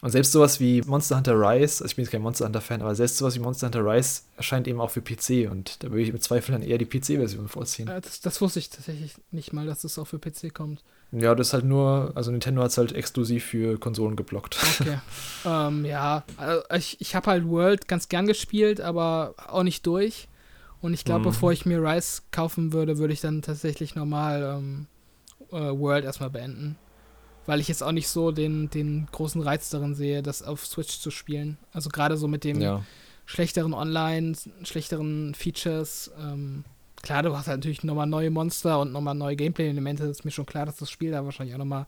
und 0.00 0.10
selbst 0.10 0.30
sowas 0.30 0.60
wie 0.60 0.80
Monster 0.82 1.16
Hunter 1.16 1.34
Rise, 1.34 1.82
also 1.82 1.86
ich 1.86 1.96
bin 1.96 2.04
jetzt 2.04 2.12
kein 2.12 2.22
Monster 2.22 2.44
Hunter-Fan, 2.44 2.82
aber 2.82 2.94
selbst 2.94 3.16
sowas 3.16 3.34
wie 3.34 3.40
Monster 3.40 3.66
Hunter 3.66 3.84
Rise 3.84 4.22
erscheint 4.36 4.68
eben 4.68 4.80
auch 4.80 4.90
für 4.90 5.02
PC 5.02 5.50
und 5.50 5.82
da 5.82 5.90
würde 5.90 6.02
ich 6.02 6.10
im 6.10 6.20
Zweifel 6.20 6.52
dann 6.52 6.62
eher 6.62 6.78
die 6.78 6.86
PC-Version 6.86 7.48
vorziehen. 7.48 7.88
Äh, 7.88 8.00
das, 8.00 8.20
das, 8.20 8.40
wusste 8.40 8.60
ich 8.60 8.70
tatsächlich 8.70 9.14
nicht 9.32 9.52
mal, 9.52 9.66
dass 9.66 9.82
das 9.82 9.98
auch 9.98 10.06
für 10.06 10.20
PC 10.20 10.54
kommt. 10.54 10.84
Ja, 11.10 11.34
das 11.34 11.48
ist 11.48 11.52
halt 11.52 11.64
nur, 11.64 12.12
also 12.14 12.30
Nintendo 12.30 12.62
hat 12.62 12.70
es 12.70 12.78
halt 12.78 12.92
exklusiv 12.92 13.44
für 13.44 13.78
Konsolen 13.78 14.14
geblockt. 14.14 14.58
Okay. 14.80 14.98
ähm, 15.44 15.84
ja, 15.84 16.22
also 16.36 16.62
ich, 16.76 17.00
ich 17.00 17.16
habe 17.16 17.30
halt 17.30 17.48
World 17.48 17.88
ganz 17.88 18.08
gern 18.08 18.26
gespielt, 18.26 18.80
aber 18.80 19.34
auch 19.48 19.64
nicht 19.64 19.84
durch. 19.84 20.28
Und 20.80 20.94
ich 20.94 21.04
glaube, 21.04 21.20
mhm. 21.20 21.24
bevor 21.24 21.50
ich 21.50 21.66
mir 21.66 21.82
Rise 21.82 22.22
kaufen 22.30 22.72
würde, 22.72 22.98
würde 22.98 23.14
ich 23.14 23.20
dann 23.20 23.42
tatsächlich 23.42 23.96
normal 23.96 24.58
ähm, 24.58 24.86
äh, 25.50 25.76
World 25.76 26.04
erstmal 26.04 26.30
beenden 26.30 26.76
weil 27.48 27.60
ich 27.60 27.68
jetzt 27.68 27.82
auch 27.82 27.92
nicht 27.92 28.08
so 28.08 28.30
den, 28.30 28.68
den 28.68 29.08
großen 29.10 29.40
Reiz 29.40 29.70
darin 29.70 29.94
sehe, 29.94 30.22
das 30.22 30.42
auf 30.42 30.66
Switch 30.66 30.98
zu 31.00 31.10
spielen. 31.10 31.56
Also 31.72 31.88
gerade 31.88 32.18
so 32.18 32.28
mit 32.28 32.44
dem 32.44 32.60
ja. 32.60 32.84
schlechteren 33.24 33.72
Online, 33.72 34.34
schlechteren 34.64 35.34
Features. 35.34 36.10
Ähm, 36.20 36.66
klar, 37.00 37.22
du 37.22 37.34
hast 37.34 37.46
halt 37.46 37.60
natürlich 37.60 37.84
nochmal 37.84 38.06
neue 38.06 38.28
Monster 38.28 38.78
und 38.78 38.92
nochmal 38.92 39.14
neue 39.14 39.34
Gameplay-Elemente. 39.34 40.04
Ist 40.04 40.26
mir 40.26 40.30
schon 40.30 40.44
klar, 40.44 40.66
dass 40.66 40.76
das 40.76 40.90
Spiel 40.90 41.10
da 41.10 41.24
wahrscheinlich 41.24 41.54
auch 41.54 41.60
nochmal 41.60 41.86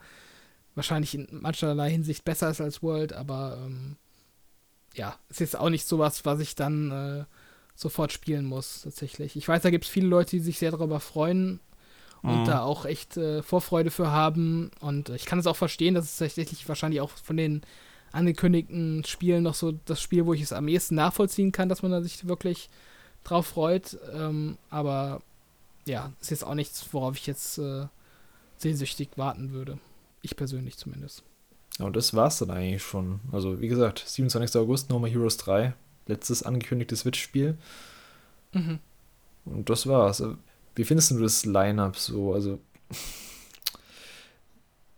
wahrscheinlich 0.74 1.14
in 1.14 1.28
mancherlei 1.30 1.90
Hinsicht 1.90 2.24
besser 2.24 2.48
ist 2.48 2.62
als 2.62 2.82
World, 2.82 3.12
aber 3.12 3.58
ähm, 3.62 3.96
ja, 4.94 5.14
ist 5.28 5.40
jetzt 5.40 5.58
auch 5.58 5.68
nicht 5.68 5.86
sowas, 5.86 6.24
was 6.24 6.40
ich 6.40 6.54
dann 6.54 6.90
äh, 6.90 7.24
sofort 7.74 8.12
spielen 8.12 8.46
muss, 8.46 8.80
tatsächlich. 8.80 9.36
Ich 9.36 9.46
weiß, 9.46 9.60
da 9.60 9.68
gibt 9.68 9.84
es 9.84 9.90
viele 9.90 10.06
Leute, 10.06 10.30
die 10.30 10.40
sich 10.40 10.58
sehr 10.58 10.70
darüber 10.70 11.00
freuen 11.00 11.60
und 12.22 12.42
mhm. 12.42 12.44
da 12.44 12.62
auch 12.62 12.84
echt 12.84 13.16
äh, 13.16 13.42
Vorfreude 13.42 13.90
für 13.90 14.10
haben. 14.10 14.70
Und 14.80 15.08
ich 15.10 15.24
kann 15.24 15.38
es 15.38 15.46
auch 15.46 15.56
verstehen, 15.56 15.94
dass 15.94 16.04
es 16.04 16.18
tatsächlich 16.18 16.68
wahrscheinlich 16.68 17.00
auch 17.00 17.10
von 17.10 17.36
den 17.36 17.62
angekündigten 18.12 19.04
Spielen 19.04 19.44
noch 19.44 19.54
so 19.54 19.72
das 19.84 20.00
Spiel, 20.00 20.26
wo 20.26 20.34
ich 20.34 20.42
es 20.42 20.52
am 20.52 20.68
ehesten 20.68 20.96
nachvollziehen 20.96 21.52
kann, 21.52 21.68
dass 21.68 21.82
man 21.82 21.92
da 21.92 22.02
sich 22.02 22.26
wirklich 22.26 22.68
drauf 23.24 23.46
freut. 23.46 23.98
Ähm, 24.12 24.58
aber 24.68 25.22
ja, 25.86 26.12
ist 26.20 26.30
jetzt 26.30 26.44
auch 26.44 26.54
nichts, 26.54 26.86
worauf 26.92 27.16
ich 27.16 27.26
jetzt 27.26 27.58
äh, 27.58 27.86
sehnsüchtig 28.58 29.10
warten 29.16 29.52
würde. 29.52 29.78
Ich 30.22 30.36
persönlich 30.36 30.76
zumindest. 30.76 31.22
Ja, 31.78 31.86
und 31.86 31.96
das 31.96 32.14
war's 32.14 32.38
dann 32.38 32.50
eigentlich 32.50 32.82
schon. 32.82 33.20
Also, 33.32 33.60
wie 33.60 33.68
gesagt, 33.68 34.02
27. 34.06 34.60
August, 34.60 34.90
No 34.90 34.98
More 34.98 35.10
Heroes 35.10 35.38
3, 35.38 35.72
letztes 36.06 36.42
angekündigtes 36.42 37.00
Switch-Spiel. 37.00 37.56
Mhm. 38.52 38.80
Und 39.46 39.70
das 39.70 39.86
war's. 39.86 40.22
Wie 40.80 40.84
findest 40.86 41.10
du 41.10 41.18
das 41.18 41.44
Line-Up 41.44 41.98
so? 41.98 42.32
Also, 42.32 42.58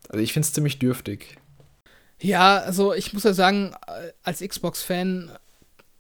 also 0.09 0.23
ich 0.23 0.33
finde 0.33 0.47
es 0.47 0.53
ziemlich 0.53 0.79
dürftig. 0.79 1.39
Ja, 2.21 2.59
also 2.59 2.95
ich 2.95 3.13
muss 3.13 3.25
ja 3.25 3.35
sagen, 3.35 3.75
als 4.23 4.39
Xbox-Fan 4.39 5.33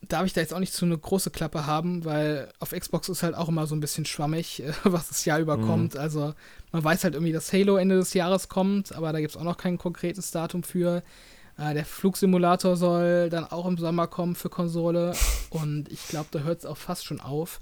darf 0.03 0.24
ich 0.24 0.35
da 0.35 0.41
jetzt 0.41 0.55
auch 0.55 0.61
nicht 0.61 0.72
so 0.72 0.87
eine 0.87 0.97
große 0.97 1.33
Klappe 1.33 1.66
haben, 1.66 2.05
weil 2.05 2.49
auf 2.61 2.70
Xbox 2.70 3.09
ist 3.09 3.24
halt 3.24 3.35
auch 3.35 3.49
immer 3.49 3.66
so 3.66 3.74
ein 3.74 3.80
bisschen 3.80 4.05
schwammig, 4.05 4.62
was 4.85 5.09
das 5.09 5.24
Jahr 5.24 5.41
über 5.41 5.57
mhm. 5.57 5.91
Also 5.97 6.33
man 6.70 6.85
weiß 6.85 7.03
halt 7.03 7.14
irgendwie, 7.14 7.33
dass 7.33 7.53
Halo 7.53 7.74
Ende 7.74 7.97
des 7.97 8.14
Jahres 8.14 8.49
kommt, 8.49 8.95
aber 8.95 9.12
da 9.12 9.18
gibt 9.18 9.33
es 9.33 9.37
auch 9.37 9.43
noch 9.43 9.57
kein 9.57 9.78
konkretes 9.78 10.30
Datum 10.30 10.62
für. 10.62 11.03
Äh, 11.59 11.74
der 11.74 11.85
Flugsimulator 11.85 12.76
soll 12.76 13.30
dann 13.30 13.47
auch 13.47 13.66
im 13.66 13.78
Sommer 13.78 14.07
kommen 14.07 14.37
für 14.37 14.49
Konsole 14.49 15.16
und 15.51 15.91
ich 15.91 16.07
glaube, 16.07 16.28
da 16.30 16.39
hört 16.39 16.61
es 16.61 16.66
auch 16.66 16.76
fast 16.76 17.05
schon 17.05 17.20
auf 17.20 17.59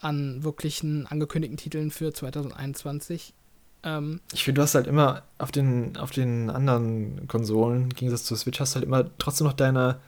an 0.00 0.42
wirklichen 0.44 1.06
angekündigten 1.06 1.56
Titeln 1.56 1.90
für 1.90 2.12
2021. 2.12 3.34
Ähm, 3.82 4.20
ich 4.32 4.44
finde, 4.44 4.58
du 4.58 4.62
hast 4.62 4.74
halt 4.74 4.86
immer 4.86 5.22
auf 5.38 5.52
den, 5.52 5.96
auf 5.96 6.10
den 6.10 6.50
anderen 6.50 7.26
Konsolen, 7.28 7.84
im 7.84 7.88
Gegensatz 7.90 8.24
zur 8.24 8.36
Switch, 8.36 8.60
hast 8.60 8.74
halt 8.74 8.84
immer 8.84 9.06
trotzdem 9.18 9.46
noch 9.46 9.54
deine 9.54 9.98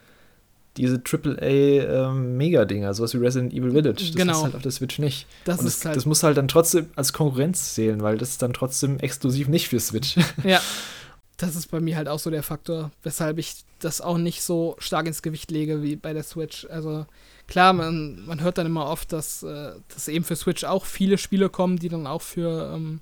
diese 0.77 1.03
AAA-Mega-Dinger, 1.05 2.89
ähm, 2.89 2.95
sowas 2.95 3.13
wie 3.13 3.19
Resident 3.19 3.53
Evil 3.53 3.73
Village. 3.73 4.05
Das 4.07 4.15
genau. 4.15 4.39
ist 4.39 4.43
halt 4.43 4.55
auf 4.55 4.63
der 4.63 4.71
Switch 4.71 4.99
nicht. 4.99 5.27
Das, 5.45 5.59
Und 5.59 5.67
das, 5.67 5.85
halt 5.85 5.97
das 5.97 6.07
muss 6.07 6.23
halt 6.23 6.39
dann 6.39 6.49
trotzdem 6.49 6.89
als 6.97 7.13
Konkurrenz 7.13 7.75
zählen, 7.75 8.01
weil 8.01 8.17
das 8.17 8.31
ist 8.31 8.43
dann 8.43 8.55
trotzdem 8.55 8.99
exklusiv 8.99 9.49
nicht 9.49 9.69
für 9.69 9.81
Switch. 9.81 10.17
Ja. 10.45 10.61
Das 11.39 11.57
ist 11.57 11.73
bei 11.73 11.81
mir 11.81 11.97
halt 11.97 12.07
auch 12.07 12.21
so 12.21 12.31
der 12.31 12.45
Faktor, 12.45 12.93
weshalb 13.03 13.39
ich 13.39 13.65
das 13.81 14.01
auch 14.01 14.17
nicht 14.17 14.43
so 14.43 14.77
stark 14.79 15.09
ins 15.09 15.23
Gewicht 15.23 15.51
lege 15.51 15.83
wie 15.83 15.97
bei 15.97 16.13
der 16.13 16.23
Switch. 16.23 16.69
Also 16.71 17.05
klar, 17.53 17.75
man, 17.75 18.25
man 18.25 18.41
hört 18.41 18.57
dann 18.57 18.65
immer 18.67 18.87
oft, 18.87 19.13
dass, 19.13 19.43
äh, 19.43 19.73
dass 19.93 20.09
eben 20.09 20.25
für 20.25 20.37
Switch 20.37 20.65
auch 20.65 20.87
viele 20.87 21.19
Spiele 21.19 21.51
kommen, 21.51 21.79
die 21.79 21.91
dann 21.91 22.07
auch 22.07 22.23
für 22.23 22.73
ähm, 22.75 23.01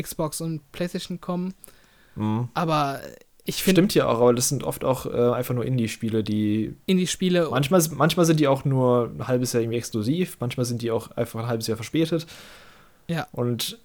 Xbox 0.00 0.40
und 0.40 0.60
PlayStation 0.70 1.20
kommen. 1.20 1.54
Mhm. 2.14 2.48
Aber 2.54 3.00
ich 3.44 3.64
finde. 3.64 3.80
Stimmt 3.80 3.94
ja 3.96 4.06
auch, 4.06 4.20
aber 4.20 4.32
das 4.32 4.48
sind 4.48 4.62
oft 4.62 4.84
auch 4.84 5.06
äh, 5.06 5.32
einfach 5.32 5.56
nur 5.56 5.66
Indie-Spiele, 5.66 6.22
die. 6.22 6.76
Indie-Spiele. 6.86 7.48
Manchmal, 7.50 7.82
manchmal 7.90 8.26
sind 8.26 8.38
die 8.38 8.46
auch 8.46 8.64
nur 8.64 9.10
ein 9.12 9.26
halbes 9.26 9.52
Jahr 9.52 9.62
irgendwie 9.62 9.78
exklusiv, 9.78 10.36
manchmal 10.38 10.66
sind 10.66 10.80
die 10.80 10.92
auch 10.92 11.10
einfach 11.10 11.40
ein 11.40 11.48
halbes 11.48 11.66
Jahr 11.66 11.76
verspätet. 11.76 12.28
Ja. 13.08 13.26
Und 13.32 13.80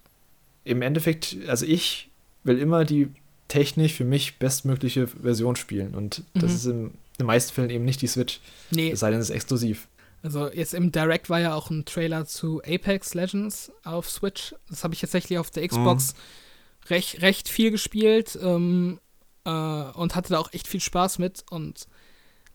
im 0.65 0.83
Endeffekt, 0.83 1.35
also 1.47 1.65
ich 1.65 2.11
will 2.43 2.59
immer 2.59 2.85
die 2.85 3.09
technisch 3.47 3.93
für 3.93 4.05
mich 4.05 4.37
bestmögliche 4.37 5.07
Version 5.07 5.55
spielen. 5.55 5.95
Und 5.95 6.19
mhm. 6.35 6.41
das 6.41 6.53
ist 6.53 6.65
in, 6.67 6.91
in 7.19 7.25
den 7.25 7.27
meisten 7.27 7.53
Fällen 7.53 7.69
eben 7.69 7.85
nicht 7.85 8.01
die 8.01 8.07
Switch. 8.07 8.39
Nee. 8.71 8.91
Es 8.91 9.01
sei 9.01 9.11
denn, 9.11 9.19
es 9.19 9.29
ist 9.29 9.35
exklusiv. 9.35 9.87
Also 10.23 10.51
jetzt 10.51 10.73
im 10.73 10.91
Direct 10.91 11.29
war 11.29 11.39
ja 11.39 11.53
auch 11.53 11.69
ein 11.69 11.85
Trailer 11.85 12.25
zu 12.25 12.61
Apex 12.65 13.13
Legends 13.13 13.71
auf 13.83 14.09
Switch. 14.09 14.55
Das 14.69 14.83
habe 14.83 14.93
ich 14.93 15.01
tatsächlich 15.01 15.37
auf 15.37 15.49
der 15.51 15.67
Xbox 15.67 16.13
mhm. 16.13 16.93
recht, 16.93 17.21
recht 17.21 17.49
viel 17.49 17.71
gespielt. 17.71 18.37
Ähm, 18.41 18.99
äh, 19.45 19.49
und 19.49 20.15
hatte 20.15 20.29
da 20.29 20.39
auch 20.39 20.53
echt 20.53 20.67
viel 20.67 20.81
Spaß 20.81 21.19
mit. 21.19 21.43
Und 21.49 21.87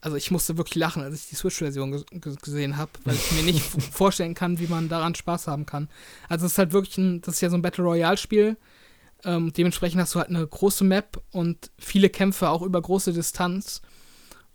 also 0.01 0.17
ich 0.17 0.31
musste 0.31 0.57
wirklich 0.57 0.77
lachen, 0.77 1.03
als 1.03 1.15
ich 1.15 1.29
die 1.29 1.37
Switch-Version 1.37 2.05
gesehen 2.43 2.77
habe, 2.77 2.91
weil 3.05 3.15
ich 3.15 3.33
mir 3.33 3.43
nicht 3.43 3.61
vorstellen 3.93 4.35
kann, 4.35 4.59
wie 4.59 4.67
man 4.67 4.89
daran 4.89 5.15
Spaß 5.15 5.47
haben 5.47 5.67
kann. 5.67 5.89
Also 6.29 6.47
es 6.47 6.53
ist 6.53 6.59
halt 6.59 6.73
wirklich 6.73 6.99
ein, 6.99 7.21
das 7.23 7.37
ist 7.37 7.41
ja 7.41 7.51
so 7.51 7.57
ein 7.57 7.63
Battle 7.63 7.85
Royale-Spiel. 7.85 8.57
Ähm, 9.25 9.53
dementsprechend 9.55 10.01
hast 10.01 10.15
du 10.15 10.19
halt 10.19 10.29
eine 10.29 10.47
große 10.47 10.85
Map 10.85 11.23
und 11.31 11.71
viele 11.79 12.11
Kämpfe 12.11 12.51
auch 12.51 12.61
über 12.61 12.81
große 12.81 13.13
Distanz. 13.13 13.81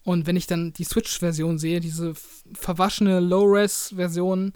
Und 0.10 0.26
wenn 0.26 0.36
ich 0.36 0.48
dann 0.48 0.74
die 0.74 0.86
Switch-Version 0.86 1.60
sehe, 1.60 1.80
diese 1.80 2.16
verwaschene 2.56 3.20
Low-Res-Version, 3.20 4.54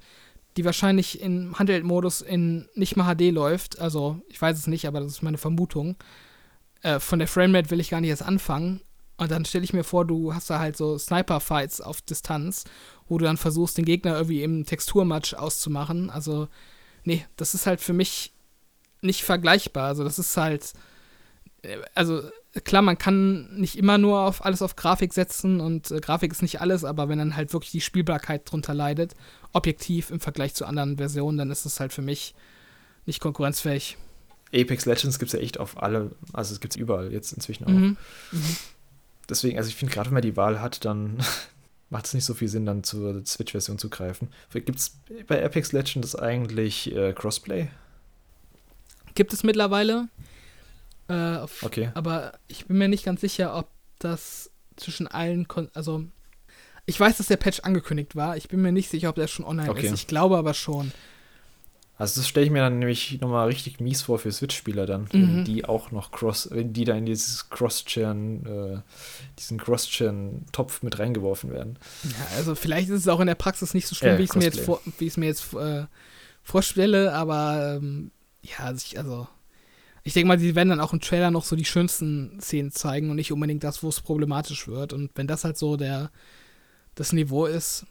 die 0.58 0.66
wahrscheinlich 0.66 1.22
im 1.22 1.60
Handheld-Modus 1.60 2.22
in 2.22 2.68
nicht 2.74 2.96
mal 2.96 3.14
HD 3.14 3.30
läuft, 3.30 3.78
also 3.78 4.20
ich 4.30 4.42
weiß 4.42 4.58
es 4.58 4.66
nicht, 4.66 4.88
aber 4.88 5.00
das 5.00 5.12
ist 5.12 5.22
meine 5.22 5.38
Vermutung, 5.38 5.96
äh, 6.82 7.00
von 7.00 7.20
der 7.20 7.28
Framerate 7.28 7.70
will 7.70 7.80
ich 7.80 7.92
gar 7.92 8.02
nicht 8.02 8.10
erst 8.10 8.24
anfangen. 8.24 8.82
Und 9.18 9.30
dann 9.30 9.46
stelle 9.46 9.64
ich 9.64 9.74
mir 9.74 9.84
vor, 9.84 10.06
du 10.06 10.34
hast 10.34 10.50
da 10.50 10.58
halt 10.58 10.76
so 10.76 10.98
Sniper-Fights 10.98 11.82
auf 11.82 12.02
Distanz, 12.02 12.64
wo 13.08 13.20
du 13.20 13.26
dann 13.26 13.38
versuchst, 13.38 13.78
den 13.78 13.86
Gegner 13.86 14.16
irgendwie 14.16 14.42
im 14.42 14.66
Texturmatch 14.66 15.36
auszumachen. 15.36 16.10
Also, 16.10 16.48
nee, 17.04 17.28
das 17.38 17.54
ist 17.54 17.68
halt 17.68 17.80
für 17.80 17.94
mich 17.94 18.34
nicht 19.04 19.24
vergleichbar. 19.24 19.90
Also, 19.90 20.04
das 20.04 20.18
ist 20.18 20.36
halt. 20.36 20.74
Äh, 21.62 21.78
also, 21.94 22.24
klar, 22.62 22.82
man 22.82 22.98
kann 22.98 23.56
nicht 23.56 23.78
immer 23.78 23.98
nur 23.98 24.22
auf 24.22 24.46
alles 24.46 24.62
auf 24.62 24.76
Grafik 24.76 25.14
setzen 25.14 25.60
und 25.60 25.90
äh, 25.92 26.00
Grafik 26.00 26.32
ist 26.32 26.42
nicht 26.42 26.62
alles, 26.62 26.84
aber 26.84 27.10
wenn 27.10 27.18
dann 27.18 27.36
halt 27.36 27.54
wirklich 27.54 27.72
die 27.72 27.82
Spielbarkeit 27.82 28.50
drunter 28.50 28.74
leidet, 28.74 29.16
objektiv 29.54 30.12
im 30.12 30.20
Vergleich 30.20 30.54
zu 30.54 30.66
anderen 30.66 30.98
Versionen, 30.98 31.38
dann 31.38 31.52
ist 31.52 31.66
es 31.66 31.80
halt 31.80 31.94
für 31.94 32.02
mich 32.02 32.36
nicht 33.06 33.20
konkurrenzfähig. 33.20 33.98
Apex 34.54 34.86
Legends 34.86 35.18
gibt 35.18 35.34
es 35.34 35.40
ja 35.40 35.44
echt 35.44 35.60
auf 35.60 35.82
alle, 35.82 36.12
also 36.32 36.54
es 36.54 36.60
gibt 36.60 36.76
es 36.76 36.80
überall 36.80 37.12
jetzt 37.12 37.34
inzwischen 37.34 37.66
auch. 37.66 37.70
Mhm. 37.70 37.98
Mhm. 38.32 38.58
Deswegen, 39.28 39.58
also 39.58 39.70
ich 39.70 39.76
finde, 39.76 39.94
gerade 39.94 40.10
wenn 40.10 40.16
man 40.16 40.22
die 40.22 40.38
Wahl 40.38 40.62
hat, 40.62 40.86
dann 40.86 41.18
macht 41.90 42.06
es 42.06 42.14
nicht 42.14 42.26
so 42.26 42.36
viel 42.36 42.48
Sinn, 42.48 42.68
dann 42.68 42.84
zur 42.84 43.26
Switch-Version 43.26 43.80
zu 43.80 43.90
greifen. 43.90 44.28
Gibt 44.52 44.78
es 44.78 44.98
bei 45.28 45.44
Apex 45.44 45.72
Legends 45.72 46.16
eigentlich 46.16 46.94
äh, 46.96 47.14
Crossplay? 47.14 47.70
Gibt 49.16 49.34
es 49.34 49.44
mittlerweile. 49.44 50.08
Äh, 51.08 51.38
auf, 51.38 51.64
okay. 51.64 51.92
Aber 51.94 52.34
ich 52.48 52.66
bin 52.66 52.78
mir 52.78 52.88
nicht 52.88 53.06
ganz 53.06 53.22
sicher, 53.22 53.56
ob 53.56 53.68
das 54.00 54.52
zwischen 54.76 55.08
allen, 55.08 55.48
Kon 55.48 55.70
also 55.74 56.06
ich 56.86 57.00
weiß, 57.00 57.18
dass 57.18 57.28
der 57.28 57.38
Patch 57.38 57.62
angekündigt 57.62 58.16
war. 58.16 58.36
Ich 58.36 58.50
bin 58.50 58.62
mir 58.62 58.72
nicht 58.72 58.90
sicher, 58.90 59.10
ob 59.10 59.16
der 59.16 59.28
schon 59.28 59.46
online 59.46 59.70
okay. 59.70 59.88
ist. 59.88 59.94
Ich 59.94 60.08
glaube 60.08 60.38
aber 60.38 60.54
schon. 60.54 60.92
Also 61.96 62.20
das 62.20 62.28
stelle 62.28 62.46
ich 62.46 62.52
mir 62.52 62.60
dann 62.60 62.80
nämlich 62.80 63.22
nochmal 63.22 63.48
richtig 63.48 63.80
mies 63.80 64.02
vor 64.02 64.18
für 64.18 64.32
Switch-Spieler 64.32 64.86
dann, 64.86 65.04
mhm. 65.04 65.08
wenn 65.12 65.46
die 65.46 65.64
auch 65.64 65.92
noch 65.92 66.12
Cross, 66.12 66.50
wenn 66.52 66.74
die 66.74 66.86
da 66.86 66.96
in 66.96 67.06
dieses 67.06 67.50
Cross-Churn, 67.50 68.46
äh, 68.46 68.82
diesen 69.40 69.60
Cross-Churn-Topf 69.60 70.82
mit 70.82 70.98
reingeworfen 70.98 71.52
werden. 71.52 71.78
Ja, 72.04 72.38
also 72.38 72.56
vielleicht 72.56 72.90
ist 72.90 73.02
es 73.02 73.08
auch 73.08 73.20
in 73.20 73.28
der 73.28 73.36
Praxis 73.36 73.76
nicht 73.76 73.88
so 73.88 73.96
schlimm, 73.96 74.16
äh, 74.16 74.18
wie 74.18 74.24
ich 74.24 74.32
es 74.32 74.36
mir 74.36 74.44
jetzt, 74.44 74.60
vor, 74.60 74.82
wie 74.98 75.12
mir 75.18 75.28
jetzt 75.28 75.54
äh, 75.54 75.86
vorstelle, 76.42 77.14
aber 77.14 77.78
ähm, 77.78 78.12
ja, 78.42 78.66
also 78.66 78.84
ich, 78.86 78.98
also 78.98 79.28
ich 80.04 80.14
denke 80.14 80.28
mal, 80.28 80.38
die 80.38 80.56
werden 80.56 80.70
dann 80.70 80.82
auch 80.82 80.94
im 80.94 81.02
Trailer 81.02 81.32
noch 81.32 81.46
so 81.46 81.56
die 81.56 81.66
schönsten 81.66 82.40
Szenen 82.42 82.72
zeigen 82.72 83.10
und 83.10 83.16
nicht 83.16 83.32
unbedingt 83.32 83.64
das, 83.64 83.84
wo 83.84 83.90
es 83.90 84.02
problematisch 84.02 84.68
wird. 84.68 84.94
Und 84.94 85.12
wenn 85.16 85.28
das 85.28 85.44
halt 85.44 85.58
so 85.58 85.78
der 85.78 86.12
das 86.96 87.12
Niveau 87.14 87.46
ist, 87.46 87.86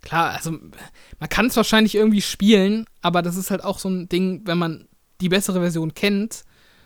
Klar, 0.00 0.30
also 0.30 0.52
man 1.18 1.28
kann 1.28 1.46
es 1.46 1.56
wahrscheinlich 1.56 1.94
irgendwie 1.94 2.22
spielen, 2.22 2.86
aber 3.02 3.22
das 3.22 3.36
ist 3.36 3.50
halt 3.50 3.64
auch 3.64 3.78
so 3.78 3.88
ein 3.88 4.08
Ding, 4.08 4.42
wenn 4.44 4.58
man 4.58 4.86
die 5.20 5.28
bessere 5.28 5.60
Version 5.60 5.94
kennt, 5.94 6.44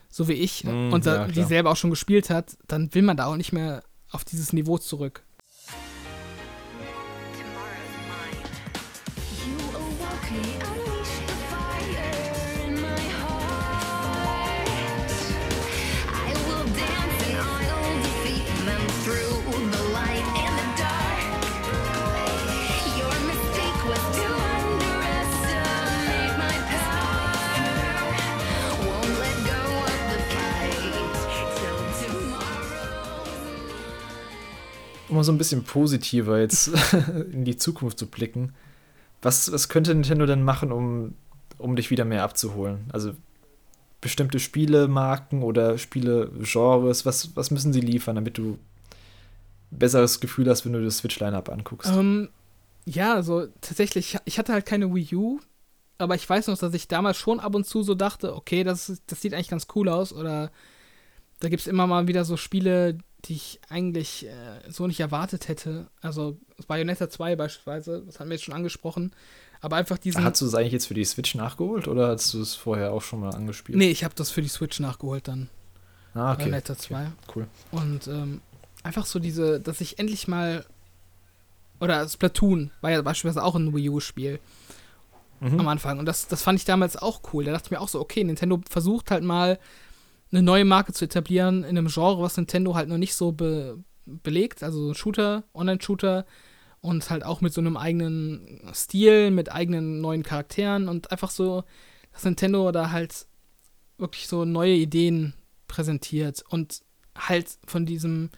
so 0.08 0.28
wie 0.28 0.32
ich, 0.32 0.64
mm, 0.64 0.92
und 0.92 1.04
ja, 1.04 1.26
die 1.26 1.44
selber 1.44 1.70
auch 1.70 1.76
schon 1.76 1.90
gespielt 1.90 2.30
hat, 2.30 2.56
dann 2.66 2.94
will 2.94 3.02
man 3.02 3.16
da 3.16 3.26
auch 3.26 3.36
nicht 3.36 3.52
mehr 3.52 3.82
auf 4.10 4.24
dieses 4.24 4.52
Niveau 4.52 4.78
zurück. 4.78 5.22
Um 35.12 35.22
so 35.22 35.32
ein 35.32 35.38
bisschen 35.38 35.64
positiver 35.64 36.40
jetzt 36.40 36.68
in 37.32 37.44
die 37.44 37.56
Zukunft 37.56 37.98
zu 37.98 38.06
blicken, 38.06 38.54
was, 39.20 39.52
was 39.52 39.68
könnte 39.68 39.94
Nintendo 39.94 40.26
denn 40.26 40.42
machen, 40.42 40.72
um, 40.72 41.14
um 41.58 41.76
dich 41.76 41.90
wieder 41.90 42.04
mehr 42.04 42.24
abzuholen? 42.24 42.90
Also 42.92 43.12
bestimmte 44.00 44.40
Spielemarken 44.40 45.42
oder 45.42 45.78
Spielegenres, 45.78 47.06
was, 47.06 47.36
was 47.36 47.50
müssen 47.50 47.72
sie 47.72 47.80
liefern, 47.80 48.16
damit 48.16 48.36
du 48.38 48.58
besseres 49.70 50.20
Gefühl 50.20 50.48
hast, 50.48 50.64
wenn 50.64 50.72
du 50.72 50.84
das 50.84 50.98
Switch-Line-Up 50.98 51.48
anguckst? 51.48 51.90
Um, 51.90 51.98
ähm, 51.98 52.28
ja, 52.84 53.14
also 53.14 53.46
tatsächlich, 53.60 54.18
ich 54.24 54.38
hatte 54.38 54.52
halt 54.52 54.66
keine 54.66 54.92
Wii 54.92 55.14
U, 55.14 55.40
aber 55.98 56.16
ich 56.16 56.28
weiß 56.28 56.48
noch, 56.48 56.58
dass 56.58 56.74
ich 56.74 56.88
damals 56.88 57.16
schon 57.16 57.38
ab 57.38 57.54
und 57.54 57.64
zu 57.64 57.82
so 57.82 57.94
dachte, 57.94 58.34
okay, 58.34 58.64
das, 58.64 59.00
das 59.06 59.20
sieht 59.20 59.34
eigentlich 59.34 59.48
ganz 59.48 59.68
cool 59.76 59.88
aus 59.88 60.12
oder 60.12 60.50
da 61.42 61.48
gibt 61.48 61.60
es 61.60 61.66
immer 61.66 61.88
mal 61.88 62.06
wieder 62.06 62.24
so 62.24 62.36
Spiele, 62.36 62.98
die 63.24 63.34
ich 63.34 63.60
eigentlich 63.68 64.26
äh, 64.26 64.30
so 64.70 64.86
nicht 64.86 65.00
erwartet 65.00 65.48
hätte. 65.48 65.88
Also 66.00 66.38
Bayonetta 66.68 67.10
2 67.10 67.34
beispielsweise, 67.34 68.04
das 68.06 68.20
haben 68.20 68.30
wir 68.30 68.36
jetzt 68.36 68.44
schon 68.44 68.54
angesprochen. 68.54 69.12
Aber 69.60 69.76
einfach 69.76 69.98
diesen. 69.98 70.22
Hast 70.22 70.40
du 70.40 70.46
es 70.46 70.54
eigentlich 70.54 70.72
jetzt 70.72 70.86
für 70.86 70.94
die 70.94 71.04
Switch 71.04 71.34
nachgeholt 71.34 71.88
oder 71.88 72.08
hast 72.08 72.32
du 72.34 72.40
es 72.40 72.54
vorher 72.54 72.92
auch 72.92 73.02
schon 73.02 73.20
mal 73.20 73.30
angespielt? 73.30 73.76
Nee, 73.76 73.90
ich 73.90 74.04
habe 74.04 74.14
das 74.14 74.30
für 74.30 74.40
die 74.40 74.48
Switch 74.48 74.78
nachgeholt 74.78 75.26
dann. 75.26 75.48
Ah, 76.14 76.32
okay. 76.32 76.44
Bayonetta 76.44 76.78
2. 76.78 76.94
Okay, 76.94 77.10
cool. 77.34 77.46
Und 77.72 78.06
ähm, 78.06 78.40
einfach 78.84 79.06
so 79.06 79.18
diese, 79.18 79.60
dass 79.60 79.80
ich 79.80 79.98
endlich 79.98 80.28
mal. 80.28 80.64
Oder 81.80 82.08
Splatoon 82.08 82.70
war 82.82 82.92
ja 82.92 83.02
beispielsweise 83.02 83.44
auch 83.44 83.56
ein 83.56 83.74
Wii 83.74 83.88
U-Spiel 83.90 84.38
mhm. 85.40 85.58
am 85.58 85.66
Anfang. 85.66 85.98
Und 85.98 86.06
das, 86.06 86.28
das 86.28 86.42
fand 86.42 86.60
ich 86.60 86.64
damals 86.64 86.96
auch 86.96 87.20
cool. 87.32 87.44
Da 87.44 87.50
dachte 87.50 87.66
ich 87.66 87.70
mir 87.72 87.80
auch 87.80 87.88
so, 87.88 88.00
okay, 88.00 88.22
Nintendo 88.22 88.60
versucht 88.70 89.10
halt 89.10 89.24
mal 89.24 89.58
eine 90.32 90.42
neue 90.42 90.64
Marke 90.64 90.92
zu 90.92 91.04
etablieren 91.04 91.62
in 91.62 91.76
einem 91.76 91.88
Genre, 91.88 92.22
was 92.22 92.36
Nintendo 92.36 92.74
halt 92.74 92.88
noch 92.88 92.98
nicht 92.98 93.14
so 93.14 93.32
be 93.32 93.82
belegt. 94.04 94.64
Also 94.64 94.94
Shooter, 94.94 95.44
Online-Shooter 95.54 96.26
und 96.80 97.08
halt 97.08 97.24
auch 97.24 97.40
mit 97.40 97.52
so 97.52 97.60
einem 97.60 97.76
eigenen 97.76 98.68
Stil, 98.74 99.30
mit 99.30 99.52
eigenen 99.52 100.00
neuen 100.00 100.24
Charakteren 100.24 100.88
und 100.88 101.12
einfach 101.12 101.30
so, 101.30 101.62
dass 102.12 102.24
Nintendo 102.24 102.72
da 102.72 102.90
halt 102.90 103.26
wirklich 103.98 104.26
so 104.26 104.44
neue 104.44 104.74
Ideen 104.74 105.34
präsentiert 105.68 106.42
und 106.48 106.82
halt 107.16 107.58
von 107.66 107.86
diesem 107.86 108.30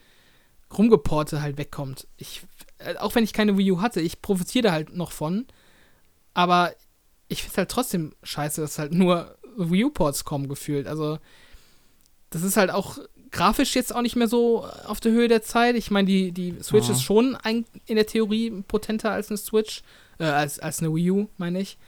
Rumgeporte 0.76 1.40
halt 1.40 1.56
wegkommt. 1.56 2.06
Ich, 2.18 2.42
äh, 2.78 2.96
auch 2.96 3.14
wenn 3.14 3.24
ich 3.24 3.32
keine 3.32 3.56
Wii 3.56 3.72
U 3.72 3.80
hatte, 3.80 4.02
ich 4.02 4.20
profitiere 4.20 4.64
da 4.64 4.72
halt 4.72 4.94
noch 4.94 5.12
von, 5.12 5.46
aber 6.34 6.74
ich 7.28 7.42
finde 7.42 7.56
halt 7.58 7.70
trotzdem 7.70 8.14
scheiße, 8.22 8.60
dass 8.60 8.78
halt 8.78 8.92
nur 8.92 9.38
Wii 9.56 9.84
U-Ports 9.86 10.24
kommen 10.24 10.48
gefühlt. 10.48 10.86
Also 10.86 11.18
das 12.34 12.42
ist 12.42 12.56
halt 12.56 12.70
auch 12.70 12.98
grafisch 13.30 13.74
jetzt 13.74 13.94
auch 13.94 14.02
nicht 14.02 14.16
mehr 14.16 14.28
so 14.28 14.66
auf 14.86 15.00
der 15.00 15.12
Höhe 15.12 15.28
der 15.28 15.42
Zeit. 15.42 15.76
Ich 15.76 15.90
meine, 15.90 16.06
die, 16.06 16.32
die 16.32 16.56
Switch 16.62 16.88
ja. 16.88 16.94
ist 16.94 17.02
schon 17.02 17.36
ein, 17.36 17.64
in 17.86 17.96
der 17.96 18.06
Theorie 18.06 18.50
potenter 18.66 19.10
als 19.10 19.28
eine 19.28 19.38
Switch, 19.38 19.82
äh, 20.18 20.24
als, 20.24 20.58
als 20.58 20.80
eine 20.80 20.94
Wii 20.94 21.10
U, 21.10 21.28
meine 21.36 21.60
ich. 21.60 21.78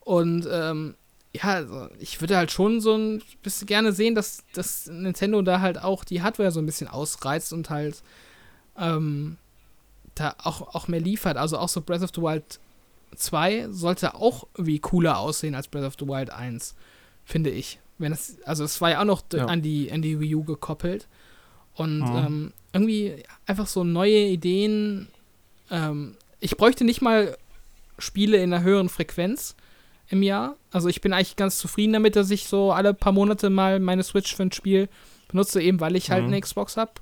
Und 0.00 0.46
ähm, 0.50 0.94
ja, 1.34 1.54
also 1.54 1.88
ich 1.98 2.20
würde 2.20 2.36
halt 2.36 2.50
schon 2.50 2.80
so 2.80 2.96
ein 2.96 3.22
bisschen 3.42 3.66
gerne 3.66 3.92
sehen, 3.92 4.14
dass, 4.14 4.44
dass 4.54 4.86
Nintendo 4.86 5.42
da 5.42 5.60
halt 5.60 5.82
auch 5.82 6.04
die 6.04 6.22
Hardware 6.22 6.50
so 6.50 6.60
ein 6.60 6.66
bisschen 6.66 6.88
ausreizt 6.88 7.52
und 7.52 7.70
halt 7.70 8.02
ähm, 8.78 9.38
da 10.14 10.34
auch, 10.38 10.74
auch 10.74 10.88
mehr 10.88 11.00
liefert. 11.00 11.36
Also 11.36 11.58
auch 11.58 11.68
so 11.68 11.80
Breath 11.80 12.02
of 12.02 12.10
the 12.14 12.22
Wild 12.22 12.60
2 13.16 13.68
sollte 13.70 14.14
auch 14.14 14.46
irgendwie 14.54 14.78
cooler 14.78 15.18
aussehen 15.18 15.54
als 15.54 15.68
Breath 15.68 15.84
of 15.84 15.94
the 15.98 16.06
Wild 16.06 16.30
1, 16.30 16.74
finde 17.24 17.50
ich. 17.50 17.78
Wenn 18.02 18.12
es, 18.12 18.36
also 18.44 18.64
es 18.64 18.80
war 18.80 18.90
ja 18.90 19.00
auch 19.00 19.06
noch 19.06 19.22
ja. 19.32 19.46
an, 19.46 19.62
die, 19.62 19.90
an 19.90 20.02
die 20.02 20.20
Wii 20.20 20.34
U 20.34 20.44
gekoppelt. 20.44 21.08
Und 21.74 22.00
mhm. 22.00 22.16
ähm, 22.16 22.52
irgendwie 22.72 23.22
einfach 23.46 23.66
so 23.66 23.84
neue 23.84 24.26
Ideen. 24.26 25.08
Ähm, 25.70 26.16
ich 26.40 26.56
bräuchte 26.56 26.84
nicht 26.84 27.00
mal 27.00 27.36
Spiele 27.98 28.36
in 28.38 28.52
einer 28.52 28.62
höheren 28.62 28.88
Frequenz 28.88 29.54
im 30.08 30.22
Jahr. 30.22 30.56
Also 30.70 30.88
ich 30.88 31.00
bin 31.00 31.12
eigentlich 31.12 31.36
ganz 31.36 31.58
zufrieden 31.58 31.92
damit, 31.92 32.16
dass 32.16 32.30
ich 32.30 32.46
so 32.46 32.72
alle 32.72 32.94
paar 32.94 33.12
Monate 33.12 33.48
mal 33.48 33.80
meine 33.80 34.02
Switch 34.02 34.34
für 34.34 34.42
ein 34.42 34.52
Spiel 34.52 34.88
benutze, 35.28 35.62
eben 35.62 35.80
weil 35.80 35.96
ich 35.96 36.10
halt 36.10 36.22
mhm. 36.24 36.28
eine 36.28 36.40
Xbox 36.40 36.76
habe. 36.76 36.92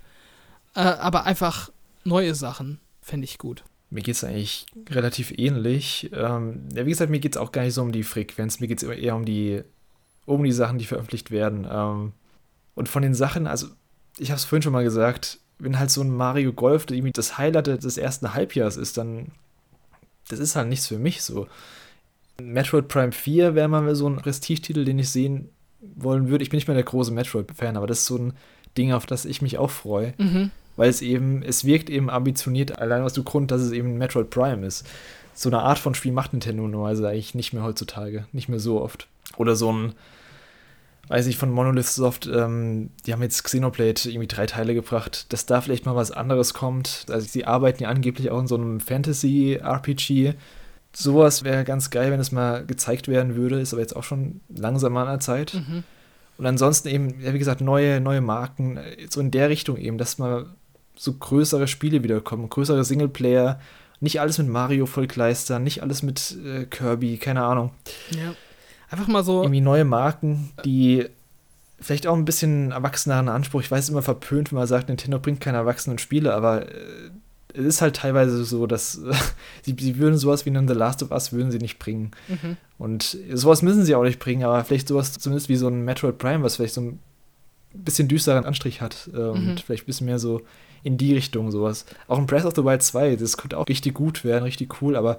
Äh, 0.75 0.81
aber 0.81 1.25
einfach 1.25 1.71
neue 2.05 2.35
Sachen 2.35 2.79
fände 3.01 3.25
ich 3.25 3.39
gut. 3.39 3.65
Mir 3.91 4.03
geht 4.03 4.15
es 4.15 4.23
eigentlich 4.23 4.67
relativ 4.89 5.33
ähnlich. 5.37 6.11
Ähm, 6.15 6.69
ja, 6.73 6.87
wie 6.87 6.91
gesagt, 6.91 7.11
mir 7.11 7.19
geht 7.19 7.35
es 7.35 7.41
auch 7.41 7.51
gar 7.51 7.63
nicht 7.63 7.75
so 7.75 7.83
um 7.83 7.91
die 7.91 8.05
Frequenz, 8.05 8.61
mir 8.61 8.69
geht 8.69 8.83
es 8.83 8.89
eher 8.89 9.17
um 9.17 9.25
die 9.25 9.63
um 10.27 10.45
die 10.45 10.53
Sachen, 10.53 10.79
die 10.79 10.87
veröffentlicht 10.87 11.31
werden. 11.31 11.67
Ähm, 11.71 12.13
und 12.75 12.89
von 12.89 13.03
den 13.03 13.15
Sachen, 13.15 13.47
also 13.47 13.69
ich 14.19 14.31
habe 14.31 14.37
es 14.37 14.45
vorhin 14.45 14.63
schon 14.63 14.73
mal 14.73 14.85
gesagt, 14.85 15.39
wenn 15.59 15.79
halt 15.79 15.91
so 15.91 16.03
ein 16.03 16.11
Mario 16.11 16.53
Golf 16.53 16.87
irgendwie 16.91 17.13
das 17.13 17.39
Highlight 17.39 17.67
des 17.67 17.99
ersten 17.99 18.33
Halbjahres 18.35 18.77
ist, 18.77 18.97
dann 18.97 19.33
das 20.31 20.39
ist 20.39 20.57
halt 20.57 20.69
nichts 20.69 20.87
für 20.87 20.99
mich 20.99 21.23
so. 21.23 21.49
Metroid 22.41 22.89
Prime 22.89 23.13
4 23.13 23.55
wäre 23.55 23.69
mal 23.69 23.95
so 23.95 24.09
ein 24.09 24.17
Prestigetitel, 24.17 24.85
den 24.85 24.99
ich 24.99 25.11
sehen 25.11 25.51
wollen 25.81 26.29
würde. 26.29 26.43
Ich 26.43 26.51
bin 26.51 26.57
nicht 26.57 26.69
mehr 26.69 26.75
der 26.75 26.85
große 26.85 27.13
Metroid-Fan, 27.13 27.77
aber 27.77 27.87
das 27.87 28.01
ist 28.01 28.07
so 28.07 28.17
ein 28.17 28.33
Ding, 28.79 28.93
auf 28.93 29.07
das 29.07 29.25
ich 29.25 29.43
mich 29.43 29.59
auch 29.59 29.71
freue. 29.71 30.15
Mhm. 30.19 30.51
Weil 30.77 30.89
es 30.89 31.03
eben, 31.03 31.43
es 31.43 31.65
wirkt 31.65 31.91
eben 31.91 32.09
ambitioniert, 32.09 32.79
allein 32.79 33.03
aus 33.03 33.13
dem 33.13 33.25
Grund, 33.25 33.51
dass 33.51 33.61
es 33.61 33.73
eben 33.73 33.99
Metroid 33.99 34.31
Prime 34.31 34.67
ist. 34.67 34.87
So 35.35 35.49
eine 35.49 35.61
Art 35.61 35.79
von 35.79 35.95
Spiel 35.95 36.13
macht 36.13 36.33
Nintendo 36.33 36.69
nur, 36.69 36.87
also 36.87 37.05
eigentlich 37.07 37.35
nicht 37.35 37.53
mehr 37.53 37.63
heutzutage, 37.63 38.27
nicht 38.33 38.49
mehr 38.49 38.61
so 38.61 38.81
oft. 38.83 39.07
Oder 39.37 39.57
so 39.57 39.73
ein 39.73 39.95
weiß 41.11 41.27
ich, 41.27 41.37
von 41.37 41.51
Monolith 41.51 41.89
Soft, 41.89 42.31
ähm, 42.33 42.91
die 43.05 43.13
haben 43.13 43.23
jetzt 43.23 43.43
Xenoblade 43.43 44.09
irgendwie 44.09 44.29
drei 44.29 44.47
Teile 44.47 44.75
gebracht, 44.75 45.33
dass 45.33 45.45
da 45.45 45.61
vielleicht 45.61 45.85
mal 45.85 45.97
was 45.97 46.13
anderes 46.13 46.55
kommt. 46.55 47.07
Also 47.11 47.27
sie 47.27 47.45
arbeiten 47.47 47.83
ja 47.83 47.89
angeblich 47.89 48.31
auch 48.31 48.39
in 48.39 48.47
so 48.47 48.55
einem 48.55 48.79
Fantasy-RPG. 48.79 50.35
Sowas 50.93 51.43
wäre 51.43 51.65
ganz 51.65 51.91
geil, 51.91 52.13
wenn 52.13 52.21
es 52.21 52.31
mal 52.31 52.65
gezeigt 52.65 53.09
werden 53.09 53.35
würde, 53.35 53.61
ist 53.61 53.73
aber 53.73 53.83
jetzt 53.83 53.97
auch 53.97 54.05
schon 54.05 54.41
langsam 54.49 54.97
an 54.97 55.09
der 55.09 55.19
Zeit. 55.19 55.55
Mhm. 55.55 55.83
Und 56.39 56.47
ansonsten 56.47 56.87
eben, 56.87 57.21
ja, 57.21 57.35
wie 57.35 57.41
gesagt, 57.41 57.61
neue, 57.61 58.01
neue 58.01 58.21
Marken, 58.21 58.79
so 59.09 59.21
in 59.21 59.33
der 59.33 59.49
Richtung 59.49 59.79
eben, 59.79 59.99
dass 59.99 60.19
mal 60.19 60.47
so 60.95 61.13
größere 61.13 61.67
Spiele 61.67 62.05
wiederkommen, 62.05 62.49
größere 62.49 62.85
Singleplayer, 62.85 63.59
nicht 64.01 64.21
alles 64.21 64.39
mit 64.39 64.49
Mario 64.49 64.87
vollkleistern, 64.87 65.63
nicht 65.63 65.83
alles 65.83 66.03
mit 66.03 66.37
äh, 66.45 66.65
Kirby, 66.65 67.19
keine 67.19 67.43
Ahnung. 67.45 67.71
Ja. 68.11 68.35
Einfach 68.91 69.07
mal 69.07 69.23
so. 69.23 69.43
Irgendwie 69.43 69.61
neue 69.61 69.85
Marken, 69.85 70.51
die 70.65 71.07
vielleicht 71.81 72.07
auch 72.07 72.17
ein 72.17 72.25
bisschen 72.25 72.73
erwachseneren 72.73 73.29
Anspruch. 73.29 73.61
Ich 73.61 73.71
weiß 73.71 73.89
immer 73.89 74.03
verpönt, 74.03 74.51
wenn 74.51 74.59
man 74.59 74.67
sagt, 74.67 74.89
Nintendo 74.89 75.19
bringt 75.19 75.41
keine 75.41 75.59
erwachsenen 75.59 75.99
Spiele, 75.99 76.35
aber 76.35 76.69
äh, 76.69 77.11
es 77.55 77.65
ist 77.65 77.83
halt 77.83 77.97
teilweise 77.97 78.45
so, 78.45 78.67
dass 78.67 78.99
äh, 78.99 79.13
sie, 79.63 79.77
sie, 79.79 79.99
würden 79.99 80.19
sowas 80.19 80.45
wie 80.45 80.51
einen 80.51 80.69
The 80.69 80.75
Last 80.75 81.03
of 81.03 81.11
Us 81.11 81.33
würden 81.33 81.51
sie 81.51 81.59
nicht 81.59 81.79
bringen. 81.79 82.11
Mhm. 82.29 82.57
Und 82.79 83.19
sowas 83.33 83.63
müssen 83.63 83.85
sie 83.85 83.95
auch 83.95 84.05
nicht 84.05 84.19
bringen, 84.19 84.45
aber 84.45 84.65
vielleicht 84.65 84.89
sowas 84.89 85.13
zumindest 85.13 85.49
wie 85.49 85.57
so 85.57 85.69
ein 85.69 85.85
Metroid 85.85 86.19
Prime, 86.19 86.43
was 86.43 86.57
vielleicht 86.57 86.75
so 86.75 86.81
ein 86.81 87.01
bisschen 87.73 88.09
düsteren 88.09 88.45
Anstrich 88.45 88.81
hat 88.81 89.11
äh, 89.13 89.19
und 89.19 89.47
mhm. 89.47 89.59
vielleicht 89.59 89.85
ein 89.85 89.87
bisschen 89.87 90.07
mehr 90.07 90.19
so 90.19 90.43
in 90.83 90.97
die 90.99 91.15
Richtung 91.15 91.51
sowas. 91.51 91.87
Auch 92.09 92.19
ein 92.19 92.27
Breath 92.27 92.45
of 92.45 92.55
the 92.57 92.65
Wild 92.65 92.83
2, 92.83 93.17
das 93.17 93.37
könnte 93.37 93.59
auch 93.59 93.69
richtig 93.69 93.95
gut 93.95 94.25
werden, 94.25 94.45
richtig 94.45 94.81
cool, 94.83 94.97
aber 94.97 95.19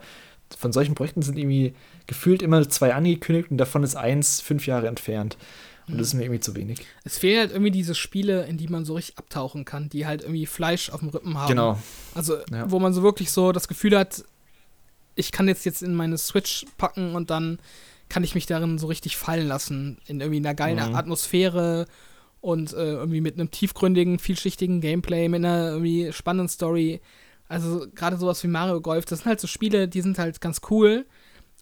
von 0.58 0.74
solchen 0.74 0.96
Projekten 0.96 1.22
sind 1.22 1.38
irgendwie 1.38 1.74
gefühlt 2.08 2.42
immer 2.42 2.68
zwei 2.68 2.94
angekündigt 2.94 3.52
und 3.52 3.58
davon 3.58 3.84
ist 3.84 3.96
eins 3.96 4.42
fünf 4.42 4.68
Jahre 4.68 4.88
entfernt. 4.88 5.38
Und 5.88 5.98
das 5.98 6.08
ist 6.08 6.14
mir 6.14 6.24
irgendwie 6.24 6.40
zu 6.40 6.56
wenig. 6.56 6.80
Es 7.04 7.18
fehlen 7.18 7.40
halt 7.40 7.52
irgendwie 7.52 7.72
diese 7.72 7.96
Spiele, 7.96 8.46
in 8.46 8.58
die 8.58 8.68
man 8.68 8.86
so 8.86 8.94
richtig 8.94 9.18
abtauchen 9.18 9.66
kann, 9.66 9.90
die 9.90 10.06
halt 10.06 10.22
irgendwie 10.22 10.46
Fleisch 10.46 10.90
auf 10.90 11.00
dem 11.02 11.10
Rippen 11.10 11.38
haben. 11.38 11.50
Genau. 11.50 11.78
Also, 12.16 12.38
ja. 12.52 12.70
wo 12.70 12.80
man 12.80 12.94
so 12.94 13.04
wirklich 13.04 13.32
so 13.32 13.52
das 13.52 13.68
Gefühl 13.68 13.98
hat, 13.98 14.24
ich 15.16 15.32
kann 15.32 15.48
jetzt 15.48 15.66
jetzt 15.66 15.84
in 15.84 15.94
meine 15.94 16.18
Switch 16.18 16.66
packen 16.78 17.16
und 17.16 17.30
dann 17.30 17.60
kann 18.08 18.24
ich 18.24 18.36
mich 18.36 18.46
darin 18.46 18.78
so 18.78 18.88
richtig 18.88 19.18
fallen 19.18 19.48
lassen. 19.48 19.98
In 20.06 20.22
irgendwie 20.22 20.40
einer 20.40 20.54
geilen 20.54 20.90
mhm. 20.90 20.96
Atmosphäre 20.96 21.88
und 22.42 22.74
äh, 22.74 22.94
irgendwie 22.94 23.22
mit 23.22 23.36
einem 23.36 23.52
tiefgründigen, 23.52 24.20
vielschichtigen 24.20 24.82
Gameplay, 24.82 25.30
mit 25.30 25.46
einer 25.46 25.72
irgendwie 25.72 26.12
spannenden 26.12 26.50
Story. 26.50 27.00
Also 27.48 27.86
gerade 27.94 28.18
sowas 28.18 28.44
wie 28.44 28.48
Mario 28.48 28.82
Golf, 28.82 29.06
das 29.06 29.20
sind 29.20 29.28
halt 29.28 29.40
so 29.40 29.48
Spiele, 29.48 29.88
die 29.88 30.02
sind 30.02 30.18
halt 30.18 30.42
ganz 30.42 30.62
cool, 30.70 31.06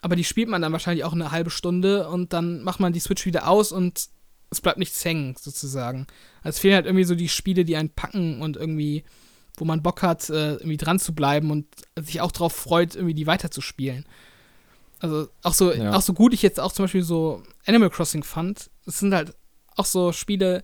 aber 0.01 0.15
die 0.15 0.23
spielt 0.23 0.47
man 0.47 0.61
dann 0.61 0.71
wahrscheinlich 0.71 1.03
auch 1.03 1.13
eine 1.13 1.32
halbe 1.32 1.49
Stunde 1.49 2.07
und 2.07 2.32
dann 2.32 2.63
macht 2.63 2.80
man 2.80 2.93
die 2.93 2.99
Switch 2.99 3.25
wieder 3.25 3.47
aus 3.47 3.71
und 3.71 4.09
es 4.51 4.61
bleibt 4.61 4.80
nichts 4.80 5.03
hängen, 5.03 5.36
sozusagen. 5.39 6.07
Also 6.41 6.55
es 6.55 6.59
fehlen 6.59 6.75
halt 6.75 6.86
irgendwie 6.86 7.03
so 7.03 7.15
die 7.15 7.30
Spiele, 7.30 7.65
die 7.65 7.75
einen 7.75 7.89
packen 7.89 8.41
und 8.41 8.55
irgendwie, 8.55 9.03
wo 9.57 9.65
man 9.65 9.84
Bock 9.84 10.01
hat, 10.01 10.30
äh, 10.30 10.53
irgendwie 10.53 10.77
dran 10.77 10.99
zu 10.99 11.13
bleiben 11.13 11.51
und 11.51 11.65
sich 11.99 12.21
auch 12.21 12.32
darauf 12.32 12.53
freut, 12.53 12.95
irgendwie 12.95 13.13
die 13.13 13.27
weiterzuspielen. 13.27 14.05
Also 14.99 15.27
auch 15.43 15.53
so, 15.53 15.73
ja. 15.73 15.93
auch 15.93 16.01
so 16.01 16.13
gut 16.13 16.34
ich 16.34 16.41
jetzt 16.41 16.59
auch 16.59 16.71
zum 16.71 16.86
Beispiel 16.86 17.03
so 17.03 17.43
Animal 17.65 17.89
Crossing 17.89 18.23
fand, 18.23 18.69
es 18.86 18.99
sind 18.99 19.13
halt 19.13 19.34
auch 19.80 19.86
so 19.86 20.11
Spiele, 20.11 20.63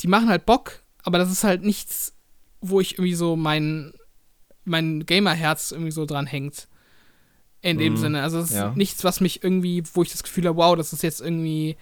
die 0.00 0.08
machen 0.08 0.28
halt 0.28 0.46
Bock, 0.46 0.82
aber 1.02 1.18
das 1.18 1.32
ist 1.32 1.44
halt 1.44 1.62
nichts, 1.62 2.14
wo 2.60 2.80
ich 2.80 2.94
irgendwie 2.94 3.14
so 3.14 3.36
mein, 3.36 3.92
mein 4.64 5.04
Gamer-Herz 5.06 5.72
irgendwie 5.72 5.90
so 5.90 6.06
dran 6.06 6.26
hängt. 6.26 6.68
In 7.64 7.78
dem 7.78 7.94
mm, 7.94 7.96
Sinne. 7.96 8.22
Also 8.22 8.38
es 8.38 8.50
ist 8.50 8.56
ja. 8.56 8.72
nichts, 8.74 9.04
was 9.04 9.20
mich 9.20 9.44
irgendwie, 9.44 9.84
wo 9.94 10.02
ich 10.02 10.10
das 10.10 10.24
Gefühl 10.24 10.46
habe, 10.46 10.58
wow, 10.58 10.76
das 10.76 10.92
ist 10.92 11.02
jetzt 11.02 11.20
irgendwie, 11.20 11.76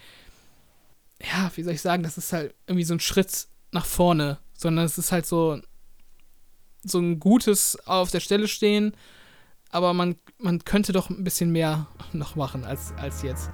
ja, 1.22 1.50
wie 1.54 1.62
soll 1.62 1.72
ich 1.72 1.80
sagen, 1.80 2.02
das 2.02 2.18
ist 2.18 2.34
halt 2.34 2.54
irgendwie 2.66 2.84
so 2.84 2.94
ein 2.94 3.00
Schritt 3.00 3.48
nach 3.72 3.86
vorne, 3.86 4.38
sondern 4.52 4.84
es 4.84 4.98
ist 4.98 5.10
halt 5.10 5.24
so, 5.24 5.58
so 6.82 6.98
ein 6.98 7.18
gutes 7.18 7.78
auf 7.86 8.10
der 8.10 8.20
Stelle 8.20 8.46
stehen, 8.46 8.94
aber 9.70 9.94
man, 9.94 10.16
man 10.38 10.64
könnte 10.64 10.92
doch 10.92 11.08
ein 11.08 11.24
bisschen 11.24 11.50
mehr 11.50 11.86
noch 12.12 12.36
machen 12.36 12.64
als, 12.64 12.92
als 12.98 13.22
jetzt. 13.22 13.50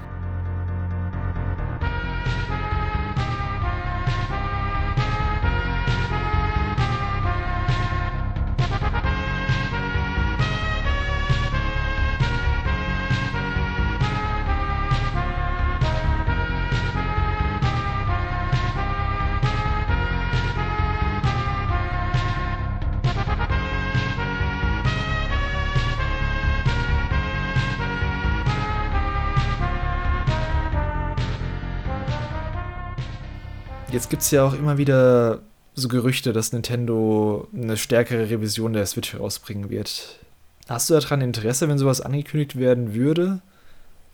Jetzt 33.96 34.10
gibt 34.10 34.20
es 34.20 34.30
ja 34.30 34.44
auch 34.44 34.52
immer 34.52 34.76
wieder 34.76 35.40
so 35.74 35.88
Gerüchte, 35.88 36.34
dass 36.34 36.52
Nintendo 36.52 37.48
eine 37.54 37.78
stärkere 37.78 38.28
Revision 38.28 38.74
der 38.74 38.84
Switch 38.84 39.14
herausbringen 39.14 39.70
wird. 39.70 40.18
Hast 40.68 40.90
du 40.90 40.94
daran 40.94 41.22
Interesse, 41.22 41.66
wenn 41.66 41.78
sowas 41.78 42.02
angekündigt 42.02 42.58
werden 42.58 42.92
würde? 42.92 43.40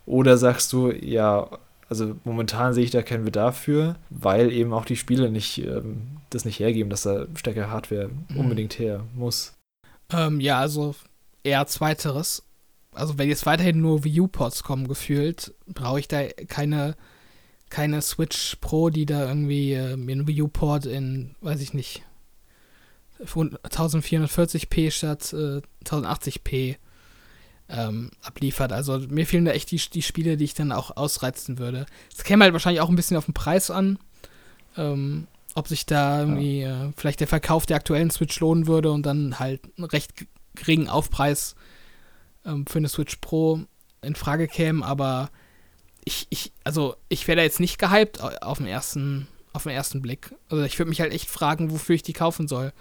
Oder 0.05 0.37
sagst 0.37 0.71
du, 0.71 0.89
ja, 0.89 1.49
also 1.89 2.15
momentan 2.23 2.73
sehe 2.73 2.85
ich 2.85 2.91
da 2.91 3.01
keinen 3.01 3.25
Bedarf 3.25 3.57
für, 3.57 3.97
weil 4.09 4.53
eben 4.53 4.71
auch 4.71 4.85
die 4.85 4.95
Spiele 4.95 5.29
nicht 5.29 5.57
ähm, 5.57 6.03
das 6.29 6.45
nicht 6.45 6.59
hergeben, 6.59 6.89
dass 6.89 7.01
da 7.01 7.25
stärkere 7.35 7.69
Hardware 7.69 8.09
mhm. 8.29 8.39
unbedingt 8.39 8.79
her 8.79 9.03
muss. 9.13 9.51
Ähm, 10.13 10.39
ja, 10.39 10.59
also 10.61 10.95
eher 11.43 11.67
zweiteres. 11.67 12.43
Also 12.93 13.17
wenn 13.17 13.27
jetzt 13.27 13.45
weiterhin 13.45 13.81
nur 13.81 14.05
Wii 14.05 14.21
U-Ports 14.21 14.63
kommen 14.63 14.87
gefühlt, 14.87 15.53
brauche 15.67 15.99
ich 15.99 16.07
da 16.07 16.23
keine 16.47 16.95
keine 17.73 18.03
Switch 18.03 18.57
Pro, 18.61 18.91
die 18.91 19.07
da 19.07 19.27
irgendwie 19.27 19.73
äh, 19.73 19.93
einen 19.93 20.27
Wii 20.27 20.43
U-Port 20.43 20.85
in, 20.85 21.35
weiß 21.41 21.59
ich 21.59 21.73
nicht, 21.73 22.03
1440p 23.25 24.91
statt 24.91 25.33
äh, 25.33 25.61
1080p 25.83 26.75
ähm, 27.69 28.11
abliefert. 28.21 28.71
Also 28.71 28.99
mir 28.99 29.25
fehlen 29.25 29.45
da 29.45 29.53
echt 29.53 29.71
die, 29.71 29.81
die 29.91 30.03
Spiele, 30.03 30.37
die 30.37 30.43
ich 30.43 30.53
dann 30.53 30.71
auch 30.71 30.95
ausreizen 30.95 31.57
würde. 31.57 31.87
Es 32.15 32.23
käme 32.23 32.43
halt 32.43 32.53
wahrscheinlich 32.53 32.81
auch 32.81 32.89
ein 32.89 32.95
bisschen 32.95 33.17
auf 33.17 33.25
den 33.25 33.33
Preis 33.33 33.71
an. 33.71 33.97
Ähm, 34.77 35.25
ob 35.55 35.67
sich 35.67 35.87
da 35.87 36.19
irgendwie 36.19 36.61
ja. 36.61 36.89
äh, 36.89 36.91
vielleicht 36.95 37.21
der 37.21 37.27
Verkauf 37.27 37.65
der 37.65 37.77
aktuellen 37.77 38.11
Switch 38.11 38.39
lohnen 38.39 38.67
würde 38.67 38.91
und 38.91 39.03
dann 39.03 39.39
halt 39.39 39.61
einen 39.77 39.85
recht 39.85 40.27
geringen 40.53 40.89
Aufpreis 40.89 41.55
ähm, 42.45 42.67
für 42.67 42.77
eine 42.77 42.89
Switch 42.89 43.15
Pro 43.15 43.61
in 44.03 44.13
Frage 44.13 44.47
käme, 44.47 44.85
aber 44.85 45.31
ich, 46.05 46.27
ich, 46.29 46.51
also 46.63 46.95
ich 47.09 47.27
wäre 47.27 47.37
da 47.37 47.43
jetzt 47.43 47.59
nicht 47.59 47.79
gehypt 47.79 48.21
auf 48.21 48.57
den 48.57 48.67
ersten, 48.67 49.27
auf 49.53 49.63
den 49.63 49.71
ersten 49.71 50.01
Blick. 50.01 50.33
Also 50.49 50.63
ich 50.63 50.77
würde 50.79 50.89
mich 50.89 51.01
halt 51.01 51.13
echt 51.13 51.29
fragen, 51.29 51.71
wofür 51.71 51.95
ich 51.95 52.03
die 52.03 52.13
kaufen 52.13 52.47
soll. 52.47 52.73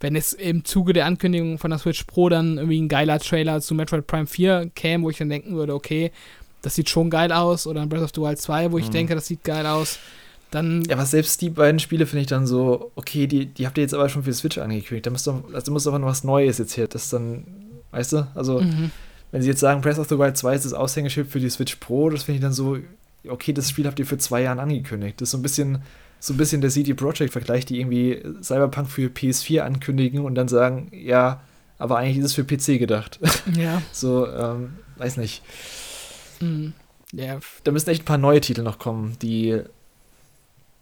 Wenn 0.00 0.16
es 0.16 0.32
im 0.32 0.64
Zuge 0.64 0.92
der 0.92 1.06
Ankündigung 1.06 1.58
von 1.58 1.70
der 1.70 1.78
Switch 1.78 2.04
Pro 2.04 2.28
dann 2.28 2.56
irgendwie 2.56 2.80
ein 2.80 2.88
geiler 2.88 3.18
Trailer 3.18 3.60
zu 3.60 3.74
Metroid 3.74 4.06
Prime 4.06 4.26
4 4.26 4.70
käme, 4.74 5.04
wo 5.04 5.10
ich 5.10 5.18
dann 5.18 5.28
denken 5.28 5.54
würde, 5.54 5.74
okay, 5.74 6.10
das 6.62 6.74
sieht 6.74 6.88
schon 6.88 7.10
geil 7.10 7.32
aus, 7.32 7.66
oder 7.66 7.82
ein 7.82 7.88
Breath 7.88 8.02
of 8.02 8.10
the 8.14 8.20
Wild 8.20 8.40
2, 8.40 8.72
wo 8.72 8.78
ich 8.78 8.88
mhm. 8.88 8.92
denke, 8.92 9.14
das 9.14 9.26
sieht 9.26 9.44
geil 9.44 9.66
aus, 9.66 9.98
dann. 10.50 10.82
Ja, 10.84 10.96
aber 10.96 11.06
selbst 11.06 11.40
die 11.42 11.50
beiden 11.50 11.78
Spiele 11.78 12.06
finde 12.06 12.22
ich 12.22 12.26
dann 12.28 12.46
so, 12.46 12.90
okay, 12.94 13.26
die, 13.26 13.46
die 13.46 13.66
habt 13.66 13.76
ihr 13.76 13.82
jetzt 13.82 13.94
aber 13.94 14.08
schon 14.08 14.22
für 14.22 14.30
die 14.30 14.36
Switch 14.36 14.58
angekündigt. 14.58 15.06
Da 15.06 15.10
muss 15.10 15.24
doch, 15.24 15.42
also 15.52 15.72
muss 15.72 15.84
doch 15.84 15.98
noch 15.98 16.06
was 16.06 16.24
Neues 16.24 16.58
jetzt 16.58 16.72
hier. 16.72 16.86
Das 16.86 17.10
dann, 17.10 17.44
weißt 17.90 18.14
du? 18.14 18.26
Also. 18.34 18.60
Mhm 18.60 18.90
wenn 19.30 19.42
sie 19.42 19.48
jetzt 19.48 19.60
sagen, 19.60 19.80
Breath 19.80 19.98
of 19.98 20.08
the 20.08 20.18
Wild 20.18 20.36
2 20.36 20.54
ist 20.54 20.64
das 20.64 20.72
Aushängeschild 20.72 21.28
für 21.28 21.40
die 21.40 21.50
Switch 21.50 21.76
Pro, 21.76 22.10
das 22.10 22.24
finde 22.24 22.36
ich 22.36 22.42
dann 22.42 22.52
so, 22.52 22.78
okay, 23.28 23.52
das 23.52 23.70
Spiel 23.70 23.86
habt 23.86 23.98
ihr 23.98 24.06
für 24.06 24.18
zwei 24.18 24.42
Jahre 24.42 24.60
angekündigt. 24.60 25.20
Das 25.20 25.28
ist 25.28 25.32
so 25.32 25.38
ein 25.38 25.42
bisschen, 25.42 25.82
so 26.18 26.34
ein 26.34 26.36
bisschen 26.36 26.60
der 26.60 26.70
CD 26.70 26.94
Projekt-Vergleich, 26.94 27.64
die 27.66 27.80
irgendwie 27.80 28.22
Cyberpunk 28.42 28.88
für 28.88 29.08
PS4 29.08 29.60
ankündigen 29.60 30.24
und 30.24 30.34
dann 30.34 30.48
sagen, 30.48 30.90
ja, 30.92 31.40
aber 31.78 31.98
eigentlich 31.98 32.18
ist 32.18 32.26
es 32.26 32.34
für 32.34 32.44
PC 32.44 32.78
gedacht. 32.78 33.18
Ja. 33.56 33.82
so, 33.92 34.26
ähm, 34.26 34.74
weiß 34.96 35.16
nicht. 35.16 35.42
Mhm. 36.40 36.74
Ja. 37.12 37.38
Da 37.64 37.72
müssen 37.72 37.90
echt 37.90 38.02
ein 38.02 38.06
paar 38.06 38.18
neue 38.18 38.40
Titel 38.40 38.62
noch 38.62 38.78
kommen, 38.78 39.16
die 39.22 39.60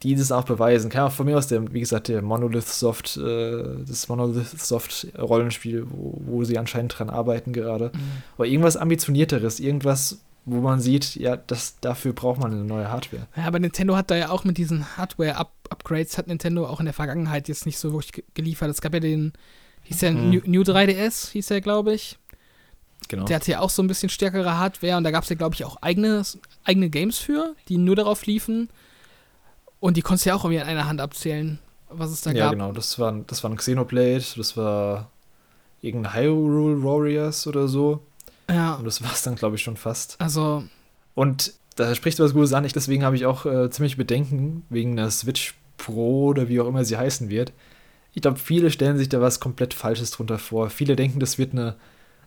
die 0.02 0.14
das 0.14 0.30
auch 0.30 0.44
beweisen. 0.44 0.90
Kann 0.90 1.02
auch 1.02 1.12
von 1.12 1.26
mir 1.26 1.36
aus, 1.36 1.48
der, 1.48 1.72
wie 1.72 1.80
gesagt, 1.80 2.08
der 2.08 2.22
Monolith 2.22 2.68
Soft, 2.68 3.16
äh, 3.16 3.62
das 3.86 4.08
Monolith 4.08 4.60
Soft 4.60 5.08
Rollenspiel, 5.18 5.86
wo, 5.90 6.20
wo 6.24 6.44
sie 6.44 6.58
anscheinend 6.58 6.98
dran 6.98 7.10
arbeiten 7.10 7.52
gerade. 7.52 7.90
Mhm. 7.92 8.22
Aber 8.36 8.46
irgendwas 8.46 8.76
ambitionierteres, 8.76 9.58
irgendwas, 9.58 10.20
wo 10.44 10.60
man 10.60 10.80
sieht, 10.80 11.16
ja, 11.16 11.36
das, 11.36 11.80
dafür 11.80 12.12
braucht 12.12 12.40
man 12.40 12.52
eine 12.52 12.64
neue 12.64 12.90
Hardware. 12.90 13.26
Ja, 13.36 13.44
aber 13.44 13.58
Nintendo 13.58 13.96
hat 13.96 14.10
da 14.10 14.16
ja 14.16 14.30
auch 14.30 14.44
mit 14.44 14.56
diesen 14.56 14.96
Hardware-Upgrades, 14.96 16.16
hat 16.16 16.28
Nintendo 16.28 16.66
auch 16.66 16.78
in 16.78 16.86
der 16.86 16.94
Vergangenheit 16.94 17.48
jetzt 17.48 17.66
nicht 17.66 17.78
so 17.78 17.92
wirklich 17.92 18.24
geliefert. 18.34 18.70
Es 18.70 18.80
gab 18.80 18.94
ja 18.94 19.00
den, 19.00 19.32
hieß 19.84 19.98
der 19.98 20.12
mhm. 20.12 20.30
New, 20.30 20.40
New 20.44 20.62
3DS, 20.62 21.32
hieß 21.32 21.50
er, 21.50 21.60
glaube 21.60 21.92
ich. 21.94 22.18
Genau. 23.08 23.24
Der 23.24 23.36
hatte 23.36 23.50
ja 23.50 23.60
auch 23.60 23.70
so 23.70 23.82
ein 23.82 23.88
bisschen 23.88 24.08
stärkere 24.08 24.58
Hardware 24.58 24.96
und 24.96 25.04
da 25.04 25.10
gab 25.10 25.24
es 25.24 25.30
ja, 25.30 25.36
glaube 25.36 25.54
ich, 25.54 25.64
auch 25.64 25.76
eigene, 25.82 26.22
eigene 26.64 26.88
Games 26.88 27.18
für, 27.18 27.54
die 27.68 27.78
nur 27.78 27.96
darauf 27.96 28.26
liefen. 28.26 28.68
Und 29.80 29.96
die 29.96 30.02
konntest 30.02 30.26
du 30.26 30.30
ja 30.30 30.36
auch 30.36 30.44
irgendwie 30.44 30.60
an 30.60 30.68
einer 30.68 30.86
Hand 30.86 31.00
abzählen, 31.00 31.58
was 31.88 32.10
es 32.10 32.22
da 32.22 32.30
ja, 32.30 32.36
gab. 32.36 32.44
Ja, 32.46 32.50
genau. 32.52 32.72
Das 32.72 32.98
war, 32.98 33.12
das 33.26 33.42
war 33.44 33.50
ein 33.50 33.56
Xenoblade, 33.56 34.24
das 34.36 34.56
war 34.56 35.10
irgendein 35.80 36.14
Hyrule 36.14 36.82
Warriors 36.82 37.46
oder 37.46 37.68
so. 37.68 38.00
Ja. 38.50 38.74
Und 38.74 38.84
das 38.84 39.02
war 39.02 39.12
es 39.12 39.22
dann, 39.22 39.36
glaube 39.36 39.56
ich, 39.56 39.62
schon 39.62 39.76
fast. 39.76 40.20
Also. 40.20 40.64
Und 41.14 41.52
da 41.76 41.94
spricht 41.94 42.18
was 42.18 42.32
Gutes 42.32 42.52
an. 42.52 42.64
Ich, 42.64 42.72
deswegen 42.72 43.04
habe 43.04 43.16
ich 43.16 43.26
auch 43.26 43.46
äh, 43.46 43.70
ziemlich 43.70 43.96
Bedenken 43.96 44.64
wegen 44.68 44.96
der 44.96 45.10
Switch 45.10 45.54
Pro 45.76 46.26
oder 46.26 46.48
wie 46.48 46.60
auch 46.60 46.66
immer 46.66 46.84
sie 46.84 46.96
heißen 46.96 47.30
wird. 47.30 47.52
Ich 48.12 48.22
glaube, 48.22 48.38
viele 48.38 48.70
stellen 48.70 48.98
sich 48.98 49.08
da 49.08 49.20
was 49.20 49.38
komplett 49.38 49.74
Falsches 49.74 50.10
drunter 50.10 50.38
vor. 50.38 50.70
Viele 50.70 50.96
denken, 50.96 51.20
das 51.20 51.38
wird 51.38 51.52
eine, 51.52 51.76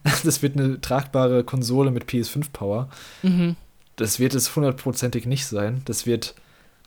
das 0.23 0.41
wird 0.41 0.57
eine 0.57 0.79
tragbare 0.79 1.43
Konsole 1.43 1.91
mit 1.91 2.05
PS5-Power. 2.05 2.89
Mhm. 3.23 3.55
Das 3.97 4.19
wird 4.19 4.33
es 4.33 4.55
hundertprozentig 4.55 5.25
nicht 5.25 5.45
sein. 5.45 5.81
Das 5.85 6.05
wird 6.05 6.33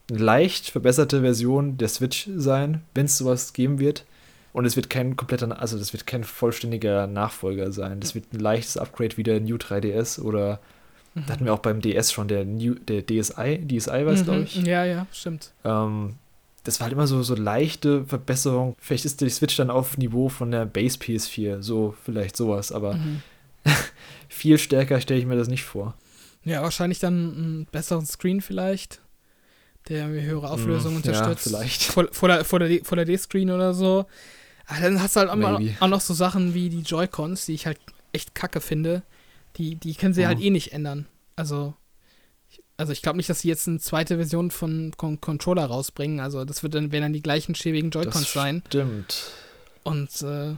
leicht 0.09 0.69
verbesserte 0.69 1.21
Version 1.21 1.77
der 1.77 1.87
Switch 1.87 2.29
sein, 2.35 2.81
wenn 2.93 3.05
es 3.05 3.17
sowas 3.17 3.53
geben 3.53 3.79
wird. 3.79 4.05
Und 4.53 4.65
es 4.65 4.77
wird 4.77 4.89
kein 4.89 5.17
kompletter, 5.17 5.59
also 5.59 5.77
das 5.77 5.91
wird 5.91 6.07
kein 6.07 6.23
vollständiger 6.23 7.07
Nachfolger 7.07 7.71
sein. 7.73 7.99
Das 7.99 8.15
wird 8.15 8.31
ein 8.31 8.39
leichtes 8.39 8.77
Upgrade 8.77 9.17
wie 9.17 9.23
der 9.23 9.41
New 9.41 9.57
3DS 9.57 10.21
oder 10.21 10.61
mhm. 11.13 11.23
da 11.25 11.33
hatten 11.33 11.45
wir 11.45 11.53
auch 11.53 11.59
beim 11.59 11.81
DS 11.81 12.13
schon 12.13 12.29
der 12.29 12.45
New, 12.45 12.75
der 12.75 13.05
DSi, 13.05 13.59
DSi 13.67 13.89
war 14.05 14.13
es, 14.13 14.21
mhm. 14.21 14.23
glaube 14.23 14.41
ich. 14.43 14.55
Ja, 14.55 14.85
ja, 14.85 15.07
stimmt. 15.11 15.51
Ähm, 15.65 16.15
das 16.63 16.79
war 16.79 16.85
halt 16.85 16.93
immer 16.93 17.05
so, 17.05 17.21
so 17.21 17.35
leichte 17.35 18.05
Verbesserung. 18.05 18.75
Vielleicht 18.79 19.03
ist 19.03 19.19
die 19.19 19.29
Switch 19.29 19.57
dann 19.57 19.69
auf 19.69 19.97
Niveau 19.97 20.29
von 20.29 20.51
der 20.51 20.65
Base 20.65 20.97
PS4, 20.97 21.61
so 21.61 21.93
vielleicht 22.03 22.37
sowas, 22.37 22.71
aber 22.71 22.93
mhm. 22.93 23.21
viel 24.29 24.57
stärker 24.57 25.01
stelle 25.01 25.19
ich 25.19 25.25
mir 25.25 25.35
das 25.35 25.49
nicht 25.49 25.63
vor. 25.63 25.95
Ja, 26.45 26.61
wahrscheinlich 26.61 26.99
dann 26.99 27.35
einen 27.35 27.67
besseren 27.71 28.05
Screen 28.05 28.39
vielleicht 28.39 29.01
der 29.89 30.07
höhere 30.07 30.49
Auflösung 30.49 30.93
mm, 30.93 30.97
unterstützt. 30.97 31.45
Ja, 31.45 31.57
vielleicht. 31.57 31.83
Vor, 31.83 32.27
der, 32.27 32.45
vor 32.45 32.59
der, 32.59 32.83
vor 32.83 32.95
der 32.95 33.05
D-Screen 33.05 33.51
oder 33.51 33.73
so. 33.73 34.05
Aber 34.67 34.81
dann 34.81 35.01
hast 35.01 35.15
du 35.15 35.19
halt 35.19 35.29
auch, 35.29 35.81
auch, 35.81 35.87
noch 35.87 36.01
so 36.01 36.13
Sachen 36.13 36.53
wie 36.53 36.69
die 36.69 36.81
Joy-Cons, 36.81 37.45
die 37.45 37.53
ich 37.53 37.65
halt 37.67 37.79
echt 38.13 38.33
kacke 38.33 38.61
finde. 38.61 39.03
Die, 39.57 39.75
die 39.75 39.93
können 39.93 40.13
sie 40.13 40.23
oh. 40.23 40.27
halt 40.27 40.41
eh 40.41 40.49
nicht 40.49 40.73
ändern. 40.73 41.05
Also, 41.35 41.75
also 42.77 42.91
ich 42.91 43.01
glaube 43.01 43.17
nicht, 43.17 43.29
dass 43.29 43.41
sie 43.41 43.47
jetzt 43.47 43.67
eine 43.67 43.79
zweite 43.79 44.17
Version 44.17 44.51
von 44.51 44.93
Con 44.97 45.21
Controller 45.21 45.65
rausbringen. 45.65 46.19
Also 46.19 46.45
das 46.45 46.63
wird 46.63 46.73
dann, 46.73 46.91
werden 46.91 47.03
dann 47.03 47.13
die 47.13 47.21
gleichen 47.21 47.53
schäbigen 47.55 47.91
Joy-Cons 47.91 48.33
sein. 48.33 48.63
Stimmt. 48.67 49.31
Und 49.83 50.09
äh, 50.23 50.55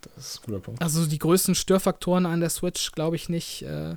das 0.00 0.16
ist 0.16 0.40
ein 0.40 0.46
guter 0.46 0.60
Punkt. 0.60 0.82
Also 0.82 1.06
die 1.06 1.18
größten 1.18 1.54
Störfaktoren 1.54 2.26
an 2.26 2.40
der 2.40 2.50
Switch 2.50 2.92
glaube 2.92 3.16
ich 3.16 3.28
nicht. 3.28 3.62
Äh, 3.62 3.96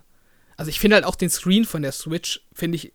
also 0.56 0.70
ich 0.70 0.80
finde 0.80 0.96
halt 0.96 1.06
auch 1.06 1.16
den 1.16 1.30
Screen 1.30 1.66
von 1.66 1.82
der 1.82 1.92
Switch, 1.92 2.42
finde 2.54 2.76
ich 2.76 2.94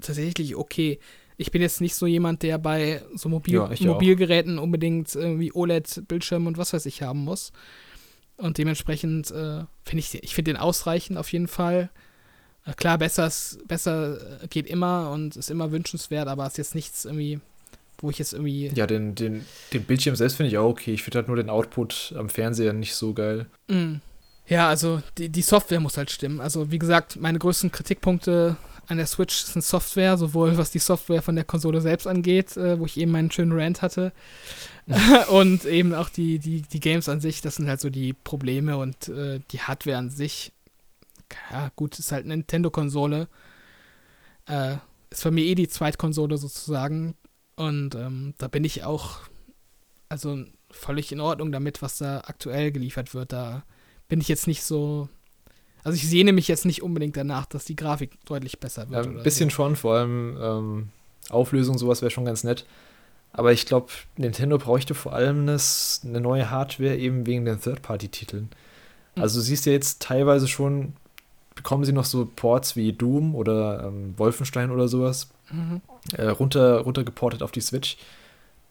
tatsächlich 0.00 0.56
okay. 0.56 0.98
Ich 1.36 1.50
bin 1.50 1.62
jetzt 1.62 1.80
nicht 1.80 1.94
so 1.94 2.06
jemand, 2.06 2.42
der 2.42 2.58
bei 2.58 3.02
so 3.14 3.28
Mobil 3.28 3.54
ja, 3.54 3.70
Mobilgeräten 3.80 4.58
auch. 4.58 4.64
unbedingt 4.64 5.14
irgendwie 5.14 5.52
OLED-Bildschirm 5.52 6.46
und 6.46 6.58
was 6.58 6.72
weiß 6.72 6.84
ich 6.86 7.02
haben 7.02 7.20
muss. 7.24 7.52
Und 8.36 8.58
dementsprechend 8.58 9.30
äh, 9.30 9.64
finde 9.84 9.98
ich, 9.98 10.14
ich 10.22 10.34
finde 10.34 10.52
den 10.52 10.60
ausreichend 10.60 11.18
auf 11.18 11.32
jeden 11.32 11.48
Fall. 11.48 11.90
Äh, 12.66 12.74
klar, 12.74 12.98
besser, 12.98 13.30
besser 13.66 14.18
geht 14.48 14.66
immer 14.66 15.10
und 15.10 15.36
ist 15.36 15.50
immer 15.50 15.72
wünschenswert, 15.72 16.28
aber 16.28 16.44
es 16.46 16.52
ist 16.52 16.58
jetzt 16.58 16.74
nichts 16.74 17.04
irgendwie, 17.04 17.40
wo 17.98 18.10
ich 18.10 18.18
jetzt 18.18 18.32
irgendwie. 18.32 18.68
Ja, 18.74 18.86
den, 18.86 19.14
den, 19.14 19.44
den 19.72 19.84
Bildschirm 19.84 20.16
selbst 20.16 20.36
finde 20.36 20.50
ich 20.50 20.58
auch 20.58 20.68
okay. 20.68 20.92
Ich 20.92 21.02
finde 21.02 21.18
halt 21.18 21.28
nur 21.28 21.36
den 21.36 21.50
Output 21.50 22.14
am 22.16 22.28
Fernseher 22.28 22.72
nicht 22.72 22.94
so 22.94 23.12
geil. 23.14 23.46
Mm. 23.68 23.96
Ja, 24.46 24.68
also 24.68 25.00
die, 25.16 25.28
die 25.28 25.42
Software 25.42 25.80
muss 25.80 25.96
halt 25.96 26.10
stimmen. 26.10 26.40
Also 26.40 26.72
wie 26.72 26.78
gesagt, 26.78 27.20
meine 27.20 27.38
größten 27.38 27.70
Kritikpunkte 27.70 28.56
an 28.90 28.96
der 28.96 29.06
Switch 29.06 29.36
sind 29.36 29.62
Software, 29.62 30.18
sowohl 30.18 30.58
was 30.58 30.72
die 30.72 30.80
Software 30.80 31.22
von 31.22 31.36
der 31.36 31.44
Konsole 31.44 31.80
selbst 31.80 32.06
angeht, 32.06 32.56
äh, 32.56 32.78
wo 32.78 32.86
ich 32.86 32.96
eben 32.96 33.12
meinen 33.12 33.30
schönen 33.30 33.52
Rant 33.52 33.82
hatte, 33.82 34.12
und 35.30 35.64
eben 35.64 35.94
auch 35.94 36.08
die, 36.08 36.40
die, 36.40 36.62
die 36.62 36.80
Games 36.80 37.08
an 37.08 37.20
sich, 37.20 37.40
das 37.40 37.56
sind 37.56 37.68
halt 37.68 37.80
so 37.80 37.88
die 37.88 38.12
Probleme 38.12 38.76
und 38.76 39.08
äh, 39.08 39.40
die 39.52 39.60
Hardware 39.60 39.96
an 39.96 40.10
sich. 40.10 40.52
Ja, 41.52 41.70
gut, 41.76 41.98
ist 42.00 42.10
halt 42.10 42.24
eine 42.24 42.36
Nintendo-Konsole. 42.38 43.28
Äh, 44.46 44.76
ist 45.10 45.22
für 45.22 45.30
mich 45.30 45.44
eh 45.46 45.54
die 45.54 45.68
Zweitkonsole 45.68 46.36
sozusagen. 46.38 47.14
Und 47.54 47.94
ähm, 47.94 48.34
da 48.38 48.48
bin 48.48 48.64
ich 48.64 48.82
auch, 48.82 49.18
also 50.08 50.44
völlig 50.70 51.12
in 51.12 51.20
Ordnung 51.20 51.52
damit, 51.52 51.82
was 51.82 51.98
da 51.98 52.22
aktuell 52.26 52.72
geliefert 52.72 53.14
wird. 53.14 53.32
Da 53.32 53.62
bin 54.08 54.20
ich 54.20 54.28
jetzt 54.28 54.48
nicht 54.48 54.64
so. 54.64 55.08
Also 55.84 55.96
ich 55.96 56.08
sehne 56.08 56.32
mich 56.32 56.48
jetzt 56.48 56.66
nicht 56.66 56.82
unbedingt 56.82 57.16
danach, 57.16 57.46
dass 57.46 57.64
die 57.64 57.76
Grafik 57.76 58.12
deutlich 58.26 58.60
besser 58.60 58.90
wird. 58.90 59.06
Ja, 59.06 59.10
ein 59.10 59.22
bisschen 59.22 59.50
so. 59.50 59.56
schon, 59.56 59.76
vor 59.76 59.94
allem 59.96 60.38
ähm, 60.40 60.88
Auflösung, 61.30 61.78
sowas 61.78 62.02
wäre 62.02 62.10
schon 62.10 62.24
ganz 62.24 62.44
nett. 62.44 62.66
Aber 63.32 63.52
ich 63.52 63.66
glaube, 63.66 63.88
Nintendo 64.16 64.58
bräuchte 64.58 64.94
vor 64.94 65.12
allem 65.12 65.46
das, 65.46 66.02
eine 66.04 66.20
neue 66.20 66.50
Hardware 66.50 66.96
eben 66.96 67.26
wegen 67.26 67.44
den 67.44 67.60
Third-Party-Titeln. 67.60 68.50
Mhm. 69.14 69.22
Also 69.22 69.38
du 69.38 69.44
siehst 69.44 69.66
ja 69.66 69.72
jetzt 69.72 70.02
teilweise 70.02 70.48
schon, 70.48 70.94
bekommen 71.54 71.84
sie 71.84 71.92
noch 71.92 72.04
so 72.04 72.28
Ports 72.34 72.74
wie 72.76 72.92
Doom 72.92 73.34
oder 73.34 73.84
ähm, 73.86 74.14
Wolfenstein 74.16 74.70
oder 74.70 74.88
sowas 74.88 75.30
mhm. 75.50 75.80
äh, 76.16 76.26
runter, 76.26 76.80
runtergeportet 76.80 77.42
auf 77.42 77.52
die 77.52 77.60
Switch. 77.60 77.96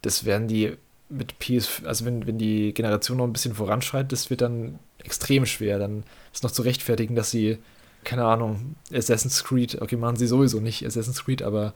Das 0.01 0.25
werden 0.25 0.47
die 0.47 0.73
mit 1.09 1.39
PS, 1.39 1.83
also 1.85 2.05
wenn, 2.05 2.27
wenn 2.27 2.37
die 2.37 2.73
Generation 2.73 3.17
noch 3.17 3.25
ein 3.25 3.33
bisschen 3.33 3.55
voranschreitet, 3.55 4.11
das 4.11 4.29
wird 4.29 4.41
dann 4.41 4.77
extrem 5.03 5.45
schwer, 5.45 5.79
dann 5.79 6.03
ist 6.33 6.43
noch 6.43 6.51
zu 6.51 6.61
rechtfertigen, 6.61 7.15
dass 7.15 7.31
sie, 7.31 7.57
keine 8.03 8.25
Ahnung, 8.25 8.75
Assassin's 8.93 9.43
Creed, 9.43 9.81
okay, 9.81 9.95
machen 9.95 10.17
sie 10.17 10.27
sowieso 10.27 10.59
nicht 10.59 10.85
Assassin's 10.85 11.23
Creed, 11.23 11.41
aber 11.41 11.73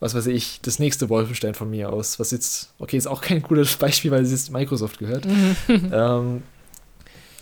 was 0.00 0.14
weiß 0.14 0.26
ich, 0.26 0.60
das 0.62 0.78
nächste 0.78 1.08
Wolfenstein 1.08 1.54
von 1.54 1.70
mir 1.70 1.92
aus, 1.92 2.18
was 2.18 2.32
jetzt, 2.32 2.72
okay, 2.78 2.96
ist 2.96 3.06
auch 3.06 3.20
kein 3.20 3.42
gutes 3.42 3.76
Beispiel, 3.78 4.10
weil 4.10 4.22
es 4.22 4.32
jetzt 4.32 4.50
Microsoft 4.50 4.98
gehört. 4.98 5.26
ähm, 5.68 6.42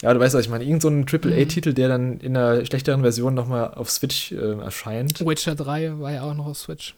ja, 0.03 0.15
du 0.15 0.21
weißt, 0.21 0.35
was 0.35 0.45
ich 0.45 0.51
meine. 0.51 0.65
Irgend 0.65 0.83
so 0.83 0.89
ein 0.89 1.07
AAA-Titel, 1.07 1.75
der 1.75 1.89
dann 1.89 2.21
in 2.21 2.37
einer 2.37 2.65
schlechteren 2.65 3.03
Version 3.03 3.35
nochmal 3.35 3.75
auf 3.75 3.91
Switch 3.91 4.33
äh, 4.33 4.59
erscheint. 4.59 5.25
Witcher 5.27 5.55
3 5.55 6.01
war 6.01 6.13
ja 6.13 6.23
auch 6.23 6.35
noch 6.35 6.47
auf 6.47 6.57
Switch. 6.57 6.95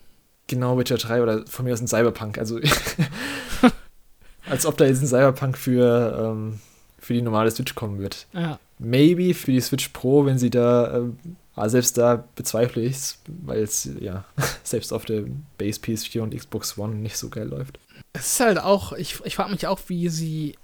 Genau, 0.47 0.79
Witcher 0.79 0.99
3 0.99 1.23
oder 1.23 1.47
von 1.47 1.65
mir 1.65 1.73
aus 1.73 1.81
ein 1.81 1.89
Cyberpunk. 1.89 2.39
Also 2.39 2.61
Als 4.49 4.67
ob 4.67 4.77
da 4.77 4.85
jetzt 4.85 5.03
ein 5.03 5.07
Cyberpunk 5.07 5.57
für, 5.57 6.33
ähm, 6.33 6.61
für 7.03 7.15
die 7.15 7.23
normale 7.23 7.51
Switch 7.51 7.75
kommen 7.75 7.99
wird. 7.99 8.27
Ja. 8.33 8.59
Maybe 8.79 9.35
für 9.35 9.53
die 9.53 9.61
Switch 9.61 9.89
Pro, 9.89 10.25
wenn 10.25 10.39
sie 10.39 10.51
da, 10.51 10.97
ähm, 10.97 11.19
aber 11.55 11.69
selbst 11.69 11.99
da 11.99 12.25
bezweifle 12.37 12.83
ich 12.83 12.97
es, 12.97 13.19
weil 13.27 13.63
es 13.63 13.89
ja 14.01 14.25
selbst 14.63 14.93
auf 14.93 15.05
der 15.05 15.25
Base 15.59 15.81
PS4 15.81 16.21
und 16.21 16.35
Xbox 16.35 16.79
One 16.79 16.95
nicht 16.95 17.17
so 17.17 17.29
geil 17.29 17.49
läuft. 17.49 17.79
Es 18.15 18.33
ist 18.33 18.41
halt 18.41 18.59
auch, 18.59 18.93
ich, 18.93 19.21
ich 19.25 19.37
frage 19.37 19.51
mich 19.51 19.67
auch, 19.67 19.81
wie 19.89 20.09
sie, 20.09 20.57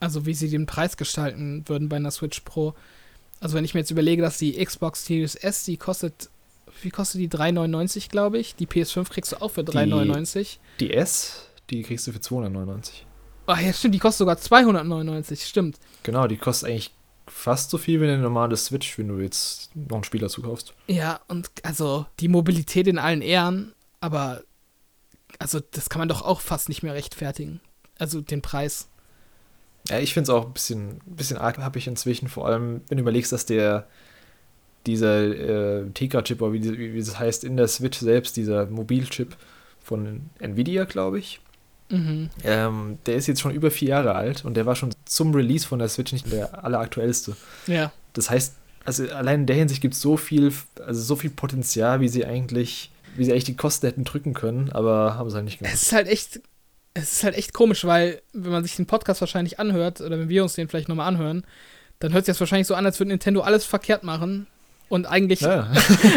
also 0.00 0.26
wie 0.26 0.34
sie 0.34 0.48
den 0.48 0.66
Preis 0.66 0.96
gestalten 0.96 1.64
würden 1.66 1.88
bei 1.88 1.96
einer 1.96 2.10
Switch 2.10 2.40
Pro. 2.40 2.74
Also 3.40 3.54
wenn 3.54 3.64
ich 3.64 3.74
mir 3.74 3.80
jetzt 3.80 3.90
überlege, 3.90 4.22
dass 4.22 4.38
die 4.38 4.64
Xbox 4.64 5.04
Series 5.04 5.34
S, 5.34 5.64
die 5.64 5.76
kostet, 5.76 6.30
wie 6.82 6.90
kostet 6.90 7.20
die? 7.20 7.28
3,99 7.28 8.10
glaube 8.10 8.38
ich. 8.38 8.54
Die 8.56 8.66
PS5 8.66 9.10
kriegst 9.10 9.32
du 9.32 9.42
auch 9.42 9.50
für 9.50 9.60
3,99. 9.60 10.56
Die, 10.80 10.88
die 10.88 10.94
S? 10.94 11.48
Die 11.70 11.82
kriegst 11.82 12.06
du 12.06 12.12
für 12.12 12.20
299. 12.20 13.05
Ach 13.46 13.60
ja, 13.60 13.72
stimmt, 13.72 13.94
die 13.94 13.98
kostet 13.98 14.18
sogar 14.18 14.38
299, 14.38 15.44
stimmt. 15.44 15.78
Genau, 16.02 16.26
die 16.26 16.36
kostet 16.36 16.68
eigentlich 16.68 16.92
fast 17.28 17.70
so 17.70 17.78
viel 17.78 18.00
wie 18.00 18.04
eine 18.04 18.18
normale 18.18 18.56
Switch, 18.56 18.98
wenn 18.98 19.08
du 19.08 19.18
jetzt 19.18 19.74
noch 19.74 19.96
einen 19.96 20.04
Spieler 20.04 20.28
zukaufst. 20.28 20.74
Ja, 20.86 21.20
und 21.28 21.50
also 21.62 22.06
die 22.20 22.28
Mobilität 22.28 22.86
in 22.86 22.98
allen 22.98 23.22
Ehren, 23.22 23.72
aber 24.00 24.42
also 25.38 25.60
das 25.72 25.88
kann 25.88 25.98
man 25.98 26.08
doch 26.08 26.22
auch 26.22 26.40
fast 26.40 26.68
nicht 26.68 26.82
mehr 26.82 26.94
rechtfertigen. 26.94 27.60
Also 27.98 28.20
den 28.20 28.42
Preis. 28.42 28.88
Ja, 29.88 29.98
ich 29.98 30.14
finde 30.14 30.30
es 30.30 30.36
auch 30.36 30.46
ein 30.46 30.52
bisschen, 30.52 31.00
bisschen 31.06 31.36
arg 31.36 31.58
habe 31.58 31.78
ich 31.78 31.86
inzwischen, 31.86 32.28
vor 32.28 32.46
allem, 32.46 32.82
wenn 32.88 32.98
du 32.98 33.02
überlegst, 33.02 33.32
dass 33.32 33.46
der 33.46 33.86
dieser 34.86 35.22
äh, 35.24 35.90
TK-Chip, 35.90 36.40
oder 36.40 36.52
wie, 36.52 36.62
wie, 36.62 36.94
wie 36.94 36.98
das 36.98 37.18
heißt, 37.18 37.44
in 37.44 37.56
der 37.56 37.68
Switch 37.68 37.98
selbst, 37.98 38.36
dieser 38.36 38.66
Mobilchip 38.66 39.36
von 39.80 40.30
Nvidia, 40.38 40.84
glaube 40.84 41.18
ich, 41.18 41.40
Mhm. 41.88 42.30
Ähm, 42.42 42.98
der 43.06 43.16
ist 43.16 43.26
jetzt 43.26 43.40
schon 43.40 43.52
über 43.52 43.70
vier 43.70 43.88
Jahre 43.90 44.14
alt 44.14 44.44
und 44.44 44.54
der 44.54 44.66
war 44.66 44.74
schon 44.74 44.90
zum 45.04 45.34
Release 45.34 45.66
von 45.66 45.78
der 45.78 45.88
Switch 45.88 46.12
nicht 46.12 46.30
der 46.32 46.64
alleraktuellste. 46.64 47.36
Ja. 47.66 47.92
Das 48.12 48.30
heißt, 48.30 48.54
also 48.84 49.08
allein 49.10 49.40
in 49.40 49.46
der 49.46 49.56
Hinsicht 49.56 49.80
gibt 49.80 49.94
es 49.94 50.00
so 50.00 50.16
viel, 50.16 50.52
also 50.84 51.00
so 51.00 51.16
viel 51.16 51.30
Potenzial, 51.30 52.00
wie 52.00 52.08
sie 52.08 52.24
eigentlich, 52.24 52.90
wie 53.16 53.24
sie 53.24 53.32
eigentlich 53.32 53.44
die 53.44 53.56
Kosten 53.56 53.86
hätten 53.86 54.04
drücken 54.04 54.34
können, 54.34 54.70
aber 54.70 55.14
haben 55.14 55.28
sie 55.30 55.36
halt 55.36 55.44
nicht 55.44 55.58
gemacht. 55.58 55.74
Es 55.74 55.82
ist 55.82 55.92
halt 55.92 56.08
echt, 56.08 56.40
es 56.94 57.12
ist 57.12 57.24
halt 57.24 57.36
echt 57.36 57.52
komisch, 57.52 57.84
weil 57.84 58.22
wenn 58.32 58.52
man 58.52 58.62
sich 58.62 58.76
den 58.76 58.86
Podcast 58.86 59.20
wahrscheinlich 59.20 59.58
anhört, 59.60 60.00
oder 60.00 60.18
wenn 60.18 60.28
wir 60.28 60.42
uns 60.42 60.54
den 60.54 60.68
vielleicht 60.68 60.88
nochmal 60.88 61.08
anhören, 61.08 61.44
dann 61.98 62.12
hört 62.12 62.26
sich 62.26 62.32
das 62.32 62.40
wahrscheinlich 62.40 62.66
so 62.66 62.74
an, 62.74 62.86
als 62.86 62.98
würde 62.98 63.08
Nintendo 63.08 63.40
alles 63.40 63.64
verkehrt 63.64 64.02
machen 64.02 64.46
und 64.88 65.06
eigentlich. 65.06 65.40
Ja. 65.40 65.70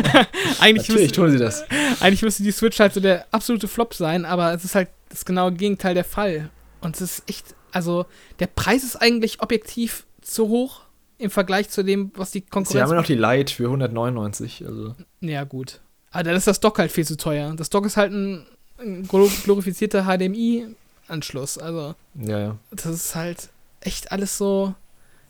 eigentlich 0.59 0.87
Natürlich 0.87 0.87
müsste, 0.87 1.11
tun 1.11 1.31
sie 1.31 1.37
das. 1.37 1.63
Eigentlich 1.99 2.21
müsste 2.21 2.43
die 2.43 2.51
Switch 2.51 2.79
halt 2.79 2.93
so 2.93 2.99
der 2.99 3.25
absolute 3.31 3.67
Flop 3.67 3.93
sein, 3.93 4.25
aber 4.25 4.53
es 4.53 4.63
ist 4.63 4.75
halt 4.75 4.89
das 5.09 5.25
genaue 5.25 5.51
Gegenteil 5.53 5.93
der 5.93 6.05
Fall. 6.05 6.49
Und 6.81 6.95
es 6.95 7.01
ist 7.01 7.23
echt. 7.29 7.55
Also, 7.71 8.05
der 8.39 8.47
Preis 8.47 8.83
ist 8.83 8.95
eigentlich 8.95 9.41
objektiv 9.41 10.05
zu 10.21 10.47
hoch 10.47 10.81
im 11.17 11.29
Vergleich 11.29 11.69
zu 11.69 11.83
dem, 11.83 12.11
was 12.15 12.31
die 12.31 12.41
Konkurrenz. 12.41 12.71
Sie 12.71 12.81
haben 12.81 12.89
ja 12.89 12.95
noch 12.95 13.05
die 13.05 13.15
Lite 13.15 13.53
für 13.53 13.65
199. 13.65 14.65
Also. 14.65 14.95
Ja, 15.21 15.43
gut. 15.43 15.81
Aber 16.11 16.23
dann 16.23 16.35
ist 16.35 16.47
das 16.47 16.59
Dock 16.59 16.79
halt 16.79 16.91
viel 16.91 17.05
zu 17.05 17.17
teuer. 17.17 17.53
Das 17.55 17.69
Dock 17.69 17.85
ist 17.85 17.97
halt 17.97 18.11
ein, 18.11 18.47
ein 18.79 19.07
glorifizierter 19.07 20.05
HDMI-Anschluss. 20.05 21.57
Also. 21.57 21.95
Ja, 22.15 22.39
ja. 22.39 22.57
Das 22.71 22.87
ist 22.87 23.15
halt 23.15 23.49
echt 23.81 24.11
alles 24.11 24.37
so. 24.37 24.73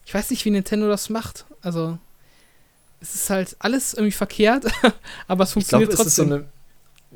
Ich 0.06 0.14
weiß 0.14 0.30
nicht, 0.30 0.46
wie 0.46 0.52
Nintendo 0.52 0.88
das 0.88 1.10
macht. 1.10 1.46
Also 1.62 1.98
es 3.02 3.16
ist 3.16 3.30
halt 3.30 3.56
alles 3.60 3.94
irgendwie 3.94 4.12
verkehrt, 4.12 4.66
aber 5.28 5.44
es 5.44 5.54
funktioniert 5.54 5.90
glaub, 5.90 6.04
trotzdem. 6.04 6.26
Es 6.26 6.30
so 6.30 6.36
eine, 6.36 6.46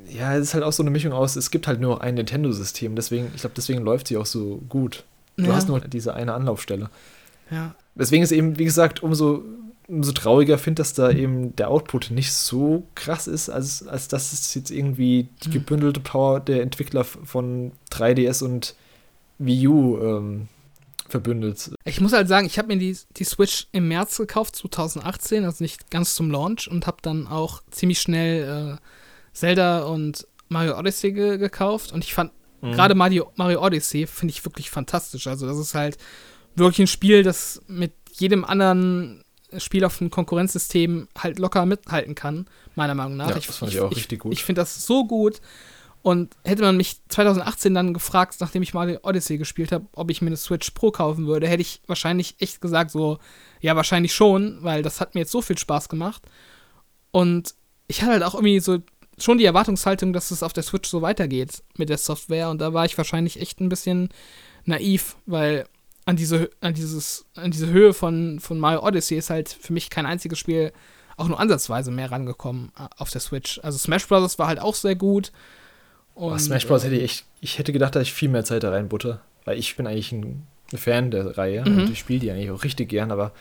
ja, 0.10 0.36
es 0.36 0.48
ist 0.48 0.54
halt 0.54 0.64
auch 0.64 0.74
so 0.74 0.84
eine 0.84 0.92
Mischung 0.92 1.14
aus, 1.14 1.36
es 1.36 1.52
gibt 1.52 1.68
halt 1.68 1.80
nur 1.80 2.02
ein 2.02 2.16
Nintendo-System, 2.16 2.96
deswegen, 2.96 3.32
ich 3.34 3.42
glaube, 3.42 3.56
deswegen 3.56 3.82
läuft 3.84 4.08
sie 4.08 4.18
auch 4.18 4.26
so 4.26 4.62
gut. 4.70 5.04
Du 5.38 5.46
ja. 5.46 5.56
hast 5.56 5.68
nur 5.68 5.80
diese 5.80 6.14
eine 6.14 6.34
Anlaufstelle. 6.34 6.90
Ja. 7.50 7.76
Deswegen 7.96 8.24
ist 8.24 8.32
eben, 8.32 8.58
wie 8.58 8.66
gesagt, 8.66 9.04
umso, 9.04 9.44
umso 9.88 10.12
trauriger 10.12 10.58
finde, 10.58 10.82
dass 10.82 10.94
da 10.94 11.12
eben 11.12 11.56
der 11.56 11.70
Output 11.70 12.12
nicht 12.12 12.32
so 12.34 12.88
krass 12.96 13.28
ist, 13.28 13.50
als, 13.50 13.88
als 13.88 14.08
dass 14.08 14.34
es 14.34 14.54
jetzt 14.54 14.72
irgendwie 14.72 15.28
die 15.44 15.50
mhm. 15.50 15.54
gebündelte 15.54 16.00
Power 16.00 16.40
der 16.40 16.62
Entwickler 16.62 17.04
von 17.04 17.72
3DS 17.92 18.44
und 18.44 18.76
Wii 19.40 19.68
U 19.68 19.98
ähm, 20.00 20.48
verbündet. 21.08 21.72
Ich 21.86 22.02
muss 22.02 22.14
halt 22.14 22.28
sagen, 22.28 22.46
ich 22.48 22.58
habe 22.58 22.70
mir 22.70 22.78
die, 22.78 22.98
die 23.18 23.24
Switch 23.24 23.68
im 23.72 23.88
März 23.88 24.18
gekauft, 24.18 24.56
2018, 24.56 25.46
also 25.46 25.64
nicht 25.64 25.92
ganz 25.92 26.16
zum 26.16 26.32
Launch 26.32 26.68
und 26.70 26.88
habe 26.88 26.98
dann 27.02 27.28
auch 27.28 27.62
ziemlich 27.72 28.00
schnell 28.00 28.78
äh, 28.78 28.78
Zelda 29.34 29.84
und 29.84 30.28
Mario 30.50 30.78
Odyssey 30.78 31.12
ge 31.12 31.38
gekauft 31.38 31.92
und 31.92 32.04
ich 32.04 32.14
fand 32.14 32.32
mhm. 32.62 32.74
gerade 32.74 32.96
Mario, 32.96 33.32
Mario 33.36 33.64
Odyssey 33.64 34.08
finde 34.08 34.32
ich 34.32 34.46
wirklich 34.46 34.70
fantastisch. 34.70 35.28
Also 35.28 35.48
das 35.48 35.58
ist 35.58 35.76
halt 35.76 35.98
wirklich 36.56 36.80
ein 36.80 36.88
Spiel, 36.88 37.24
das 37.24 37.62
mit 37.68 37.94
jedem 38.12 38.46
anderen 38.46 39.24
Spiel 39.58 39.86
auf 39.86 39.98
dem 39.98 40.10
Konkurrenzsystem 40.10 41.08
halt 41.18 41.40
locker 41.40 41.66
mithalten 41.66 42.16
kann, 42.16 42.48
meiner 42.76 42.96
Meinung 42.96 43.18
nach. 43.18 43.30
Ja, 43.30 43.36
das 43.36 43.46
fand 43.46 43.72
ich, 43.72 43.78
ich 43.78 43.82
auch 43.82 43.92
ich, 43.92 43.98
richtig 43.98 44.20
gut. 44.20 44.34
Ich 44.34 44.44
finde 44.44 44.62
das 44.62 44.86
so 44.86 45.06
gut 45.06 45.42
und 46.04 46.36
hätte 46.44 46.64
man 46.64 46.76
mich 46.76 46.98
2018 47.08 47.74
dann 47.74 47.94
gefragt, 47.94 48.36
nachdem 48.40 48.62
ich 48.62 48.74
mal 48.74 49.00
Odyssey 49.04 49.38
gespielt 49.38 49.72
habe, 49.72 49.86
ob 49.96 50.12
ich 50.12 50.22
mir 50.22 50.28
eine 50.28 50.38
Switch 50.38 50.70
Pro 50.72 50.92
kaufen 50.92 51.28
würde, 51.28 51.48
hätte 51.48 51.62
ich 51.62 51.82
wahrscheinlich 51.88 52.36
echt 52.40 52.60
gesagt, 52.60 52.92
so, 52.92 53.20
ja, 53.62 53.76
wahrscheinlich 53.76 54.14
schon, 54.14 54.58
weil 54.62 54.84
das 54.84 55.00
hat 55.00 55.16
mir 55.16 55.22
jetzt 55.22 55.32
so 55.32 55.42
viel 55.42 55.58
Spaß 55.58 55.88
gemacht. 55.88 56.22
Und 57.12 57.56
ich 57.88 58.02
hatte 58.02 58.12
halt 58.12 58.24
auch 58.24 58.34
irgendwie 58.34 58.60
so 58.60 58.80
schon 59.18 59.38
die 59.38 59.46
Erwartungshaltung, 59.46 60.14
dass 60.14 60.32
es 60.32 60.44
auf 60.44 60.54
der 60.54 60.64
Switch 60.64 60.90
so 60.90 61.02
weitergeht 61.02 61.64
mit 61.78 61.90
der 61.90 61.98
Software. 61.98 62.50
Und 62.50 62.60
da 62.60 62.74
war 62.74 62.86
ich 62.86 62.98
wahrscheinlich 62.98 63.40
echt 63.40 63.60
ein 63.60 63.70
bisschen 63.70 64.10
naiv, 64.66 65.16
weil 65.26 65.66
an 66.06 66.16
diese, 66.16 66.50
an 66.62 66.74
dieses, 66.74 67.26
an 67.36 67.52
diese 67.52 67.68
Höhe 67.70 67.94
von, 67.94 68.40
von 68.40 68.60
Mario 68.60 68.86
Odyssey 68.86 69.18
ist 69.18 69.30
halt 69.30 69.50
für 69.50 69.74
mich 69.74 69.90
kein 69.90 70.06
einziges 70.06 70.40
Spiel 70.40 70.72
auch 71.16 71.28
nur 71.28 71.40
ansatzweise 71.40 71.92
mehr 71.92 72.12
rangekommen 72.12 72.72
äh, 72.78 72.88
auf 72.98 73.12
der 73.12 73.22
Switch. 73.22 73.60
Also 73.64 73.78
Smash 73.78 74.08
Bros. 74.08 74.40
war 74.40 74.48
halt 74.48 74.60
auch 74.60 74.76
sehr 74.76 74.96
gut. 74.96 75.32
Und, 76.16 76.34
oh, 76.34 76.38
Smash 76.38 76.68
Bros. 76.68 76.84
hätte 76.84 76.96
ich 76.96 77.04
echt, 77.04 77.26
ich 77.42 77.60
hätte 77.60 77.72
gedacht, 77.72 77.96
dass 77.96 78.04
ich 78.04 78.14
viel 78.14 78.30
mehr 78.30 78.44
Zeit 78.44 78.64
da 78.64 78.72
reinbutter. 78.72 79.22
Weil 79.46 79.60
ich 79.60 79.76
bin 79.76 79.88
eigentlich 79.88 80.12
ein 80.12 80.48
Fan 80.74 81.12
der 81.12 81.38
Reihe 81.38 81.64
mhm. 81.68 81.80
und 81.80 81.92
ich 81.92 82.00
spiele 82.00 82.20
die 82.20 82.32
eigentlich 82.32 82.52
auch 82.52 82.64
richtig 82.64 82.90
gern, 82.90 83.12
aber 83.12 83.32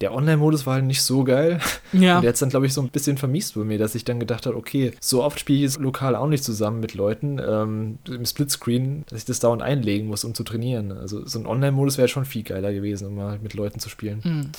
der 0.00 0.12
Online-Modus 0.12 0.66
war 0.66 0.74
halt 0.74 0.84
nicht 0.84 1.02
so 1.02 1.24
geil. 1.24 1.60
Ja. 1.92 2.16
Und 2.16 2.22
der 2.22 2.28
hat 2.28 2.34
es 2.34 2.40
dann, 2.40 2.50
glaube 2.50 2.66
ich, 2.66 2.74
so 2.74 2.82
ein 2.82 2.88
bisschen 2.88 3.16
vermisst 3.16 3.54
bei 3.54 3.64
mir, 3.64 3.78
dass 3.78 3.94
ich 3.94 4.04
dann 4.04 4.20
gedacht 4.20 4.46
habe, 4.46 4.56
okay, 4.56 4.92
so 5.00 5.22
oft 5.22 5.40
spiele 5.40 5.58
ich 5.58 5.62
jetzt 5.62 5.78
lokal 5.78 6.14
auch 6.16 6.28
nicht 6.28 6.44
zusammen 6.44 6.80
mit 6.80 6.94
Leuten 6.94 7.38
ähm, 7.38 7.98
im 8.06 8.24
Splitscreen, 8.24 9.04
dass 9.08 9.20
ich 9.20 9.24
das 9.24 9.40
dauernd 9.40 9.62
einlegen 9.62 10.08
muss, 10.08 10.24
um 10.24 10.34
zu 10.34 10.44
trainieren. 10.44 10.92
Also 10.92 11.26
so 11.26 11.38
ein 11.38 11.46
Online-Modus 11.46 11.96
wäre 11.96 12.08
schon 12.08 12.24
viel 12.24 12.42
geiler 12.42 12.72
gewesen, 12.72 13.06
um 13.06 13.14
mal 13.14 13.38
mit 13.38 13.54
Leuten 13.54 13.78
zu 13.78 13.88
spielen. 13.88 14.20
Mhm. 14.24 14.50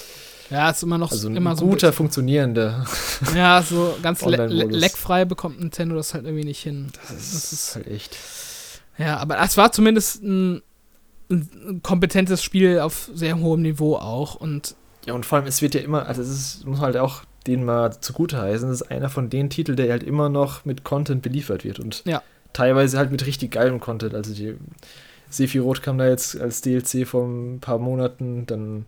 Ja, 0.49 0.69
ist 0.69 0.83
immer 0.83 0.97
noch 0.97 1.11
also 1.11 1.27
ein 1.27 1.35
immer 1.35 1.55
guter, 1.55 1.87
so 1.87 1.93
funktionierender. 1.93 2.85
Ja, 3.35 3.61
so 3.61 3.97
ganz 4.01 4.23
le 4.23 4.47
le 4.47 4.65
leckfrei 4.65 5.25
bekommt 5.25 5.59
Nintendo 5.59 5.95
das 5.95 6.13
halt 6.13 6.25
irgendwie 6.25 6.45
nicht 6.45 6.61
hin. 6.61 6.87
Das 6.93 7.11
ist, 7.11 7.35
das 7.35 7.53
ist 7.53 7.75
halt 7.75 7.87
echt. 7.87 8.17
Ja, 8.97 9.17
aber 9.17 9.39
es 9.41 9.57
war 9.57 9.71
zumindest 9.71 10.23
ein, 10.23 10.61
ein, 11.29 11.81
kompetentes 11.83 12.41
Spiel 12.41 12.79
auf 12.79 13.09
sehr 13.13 13.37
hohem 13.39 13.61
Niveau 13.61 13.97
auch 13.97 14.35
und 14.35 14.75
ja, 15.07 15.13
und 15.13 15.25
vor 15.25 15.37
allem, 15.37 15.47
es 15.47 15.61
wird 15.61 15.73
ja 15.73 15.81
immer, 15.81 16.05
also 16.05 16.21
es 16.21 16.29
ist, 16.29 16.65
muss 16.65 16.81
halt 16.81 16.97
auch 16.97 17.23
den 17.47 17.63
mal 17.63 17.97
zugute 18.01 18.37
heißen, 18.41 18.69
es 18.69 18.81
ist 18.81 18.91
einer 18.91 19.09
von 19.09 19.29
den 19.29 19.49
Titeln, 19.49 19.77
der 19.77 19.89
halt 19.89 20.03
immer 20.03 20.27
noch 20.27 20.65
mit 20.65 20.83
Content 20.83 21.21
beliefert 21.21 21.63
wird 21.63 21.79
und 21.79 22.03
ja. 22.05 22.21
teilweise 22.51 22.97
halt 22.97 23.09
mit 23.09 23.25
richtig 23.25 23.51
geilem 23.51 23.79
Content. 23.79 24.13
Also 24.13 24.33
die 24.33 24.55
Sephiroth 25.29 25.81
kam 25.81 25.97
da 25.97 26.07
jetzt 26.09 26.39
als 26.39 26.61
DLC 26.61 27.07
vor 27.07 27.25
ein 27.25 27.59
paar 27.61 27.79
Monaten, 27.79 28.45
dann 28.45 28.85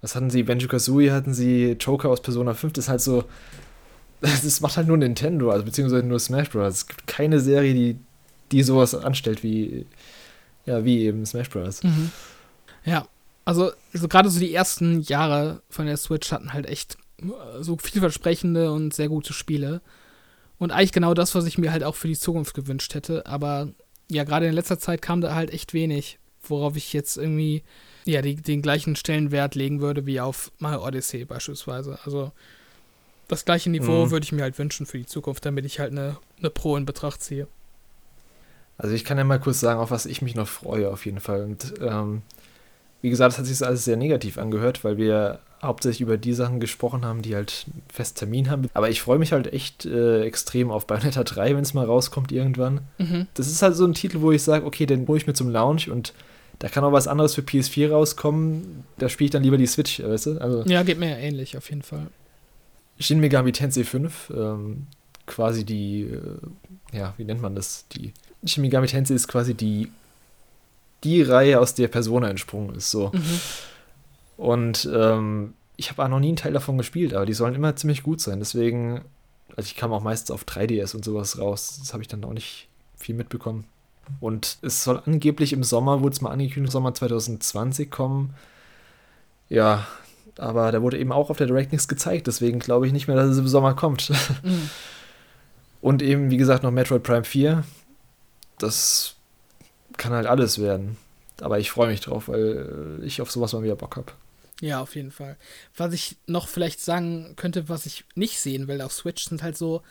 was 0.00 0.16
hatten 0.16 0.30
sie? 0.30 0.42
Benjo 0.42 0.68
Kazooie 0.68 1.12
hatten 1.12 1.34
sie, 1.34 1.76
Joker 1.78 2.08
aus 2.08 2.22
Persona 2.22 2.54
5, 2.54 2.72
das 2.72 2.86
ist 2.86 2.88
halt 2.88 3.02
so, 3.02 3.24
das 4.22 4.60
macht 4.62 4.78
halt 4.78 4.88
nur 4.88 4.96
Nintendo, 4.96 5.50
also 5.50 5.66
beziehungsweise 5.66 6.06
nur 6.06 6.18
Smash 6.18 6.48
Bros. 6.48 6.74
Es 6.74 6.86
gibt 6.86 7.06
keine 7.06 7.40
Serie, 7.40 7.74
die, 7.74 7.98
die 8.52 8.62
sowas 8.62 8.94
anstellt 8.94 9.42
wie, 9.42 9.84
ja, 10.64 10.82
wie 10.82 11.02
eben 11.02 11.26
Smash 11.26 11.50
Bros. 11.50 11.82
Mhm. 11.82 12.10
Ja, 12.86 13.06
also, 13.44 13.72
also 13.92 14.08
gerade 14.08 14.30
so 14.30 14.38
die 14.38 14.54
ersten 14.54 15.02
Jahre 15.02 15.62
von 15.68 15.86
der 15.86 15.96
Switch 15.96 16.30
hatten 16.32 16.52
halt 16.52 16.66
echt 16.66 16.96
äh, 17.22 17.62
so 17.62 17.76
vielversprechende 17.76 18.72
und 18.72 18.94
sehr 18.94 19.08
gute 19.08 19.32
Spiele. 19.32 19.80
Und 20.58 20.70
eigentlich 20.70 20.92
genau 20.92 21.14
das, 21.14 21.34
was 21.34 21.46
ich 21.46 21.58
mir 21.58 21.72
halt 21.72 21.82
auch 21.82 21.96
für 21.96 22.08
die 22.08 22.18
Zukunft 22.18 22.54
gewünscht 22.54 22.94
hätte. 22.94 23.26
Aber 23.26 23.68
ja, 24.08 24.24
gerade 24.24 24.46
in 24.46 24.54
letzter 24.54 24.78
Zeit 24.78 25.02
kam 25.02 25.20
da 25.20 25.34
halt 25.34 25.50
echt 25.50 25.74
wenig, 25.74 26.18
worauf 26.42 26.76
ich 26.76 26.92
jetzt 26.92 27.16
irgendwie 27.16 27.62
ja, 28.04 28.22
die, 28.22 28.36
den 28.36 28.62
gleichen 28.62 28.96
Stellenwert 28.96 29.54
legen 29.54 29.80
würde 29.80 30.06
wie 30.06 30.20
auf 30.20 30.52
Mario 30.58 30.86
Odyssey 30.86 31.24
beispielsweise. 31.24 31.98
Also 32.04 32.32
das 33.28 33.44
gleiche 33.44 33.70
Niveau 33.70 34.06
mhm. 34.06 34.10
würde 34.10 34.24
ich 34.24 34.32
mir 34.32 34.42
halt 34.42 34.58
wünschen 34.58 34.86
für 34.86 34.98
die 34.98 35.06
Zukunft, 35.06 35.46
damit 35.46 35.64
ich 35.64 35.80
halt 35.80 35.92
eine, 35.92 36.16
eine 36.38 36.50
Pro 36.50 36.76
in 36.76 36.84
Betracht 36.84 37.22
ziehe. 37.22 37.46
Also 38.78 38.94
ich 38.94 39.04
kann 39.04 39.18
ja 39.18 39.24
mal 39.24 39.40
kurz 39.40 39.60
sagen, 39.60 39.80
auf 39.80 39.90
was 39.90 40.06
ich 40.06 40.22
mich 40.22 40.34
noch 40.34 40.48
freue 40.48 40.90
auf 40.90 41.06
jeden 41.06 41.20
Fall. 41.20 41.44
Und 41.44 41.74
ähm, 41.80 42.22
wie 43.02 43.10
gesagt, 43.10 43.32
das 43.32 43.38
hat 43.38 43.46
sich 43.46 43.64
alles 43.66 43.84
sehr 43.84 43.96
negativ 43.96 44.38
angehört, 44.38 44.84
weil 44.84 44.96
wir 44.96 45.40
hauptsächlich 45.62 46.00
über 46.00 46.16
die 46.16 46.32
Sachen 46.32 46.60
gesprochen 46.60 47.04
haben, 47.04 47.22
die 47.22 47.34
halt 47.34 47.66
fest 47.92 48.18
Termin 48.18 48.50
haben. 48.50 48.68
Aber 48.74 48.90
ich 48.90 49.00
freue 49.00 49.18
mich 49.18 49.32
halt 49.32 49.52
echt 49.52 49.84
äh, 49.86 50.22
extrem 50.22 50.70
auf 50.70 50.86
Bayonetta 50.86 51.22
3, 51.22 51.56
wenn 51.56 51.62
es 51.62 51.74
mal 51.74 51.84
rauskommt 51.84 52.32
irgendwann. 52.32 52.80
Mhm. 52.98 53.26
Das 53.34 53.46
ist 53.48 53.62
halt 53.62 53.76
so 53.76 53.84
ein 53.84 53.94
Titel, 53.94 54.20
wo 54.20 54.32
ich 54.32 54.42
sage, 54.42 54.64
okay, 54.64 54.86
den 54.86 55.06
hole 55.06 55.18
ich 55.18 55.26
mir 55.26 55.34
zum 55.34 55.50
Launch 55.50 55.88
und 55.88 56.14
da 56.58 56.68
kann 56.68 56.84
auch 56.84 56.92
was 56.92 57.08
anderes 57.08 57.34
für 57.34 57.42
PS4 57.42 57.90
rauskommen. 57.90 58.84
Da 58.98 59.08
spiele 59.08 59.26
ich 59.26 59.30
dann 59.32 59.42
lieber 59.42 59.58
die 59.58 59.66
Switch, 59.66 60.00
weißt 60.00 60.26
du? 60.26 60.38
Also, 60.38 60.62
ja, 60.64 60.82
geht 60.84 60.98
mir 60.98 61.10
ja 61.10 61.16
ähnlich, 61.16 61.56
auf 61.56 61.68
jeden 61.70 61.82
Fall. 61.82 62.06
Shin 62.98 63.18
Megami 63.18 63.50
Tensei 63.50 63.82
5, 63.82 64.32
ähm, 64.36 64.86
quasi 65.26 65.64
die, 65.64 66.02
äh, 66.02 66.96
ja, 66.96 67.14
wie 67.16 67.24
nennt 67.24 67.42
man 67.42 67.56
das? 67.56 67.86
Die 67.88 68.12
Shin 68.44 68.62
Megami 68.62 68.86
Tensei 68.86 69.14
ist 69.14 69.26
quasi 69.28 69.54
die, 69.54 69.90
die 71.04 71.22
Reihe, 71.22 71.60
aus 71.60 71.74
der 71.74 71.88
Persona 71.88 72.28
entsprungen 72.28 72.74
ist, 72.74 72.90
so. 72.90 73.10
Mhm. 73.12 73.40
Und 74.36 74.88
ähm, 74.92 75.54
ich 75.76 75.90
habe 75.90 76.04
auch 76.04 76.08
noch 76.08 76.20
nie 76.20 76.28
einen 76.28 76.36
Teil 76.36 76.52
davon 76.52 76.78
gespielt, 76.78 77.14
aber 77.14 77.26
die 77.26 77.32
sollen 77.32 77.54
immer 77.54 77.76
ziemlich 77.76 78.02
gut 78.02 78.20
sein. 78.20 78.38
Deswegen, 78.38 79.02
also 79.56 79.66
ich 79.66 79.76
kam 79.76 79.92
auch 79.92 80.02
meistens 80.02 80.30
auf 80.30 80.44
3DS 80.44 80.94
und 80.94 81.04
sowas 81.04 81.38
raus. 81.38 81.78
Das 81.80 81.92
habe 81.92 82.02
ich 82.02 82.08
dann 82.08 82.24
auch 82.24 82.32
nicht 82.32 82.68
viel 82.96 83.14
mitbekommen. 83.14 83.64
Und 84.20 84.58
es 84.62 84.84
soll 84.84 85.02
angeblich 85.06 85.52
im 85.52 85.64
Sommer, 85.64 86.02
wurde 86.02 86.14
es 86.14 86.20
mal 86.20 86.30
angekündigt, 86.30 86.72
Sommer 86.72 86.94
2020 86.94 87.90
kommen. 87.90 88.34
Ja, 89.48 89.86
aber 90.38 90.72
da 90.72 90.82
wurde 90.82 90.98
eben 90.98 91.12
auch 91.12 91.30
auf 91.30 91.36
der 91.36 91.46
Direct 91.46 91.72
nichts 91.72 91.88
gezeigt, 91.88 92.26
deswegen 92.26 92.58
glaube 92.58 92.86
ich 92.86 92.92
nicht 92.92 93.06
mehr, 93.06 93.16
dass 93.16 93.30
es 93.30 93.38
im 93.38 93.48
Sommer 93.48 93.74
kommt. 93.74 94.10
Mhm. 94.42 94.70
Und 95.80 96.00
eben, 96.00 96.30
wie 96.30 96.36
gesagt, 96.36 96.62
noch 96.62 96.70
Metroid 96.70 97.02
Prime 97.02 97.24
4. 97.24 97.64
Das 98.58 99.16
kann 99.98 100.12
halt 100.12 100.26
alles 100.26 100.58
werden. 100.60 100.96
Aber 101.40 101.58
ich 101.58 101.70
freue 101.70 101.88
mich 101.88 102.00
drauf, 102.00 102.28
weil 102.28 103.00
ich 103.02 103.20
auf 103.20 103.30
sowas 103.30 103.52
mal 103.52 103.62
wieder 103.62 103.76
Bock 103.76 103.96
habe. 103.96 104.12
Ja, 104.60 104.80
auf 104.80 104.94
jeden 104.94 105.10
Fall. 105.10 105.36
Was 105.76 105.92
ich 105.92 106.16
noch 106.26 106.46
vielleicht 106.46 106.80
sagen 106.80 107.34
könnte, 107.36 107.68
was 107.68 107.86
ich 107.86 108.04
nicht 108.14 108.38
sehen 108.38 108.68
will 108.68 108.80
auf 108.80 108.92
Switch, 108.92 109.24
sind 109.24 109.42
halt 109.42 109.56
so 109.56 109.82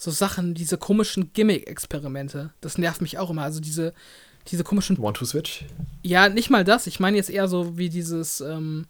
so 0.00 0.10
Sachen, 0.10 0.54
diese 0.54 0.78
komischen 0.78 1.32
Gimmick-Experimente. 1.34 2.50
Das 2.62 2.78
nervt 2.78 3.02
mich 3.02 3.18
auch 3.18 3.28
immer. 3.28 3.42
Also 3.42 3.60
diese, 3.60 3.92
diese 4.48 4.64
komischen. 4.64 4.98
One-to-Switch? 4.98 5.66
Ja, 6.02 6.30
nicht 6.30 6.48
mal 6.48 6.64
das. 6.64 6.86
Ich 6.86 7.00
meine 7.00 7.18
jetzt 7.18 7.28
eher 7.28 7.48
so 7.48 7.76
wie 7.76 7.90
dieses, 7.90 8.40
ähm, 8.40 8.86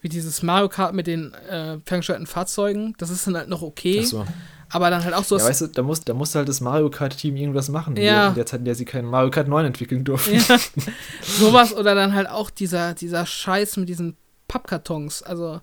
wie 0.00 0.08
dieses 0.08 0.42
Mario 0.42 0.68
Kart 0.68 0.92
mit 0.92 1.06
den 1.06 1.32
äh, 1.34 1.78
ferngesteuerten 1.84 2.26
Fahrzeugen. 2.26 2.94
Das 2.98 3.10
ist 3.10 3.26
dann 3.28 3.36
halt 3.36 3.48
noch 3.48 3.62
okay. 3.62 4.00
Ach 4.02 4.06
so. 4.06 4.26
Aber 4.74 4.90
dann 4.90 5.04
halt 5.04 5.14
auch 5.14 5.22
so. 5.22 5.38
Ja, 5.38 5.44
weißt 5.44 5.60
du, 5.60 5.66
da 5.68 5.82
muss, 5.84 6.00
da 6.00 6.14
muss 6.14 6.34
halt 6.34 6.48
das 6.48 6.60
Mario 6.60 6.90
Kart-Team 6.90 7.36
irgendwas 7.36 7.68
machen. 7.68 7.94
Ja. 7.94 8.30
In 8.30 8.34
der 8.34 8.44
Zeit, 8.44 8.58
in 8.58 8.64
der 8.64 8.74
sie 8.74 8.84
keinen 8.84 9.06
Mario 9.06 9.30
Kart 9.30 9.46
9 9.46 9.66
entwickeln 9.66 10.02
durften. 10.02 10.34
Ja. 10.34 10.58
Sowas 11.22 11.72
oder 11.72 11.94
dann 11.94 12.12
halt 12.12 12.28
auch 12.28 12.50
dieser, 12.50 12.92
dieser 12.92 13.24
Scheiß 13.24 13.76
mit 13.76 13.88
diesen 13.88 14.16
Pappkartons. 14.48 15.22
Also. 15.22 15.60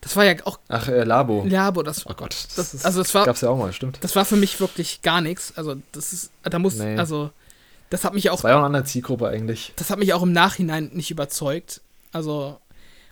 Das 0.00 0.14
war 0.14 0.24
ja 0.24 0.34
auch. 0.44 0.60
Ach, 0.68 0.86
äh, 0.86 1.02
Labo. 1.02 1.44
Labo, 1.44 1.82
das. 1.82 2.06
Oh 2.06 2.14
Gott. 2.14 2.36
Das, 2.54 2.70
das 2.70 2.84
also 2.84 3.02
das 3.02 3.12
war. 3.16 3.26
Gab's 3.26 3.40
ja 3.40 3.48
auch 3.48 3.58
mal, 3.58 3.72
stimmt. 3.72 3.98
Das 4.02 4.14
war 4.14 4.24
für 4.24 4.36
mich 4.36 4.60
wirklich 4.60 5.02
gar 5.02 5.20
nichts. 5.20 5.52
Also, 5.56 5.74
das 5.90 6.12
ist. 6.12 6.30
Da 6.44 6.60
muss. 6.60 6.76
Nee. 6.76 6.96
Also, 6.96 7.30
das 7.90 8.04
hat 8.04 8.14
mich 8.14 8.30
auch. 8.30 8.36
Das 8.36 8.44
war 8.44 8.50
ja 8.52 8.56
auch 8.58 8.60
eine 8.60 8.66
andere 8.66 8.84
Zielgruppe 8.84 9.26
eigentlich. 9.26 9.72
Das 9.74 9.90
hat 9.90 9.98
mich 9.98 10.14
auch 10.14 10.22
im 10.22 10.30
Nachhinein 10.30 10.90
nicht 10.92 11.10
überzeugt. 11.10 11.80
Also. 12.12 12.60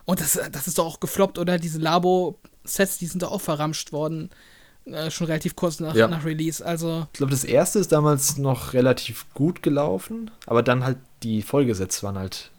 Und 0.05 0.21
das, 0.21 0.39
das 0.53 0.69
ist 0.69 0.79
doch 0.79 0.87
auch 0.87 1.01
gefloppt, 1.01 1.41
oder? 1.41 1.59
Diese 1.59 1.81
Labo-Sets, 1.81 2.99
die 2.99 3.07
sind 3.07 3.25
doch 3.25 3.33
auch 3.33 3.41
verramscht 3.41 3.91
worden. 3.91 4.31
Äh, 4.87 5.11
schon 5.11 5.27
relativ 5.27 5.57
kurz 5.57 5.81
nach, 5.81 5.95
ja. 5.95 6.09
nach 6.09 6.25
Release. 6.25 6.65
Also. 6.65 7.07
Ich 7.13 7.19
glaube, 7.19 7.33
das 7.33 7.45
erste 7.45 7.79
ist 7.79 7.93
damals 7.93 8.37
noch 8.37 8.73
relativ 8.73 9.27
gut 9.35 9.63
gelaufen, 9.63 10.31
aber 10.47 10.63
dann 10.63 10.85
halt 10.85 10.99
die 11.23 11.43
Folgesets 11.43 12.03
waren 12.03 12.19
halt. 12.19 12.51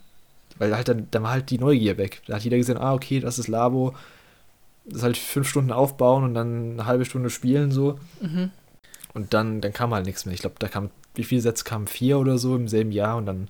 Weil 0.58 0.76
halt 0.76 0.88
dann, 0.88 1.08
dann 1.12 1.24
war 1.24 1.32
halt 1.32 1.50
die 1.50 1.60
Neugier 1.60 1.98
weg. 1.98 2.22
Da 2.28 2.36
hat 2.36 2.44
jeder 2.44 2.58
gesehen, 2.58 2.78
ah, 2.78 2.94
okay, 2.94 3.20
das 3.20 3.40
ist 3.40 3.48
Labo 3.48 3.94
das 4.86 5.04
halt 5.04 5.18
fünf 5.18 5.50
Stunden 5.50 5.72
aufbauen 5.72 6.24
und 6.24 6.34
dann 6.34 6.74
eine 6.74 6.86
halbe 6.86 7.06
Stunde 7.06 7.30
spielen 7.30 7.72
so. 7.72 8.00
Mhm. 8.22 8.52
Und 9.14 9.34
dann, 9.34 9.62
dann 9.62 9.74
kam 9.74 9.94
halt 9.94 10.06
nichts 10.06 10.26
mehr. 10.26 10.34
Ich 10.34 10.42
glaube, 10.42 10.56
da 10.60 10.68
kam, 10.68 10.90
wie 11.16 11.24
viele 11.24 11.42
Sätze 11.42 11.64
kamen? 11.64 11.88
Vier 11.88 12.20
oder 12.20 12.38
so 12.38 12.56
im 12.56 12.68
selben 12.68 12.92
Jahr 12.92 13.18
und 13.18 13.26
dann 13.26 13.50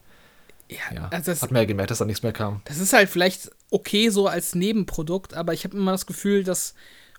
ja, 0.69 0.77
ja 0.93 1.07
also 1.09 1.31
das, 1.31 1.41
hat 1.41 1.51
man 1.51 1.61
ja 1.61 1.67
gemerkt, 1.67 1.91
dass 1.91 1.99
da 1.99 2.05
nichts 2.05 2.23
mehr 2.23 2.33
kam. 2.33 2.61
Das 2.65 2.79
ist 2.79 2.93
halt 2.93 3.09
vielleicht 3.09 3.51
okay 3.69 4.09
so 4.09 4.27
als 4.27 4.55
Nebenprodukt, 4.55 5.33
aber 5.33 5.53
ich 5.53 5.63
habe 5.63 5.77
immer 5.77 5.91
das 5.91 6.05
Gefühl, 6.05 6.43
dass 6.43 6.73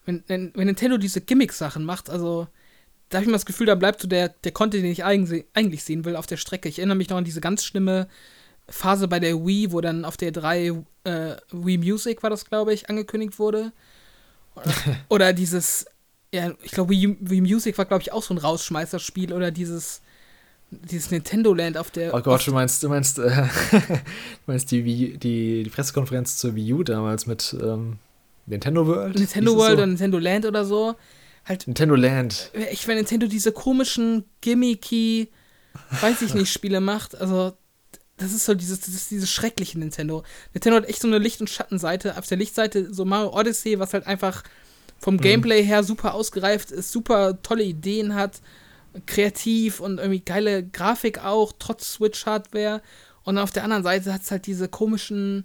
wenn, 0.07 0.25
wenn, 0.27 0.53
wenn 0.55 0.67
Nintendo 0.67 0.97
diese 0.97 1.21
Gimmick-Sachen 1.21 1.85
macht, 1.85 2.09
also 2.09 2.47
da 3.09 3.19
habe 3.19 3.25
ich 3.25 3.29
immer 3.29 3.37
das 3.37 3.47
Gefühl, 3.47 3.67
da 3.67 3.75
bleibt 3.75 4.01
so 4.01 4.09
der, 4.09 4.31
der 4.31 4.53
Content, 4.53 4.83
den 4.85 4.91
ich 4.91 5.05
eigentlich 5.05 5.85
sehen 5.85 6.05
will, 6.05 6.17
auf 6.17 6.27
der 6.27 6.39
Strecke. 6.39 6.69
Ich 6.69 6.79
erinnere 6.79 6.97
mich 6.97 7.09
noch 7.09 7.19
an 7.19 7.25
diese 7.25 7.41
ganz 7.41 7.65
schlimme 7.65 8.09
Phase 8.69 9.07
bei 9.07 9.21
der 9.21 9.47
Wii, 9.47 9.73
wo 9.73 9.81
dann 9.81 10.05
auf 10.05 10.17
der 10.17 10.33
3 10.33 10.73
äh, 11.05 11.37
Wii 11.53 11.79
Music 11.79 12.23
war 12.23 12.31
das, 12.31 12.45
glaube 12.47 12.75
ich, 12.75 12.89
angekündigt 12.89 13.39
wurde. 13.39 13.73
Oder 15.09 15.33
dieses, 15.33 15.87
ja, 16.35 16.53
ich 16.63 16.73
glaube, 16.73 16.91
Wii, 16.91 17.17
Wii 17.21 17.41
Music 17.43 17.79
war, 17.79 17.85
glaube 17.85 18.03
ich, 18.03 18.13
auch 18.13 18.23
so 18.23 18.35
ein 18.35 18.39
Rausschmeißerspiel 18.39 19.33
oder 19.33 19.51
dieses, 19.51 20.01
dieses 20.71 21.11
Nintendo 21.11 21.53
Land 21.53 21.77
auf 21.77 21.91
der. 21.91 22.15
Oh 22.15 22.21
Gott, 22.21 22.47
du 22.47 22.53
meinst, 22.53 22.83
du 22.83 22.89
meinst, 22.89 23.19
äh, 23.19 23.29
du 23.71 24.01
meinst 24.47 24.71
die, 24.71 24.85
Wii, 24.85 25.19
die, 25.19 25.63
die 25.63 25.71
Pressekonferenz 25.71 26.39
zur 26.39 26.55
Wii 26.55 26.73
U 26.73 26.83
damals 26.83 27.27
mit 27.27 27.55
ähm, 27.61 27.99
Nintendo 28.47 28.87
World? 28.87 29.19
Nintendo 29.19 29.57
World 29.57 29.71
so? 29.71 29.77
oder 29.77 29.87
Nintendo 29.87 30.19
Land 30.19 30.47
oder 30.47 30.65
so. 30.65 30.95
Halt, 31.45 31.67
Nintendo 31.67 31.95
Land. 31.95 32.51
Ich, 32.73 32.89
wenn 32.89 32.97
Nintendo 32.97 33.27
diese 33.27 33.53
komischen, 33.53 34.25
gimmicky, 34.41 35.31
weiß 36.01 36.23
ich 36.23 36.35
nicht, 36.35 36.53
Spiele 36.53 36.81
macht, 36.81 37.15
also 37.15 37.53
das 38.17 38.33
ist 38.33 38.47
so 38.47 38.55
dieses, 38.55 38.81
das 38.81 38.95
ist 38.95 39.11
dieses 39.11 39.31
schreckliche 39.31 39.79
Nintendo. 39.79 40.25
Nintendo 40.55 40.79
hat 40.79 40.89
echt 40.89 41.03
so 41.03 41.09
eine 41.09 41.19
Licht- 41.19 41.41
und 41.41 41.51
Schattenseite. 41.51 42.17
Auf 42.17 42.27
der 42.27 42.39
Lichtseite 42.39 42.93
so 42.93 43.05
Mario 43.05 43.33
Odyssey, 43.39 43.79
was 43.79 43.93
halt 43.93 44.07
einfach 44.07 44.43
vom 44.99 45.15
mhm. 45.15 45.21
Gameplay 45.21 45.63
her 45.63 45.85
super 45.85 46.15
ausgereift 46.15 46.71
ist, 46.71 46.93
super 46.93 47.43
tolle 47.43 47.65
Ideen 47.65 48.15
hat, 48.15 48.41
kreativ 49.05 49.81
und 49.81 49.99
irgendwie 49.99 50.21
geile 50.21 50.65
Grafik 50.65 51.23
auch, 51.23 51.53
trotz 51.59 51.95
Switch-Hardware. 51.95 52.81
Und 53.23 53.39
auf 53.39 53.51
der 53.51 53.65
anderen 53.65 53.83
Seite 53.83 54.15
hat 54.15 54.23
es 54.23 54.31
halt 54.31 54.47
diese 54.47 54.69
komischen, 54.69 55.45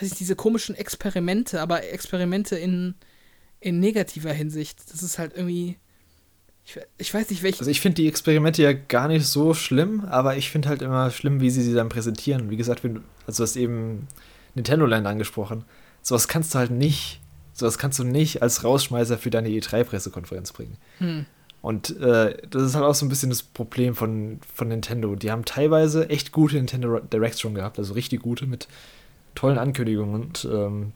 weiß 0.00 0.12
ich, 0.12 0.18
diese 0.18 0.36
komischen 0.36 0.74
Experimente, 0.74 1.60
aber 1.60 1.84
Experimente 1.84 2.56
in, 2.56 2.94
in 3.60 3.80
negativer 3.80 4.32
Hinsicht. 4.32 4.78
Das 4.92 5.02
ist 5.02 5.18
halt 5.18 5.32
irgendwie 5.34 5.76
ich, 6.68 6.78
ich 6.98 7.14
weiß 7.14 7.30
nicht, 7.30 7.42
welche. 7.42 7.60
Also 7.60 7.70
ich 7.70 7.80
finde 7.80 7.96
die 7.96 8.08
Experimente 8.08 8.62
ja 8.62 8.74
gar 8.74 9.08
nicht 9.08 9.26
so 9.26 9.54
schlimm, 9.54 10.04
aber 10.04 10.36
ich 10.36 10.50
finde 10.50 10.68
halt 10.68 10.82
immer 10.82 11.10
schlimm, 11.10 11.40
wie 11.40 11.48
sie 11.48 11.62
sie 11.62 11.72
dann 11.72 11.88
präsentieren. 11.88 12.50
Wie 12.50 12.58
gesagt, 12.58 12.84
wenn, 12.84 13.00
also 13.26 13.38
du 13.38 13.42
hast 13.44 13.56
eben 13.56 14.06
Nintendo 14.54 14.84
Land 14.84 15.06
angesprochen. 15.06 15.64
Sowas 16.02 16.28
kannst 16.28 16.54
du 16.54 16.58
halt 16.58 16.70
nicht, 16.70 17.20
sowas 17.54 17.78
kannst 17.78 17.98
du 17.98 18.04
nicht 18.04 18.42
als 18.42 18.64
Rausschmeißer 18.64 19.16
für 19.16 19.30
deine 19.30 19.48
E3-Pressekonferenz 19.48 20.52
bringen. 20.52 20.76
Hm. 20.98 21.26
Und 21.62 21.98
äh, 22.00 22.36
das 22.50 22.62
ist 22.62 22.74
halt 22.74 22.84
auch 22.84 22.94
so 22.94 23.06
ein 23.06 23.08
bisschen 23.08 23.30
das 23.30 23.42
Problem 23.42 23.94
von, 23.94 24.38
von 24.54 24.68
Nintendo. 24.68 25.16
Die 25.16 25.30
haben 25.30 25.44
teilweise 25.46 26.08
echt 26.10 26.32
gute 26.32 26.56
Nintendo 26.56 27.00
Directs 27.00 27.40
schon 27.40 27.54
gehabt, 27.54 27.78
also 27.78 27.94
richtig 27.94 28.20
gute 28.20 28.46
mit 28.46 28.68
tollen 29.38 29.58
Ankündigungen. 29.58 30.14
Und 30.14 30.48
ähm, 30.50 30.92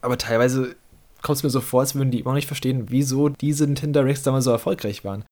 Aber 0.00 0.18
teilweise 0.18 0.74
kommt 1.22 1.38
es 1.38 1.42
mir 1.42 1.50
so 1.50 1.60
vor, 1.60 1.80
als 1.80 1.94
würden 1.94 2.10
die 2.10 2.20
immer 2.20 2.34
nicht 2.34 2.46
verstehen, 2.46 2.86
wieso 2.88 3.28
diese 3.28 3.64
Nintendo 3.64 4.00
Directs 4.00 4.22
damals 4.22 4.44
so 4.44 4.50
erfolgreich 4.50 5.04
waren. 5.04 5.24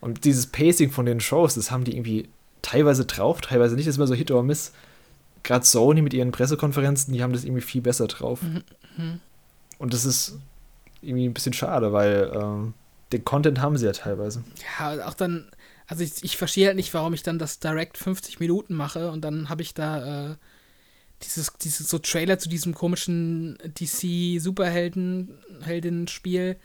Und 0.00 0.24
dieses 0.24 0.48
Pacing 0.48 0.90
von 0.90 1.06
den 1.06 1.20
Shows, 1.20 1.54
das 1.54 1.70
haben 1.70 1.84
die 1.84 1.96
irgendwie 1.96 2.28
teilweise 2.62 3.06
drauf, 3.06 3.40
teilweise 3.40 3.74
nicht. 3.74 3.86
Das 3.86 3.94
ist 3.94 3.98
immer 3.98 4.06
so 4.06 4.14
Hit 4.14 4.30
or 4.30 4.42
Miss. 4.42 4.72
Gerade 5.44 5.64
Sony 5.64 6.02
mit 6.02 6.12
ihren 6.12 6.32
Pressekonferenzen, 6.32 7.14
die 7.14 7.22
haben 7.22 7.32
das 7.32 7.44
irgendwie 7.44 7.62
viel 7.62 7.80
besser 7.80 8.08
drauf. 8.08 8.42
Mhm. 8.42 8.62
mhm. 8.96 9.20
Und 9.78 9.94
das 9.94 10.04
ist 10.04 10.36
irgendwie 11.00 11.28
ein 11.28 11.34
bisschen 11.34 11.52
schade, 11.52 11.92
weil 11.92 12.32
ähm, 12.34 12.74
den 13.12 13.24
Content 13.24 13.60
haben 13.60 13.78
sie 13.78 13.86
ja 13.86 13.92
teilweise. 13.92 14.42
Ja, 14.80 15.06
auch 15.06 15.14
dann, 15.14 15.48
also 15.86 16.02
ich, 16.02 16.24
ich 16.24 16.36
verstehe 16.36 16.66
halt 16.66 16.74
nicht, 16.74 16.92
warum 16.94 17.14
ich 17.14 17.22
dann 17.22 17.38
das 17.38 17.60
Direct 17.60 17.96
50 17.96 18.40
Minuten 18.40 18.74
mache 18.74 19.12
und 19.12 19.20
dann 19.22 19.48
habe 19.48 19.62
ich 19.62 19.74
da 19.74 20.32
äh, 20.32 20.36
dieses, 21.22 21.52
dieses 21.60 21.88
so 21.88 21.98
Trailer 21.98 22.38
zu 22.38 22.48
diesem 22.48 22.74
komischen 22.74 23.58
DC-Superhelden-Heldinnen-Spiel. 23.64 26.56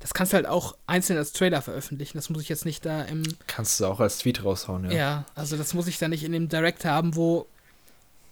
Das 0.00 0.14
kannst 0.14 0.32
du 0.32 0.36
halt 0.36 0.46
auch 0.46 0.76
einzeln 0.86 1.18
als 1.18 1.32
Trailer 1.32 1.60
veröffentlichen. 1.62 2.18
Das 2.18 2.28
muss 2.28 2.42
ich 2.42 2.48
jetzt 2.48 2.64
nicht 2.64 2.84
da 2.84 3.02
im. 3.02 3.22
Kannst 3.46 3.78
du 3.80 3.86
auch 3.86 4.00
als 4.00 4.18
Tweet 4.18 4.42
raushauen, 4.44 4.86
ja. 4.86 4.92
Ja, 4.92 5.24
also 5.34 5.56
das 5.56 5.74
muss 5.74 5.86
ich 5.86 5.98
dann 5.98 6.10
nicht 6.10 6.24
in 6.24 6.32
dem 6.32 6.48
Direct 6.48 6.84
haben, 6.84 7.14
wo 7.14 7.46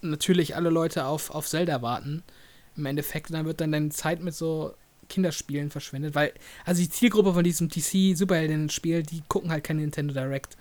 natürlich 0.01 0.53
alle 0.55 0.69
Leute 0.69 1.05
auf, 1.05 1.31
auf 1.31 1.47
Zelda 1.47 1.81
warten. 1.81 2.23
Im 2.75 2.85
Endeffekt, 2.85 3.33
dann 3.33 3.45
wird 3.45 3.61
dann 3.61 3.71
deine 3.71 3.89
Zeit 3.89 4.21
mit 4.21 4.35
so 4.35 4.75
Kinderspielen 5.07 5.71
verschwendet, 5.71 6.13
weil, 6.15 6.33
also 6.65 6.81
die 6.81 6.89
Zielgruppe 6.89 7.33
von 7.33 7.43
diesem 7.43 7.69
DC-Superheldinnen-Spiel, 7.69 9.03
die 9.03 9.23
gucken 9.27 9.51
halt 9.51 9.63
kein 9.63 9.77
Nintendo 9.77 10.13
Direct. 10.13 10.57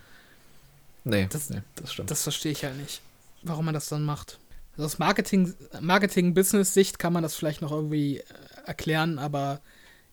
Nee, 1.05 1.27
das, 1.31 1.51
nee, 1.51 1.63
das 1.77 1.93
stimmt. 1.93 2.11
Das 2.11 2.25
verstehe 2.25 2.53
ich 2.53 2.65
halt 2.65 2.77
nicht, 2.77 3.01
warum 3.43 3.65
man 3.65 3.75
das 3.75 3.89
dann 3.89 4.05
macht. 4.05 4.39
Aus 4.81 4.99
Marketing-Business-Sicht 4.99 6.99
kann 6.99 7.13
man 7.13 7.23
das 7.23 7.35
vielleicht 7.35 7.63
noch 7.63 7.73
irgendwie 7.73 8.19
äh, 8.19 8.25
erklären, 8.67 9.19
aber 9.19 9.61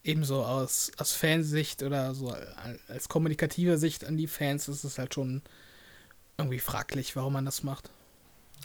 ebenso 0.03 0.43
aus, 0.43 0.91
aus 0.97 1.13
Fansicht 1.13 1.83
oder 1.83 2.13
so 2.13 2.33
als 2.87 3.09
kommunikative 3.09 3.77
Sicht 3.77 4.05
an 4.05 4.17
die 4.17 4.27
Fans 4.27 4.67
ist 4.67 4.83
es 4.83 4.97
halt 4.97 5.13
schon 5.13 5.41
irgendwie 6.37 6.59
fraglich, 6.59 7.15
warum 7.15 7.33
man 7.33 7.45
das 7.45 7.63
macht. 7.63 7.89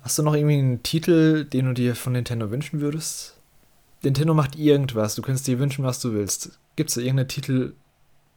Hast 0.02 0.18
du 0.18 0.22
noch 0.22 0.34
irgendwie 0.34 0.58
einen 0.58 0.82
Titel, 0.82 1.44
den 1.44 1.66
du 1.66 1.74
dir 1.74 1.94
von 1.94 2.12
Nintendo 2.12 2.50
wünschen 2.50 2.80
würdest? 2.80 3.36
Nintendo 4.02 4.34
macht 4.34 4.56
irgendwas, 4.56 5.14
du 5.14 5.22
kannst 5.22 5.46
dir 5.46 5.58
wünschen, 5.58 5.84
was 5.84 6.00
du 6.00 6.12
willst. 6.12 6.58
Gibt 6.76 6.90
es 6.90 6.94
da 6.94 7.00
irgendeinen 7.00 7.28
Titel, 7.28 7.74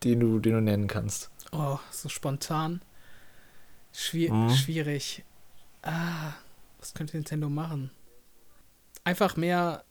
den 0.04 0.20
du, 0.20 0.40
den 0.40 0.54
du 0.54 0.62
nennen 0.62 0.88
kannst? 0.88 1.30
Oh, 1.52 1.80
so 1.92 2.10
spontan. 2.10 2.82
Schwier 3.94 4.34
mhm. 4.34 4.50
Schwierig. 4.52 5.24
Ah, 5.82 6.34
was 6.80 6.94
könnte 6.94 7.18
Nintendo 7.18 7.50
machen? 7.50 7.92
Einfach 9.04 9.36
mehr, 9.36 9.84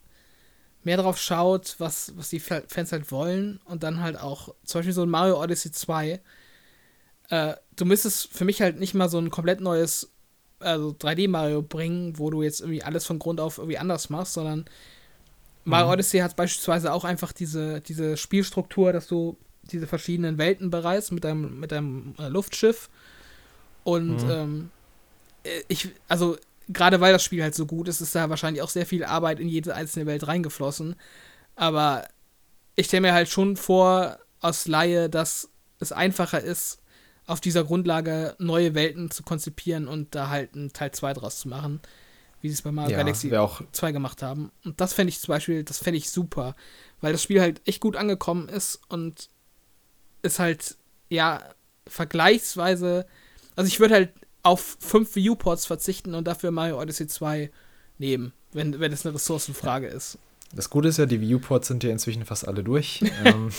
mehr 0.82 0.96
drauf 0.96 1.18
schaut, 1.18 1.76
was, 1.78 2.12
was 2.16 2.30
die 2.30 2.40
Fans 2.40 2.92
halt 2.92 3.10
wollen 3.10 3.60
und 3.64 3.82
dann 3.82 4.00
halt 4.00 4.18
auch, 4.18 4.54
zum 4.64 4.80
Beispiel 4.80 4.92
so 4.92 5.02
ein 5.02 5.10
Mario 5.10 5.42
Odyssey 5.42 5.72
2. 5.72 6.20
Äh, 7.30 7.54
du 7.76 7.84
müsstest 7.84 8.28
für 8.32 8.44
mich 8.44 8.60
halt 8.60 8.78
nicht 8.78 8.94
mal 8.94 9.08
so 9.08 9.18
ein 9.18 9.30
komplett 9.30 9.60
neues 9.60 10.10
also 10.60 10.90
3D-Mario 10.90 11.62
bringen, 11.62 12.18
wo 12.18 12.30
du 12.30 12.42
jetzt 12.42 12.60
irgendwie 12.60 12.82
alles 12.82 13.06
von 13.06 13.18
Grund 13.18 13.40
auf 13.40 13.58
irgendwie 13.58 13.78
anders 13.78 14.10
machst, 14.10 14.34
sondern 14.34 14.64
Mario 15.64 15.86
mhm. 15.86 15.92
Odyssey 15.92 16.18
hat 16.20 16.36
beispielsweise 16.36 16.92
auch 16.92 17.04
einfach 17.04 17.32
diese, 17.32 17.80
diese 17.80 18.16
Spielstruktur, 18.16 18.92
dass 18.92 19.06
du 19.06 19.36
diese 19.62 19.86
verschiedenen 19.86 20.38
Welten 20.38 20.70
bereist 20.70 21.12
mit 21.12 21.24
deinem, 21.24 21.58
mit 21.58 21.72
deinem 21.72 22.14
äh, 22.18 22.28
Luftschiff. 22.28 22.90
Und 23.82 24.24
mhm. 24.24 24.30
ähm, 24.30 24.70
äh, 25.44 25.62
ich, 25.68 25.88
also 26.08 26.36
gerade 26.68 27.00
weil 27.00 27.12
das 27.12 27.24
Spiel 27.24 27.42
halt 27.42 27.54
so 27.54 27.66
gut 27.66 27.88
ist, 27.88 28.00
ist 28.00 28.14
da 28.14 28.30
wahrscheinlich 28.30 28.62
auch 28.62 28.70
sehr 28.70 28.86
viel 28.86 29.04
Arbeit 29.04 29.40
in 29.40 29.48
jede 29.48 29.74
einzelne 29.74 30.06
Welt 30.06 30.26
reingeflossen. 30.26 30.96
Aber 31.56 32.06
ich 32.76 32.86
stelle 32.86 33.02
mir 33.02 33.14
halt 33.14 33.28
schon 33.28 33.56
vor, 33.56 34.18
aus 34.40 34.66
Laie, 34.66 35.08
dass 35.08 35.50
es 35.78 35.92
einfacher 35.92 36.40
ist, 36.40 36.80
auf 37.26 37.40
dieser 37.40 37.64
Grundlage 37.64 38.34
neue 38.38 38.74
Welten 38.74 39.10
zu 39.10 39.22
konzipieren 39.22 39.88
und 39.88 40.14
da 40.14 40.28
halt 40.28 40.54
einen 40.54 40.72
Teil 40.72 40.92
2 40.92 41.14
draus 41.14 41.38
zu 41.38 41.48
machen 41.48 41.80
wie 42.44 42.50
sie 42.50 42.54
es 42.56 42.62
bei 42.62 42.72
Mario 42.72 42.90
ja, 42.90 42.98
Galaxy 42.98 43.34
auch 43.34 43.62
2 43.72 43.92
gemacht 43.92 44.22
haben. 44.22 44.52
Und 44.66 44.78
das 44.78 44.92
fände 44.92 45.08
ich 45.08 45.18
zum 45.18 45.32
Beispiel, 45.32 45.64
das 45.64 45.78
fände 45.78 45.96
ich 45.96 46.10
super, 46.10 46.54
weil 47.00 47.12
das 47.12 47.22
Spiel 47.22 47.40
halt 47.40 47.66
echt 47.66 47.80
gut 47.80 47.96
angekommen 47.96 48.50
ist 48.50 48.82
und 48.90 49.30
ist 50.20 50.40
halt, 50.40 50.76
ja, 51.08 51.42
vergleichsweise, 51.86 53.06
also 53.56 53.66
ich 53.66 53.80
würde 53.80 53.94
halt 53.94 54.12
auf 54.44 54.76
fünf 54.78 55.16
Viewports 55.16 55.66
verzichten 55.66 56.14
und 56.14 56.28
dafür 56.28 56.52
Mario 56.52 56.80
Odyssey 56.80 57.08
2 57.08 57.50
nehmen, 57.98 58.32
wenn, 58.52 58.78
wenn 58.78 58.92
es 58.92 59.04
eine 59.04 59.14
Ressourcenfrage 59.14 59.88
ist. 59.88 60.18
Das 60.54 60.70
Gute 60.70 60.88
ist 60.88 60.98
ja, 60.98 61.06
die 61.06 61.20
Viewports 61.20 61.66
sind 61.66 61.82
ja 61.82 61.90
inzwischen 61.90 62.24
fast 62.24 62.46
alle 62.46 62.62
durch. 62.62 63.02
ähm, 63.24 63.50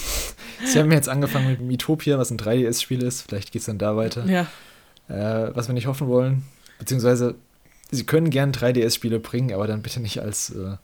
sie 0.64 0.80
haben 0.80 0.92
jetzt 0.92 1.10
angefangen 1.10 1.48
mit 1.48 1.60
Miitopia, 1.60 2.18
was 2.18 2.32
ein 2.32 2.38
3DS-Spiel 2.38 3.04
ist. 3.04 3.24
Vielleicht 3.24 3.52
geht 3.52 3.62
es 3.62 3.66
dann 3.66 3.78
da 3.78 3.98
weiter. 3.98 4.26
Ja. 4.26 4.48
Äh, 5.08 5.56
was 5.56 5.68
wir 5.68 5.74
nicht 5.74 5.88
hoffen 5.88 6.08
wollen. 6.08 6.44
Beziehungsweise 6.80 7.36
sie 7.92 8.06
können 8.06 8.30
gern 8.30 8.52
3DS-Spiele 8.52 9.20
bringen, 9.20 9.54
aber 9.54 9.68
dann 9.68 9.82
bitte 9.82 10.00
nicht 10.00 10.22
als, 10.22 10.52
äh, 10.52 10.78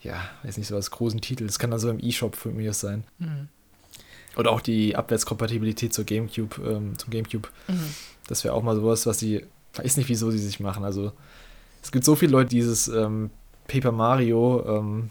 ja, 0.00 0.22
weiß 0.44 0.56
nicht, 0.56 0.68
so 0.68 0.76
als 0.76 0.90
großen 0.90 1.20
Titel. 1.20 1.46
Das 1.46 1.58
kann 1.58 1.70
dann 1.70 1.80
so 1.80 1.90
im 1.90 1.98
E-Shop 2.00 2.36
für 2.36 2.50
mich 2.50 2.72
sein. 2.74 3.04
Mhm. 3.18 3.48
Oder 4.36 4.50
auch 4.50 4.60
die 4.60 4.96
Abwärtskompatibilität 4.96 5.94
zur 5.94 6.04
GameCube, 6.04 6.56
ähm, 6.66 6.98
zum 6.98 7.10
GameCube. 7.10 7.48
Mhm. 7.68 7.94
Das 8.26 8.44
wäre 8.44 8.54
auch 8.54 8.62
mal 8.62 8.76
sowas, 8.76 9.06
was 9.06 9.18
sie, 9.18 9.44
weiß 9.74 9.96
nicht, 9.96 10.08
wieso 10.08 10.30
sie 10.30 10.38
sich 10.38 10.60
machen. 10.60 10.84
Also, 10.84 11.12
es 11.82 11.92
gibt 11.92 12.04
so 12.04 12.16
viele 12.16 12.32
Leute, 12.32 12.50
die 12.50 12.56
dieses 12.56 12.88
ähm, 12.88 13.30
Paper 13.68 13.92
Mario, 13.92 14.64
ähm, 14.66 15.10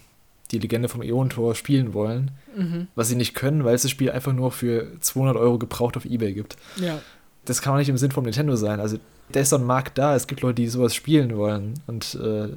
die 0.50 0.58
Legende 0.58 0.88
vom 0.88 1.02
Äon-Tor 1.02 1.54
spielen 1.54 1.94
wollen, 1.94 2.30
mhm. 2.56 2.88
was 2.94 3.08
sie 3.08 3.16
nicht 3.16 3.34
können, 3.34 3.64
weil 3.64 3.74
es 3.74 3.82
das 3.82 3.90
Spiel 3.90 4.10
einfach 4.10 4.32
nur 4.32 4.52
für 4.52 4.88
200 5.00 5.36
Euro 5.36 5.58
gebraucht 5.58 5.96
auf 5.96 6.04
Ebay 6.04 6.32
gibt. 6.32 6.56
Ja. 6.76 7.00
Das 7.44 7.62
kann 7.62 7.74
auch 7.74 7.78
nicht 7.78 7.88
im 7.88 7.98
Sinn 7.98 8.10
von 8.10 8.24
Nintendo 8.24 8.56
sein. 8.56 8.80
Also 8.80 8.98
da 9.30 9.40
ist 9.40 9.50
so 9.50 9.56
ein 9.56 9.64
Markt 9.64 9.98
da. 9.98 10.14
Es 10.14 10.26
gibt 10.26 10.42
Leute, 10.42 10.56
die 10.56 10.68
sowas 10.68 10.94
spielen 10.94 11.36
wollen 11.36 11.74
und 11.86 12.14
äh, 12.14 12.48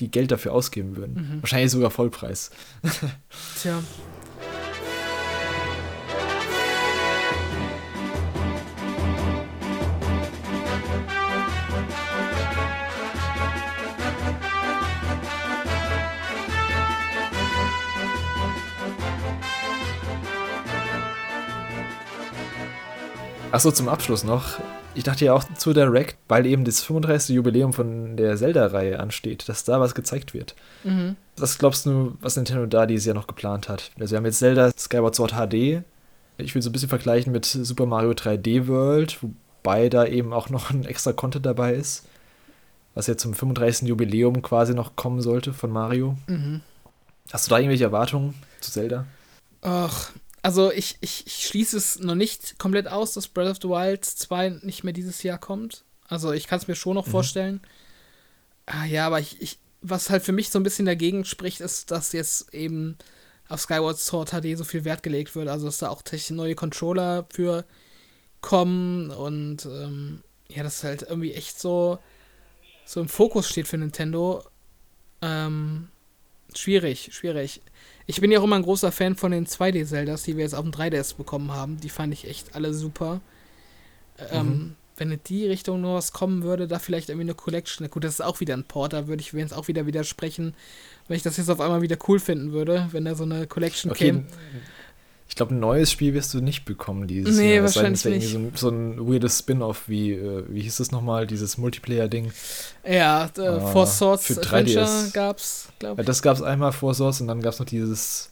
die 0.00 0.10
Geld 0.10 0.30
dafür 0.30 0.52
ausgeben 0.52 0.96
würden. 0.96 1.14
Mhm. 1.14 1.42
Wahrscheinlich 1.42 1.70
sogar 1.70 1.90
Vollpreis. 1.90 2.50
Tja. 3.60 3.82
Achso, 23.52 23.72
zum 23.72 23.88
Abschluss 23.88 24.22
noch. 24.22 24.60
Ich 24.94 25.02
dachte 25.02 25.24
ja 25.24 25.34
auch 25.34 25.42
zu 25.42 25.72
Direct, 25.72 26.16
weil 26.28 26.46
eben 26.46 26.64
das 26.64 26.82
35. 26.84 27.34
Jubiläum 27.34 27.72
von 27.72 28.16
der 28.16 28.36
Zelda-Reihe 28.36 29.00
ansteht, 29.00 29.48
dass 29.48 29.64
da 29.64 29.80
was 29.80 29.96
gezeigt 29.96 30.34
wird. 30.34 30.54
Mhm. 30.84 31.16
Was 31.36 31.58
glaubst 31.58 31.84
du, 31.84 32.16
was 32.20 32.36
Nintendo 32.36 32.66
da 32.66 32.86
dieses 32.86 33.06
Jahr 33.06 33.16
noch 33.16 33.26
geplant 33.26 33.68
hat? 33.68 33.90
Also 33.98 34.12
wir 34.12 34.18
haben 34.18 34.24
jetzt 34.24 34.38
Zelda 34.38 34.70
Skyward 34.78 35.16
Sword 35.16 35.32
HD. 35.32 35.82
Ich 36.38 36.54
will 36.54 36.62
so 36.62 36.70
ein 36.70 36.72
bisschen 36.72 36.88
vergleichen 36.88 37.32
mit 37.32 37.44
Super 37.44 37.86
Mario 37.86 38.12
3D 38.12 38.68
World, 38.68 39.18
wobei 39.20 39.88
da 39.88 40.06
eben 40.06 40.32
auch 40.32 40.48
noch 40.48 40.70
ein 40.70 40.84
extra 40.84 41.12
Content 41.12 41.44
dabei 41.44 41.74
ist, 41.74 42.06
was 42.94 43.08
jetzt 43.08 43.22
zum 43.22 43.34
35. 43.34 43.88
Jubiläum 43.88 44.42
quasi 44.42 44.74
noch 44.74 44.94
kommen 44.94 45.22
sollte 45.22 45.52
von 45.52 45.72
Mario. 45.72 46.16
Mhm. 46.28 46.60
Hast 47.32 47.46
du 47.46 47.50
da 47.50 47.58
irgendwelche 47.58 47.84
Erwartungen 47.84 48.34
zu 48.60 48.70
Zelda? 48.70 49.06
Ach, 49.62 50.12
also 50.42 50.72
ich, 50.72 50.96
ich, 51.00 51.26
ich 51.26 51.46
schließe 51.46 51.76
es 51.76 51.98
noch 51.98 52.14
nicht 52.14 52.58
komplett 52.58 52.88
aus, 52.88 53.12
dass 53.12 53.28
Breath 53.28 53.50
of 53.50 53.58
the 53.60 53.68
Wild 53.68 54.04
2 54.04 54.60
nicht 54.62 54.84
mehr 54.84 54.92
dieses 54.92 55.22
Jahr 55.22 55.38
kommt. 55.38 55.84
Also 56.08 56.32
ich 56.32 56.46
kann 56.46 56.58
es 56.58 56.68
mir 56.68 56.74
schon 56.74 56.94
noch 56.94 57.06
mhm. 57.06 57.10
vorstellen. 57.10 57.60
Ah, 58.66 58.84
ja, 58.84 59.06
aber 59.06 59.20
ich, 59.20 59.40
ich, 59.40 59.58
was 59.82 60.10
halt 60.10 60.22
für 60.22 60.32
mich 60.32 60.50
so 60.50 60.58
ein 60.58 60.62
bisschen 60.62 60.86
dagegen 60.86 61.24
spricht, 61.24 61.60
ist, 61.60 61.90
dass 61.90 62.12
jetzt 62.12 62.54
eben 62.54 62.96
auf 63.48 63.60
Skyward 63.60 63.98
Sword 63.98 64.30
HD 64.30 64.56
so 64.56 64.64
viel 64.64 64.84
Wert 64.84 65.02
gelegt 65.02 65.34
wird. 65.34 65.48
Also 65.48 65.66
dass 65.66 65.78
da 65.78 65.88
auch 65.88 66.02
neue 66.30 66.54
Controller 66.54 67.26
für 67.32 67.64
kommen 68.40 69.10
und 69.10 69.66
ähm, 69.66 70.22
ja, 70.48 70.62
das 70.62 70.82
halt 70.82 71.02
irgendwie 71.02 71.34
echt 71.34 71.60
so, 71.60 71.98
so 72.86 73.00
im 73.00 73.08
Fokus 73.08 73.48
steht 73.48 73.68
für 73.68 73.76
Nintendo. 73.78 74.44
Ähm, 75.20 75.88
schwierig, 76.54 77.10
schwierig. 77.12 77.60
Ich 78.10 78.20
bin 78.20 78.32
ja 78.32 78.40
auch 78.40 78.44
immer 78.44 78.56
ein 78.56 78.62
großer 78.62 78.90
Fan 78.90 79.14
von 79.14 79.30
den 79.30 79.46
2D-Zeldas, 79.46 80.24
die 80.24 80.36
wir 80.36 80.42
jetzt 80.42 80.54
auf 80.54 80.64
dem 80.64 80.72
3DS 80.72 81.16
bekommen 81.16 81.52
haben. 81.52 81.78
Die 81.78 81.88
fand 81.88 82.12
ich 82.12 82.26
echt 82.26 82.56
alle 82.56 82.74
super. 82.74 83.20
Ähm, 84.32 84.46
mhm. 84.46 84.74
Wenn 84.96 85.12
in 85.12 85.20
die 85.28 85.46
Richtung 85.46 85.80
nur 85.80 85.94
was 85.94 86.12
kommen 86.12 86.42
würde, 86.42 86.66
da 86.66 86.80
vielleicht 86.80 87.08
irgendwie 87.08 87.26
eine 87.26 87.34
Collection. 87.34 87.88
Gut, 87.88 88.02
das 88.02 88.14
ist 88.14 88.20
auch 88.20 88.40
wieder 88.40 88.54
ein 88.54 88.64
Port, 88.64 88.94
da 88.94 89.06
würde 89.06 89.20
ich 89.20 89.32
jetzt 89.32 89.54
auch 89.54 89.68
wieder 89.68 89.86
widersprechen, 89.86 90.54
wenn 91.06 91.16
ich 91.16 91.22
das 91.22 91.36
jetzt 91.36 91.48
auf 91.50 91.60
einmal 91.60 91.82
wieder 91.82 91.96
cool 92.08 92.18
finden 92.18 92.50
würde, 92.50 92.88
wenn 92.90 93.04
da 93.04 93.14
so 93.14 93.22
eine 93.22 93.46
Collection 93.46 93.92
okay. 93.92 94.06
käme. 94.06 94.26
Ich 95.30 95.36
glaube, 95.36 95.54
ein 95.54 95.60
neues 95.60 95.92
Spiel 95.92 96.12
wirst 96.12 96.34
du 96.34 96.40
nicht 96.40 96.64
bekommen 96.64 97.06
dieses 97.06 97.38
nee, 97.38 97.54
Jahr. 97.54 97.62
wahrscheinlich 97.62 98.04
nicht. 98.04 98.32
So 98.32 98.38
ein, 98.38 98.52
so 98.56 98.68
ein 98.68 99.08
weirdes 99.08 99.38
Spin-off, 99.38 99.84
wie, 99.86 100.12
äh, 100.12 100.44
wie 100.48 100.60
hieß 100.62 100.78
das 100.78 100.90
nochmal, 100.90 101.28
dieses 101.28 101.56
Multiplayer-Ding? 101.56 102.32
Ja, 102.84 103.30
äh, 103.38 103.40
ah, 103.40 103.60
Four 103.60 103.86
Swords 103.86 104.26
für 104.26 104.32
Adventure 104.38 104.84
3DS. 104.84 105.12
gab's, 105.12 105.68
glaube 105.78 105.94
ich. 105.94 106.04
Ja, 106.04 106.08
das 106.08 106.22
gab's 106.22 106.42
einmal, 106.42 106.72
Four 106.72 106.94
Swords, 106.94 107.20
und 107.20 107.28
dann 107.28 107.40
gab's 107.40 107.60
noch 107.60 107.66
dieses 107.66 108.28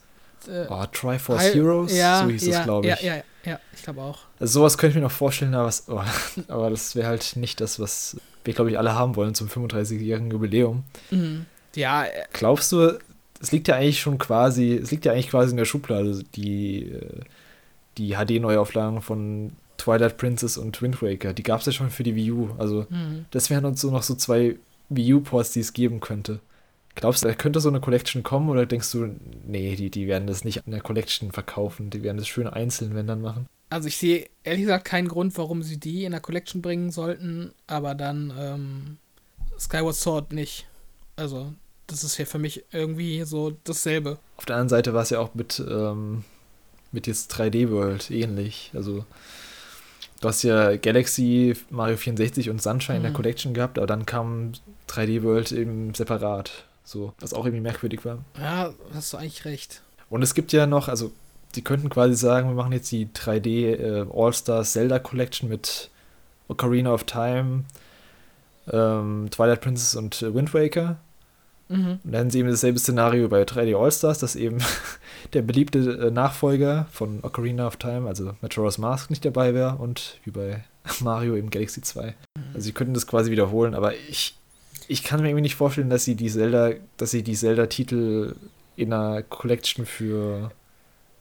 äh, 0.48 0.66
oh, 0.68 0.84
Triforce 0.92 1.54
Heroes, 1.54 1.96
ja, 1.96 2.24
so 2.24 2.30
hieß 2.30 2.46
ja, 2.46 2.52
das, 2.56 2.64
glaube 2.64 2.88
ich. 2.88 3.00
Ja, 3.00 3.14
ja, 3.14 3.22
ja, 3.44 3.60
ich 3.72 3.82
glaube 3.84 4.02
auch. 4.02 4.18
Also 4.40 4.58
sowas 4.58 4.76
könnte 4.76 4.90
ich 4.90 4.96
mir 4.96 5.02
noch 5.02 5.12
vorstellen, 5.12 5.54
aber, 5.54 5.66
was, 5.66 5.84
oh, 5.86 6.02
aber 6.48 6.70
das 6.70 6.96
wäre 6.96 7.06
halt 7.06 7.36
nicht 7.36 7.60
das, 7.60 7.78
was 7.78 8.16
wir, 8.42 8.54
glaube 8.54 8.72
ich, 8.72 8.78
alle 8.78 8.96
haben 8.96 9.14
wollen 9.14 9.36
zum 9.36 9.46
35-jährigen 9.46 10.32
Jubiläum. 10.32 10.82
Mhm. 11.12 11.46
Ja. 11.76 12.04
Äh, 12.04 12.24
Glaubst 12.32 12.72
du, 12.72 12.98
es 13.40 13.52
liegt 13.52 13.68
ja 13.68 13.76
eigentlich 13.76 14.00
schon 14.00 14.18
quasi, 14.18 14.74
es 14.74 14.90
liegt 14.90 15.04
ja 15.04 15.12
eigentlich 15.12 15.30
quasi 15.30 15.50
in 15.50 15.56
der 15.56 15.64
Schublade, 15.64 16.22
die, 16.34 16.90
äh, 16.90 17.20
die 17.96 18.14
HD-Neuauflagen 18.14 19.00
von 19.00 19.52
Twilight 19.76 20.16
Princess 20.16 20.58
und 20.58 20.80
Wind 20.82 21.02
Waker. 21.02 21.32
Die 21.32 21.42
gab 21.42 21.60
es 21.60 21.66
ja 21.66 21.72
schon 21.72 21.90
für 21.90 22.02
die 22.02 22.16
Wii 22.16 22.32
U. 22.32 22.50
Also, 22.58 22.86
mhm. 22.90 23.26
das 23.30 23.50
wären 23.50 23.64
uns 23.64 23.80
so 23.80 23.90
noch 23.90 24.02
so 24.02 24.14
zwei 24.14 24.56
Wii 24.88 25.14
U-Ports, 25.14 25.52
die 25.52 25.60
es 25.60 25.72
geben 25.72 26.00
könnte. 26.00 26.40
Glaubst 26.94 27.22
du, 27.22 27.28
da 27.28 27.34
könnte 27.34 27.60
so 27.60 27.68
eine 27.68 27.80
Collection 27.80 28.24
kommen 28.24 28.48
oder 28.48 28.66
denkst 28.66 28.90
du, 28.90 29.14
nee, 29.46 29.76
die, 29.76 29.88
die 29.88 30.08
werden 30.08 30.26
das 30.26 30.44
nicht 30.44 30.62
in 30.66 30.72
der 30.72 30.80
Collection 30.80 31.30
verkaufen, 31.30 31.90
die 31.90 32.02
werden 32.02 32.18
das 32.18 32.26
schön 32.26 32.48
einzeln, 32.48 32.96
wenn 32.96 33.06
dann 33.06 33.22
machen? 33.22 33.46
Also 33.70 33.86
ich 33.86 33.96
sehe 33.98 34.26
ehrlich 34.42 34.62
gesagt 34.62 34.86
keinen 34.86 35.06
Grund, 35.06 35.36
warum 35.38 35.62
sie 35.62 35.78
die 35.78 36.04
in 36.04 36.10
der 36.10 36.20
Collection 36.20 36.60
bringen 36.60 36.90
sollten, 36.90 37.52
aber 37.68 37.94
dann 37.94 38.32
ähm, 38.36 38.96
Skyward 39.60 39.94
Sword 39.94 40.32
nicht. 40.32 40.66
Also 41.14 41.52
das 41.88 42.04
ist 42.04 42.18
ja 42.18 42.24
für 42.24 42.38
mich 42.38 42.64
irgendwie 42.70 43.24
so 43.24 43.56
dasselbe. 43.64 44.18
Auf 44.36 44.44
der 44.44 44.56
anderen 44.56 44.68
Seite 44.68 44.94
war 44.94 45.02
es 45.02 45.10
ja 45.10 45.18
auch 45.18 45.34
mit, 45.34 45.60
ähm, 45.68 46.24
mit 46.92 47.06
jetzt 47.06 47.32
3D 47.34 47.70
World 47.70 48.10
ähnlich. 48.10 48.70
Also 48.74 49.04
du 50.20 50.28
hast 50.28 50.42
ja 50.44 50.76
Galaxy, 50.76 51.56
Mario 51.70 51.96
64 51.96 52.50
und 52.50 52.62
Sunshine 52.62 52.98
mhm. 52.98 52.98
in 52.98 53.02
der 53.02 53.10
mhm. 53.10 53.16
Collection 53.16 53.54
gehabt, 53.54 53.78
aber 53.78 53.86
dann 53.86 54.06
kam 54.06 54.52
3D 54.88 55.22
World 55.22 55.50
eben 55.50 55.94
separat. 55.94 56.64
So, 56.84 57.12
was 57.20 57.34
auch 57.34 57.44
irgendwie 57.44 57.62
merkwürdig 57.62 58.04
war. 58.04 58.24
Ja, 58.38 58.72
hast 58.94 59.12
du 59.12 59.18
eigentlich 59.18 59.44
recht. 59.44 59.82
Und 60.08 60.22
es 60.22 60.34
gibt 60.34 60.52
ja 60.52 60.66
noch, 60.66 60.88
also 60.88 61.12
die 61.54 61.62
könnten 61.62 61.90
quasi 61.90 62.14
sagen, 62.14 62.48
wir 62.48 62.54
machen 62.54 62.72
jetzt 62.72 62.90
die 62.92 63.06
3D 63.06 63.74
äh, 63.74 64.06
All-Stars 64.10 64.72
Zelda 64.72 64.98
Collection 64.98 65.48
mit 65.48 65.90
Ocarina 66.48 66.92
of 66.92 67.04
Time, 67.04 67.64
ähm, 68.70 69.28
Twilight 69.30 69.60
Princess 69.60 69.96
und 69.96 70.22
äh, 70.22 70.34
Wind 70.34 70.54
Waker. 70.54 70.98
Mhm. 71.68 72.00
Und 72.02 72.12
dann 72.12 72.30
sie 72.30 72.40
eben 72.40 72.50
dasselbe 72.50 72.78
Szenario 72.78 73.28
bei 73.28 73.42
3D 73.42 73.76
All-Stars, 73.76 74.18
dass 74.18 74.36
eben 74.36 74.58
der 75.32 75.42
beliebte 75.42 75.78
äh, 75.78 76.10
Nachfolger 76.10 76.86
von 76.90 77.20
Ocarina 77.22 77.66
of 77.66 77.76
Time, 77.76 78.08
also 78.08 78.32
Majora's 78.40 78.78
Mask, 78.78 79.10
nicht 79.10 79.24
dabei 79.24 79.54
wäre 79.54 79.76
und 79.76 80.18
wie 80.24 80.30
bei 80.30 80.64
Mario 81.00 81.36
eben 81.36 81.50
Galaxy 81.50 81.82
2. 81.82 82.06
Mhm. 82.06 82.42
Also 82.54 82.64
sie 82.64 82.72
könnten 82.72 82.94
das 82.94 83.06
quasi 83.06 83.30
wiederholen, 83.30 83.74
aber 83.74 83.94
ich, 83.94 84.36
ich 84.88 85.04
kann 85.04 85.20
mir 85.20 85.28
irgendwie 85.28 85.42
nicht 85.42 85.56
vorstellen, 85.56 85.90
dass 85.90 86.04
sie 86.04 86.14
die 86.14 86.30
Zelda, 86.30 86.72
dass 86.96 87.10
sie 87.10 87.22
die 87.22 87.34
Zelda-Titel 87.34 88.34
in 88.76 88.92
einer 88.92 89.22
Collection 89.22 89.86
für 89.86 90.52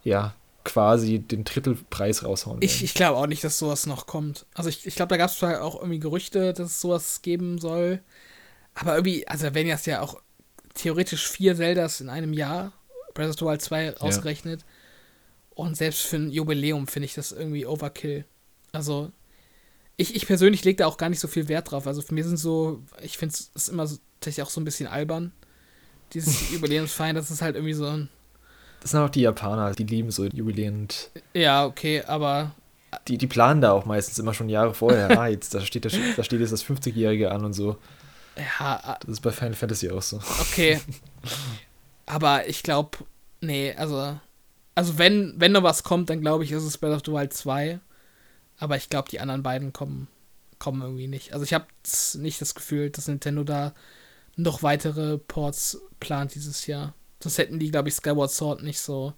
ja, 0.04 0.34
quasi 0.64 1.20
den 1.20 1.44
Drittelpreis 1.44 2.24
raushauen. 2.24 2.60
Ich, 2.62 2.84
ich 2.84 2.94
glaube 2.94 3.18
auch 3.18 3.28
nicht, 3.28 3.44
dass 3.44 3.58
sowas 3.58 3.86
noch 3.86 4.06
kommt. 4.06 4.46
Also 4.54 4.70
ich, 4.70 4.86
ich 4.86 4.96
glaube, 4.96 5.10
da 5.10 5.18
gab 5.18 5.30
es 5.30 5.38
zwar 5.38 5.64
auch 5.64 5.76
irgendwie 5.76 6.00
Gerüchte, 6.00 6.54
dass 6.54 6.68
es 6.68 6.82
sowas 6.82 7.22
geben 7.22 7.58
soll. 7.58 8.02
Aber 8.76 8.96
irgendwie, 8.96 9.28
also 9.28 9.54
wenn 9.54 9.66
jetzt 9.66 9.88
ja 9.88 10.02
auch 10.02 10.22
theoretisch 10.78 11.28
vier 11.28 11.56
Zeldas 11.56 12.02
in 12.02 12.10
einem 12.10 12.34
Jahr, 12.34 12.72
Breath 13.14 13.30
of 13.30 13.40
the 13.40 13.46
Wild 13.46 13.62
2 13.62 13.98
ausgerechnet. 13.98 14.62
Ja. 14.62 14.68
Und 15.56 15.76
selbst 15.76 16.02
für 16.02 16.18
ein 16.18 16.30
Jubiläum 16.30 16.88
finde 16.88 17.06
ich 17.06 17.16
das 17.16 17.32
irgendwie 17.32 17.66
Overkill. 17.66 18.26
Also, 18.72 19.12
ich, 19.98 20.16
ich 20.16 20.28
persönlich 20.28 20.64
lege 20.64 20.78
da 20.78 20.86
auch 20.86 20.98
gar 20.98 21.10
nicht 21.10 21.20
so 21.20 21.28
viel 21.28 21.48
Wert 21.48 21.72
drauf. 21.72 21.88
Also 21.88 22.02
für 22.02 22.14
mich 22.14 22.26
sind 22.26 22.38
so, 22.38 22.84
ich 23.02 23.18
finde 23.18 23.36
es 23.56 23.68
immer 23.68 23.88
so, 23.88 23.98
tatsächlich 24.20 24.46
auch 24.46 24.52
so 24.52 24.62
ein 24.62 24.66
bisschen 24.66 24.88
albern. 24.88 25.32
Dieses 26.14 26.52
Jubiläumsfeiern, 26.54 27.16
das 27.16 27.32
ist 27.32 27.42
halt 27.42 27.56
irgendwie 27.56 27.74
so 27.74 27.86
ein. 27.86 28.10
Das 28.82 28.92
sind 28.92 29.00
auch 29.00 29.10
die 29.10 29.22
Japaner, 29.22 29.72
die 29.72 29.84
lieben 29.84 30.12
so 30.12 30.26
Jubiläen. 30.26 30.88
Ja, 31.34 31.66
okay, 31.66 32.04
aber. 32.04 32.52
Die, 33.08 33.18
die 33.18 33.28
planen 33.28 33.60
da 33.60 33.72
auch 33.72 33.86
meistens 33.86 34.20
immer 34.20 34.34
schon 34.34 34.50
Jahre 34.50 34.74
vorher. 34.74 35.20
ah, 35.20 35.28
jetzt, 35.28 35.54
da 35.54 35.62
steht, 35.62 35.86
da 35.86 35.90
steht 35.90 36.40
jetzt 36.40 36.54
das 36.54 36.64
50-Jährige 36.64 37.32
an 37.32 37.44
und 37.44 37.54
so. 37.54 37.78
Ja. 38.38 38.98
Das 39.02 39.10
ist 39.10 39.22
bei 39.22 39.32
Final 39.32 39.54
Fantasy 39.54 39.90
auch 39.90 40.02
so. 40.02 40.18
Okay. 40.40 40.80
Aber 42.06 42.48
ich 42.48 42.64
glaube, 42.64 43.00
nee, 43.42 43.74
also. 43.74 44.20
Also 44.76 44.98
wenn, 45.00 45.34
wenn 45.38 45.54
noch 45.54 45.64
was 45.64 45.84
kommt, 45.84 46.10
dann 46.10 46.22
glaube 46.22 46.44
ich, 46.44 46.52
ist 46.52 46.64
es 46.64 46.78
Breath 46.78 46.96
of 46.96 47.02
the 47.06 47.12
Wild 47.12 47.34
2. 47.34 47.80
Aber 48.60 48.78
ich 48.78 48.90
glaube, 48.90 49.10
die 49.10 49.20
anderen 49.20 49.44
beiden 49.44 49.74
kommen, 49.74 50.08
kommen 50.60 50.82
irgendwie 50.82 51.08
nicht. 51.08 51.34
Also 51.34 51.44
ich 51.44 51.54
habe 51.54 51.66
nicht 52.16 52.42
das 52.42 52.54
Gefühl, 52.54 52.90
dass 52.92 53.08
Nintendo 53.08 53.44
da 53.44 53.74
noch 54.36 54.62
weitere 54.62 55.18
Ports 55.18 55.82
plant 56.00 56.36
dieses 56.36 56.68
Jahr. 56.68 56.94
Das 57.20 57.38
hätten 57.38 57.60
die, 57.60 57.72
glaube 57.72 57.90
ich, 57.90 57.96
Skyward 57.96 58.32
Sword 58.32 58.64
nicht 58.64 58.80
so 58.80 59.14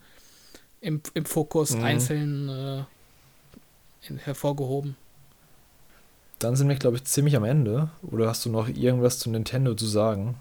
im, 0.81 1.01
im 1.13 1.25
Fokus 1.25 1.71
mhm. 1.71 1.83
einzeln 1.83 2.49
äh, 2.49 2.83
in, 4.07 4.17
hervorgehoben. 4.17 4.95
Dann 6.39 6.55
sind 6.55 6.69
wir, 6.69 6.75
glaube 6.75 6.97
ich, 6.97 7.03
ziemlich 7.05 7.35
am 7.35 7.43
Ende. 7.43 7.89
Oder 8.01 8.27
hast 8.27 8.45
du 8.45 8.49
noch 8.49 8.69
irgendwas 8.69 9.19
zu 9.19 9.29
Nintendo 9.29 9.75
zu 9.75 9.85
sagen? 9.85 10.35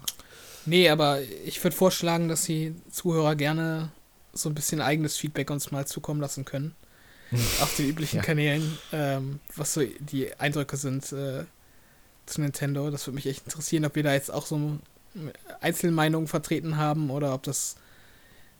Nee, 0.65 0.89
aber 0.89 1.19
ich 1.45 1.63
würde 1.63 1.75
vorschlagen, 1.75 2.29
dass 2.29 2.43
die 2.43 2.73
Zuhörer 2.89 3.35
gerne 3.35 3.91
so 4.33 4.49
ein 4.49 4.55
bisschen 4.55 4.81
eigenes 4.81 5.17
Feedback 5.17 5.49
uns 5.49 5.71
mal 5.71 5.85
zukommen 5.85 6.21
lassen 6.21 6.45
können. 6.45 6.75
Auf 7.61 7.75
den 7.75 7.89
üblichen 7.89 8.17
ja. 8.17 8.23
Kanälen, 8.23 8.77
ähm, 8.91 9.39
was 9.55 9.73
so 9.73 9.81
die 9.99 10.33
Eindrücke 10.39 10.77
sind 10.77 11.11
äh, 11.11 11.43
zu 12.25 12.41
Nintendo. 12.41 12.89
Das 12.89 13.05
würde 13.05 13.15
mich 13.15 13.27
echt 13.27 13.45
interessieren, 13.45 13.85
ob 13.85 13.95
wir 13.95 14.03
da 14.03 14.13
jetzt 14.13 14.31
auch 14.31 14.45
so 14.45 14.79
Einzelmeinungen 15.61 16.27
vertreten 16.27 16.77
haben 16.77 17.09
oder 17.09 17.33
ob 17.33 17.43
das 17.43 17.75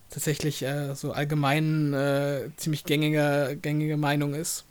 tatsächlich 0.09 0.63
äh, 0.63 0.93
so 0.95 1.11
allgemein 1.11 1.93
äh, 1.93 2.49
ziemlich 2.57 2.83
gängige, 2.83 3.57
gängige 3.61 3.97
Meinung 3.97 4.33
ist. 4.33 4.65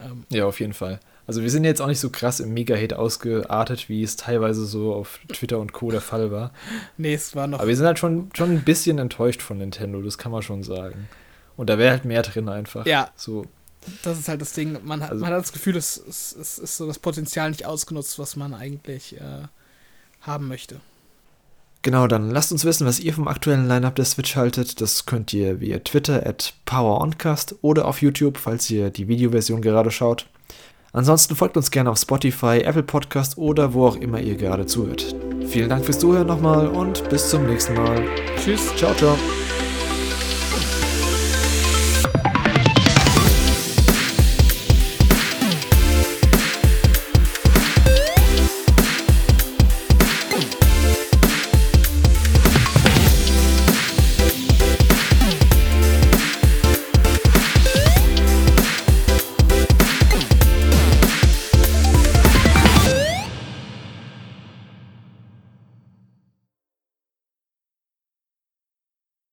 Ähm, 0.00 0.24
ja, 0.30 0.46
auf 0.46 0.60
jeden 0.60 0.74
Fall. 0.74 1.00
Also 1.26 1.42
wir 1.42 1.50
sind 1.50 1.64
jetzt 1.64 1.82
auch 1.82 1.88
nicht 1.88 1.98
so 1.98 2.10
krass 2.10 2.38
im 2.38 2.54
Mega-Hate 2.54 2.98
ausgeartet, 2.98 3.88
wie 3.88 4.02
es 4.02 4.16
teilweise 4.16 4.64
so 4.64 4.94
auf 4.94 5.18
Twitter 5.32 5.58
und 5.58 5.72
Co. 5.72 5.90
der 5.90 6.00
Fall 6.00 6.30
war. 6.30 6.52
Nee, 6.96 7.14
es 7.14 7.34
war 7.34 7.48
noch. 7.48 7.58
Aber 7.58 7.68
wir 7.68 7.76
sind 7.76 7.86
halt 7.86 7.98
schon, 7.98 8.30
schon 8.34 8.50
ein 8.50 8.62
bisschen 8.62 8.98
enttäuscht 8.98 9.42
von 9.42 9.58
Nintendo, 9.58 10.00
das 10.02 10.18
kann 10.18 10.30
man 10.30 10.42
schon 10.42 10.62
sagen. 10.62 11.08
Und 11.56 11.68
da 11.68 11.78
wäre 11.78 11.90
halt 11.90 12.04
mehr 12.04 12.22
drin 12.22 12.48
einfach. 12.48 12.86
Ja. 12.86 13.10
So. 13.16 13.46
Das 14.02 14.18
ist 14.18 14.28
halt 14.28 14.40
das 14.40 14.52
Ding. 14.52 14.78
Man 14.84 15.02
hat, 15.02 15.10
also, 15.10 15.24
man 15.24 15.32
hat 15.32 15.40
das 15.40 15.52
Gefühl, 15.52 15.76
es, 15.76 15.96
es, 15.96 16.34
es, 16.38 16.58
ist 16.58 16.76
so 16.76 16.86
das 16.86 16.98
Potenzial 16.98 17.50
nicht 17.50 17.66
ausgenutzt, 17.66 18.18
was 18.18 18.36
man 18.36 18.54
eigentlich 18.54 19.16
äh, 19.16 19.44
haben 20.20 20.48
möchte. 20.48 20.80
Genau, 21.82 22.08
dann 22.08 22.30
lasst 22.30 22.50
uns 22.50 22.64
wissen, 22.64 22.86
was 22.86 22.98
ihr 22.98 23.14
vom 23.14 23.28
aktuellen 23.28 23.68
Lineup 23.68 23.94
der 23.94 24.04
Switch 24.04 24.34
haltet. 24.34 24.80
Das 24.80 25.06
könnt 25.06 25.32
ihr 25.32 25.60
via 25.60 25.78
Twitter 25.78 26.26
at 26.26 26.54
PowerOncast 26.64 27.56
oder 27.62 27.86
auf 27.86 28.02
YouTube, 28.02 28.38
falls 28.38 28.68
ihr 28.70 28.90
die 28.90 29.06
Videoversion 29.06 29.62
gerade 29.62 29.92
schaut. 29.92 30.26
Ansonsten 30.96 31.36
folgt 31.36 31.58
uns 31.58 31.70
gerne 31.70 31.90
auf 31.90 31.98
Spotify, 31.98 32.62
Apple 32.64 32.82
Podcast 32.82 33.36
oder 33.36 33.74
wo 33.74 33.86
auch 33.86 33.96
immer 33.96 34.18
ihr 34.18 34.34
gerade 34.34 34.64
zuhört. 34.64 35.14
Vielen 35.46 35.68
Dank 35.68 35.84
fürs 35.84 35.98
Zuhören 35.98 36.26
nochmal 36.26 36.68
und 36.68 37.06
bis 37.10 37.28
zum 37.28 37.46
nächsten 37.46 37.74
Mal. 37.74 38.02
Tschüss. 38.42 38.74
Ciao, 38.76 38.94
ciao. 38.94 39.14